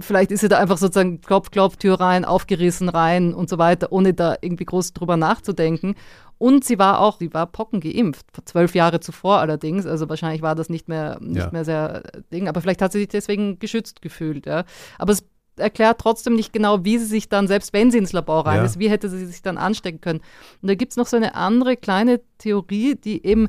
vielleicht 0.01 0.31
ist 0.31 0.41
sie 0.41 0.49
da 0.49 0.59
einfach 0.59 0.79
sozusagen 0.79 1.21
Klopf, 1.21 1.51
Klopf, 1.51 1.77
Tür 1.77 2.01
rein, 2.01 2.25
aufgerissen 2.25 2.89
rein 2.89 3.35
und 3.35 3.49
so 3.49 3.59
weiter, 3.59 3.91
ohne 3.91 4.15
da 4.15 4.37
irgendwie 4.41 4.65
groß 4.65 4.93
drüber 4.93 5.17
nachzudenken. 5.17 5.95
Und 6.37 6.65
sie 6.65 6.79
war 6.79 7.01
auch, 7.01 7.19
sie 7.19 7.35
war 7.35 7.47
Pocken 7.47 7.81
geimpft, 7.81 8.27
zwölf 8.45 8.75
Jahre 8.75 9.01
zuvor 9.01 9.39
allerdings. 9.39 9.87
Also 9.87 10.09
wahrscheinlich 10.09 10.43
war 10.43 10.55
das 10.55 10.69
nicht 10.69 10.89
mehr, 10.89 11.19
nicht 11.21 11.39
ja. 11.39 11.51
mehr 11.51 11.65
sehr 11.65 12.03
Ding, 12.33 12.49
aber 12.49 12.61
vielleicht 12.61 12.83
hat 12.83 12.93
sie 12.93 13.01
sich 13.01 13.09
deswegen 13.09 13.59
geschützt 13.59 14.03
gefühlt. 14.03 14.47
Ja. 14.47 14.65
Aber 14.99 15.13
es 15.13 15.25
erklärt 15.57 16.01
trotzdem 16.01 16.35
nicht 16.35 16.53
genau, 16.53 16.85
wie 16.85 16.99
sie 16.99 17.07
sich 17.07 17.29
dann, 17.29 17.49
selbst 17.49 17.73
wenn 17.73 17.91
sie 17.91 17.99
ins 17.99 18.13
Labor 18.13 18.47
rein 18.47 18.59
ja. 18.59 18.65
ist, 18.65 18.79
wie 18.79 18.89
hätte 18.89 19.09
sie 19.09 19.27
sich 19.27 19.43
dann 19.43 19.59
anstecken 19.59 20.01
können. 20.01 20.21
Und 20.63 20.69
da 20.69 20.75
gibt 20.75 20.93
es 20.93 20.97
noch 20.97 21.07
so 21.07 21.17
eine 21.17 21.35
andere 21.35 21.77
kleine 21.77 22.21
Theorie, 22.39 22.95
die 22.95 23.27
eben 23.27 23.49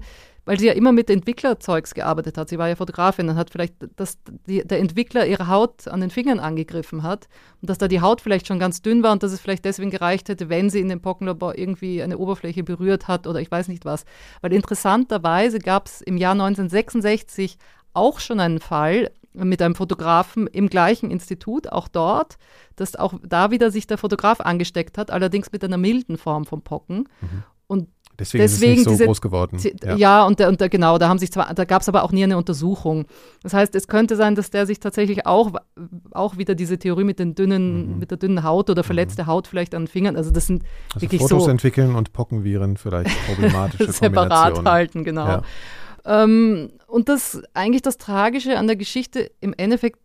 weil 0.49 0.57
sie 0.57 0.65
ja 0.65 0.73
immer 0.73 0.91
mit 0.91 1.11
Entwicklerzeugs 1.11 1.93
gearbeitet 1.93 2.35
hat. 2.35 2.49
Sie 2.49 2.57
war 2.57 2.67
ja 2.67 2.75
Fotografin 2.75 3.29
und 3.29 3.35
hat 3.35 3.51
vielleicht, 3.51 3.75
dass 3.97 4.17
die, 4.47 4.65
der 4.65 4.79
Entwickler 4.79 5.27
ihre 5.27 5.47
Haut 5.47 5.87
an 5.87 6.01
den 6.01 6.09
Fingern 6.09 6.39
angegriffen 6.39 7.03
hat 7.03 7.27
und 7.61 7.69
dass 7.69 7.77
da 7.77 7.87
die 7.87 8.01
Haut 8.01 8.19
vielleicht 8.19 8.47
schon 8.47 8.57
ganz 8.57 8.81
dünn 8.81 9.03
war 9.03 9.11
und 9.11 9.21
dass 9.21 9.31
es 9.31 9.39
vielleicht 9.39 9.63
deswegen 9.63 9.91
gereicht 9.91 10.27
hätte, 10.27 10.49
wenn 10.49 10.71
sie 10.71 10.79
in 10.79 10.89
dem 10.89 11.01
Pockenlabor 11.01 11.55
irgendwie 11.55 12.01
eine 12.01 12.17
Oberfläche 12.17 12.63
berührt 12.63 13.07
hat 13.07 13.27
oder 13.27 13.39
ich 13.39 13.51
weiß 13.51 13.67
nicht 13.67 13.85
was. 13.85 14.05
Weil 14.41 14.51
interessanterweise 14.53 15.59
gab 15.59 15.85
es 15.85 16.01
im 16.01 16.17
Jahr 16.17 16.31
1966 16.31 17.59
auch 17.93 18.19
schon 18.19 18.39
einen 18.39 18.59
Fall 18.59 19.11
mit 19.33 19.61
einem 19.61 19.75
Fotografen 19.75 20.47
im 20.47 20.67
gleichen 20.67 21.11
Institut, 21.11 21.71
auch 21.71 21.87
dort, 21.87 22.39
dass 22.75 22.95
auch 22.95 23.13
da 23.21 23.51
wieder 23.51 23.69
sich 23.69 23.85
der 23.85 23.99
Fotograf 23.99 24.41
angesteckt 24.41 24.97
hat, 24.97 25.11
allerdings 25.11 25.51
mit 25.51 25.63
einer 25.63 25.77
milden 25.77 26.17
Form 26.17 26.47
von 26.47 26.63
Pocken. 26.63 27.07
Mhm. 27.21 27.43
Und 27.67 27.87
Deswegen, 28.19 28.41
Deswegen 28.41 28.73
ist 28.73 28.79
es 28.79 28.79
nicht 28.79 28.83
so 28.83 28.89
diese, 28.91 29.05
groß 29.05 29.21
geworden. 29.21 29.59
Ja, 29.83 29.95
ja 29.95 30.25
und, 30.25 30.39
der, 30.39 30.49
und 30.49 30.59
der, 30.59 30.69
genau, 30.69 30.97
da 30.97 31.07
haben 31.07 31.19
sich 31.19 31.31
zwar, 31.31 31.53
da 31.53 31.63
gab 31.63 31.81
es 31.81 31.89
aber 31.89 32.03
auch 32.03 32.11
nie 32.11 32.23
eine 32.23 32.37
Untersuchung. 32.37 33.05
Das 33.43 33.53
heißt, 33.53 33.73
es 33.75 33.87
könnte 33.87 34.15
sein, 34.15 34.35
dass 34.35 34.49
der 34.49 34.65
sich 34.65 34.79
tatsächlich 34.79 35.25
auch, 35.25 35.53
auch 36.11 36.37
wieder 36.37 36.55
diese 36.55 36.77
Theorie 36.77 37.05
mit 37.05 37.19
den 37.19 37.33
dünnen, 37.33 37.93
mhm. 37.93 37.99
mit 37.99 38.11
der 38.11 38.17
dünnen 38.17 38.43
Haut 38.43 38.69
oder 38.69 38.83
verletzte 38.83 39.23
mhm. 39.23 39.27
Haut 39.27 39.47
vielleicht 39.47 39.73
an 39.73 39.83
den 39.83 39.87
Fingern. 39.87 40.17
Also 40.17 40.31
das 40.31 40.47
sind 40.47 40.63
also 40.93 41.01
wirklich 41.01 41.21
Fotos 41.21 41.45
so. 41.45 41.49
entwickeln 41.49 41.95
und 41.95 42.11
Pockenviren 42.11 42.77
vielleicht 42.77 43.11
problematische 43.27 43.91
Separat 43.91 44.65
halten, 44.65 45.03
genau. 45.03 45.27
Ja. 45.27 45.43
Ähm, 46.05 46.71
und 46.87 47.07
das 47.07 47.41
eigentlich 47.53 47.81
das 47.81 47.97
Tragische 47.97 48.57
an 48.57 48.67
der 48.67 48.75
Geschichte 48.75 49.31
im 49.39 49.53
Endeffekt 49.55 49.99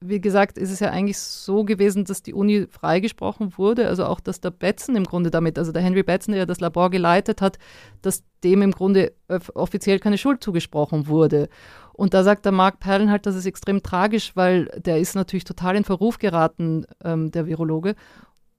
wie 0.00 0.20
gesagt, 0.20 0.58
ist 0.58 0.70
es 0.70 0.80
ja 0.80 0.90
eigentlich 0.90 1.18
so 1.18 1.64
gewesen, 1.64 2.04
dass 2.04 2.22
die 2.22 2.34
Uni 2.34 2.66
freigesprochen 2.68 3.56
wurde, 3.56 3.88
also 3.88 4.04
auch, 4.04 4.20
dass 4.20 4.40
der 4.40 4.50
Betzen 4.50 4.94
im 4.94 5.04
Grunde 5.04 5.30
damit, 5.30 5.58
also 5.58 5.72
der 5.72 5.82
Henry 5.82 6.02
Betzen, 6.02 6.34
der 6.34 6.46
das 6.46 6.60
Labor 6.60 6.90
geleitet 6.90 7.40
hat, 7.40 7.58
dass 8.02 8.22
dem 8.44 8.62
im 8.62 8.72
Grunde 8.72 9.14
offiziell 9.54 9.98
keine 9.98 10.18
Schuld 10.18 10.42
zugesprochen 10.42 11.06
wurde. 11.06 11.48
Und 11.94 12.12
da 12.12 12.24
sagt 12.24 12.44
der 12.44 12.52
Mark 12.52 12.78
Perlen 12.78 13.10
halt, 13.10 13.24
das 13.24 13.36
ist 13.36 13.46
extrem 13.46 13.82
tragisch, 13.82 14.36
weil 14.36 14.66
der 14.76 14.98
ist 15.00 15.14
natürlich 15.14 15.44
total 15.44 15.76
in 15.76 15.84
Verruf 15.84 16.18
geraten, 16.18 16.84
ähm, 17.02 17.30
der 17.30 17.46
Virologe. 17.46 17.94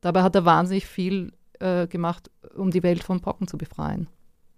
Dabei 0.02 0.24
hat 0.24 0.36
er 0.36 0.46
wahnsinnig 0.46 0.88
viel 0.88 1.34
äh, 1.60 1.88
gemacht, 1.88 2.32
um 2.56 2.72
die 2.72 2.84
Welt 2.84 3.04
von 3.04 3.22
Pocken 3.22 3.48
zu 3.48 3.58
befreien. 3.58 4.08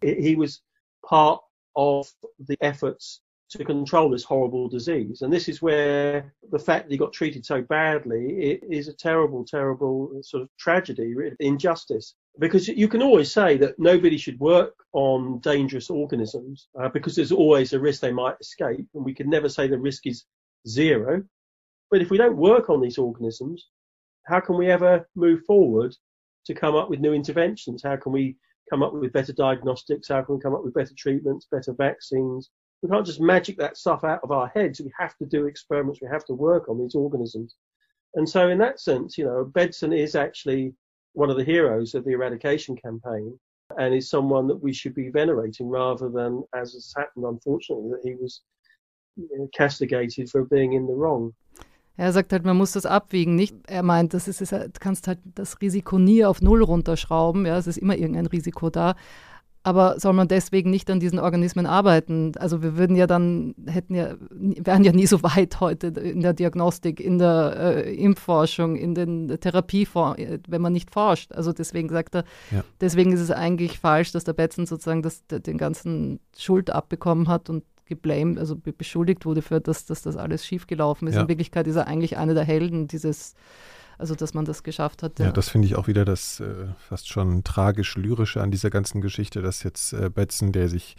He 0.02 0.38
was 0.38 0.64
part 1.02 1.42
of 1.74 2.14
the 2.38 2.56
efforts 2.62 3.22
to 3.52 3.66
control 3.66 4.10
this 4.10 4.24
horrible 4.24 4.68
disease. 4.68 5.22
And 5.22 5.34
this 5.34 5.50
is 5.50 5.62
where 5.62 6.34
the 6.52 6.60
fact 6.60 6.86
that 6.86 6.92
he 6.92 6.98
got 6.98 7.14
treated 7.14 7.46
so 7.46 7.62
badly 7.64 8.60
is 8.70 8.88
a 8.88 8.94
terrible, 8.94 9.44
terrible 9.44 10.20
sort 10.22 10.44
of 10.44 10.50
tragedy, 10.60 11.16
injustice. 11.40 12.16
Because 12.38 12.68
you 12.68 12.88
can 12.88 13.02
always 13.02 13.32
say 13.32 13.58
that 13.58 13.80
nobody 13.80 14.18
should 14.18 14.40
work 14.40 14.76
on 14.94 15.40
dangerous 15.40 15.90
organisms 15.90 16.68
uh, 16.80 16.90
because 16.90 17.16
there's 17.16 17.32
always 17.32 17.74
a 17.74 17.80
risk 17.80 18.02
they 18.02 18.12
might 18.12 18.36
escape. 18.40 18.88
And 18.94 19.04
we 19.04 19.16
can 19.16 19.30
never 19.30 19.50
say 19.50 19.68
the 19.68 19.80
risk 19.80 20.06
is 20.06 20.26
zero. 20.68 21.24
But 21.90 22.02
if 22.02 22.12
we 22.12 22.18
don't 22.18 22.38
work 22.38 22.70
on 22.70 22.82
these 22.82 23.00
organisms, 23.00 23.68
how 24.28 24.40
can 24.40 24.58
we 24.58 24.70
ever 24.70 25.10
move 25.16 25.42
forward 25.48 25.96
to 26.46 26.54
come 26.54 26.76
up 26.76 26.90
with 26.90 27.00
new 27.00 27.14
interventions? 27.14 27.82
How 27.84 27.96
can 27.96 28.12
we 28.12 28.38
come 28.70 28.84
up 28.84 28.94
with 28.94 29.12
better 29.12 29.34
diagnostics? 29.34 30.08
How 30.08 30.22
can 30.22 30.36
we 30.36 30.42
come 30.42 30.54
up 30.54 30.64
with 30.64 30.76
better 30.76 30.94
treatments, 30.96 31.48
better 31.52 31.74
vaccines? 31.74 32.52
We 32.82 32.90
can't 32.90 33.06
just 33.06 33.22
magic 33.22 33.58
that 33.58 33.78
stuff 33.78 34.04
out 34.04 34.22
of 34.24 34.32
our 34.32 34.48
heads. 34.56 34.80
We 34.80 34.92
have 34.98 35.18
to 35.18 35.26
do 35.26 35.46
experiments. 35.46 36.02
We 36.02 36.08
have 36.08 36.26
to 36.26 36.34
work 36.34 36.70
on 36.70 36.80
these 36.80 36.96
organisms. 36.96 37.56
And 38.16 38.28
so 38.28 38.50
in 38.50 38.58
that 38.60 38.80
sense, 38.80 39.18
you 39.18 39.26
know, 39.26 39.46
Bedson 39.46 39.96
is 39.96 40.16
actually 40.16 40.74
one 41.14 41.30
of 41.30 41.38
the 41.38 41.44
heroes 41.44 41.94
of 41.94 42.06
the 42.06 42.12
eradication 42.12 42.76
campaign 42.76 43.38
and 43.78 43.94
is 43.94 44.10
someone 44.10 44.48
that 44.48 44.62
we 44.62 44.74
should 44.74 44.96
be 44.96 45.10
venerating 45.10 45.68
rather 45.68 46.10
than, 46.10 46.44
as 46.56 46.74
has 46.74 46.94
happened, 46.98 47.26
unfortunately, 47.26 47.90
that 47.92 48.02
he 48.04 48.16
was 48.16 48.42
castigated 49.54 50.30
for 50.30 50.44
being 50.46 50.74
in 50.74 50.88
the 50.88 50.94
wrong. 50.94 51.34
Er 51.98 52.14
sagt 52.14 52.32
halt, 52.32 52.46
man 52.46 52.56
muss 52.56 52.72
das 52.72 52.86
abwiegen, 52.86 53.36
nicht? 53.36 53.54
Er 53.68 53.84
meint, 53.84 54.14
das 54.14 54.30
ist, 54.30 54.54
du 54.54 54.72
kannst 54.80 55.08
halt 55.08 55.20
das 55.36 55.60
Risiko 55.62 56.00
nie 56.00 56.24
auf 56.24 56.42
Null 56.42 56.64
runterschrauben, 56.64 57.46
ja, 57.46 57.58
es 57.58 57.68
ist 57.68 57.78
immer 57.78 57.98
irgendein 57.98 58.28
Risiko 58.28 58.70
da. 58.70 58.96
Aber 59.62 60.00
soll 60.00 60.14
man 60.14 60.30
deswegen 60.30 60.70
nicht 60.70 60.90
an 60.90 61.02
diesen 61.02 61.20
Organismen 61.20 61.66
arbeiten? 61.66 62.32
Also 62.38 62.64
wir 62.64 62.78
würden 62.78 62.96
ja 62.96 63.08
dann, 63.08 63.56
hätten 63.68 63.94
ja, 63.94 64.16
wären 64.32 64.86
ja 64.86 64.94
nie 64.94 65.06
so 65.06 65.22
weit 65.22 65.60
heute 65.60 65.88
in 65.88 66.22
der 66.22 66.34
Diagnostik, 66.34 67.02
in 67.02 67.18
der 67.18 67.56
äh, 67.58 67.96
Impfforschung, 67.96 68.78
in 68.78 68.96
den 68.96 69.28
Therapie, 69.40 69.88
wenn 70.48 70.62
man 70.62 70.72
nicht 70.72 70.92
forscht. 70.92 71.34
Also 71.34 71.52
deswegen 71.52 71.90
sagt 71.90 72.16
er, 72.16 72.24
ja. 72.52 72.64
deswegen 72.80 73.12
ist 73.12 73.20
es 73.20 73.32
eigentlich 73.32 73.80
falsch, 73.80 74.14
dass 74.14 74.24
der 74.24 74.34
Betzen 74.34 74.66
sozusagen 74.66 75.02
das, 75.02 75.24
den 75.28 75.58
ganzen 75.58 76.22
Schuld 76.38 76.70
abbekommen 76.70 77.28
hat 77.28 77.50
und 77.50 77.64
geblamed, 77.86 78.40
also 78.40 78.56
beschuldigt 78.56 79.26
wurde 79.26 79.42
für, 79.42 79.60
dass, 79.60 79.86
dass 79.86 80.02
das 80.04 80.16
alles 80.16 80.46
schiefgelaufen 80.46 81.08
ist. 81.10 81.16
Ja. 81.16 81.24
In 81.24 81.28
Wirklichkeit 81.28 81.68
ist 81.68 81.76
er 81.76 81.88
eigentlich 81.88 82.18
einer 82.18 82.36
der 82.36 82.46
Helden 82.46 82.88
dieses 82.88 83.36
also, 84.00 84.16
dass 84.16 84.34
man 84.34 84.46
das 84.46 84.64
geschafft 84.64 85.04
hat. 85.04 85.20
Ja, 85.20 85.26
ja 85.26 85.32
das 85.32 85.50
finde 85.50 85.68
ich 85.68 85.76
auch 85.76 85.88
wieder 85.88 86.06
das 86.06 86.40
äh, 86.40 86.68
fast 86.88 87.10
schon 87.10 87.44
tragisch-lyrische 87.44 88.42
an 88.42 88.50
dieser 88.50 88.70
ganzen 88.70 89.02
Geschichte, 89.02 89.42
dass 89.42 89.62
jetzt 89.62 89.92
äh, 89.92 90.10
Betzen, 90.10 90.54
der 90.54 90.70
sich 90.70 90.96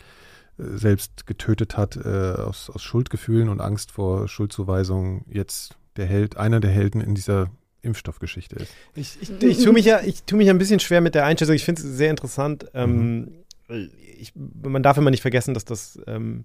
äh, 0.58 0.76
selbst 0.76 1.26
getötet 1.26 1.78
hat 1.78 1.96
äh, 1.96 2.08
aus, 2.08 2.68
aus 2.68 2.82
Schuldgefühlen 2.82 3.48
und 3.48 3.62
Angst 3.62 3.90
vor 3.90 4.28
Schuldzuweisungen, 4.28 5.24
jetzt 5.30 5.76
der 5.96 6.04
Held, 6.04 6.36
einer 6.36 6.60
der 6.60 6.70
Helden 6.70 7.00
in 7.00 7.14
dieser 7.14 7.50
Impfstoffgeschichte 7.80 8.56
ist. 8.56 8.74
Ich, 8.94 9.16
ich, 9.22 9.42
ich 9.42 9.64
tue 9.64 9.72
mich 9.72 9.86
ja, 9.86 10.02
ich 10.02 10.24
tue 10.24 10.36
mich 10.36 10.50
ein 10.50 10.58
bisschen 10.58 10.78
schwer 10.78 11.00
mit 11.00 11.14
der 11.14 11.24
Einschätzung. 11.24 11.54
Ich 11.54 11.64
finde 11.64 11.80
es 11.80 11.88
sehr 11.88 12.10
interessant. 12.10 12.66
Ähm, 12.74 13.32
mhm. 13.68 13.90
ich, 14.18 14.34
man 14.34 14.82
darf 14.82 14.98
immer 14.98 15.10
nicht 15.10 15.22
vergessen, 15.22 15.54
dass 15.54 15.64
das 15.64 15.98
ähm, 16.06 16.44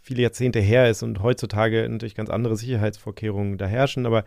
viele 0.00 0.22
Jahrzehnte 0.22 0.60
her 0.60 0.88
ist 0.88 1.02
und 1.02 1.22
heutzutage 1.22 1.86
natürlich 1.88 2.14
ganz 2.14 2.30
andere 2.30 2.56
Sicherheitsvorkehrungen 2.56 3.58
da 3.58 3.66
herrschen. 3.66 4.06
Aber 4.06 4.24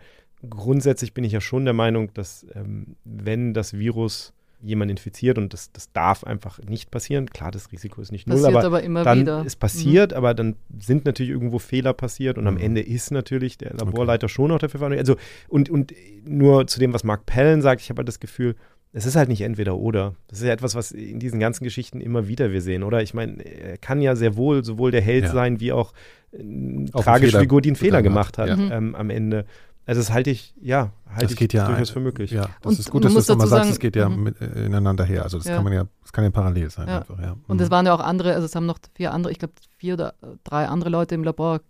grundsätzlich 0.48 1.14
bin 1.14 1.24
ich 1.24 1.32
ja 1.32 1.40
schon 1.40 1.64
der 1.64 1.74
Meinung, 1.74 2.12
dass 2.14 2.46
ähm, 2.54 2.96
wenn 3.04 3.54
das 3.54 3.74
Virus 3.74 4.32
jemand 4.64 4.90
infiziert 4.90 5.36
und 5.36 5.52
das, 5.52 5.70
das 5.72 5.92
darf 5.92 6.24
einfach 6.24 6.58
nicht 6.66 6.90
passieren. 6.90 7.28
Klar, 7.28 7.50
das 7.50 7.70
Risiko 7.70 8.00
ist 8.00 8.12
nicht 8.12 8.26
null, 8.26 8.38
passiert 8.38 8.56
aber, 8.56 8.66
aber 8.66 8.82
immer 8.82 9.04
dann 9.04 9.20
wieder. 9.20 9.44
ist 9.44 9.56
passiert, 9.56 10.12
mhm. 10.12 10.16
aber 10.16 10.34
dann 10.34 10.56
sind 10.78 11.04
natürlich 11.04 11.30
irgendwo 11.30 11.58
Fehler 11.58 11.92
passiert 11.92 12.38
und 12.38 12.44
mhm. 12.44 12.48
am 12.48 12.56
Ende 12.56 12.80
ist 12.80 13.10
natürlich 13.10 13.58
der 13.58 13.74
Laborleiter 13.74 14.24
okay. 14.24 14.32
schon 14.32 14.48
noch 14.48 14.58
dafür 14.58 14.78
verantwortlich. 14.78 15.00
Also 15.00 15.20
und, 15.48 15.68
und 15.68 15.92
nur 16.26 16.66
zu 16.66 16.80
dem, 16.80 16.94
was 16.94 17.04
Mark 17.04 17.26
Pellen 17.26 17.60
sagt, 17.60 17.82
ich 17.82 17.90
habe 17.90 17.98
halt 17.98 18.08
das 18.08 18.20
Gefühl, 18.20 18.56
es 18.94 19.06
ist 19.06 19.16
halt 19.16 19.28
nicht 19.28 19.40
entweder 19.42 19.76
oder. 19.76 20.14
Das 20.28 20.38
ist 20.38 20.46
ja 20.46 20.52
etwas, 20.52 20.76
was 20.76 20.92
in 20.92 21.18
diesen 21.18 21.40
ganzen 21.40 21.64
Geschichten 21.64 22.00
immer 22.00 22.28
wieder 22.28 22.52
wir 22.52 22.62
sehen, 22.62 22.84
oder? 22.84 23.02
Ich 23.02 23.12
meine, 23.12 23.42
er 23.44 23.76
kann 23.76 24.00
ja 24.00 24.14
sehr 24.14 24.36
wohl 24.36 24.64
sowohl 24.64 24.92
der 24.92 25.02
Held 25.02 25.24
ja. 25.24 25.32
sein, 25.32 25.58
wie 25.58 25.72
auch 25.72 25.92
eine 26.32 26.86
tragische 26.90 27.40
Figur, 27.40 27.60
die 27.60 27.70
einen 27.70 27.76
Fehler 27.76 28.02
gemacht 28.02 28.38
hat, 28.38 28.48
ja. 28.48 28.56
ähm, 28.56 28.94
am 28.94 29.10
Ende. 29.10 29.46
Also 29.86 30.00
das 30.00 30.12
halte 30.12 30.30
ich, 30.30 30.54
ja, 30.60 30.92
halte 31.14 31.32
ich 31.32 31.36
geht 31.38 31.52
ja 31.52 31.66
durchaus 31.66 31.90
für 31.90 32.00
möglich. 32.00 32.30
Ja, 32.30 32.48
das 32.62 32.72
und 32.72 32.78
ist 32.78 32.90
gut, 32.90 33.04
dass 33.04 33.12
du 33.12 33.18
es 33.18 33.28
nochmal 33.28 33.48
sagst, 33.48 33.70
es 33.70 33.78
geht 33.78 33.96
ja 33.96 34.08
mhm. 34.08 34.22
mit, 34.22 34.40
äh, 34.40 34.64
ineinander 34.64 35.04
her. 35.04 35.24
Also 35.24 35.36
das 35.36 35.46
ja. 35.46 35.56
kann 35.56 35.64
man 35.64 35.72
ja, 35.74 35.86
das 36.02 36.12
kann 36.12 36.24
ja 36.24 36.30
parallel 36.30 36.70
sein 36.70 36.88
ja. 36.88 36.98
einfach, 36.98 37.18
ja. 37.20 37.36
Und 37.46 37.60
es 37.60 37.68
mhm. 37.68 37.72
waren 37.72 37.86
ja 37.86 37.94
auch 37.94 38.00
andere, 38.00 38.34
also 38.34 38.46
es 38.46 38.54
haben 38.54 38.66
noch 38.66 38.78
vier 38.94 39.12
andere, 39.12 39.32
ich 39.32 39.38
glaube 39.38 39.54
vier 39.76 39.94
oder 39.94 40.14
drei 40.42 40.66
andere 40.68 40.90
Leute 40.90 41.14
im 41.14 41.24
Labor 41.24 41.60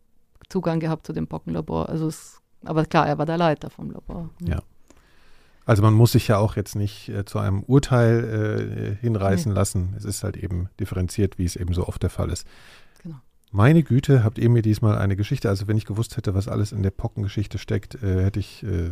Zugang 0.48 0.78
gehabt 0.78 1.06
zu 1.06 1.12
dem 1.12 1.26
Pockenlabor. 1.26 1.88
Also 1.88 2.06
es, 2.06 2.40
aber 2.64 2.84
klar, 2.84 3.08
er 3.08 3.18
war 3.18 3.26
der 3.26 3.38
Leiter 3.38 3.70
vom 3.70 3.90
Labor. 3.90 4.30
Mhm. 4.40 4.46
Ja. 4.46 4.62
Also 5.66 5.82
man 5.82 5.94
muss 5.94 6.12
sich 6.12 6.28
ja 6.28 6.38
auch 6.38 6.56
jetzt 6.56 6.76
nicht 6.76 7.08
äh, 7.08 7.24
zu 7.24 7.38
einem 7.38 7.62
Urteil 7.62 8.96
äh, 9.00 9.00
hinreißen 9.00 9.52
nee. 9.52 9.56
lassen. 9.56 9.94
Es 9.96 10.04
ist 10.04 10.22
halt 10.22 10.36
eben 10.36 10.68
differenziert, 10.78 11.38
wie 11.38 11.44
es 11.44 11.56
eben 11.56 11.72
so 11.72 11.86
oft 11.88 12.02
der 12.02 12.10
Fall 12.10 12.30
ist. 12.30 12.46
Meine 13.54 13.84
Güte, 13.84 14.24
habt 14.24 14.38
ihr 14.38 14.50
mir 14.50 14.62
diesmal 14.62 14.98
eine 14.98 15.14
Geschichte, 15.14 15.48
also 15.48 15.68
wenn 15.68 15.76
ich 15.76 15.84
gewusst 15.84 16.16
hätte, 16.16 16.34
was 16.34 16.48
alles 16.48 16.72
in 16.72 16.82
der 16.82 16.90
Pockengeschichte 16.90 17.58
steckt, 17.58 17.94
äh, 18.02 18.24
hätte 18.24 18.40
ich 18.40 18.64
äh, 18.64 18.90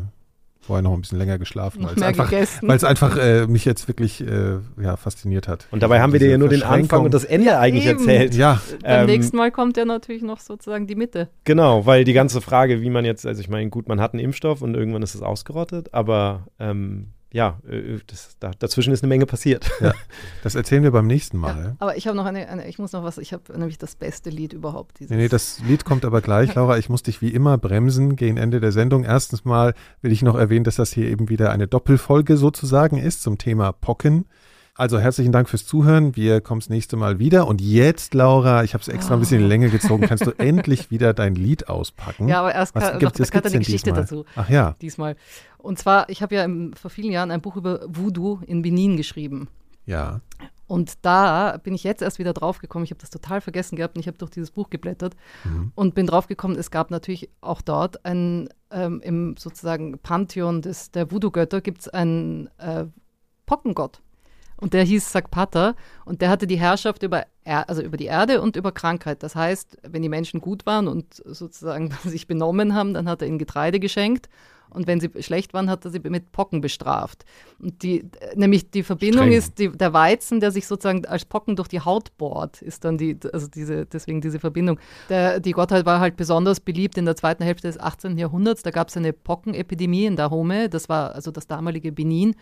vorher 0.61 0.83
noch 0.83 0.93
ein 0.93 1.01
bisschen 1.01 1.19
länger 1.19 1.37
geschlafen, 1.37 1.83
weil 1.83 1.97
es 1.97 2.03
einfach, 2.03 2.31
weil's 2.31 2.85
einfach 2.85 3.17
äh, 3.17 3.49
mich 3.49 3.65
jetzt 3.65 3.89
wirklich 3.89 4.21
äh, 4.21 4.59
ja, 4.81 4.97
fasziniert 4.97 5.49
hat. 5.49 5.67
Und 5.73 5.83
dabei 5.83 6.01
haben 6.01 6.13
wir 6.13 6.21
dir 6.21 6.31
ja 6.31 6.39
nur 6.39 6.49
den 6.49 6.63
Anfang 6.63 7.05
und 7.05 7.13
das 7.13 7.25
Ende 7.25 7.49
ja, 7.49 7.59
eigentlich 7.59 7.87
eben. 7.87 7.99
erzählt. 7.99 8.35
Ja. 8.37 8.63
Beim 8.83 9.01
ähm, 9.01 9.07
nächsten 9.07 9.37
Mal 9.37 9.51
kommt 9.51 9.77
ja 9.77 9.85
natürlich 9.85 10.23
noch 10.23 10.39
sozusagen 10.39 10.87
die 10.87 10.95
Mitte. 10.95 11.29
Genau, 11.43 11.85
weil 11.85 12.05
die 12.05 12.13
ganze 12.13 12.41
Frage, 12.41 12.83
wie 12.83 12.91
man 12.91 13.05
jetzt, 13.05 13.27
also 13.27 13.41
ich 13.41 13.49
meine, 13.49 13.69
gut, 13.69 13.89
man 13.89 14.01
hat 14.01 14.15
einen 14.15 14.23
Impfstoff 14.23 14.63
und 14.63 14.77
irgendwann 14.77 15.03
ist 15.03 15.17
es 15.17 15.23
ausgerottet, 15.23 15.93
aber 15.93 16.47
ähm, 16.61 17.09
ja, 17.33 17.59
äh, 17.69 17.99
das, 18.07 18.37
da, 18.39 18.51
dazwischen 18.59 18.93
ist 18.93 19.03
eine 19.03 19.09
Menge 19.09 19.27
passiert. 19.27 19.71
Ja, 19.81 19.93
das 20.43 20.55
erzählen 20.55 20.83
wir 20.83 20.91
beim 20.91 21.07
nächsten 21.07 21.39
Mal. 21.39 21.65
Ja, 21.65 21.77
aber 21.79 21.97
ich 21.97 22.07
habe 22.07 22.17
noch 22.17 22.27
eine, 22.27 22.49
eine, 22.49 22.69
ich 22.69 22.79
muss 22.79 22.93
noch 22.93 23.03
was, 23.03 23.19
ich 23.19 23.33
habe 23.33 23.59
nämlich 23.59 23.79
das 23.79 23.97
beste 23.97 24.31
Lied 24.31 24.53
überhaupt. 24.53 25.01
Nee, 25.01 25.17
nee, 25.17 25.29
das 25.29 25.61
Lied 25.61 25.85
kommt 25.85 26.05
aber 26.05 26.21
gleich, 26.21 26.55
Laura. 26.57 26.79
Ich 26.79 26.89
muss 26.89 27.03
dich 27.03 27.23
wie 27.23 27.31
immer 27.31 27.59
bremsen 27.59 28.17
gegen 28.17 28.37
Ende 28.37 28.61
der 28.61 28.73
Sendung. 28.73 29.05
Erstens 29.05 29.45
mal 29.45 29.75
will 30.03 30.13
ich 30.13 30.23
noch 30.23 30.37
erwähnen, 30.37 30.65
dass 30.65 30.77
das 30.77 30.93
hier 30.93 31.09
eben 31.09 31.29
wieder 31.29 31.51
eine 31.51 31.67
Doppelfolge 31.67 32.37
sozusagen 32.37 32.99
ist 32.99 33.23
zum 33.23 33.39
Thema 33.39 33.73
Pocken. 33.73 34.27
Also 34.75 34.99
herzlichen 34.99 35.33
Dank 35.33 35.51
fürs 35.51 35.67
Zuhören. 35.67 36.17
Wir 36.17 36.41
kommen 36.41 36.61
das 36.61 36.71
nächste 36.71 36.97
Mal 36.97 37.19
wieder. 37.19 37.47
Und 37.47 37.61
jetzt, 37.61 38.15
Laura, 38.15 38.65
ich 38.65 38.73
habe 38.73 38.81
es 38.81 38.89
extra 38.89 39.13
ein 39.13 39.21
bisschen 39.21 39.37
in 39.37 39.43
die 39.43 39.49
Länge 39.49 39.69
gezogen, 39.69 40.07
kannst 40.07 40.25
du 40.25 40.31
endlich 40.39 40.91
wieder 40.91 41.13
dein 41.13 41.35
Lied 41.35 41.69
auspacken. 41.69 42.27
Ja, 42.27 42.41
aber 42.41 42.55
erst 42.55 42.75
was 42.75 42.99
gibt's, 42.99 43.19
noch, 43.19 43.45
eine 43.45 43.59
Geschichte 43.59 43.91
diesmal? 43.91 44.01
dazu. 44.01 44.25
Ach 44.35 44.49
ja. 44.49 44.75
Diesmal. 44.81 45.17
Und 45.59 45.79
zwar, 45.79 46.09
ich 46.09 46.23
habe 46.23 46.35
ja 46.37 46.45
im, 46.45 46.73
vor 46.73 46.91
vielen 46.91 47.13
Jahren 47.13 47.31
ein 47.31 47.43
Buch 47.43 47.57
über 47.57 47.81
Voodoo 47.87 48.41
in 48.47 48.63
Benin 48.63 48.97
geschrieben. 48.97 49.49
Ja. 49.85 50.23
Und 50.67 50.95
da 51.03 51.59
bin 51.63 51.75
ich 51.75 51.85
jetzt 51.85 52.01
erst 52.01 52.19
wieder 52.19 52.33
draufgekommen. 52.33 52.85
Ich 52.85 52.93
habe 52.93 53.01
das 53.01 53.11
total 53.11 53.43
vergessen 53.43 53.77
gehabt 53.77 53.97
und 53.97 54.01
ich 54.01 54.07
habe 54.07 54.17
durch 54.17 54.31
dieses 54.31 54.53
Buch 54.53 54.71
geblättert 54.71 55.17
mhm. 55.45 55.73
und 55.75 55.95
bin 55.95 56.07
draufgekommen, 56.07 56.57
es 56.57 56.71
gab 56.71 56.91
natürlich 56.91 57.29
auch 57.43 57.61
dort 57.61 58.07
ein, 58.07 58.49
ähm, 58.71 59.03
im 59.05 59.37
sozusagen 59.37 59.99
Pantheon 59.99 60.63
des, 60.63 60.91
der 60.93 61.11
Voodoo-Götter 61.11 61.61
gibt 61.61 61.83
es 61.83 61.89
einen 61.89 62.49
äh, 62.57 62.87
Pockengott. 63.45 64.01
Und 64.63 64.75
der 64.75 64.85
hieß 64.85 65.11
Sakpata 65.11 65.75
und 66.05 66.23
der 66.23 66.31
hatte 66.31 66.47
die 66.47 66.57
Herrschaft 66.57 67.03
über, 67.03 67.27
er 67.43 67.69
also 67.69 67.83
über 67.83 67.97
die 67.97 68.05
Erde 68.05 68.41
und 68.41 68.55
über 68.55 68.71
Krankheit. 68.71 69.25
Das 69.25 69.35
heißt, 69.35 69.79
wenn 69.83 70.03
die 70.03 70.09
Menschen 70.09 70.41
gut 70.41 70.67
waren 70.67 70.87
und 70.87 71.15
sozusagen 71.15 71.91
sich 72.05 72.29
benommen 72.29 72.73
haben, 72.73 72.95
dann 72.95 73.09
hat 73.09 73.23
er 73.23 73.29
ihnen 73.29 73.41
Getreide 73.41 73.81
geschenkt 73.81 74.29
und 74.73 74.87
wenn 74.87 75.01
sie 75.01 75.11
schlecht 75.21 75.55
waren, 75.55 75.71
hat 75.71 75.85
er 75.85 75.91
sie 75.91 76.01
mit 76.01 76.33
Pocken 76.33 76.61
bestraft. 76.61 77.25
Und 77.59 77.83
die, 77.83 78.05
nämlich 78.35 78.71
die 78.71 78.83
Verbindung 78.83 79.25
Streng. 79.25 79.39
ist, 79.39 79.59
die, 79.59 79.69
der 79.71 79.93
Weizen, 79.93 80.41
der 80.41 80.51
sich 80.51 80.67
sozusagen 80.67 81.05
als 81.07 81.25
Pocken 81.25 81.57
durch 81.57 81.69
die 81.69 81.81
Haut 81.81 82.17
bohrt, 82.17 82.63
ist 82.63 82.85
dann 82.85 82.99
die, 82.99 83.19
also 83.33 83.47
diese, 83.47 83.87
deswegen 83.87 84.21
diese 84.21 84.39
Verbindung. 84.39 84.79
Der, 85.09 85.41
die 85.41 85.53
Gottheit 85.53 85.87
war 85.87 86.01
halt 86.01 86.17
besonders 86.17 86.61
beliebt 86.61 86.99
in 86.99 87.05
der 87.05 87.17
zweiten 87.17 87.45
Hälfte 87.45 87.69
des 87.69 87.79
18. 87.79 88.19
Jahrhunderts. 88.19 88.63
Da 88.63 88.71
gab 88.71 88.89
es 88.89 88.97
eine 88.97 89.13
Pockenepidemie 89.13 90.07
in 90.07 90.17
Dahomey, 90.17 90.69
das 90.69 90.89
war 90.89 91.15
also 91.15 91.31
das 91.31 91.47
damalige 91.47 91.93
Benin. 91.93 92.35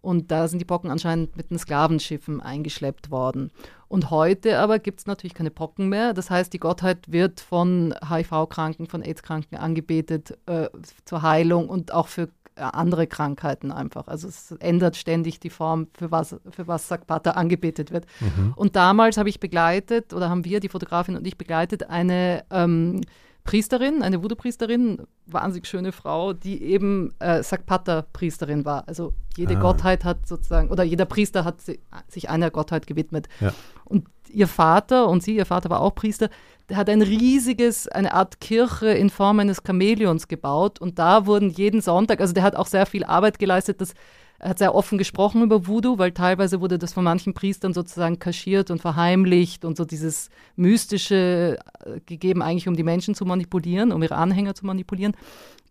Und 0.00 0.30
da 0.30 0.46
sind 0.46 0.60
die 0.60 0.64
Pocken 0.64 0.90
anscheinend 0.90 1.36
mit 1.36 1.50
den 1.50 1.58
Sklavenschiffen 1.58 2.40
eingeschleppt 2.40 3.10
worden. 3.10 3.50
Und 3.88 4.10
heute 4.10 4.58
aber 4.58 4.78
gibt 4.78 5.00
es 5.00 5.06
natürlich 5.06 5.34
keine 5.34 5.50
Pocken 5.50 5.88
mehr. 5.88 6.12
Das 6.12 6.30
heißt, 6.30 6.52
die 6.52 6.58
Gottheit 6.58 7.10
wird 7.10 7.40
von 7.40 7.94
HIV-Kranken, 8.06 8.86
von 8.86 9.02
AIDS-Kranken 9.02 9.56
angebetet 9.56 10.36
äh, 10.46 10.68
zur 11.06 11.22
Heilung 11.22 11.70
und 11.70 11.92
auch 11.92 12.08
für 12.08 12.28
äh, 12.58 12.60
andere 12.60 13.06
Krankheiten 13.06 13.72
einfach. 13.72 14.08
Also 14.08 14.28
es 14.28 14.52
ändert 14.58 14.96
ständig 14.96 15.40
die 15.40 15.50
Form, 15.50 15.86
für 15.94 16.10
was, 16.10 16.36
für 16.50 16.66
was 16.66 16.88
Sakpata 16.88 17.32
angebetet 17.32 17.90
wird. 17.90 18.04
Mhm. 18.20 18.52
Und 18.56 18.76
damals 18.76 19.16
habe 19.16 19.28
ich 19.28 19.40
begleitet, 19.40 20.12
oder 20.12 20.28
haben 20.28 20.44
wir, 20.44 20.60
die 20.60 20.68
Fotografin 20.68 21.16
und 21.16 21.26
ich 21.26 21.38
begleitet, 21.38 21.88
eine 21.88 22.44
ähm, 22.50 23.00
Priesterin, 23.48 24.02
eine 24.02 24.22
Voodoo-Priesterin, 24.22 25.06
wahnsinnig 25.24 25.66
schöne 25.66 25.92
Frau, 25.92 26.34
die 26.34 26.62
eben 26.62 27.14
äh, 27.18 27.42
Sakpata-Priesterin 27.42 28.66
war. 28.66 28.86
Also 28.86 29.14
jede 29.38 29.56
ah. 29.56 29.60
Gottheit 29.60 30.04
hat 30.04 30.28
sozusagen, 30.28 30.68
oder 30.68 30.82
jeder 30.82 31.06
Priester 31.06 31.46
hat 31.46 31.62
sich 31.62 32.28
einer 32.28 32.50
Gottheit 32.50 32.86
gewidmet. 32.86 33.26
Ja. 33.40 33.54
Und 33.86 34.06
ihr 34.28 34.48
Vater 34.48 35.08
und 35.08 35.22
sie, 35.22 35.34
ihr 35.36 35.46
Vater 35.46 35.70
war 35.70 35.80
auch 35.80 35.94
Priester, 35.94 36.28
der 36.68 36.76
hat 36.76 36.90
ein 36.90 37.00
riesiges, 37.00 37.88
eine 37.88 38.12
Art 38.12 38.38
Kirche 38.42 38.88
in 38.88 39.08
Form 39.08 39.40
eines 39.40 39.62
Chamäleons 39.66 40.28
gebaut. 40.28 40.78
Und 40.78 40.98
da 40.98 41.24
wurden 41.24 41.48
jeden 41.48 41.80
Sonntag, 41.80 42.20
also 42.20 42.34
der 42.34 42.42
hat 42.42 42.54
auch 42.54 42.66
sehr 42.66 42.84
viel 42.84 43.04
Arbeit 43.04 43.38
geleistet, 43.38 43.80
dass 43.80 43.94
hat 44.40 44.58
sehr 44.58 44.74
offen 44.74 44.98
gesprochen 44.98 45.42
über 45.42 45.66
Voodoo, 45.66 45.98
weil 45.98 46.12
teilweise 46.12 46.60
wurde 46.60 46.78
das 46.78 46.92
von 46.92 47.02
manchen 47.04 47.34
Priestern 47.34 47.74
sozusagen 47.74 48.18
kaschiert 48.18 48.70
und 48.70 48.80
verheimlicht 48.80 49.64
und 49.64 49.76
so 49.76 49.84
dieses 49.84 50.30
Mystische 50.54 51.58
äh, 51.84 52.00
gegeben, 52.06 52.42
eigentlich 52.42 52.68
um 52.68 52.76
die 52.76 52.84
Menschen 52.84 53.14
zu 53.14 53.24
manipulieren, 53.24 53.90
um 53.90 54.02
ihre 54.02 54.14
Anhänger 54.14 54.54
zu 54.54 54.64
manipulieren. 54.64 55.14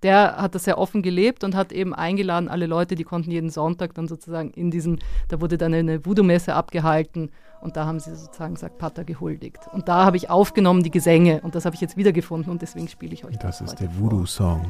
Der 0.04 0.38
hat 0.38 0.54
das 0.54 0.66
sehr 0.66 0.78
offen 0.78 1.02
gelebt 1.02 1.44
und 1.44 1.56
hat 1.56 1.72
eben 1.72 1.96
eingeladen, 1.96 2.50
alle 2.50 2.68
Leute, 2.68 2.96
die 2.96 3.04
konnten 3.04 3.32
jeden 3.32 3.50
Sonntag 3.50 3.96
dann 3.96 4.08
sozusagen 4.08 4.52
in 4.52 4.70
diesen, 4.70 5.00
da 5.30 5.42
wurde 5.42 5.58
dann 5.58 5.74
eine 5.74 6.06
Voodoo-Messe 6.06 6.54
abgehalten 6.54 7.32
und 7.62 7.78
da 7.78 7.86
haben 7.86 8.00
sie 8.00 8.16
sozusagen 8.16 8.58
sagt 8.58 8.78
Pater 8.78 9.06
gehuldigt. 9.06 9.62
Und 9.72 9.88
da 9.88 10.06
habe 10.06 10.18
ich 10.18 10.30
aufgenommen 10.30 10.84
die 10.84 10.92
Gesänge 10.92 11.42
und 11.42 11.56
das 11.56 11.66
habe 11.66 11.74
ich 11.74 11.82
jetzt 11.82 11.98
wiedergefunden 11.98 12.52
und 12.52 12.62
deswegen 12.62 12.88
spiele 12.90 13.14
ich 13.14 13.26
euch 13.26 13.38
das. 13.38 13.60
Das 13.60 13.72
ist 13.72 13.80
der 13.80 13.98
Voodoo-Song. 13.98 14.66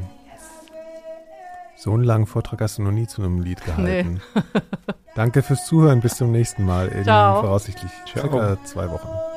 So 1.77 1.93
einen 1.93 2.03
langen 2.03 2.25
Vortrag 2.25 2.59
hast 2.61 2.79
du 2.79 2.81
noch 2.81 2.91
nie 2.91 3.05
zu 3.05 3.21
einem 3.21 3.39
Lied 3.39 3.63
gehalten. 3.63 4.19
Nee. 4.33 4.41
Danke 5.15 5.43
fürs 5.43 5.65
Zuhören. 5.67 6.01
Bis 6.01 6.15
zum 6.15 6.31
nächsten 6.31 6.65
Mal 6.65 6.87
in 6.87 7.03
Ciao. 7.03 7.41
voraussichtlich 7.41 7.91
circa 8.07 8.57
zwei 8.65 8.89
Wochen. 8.89 9.36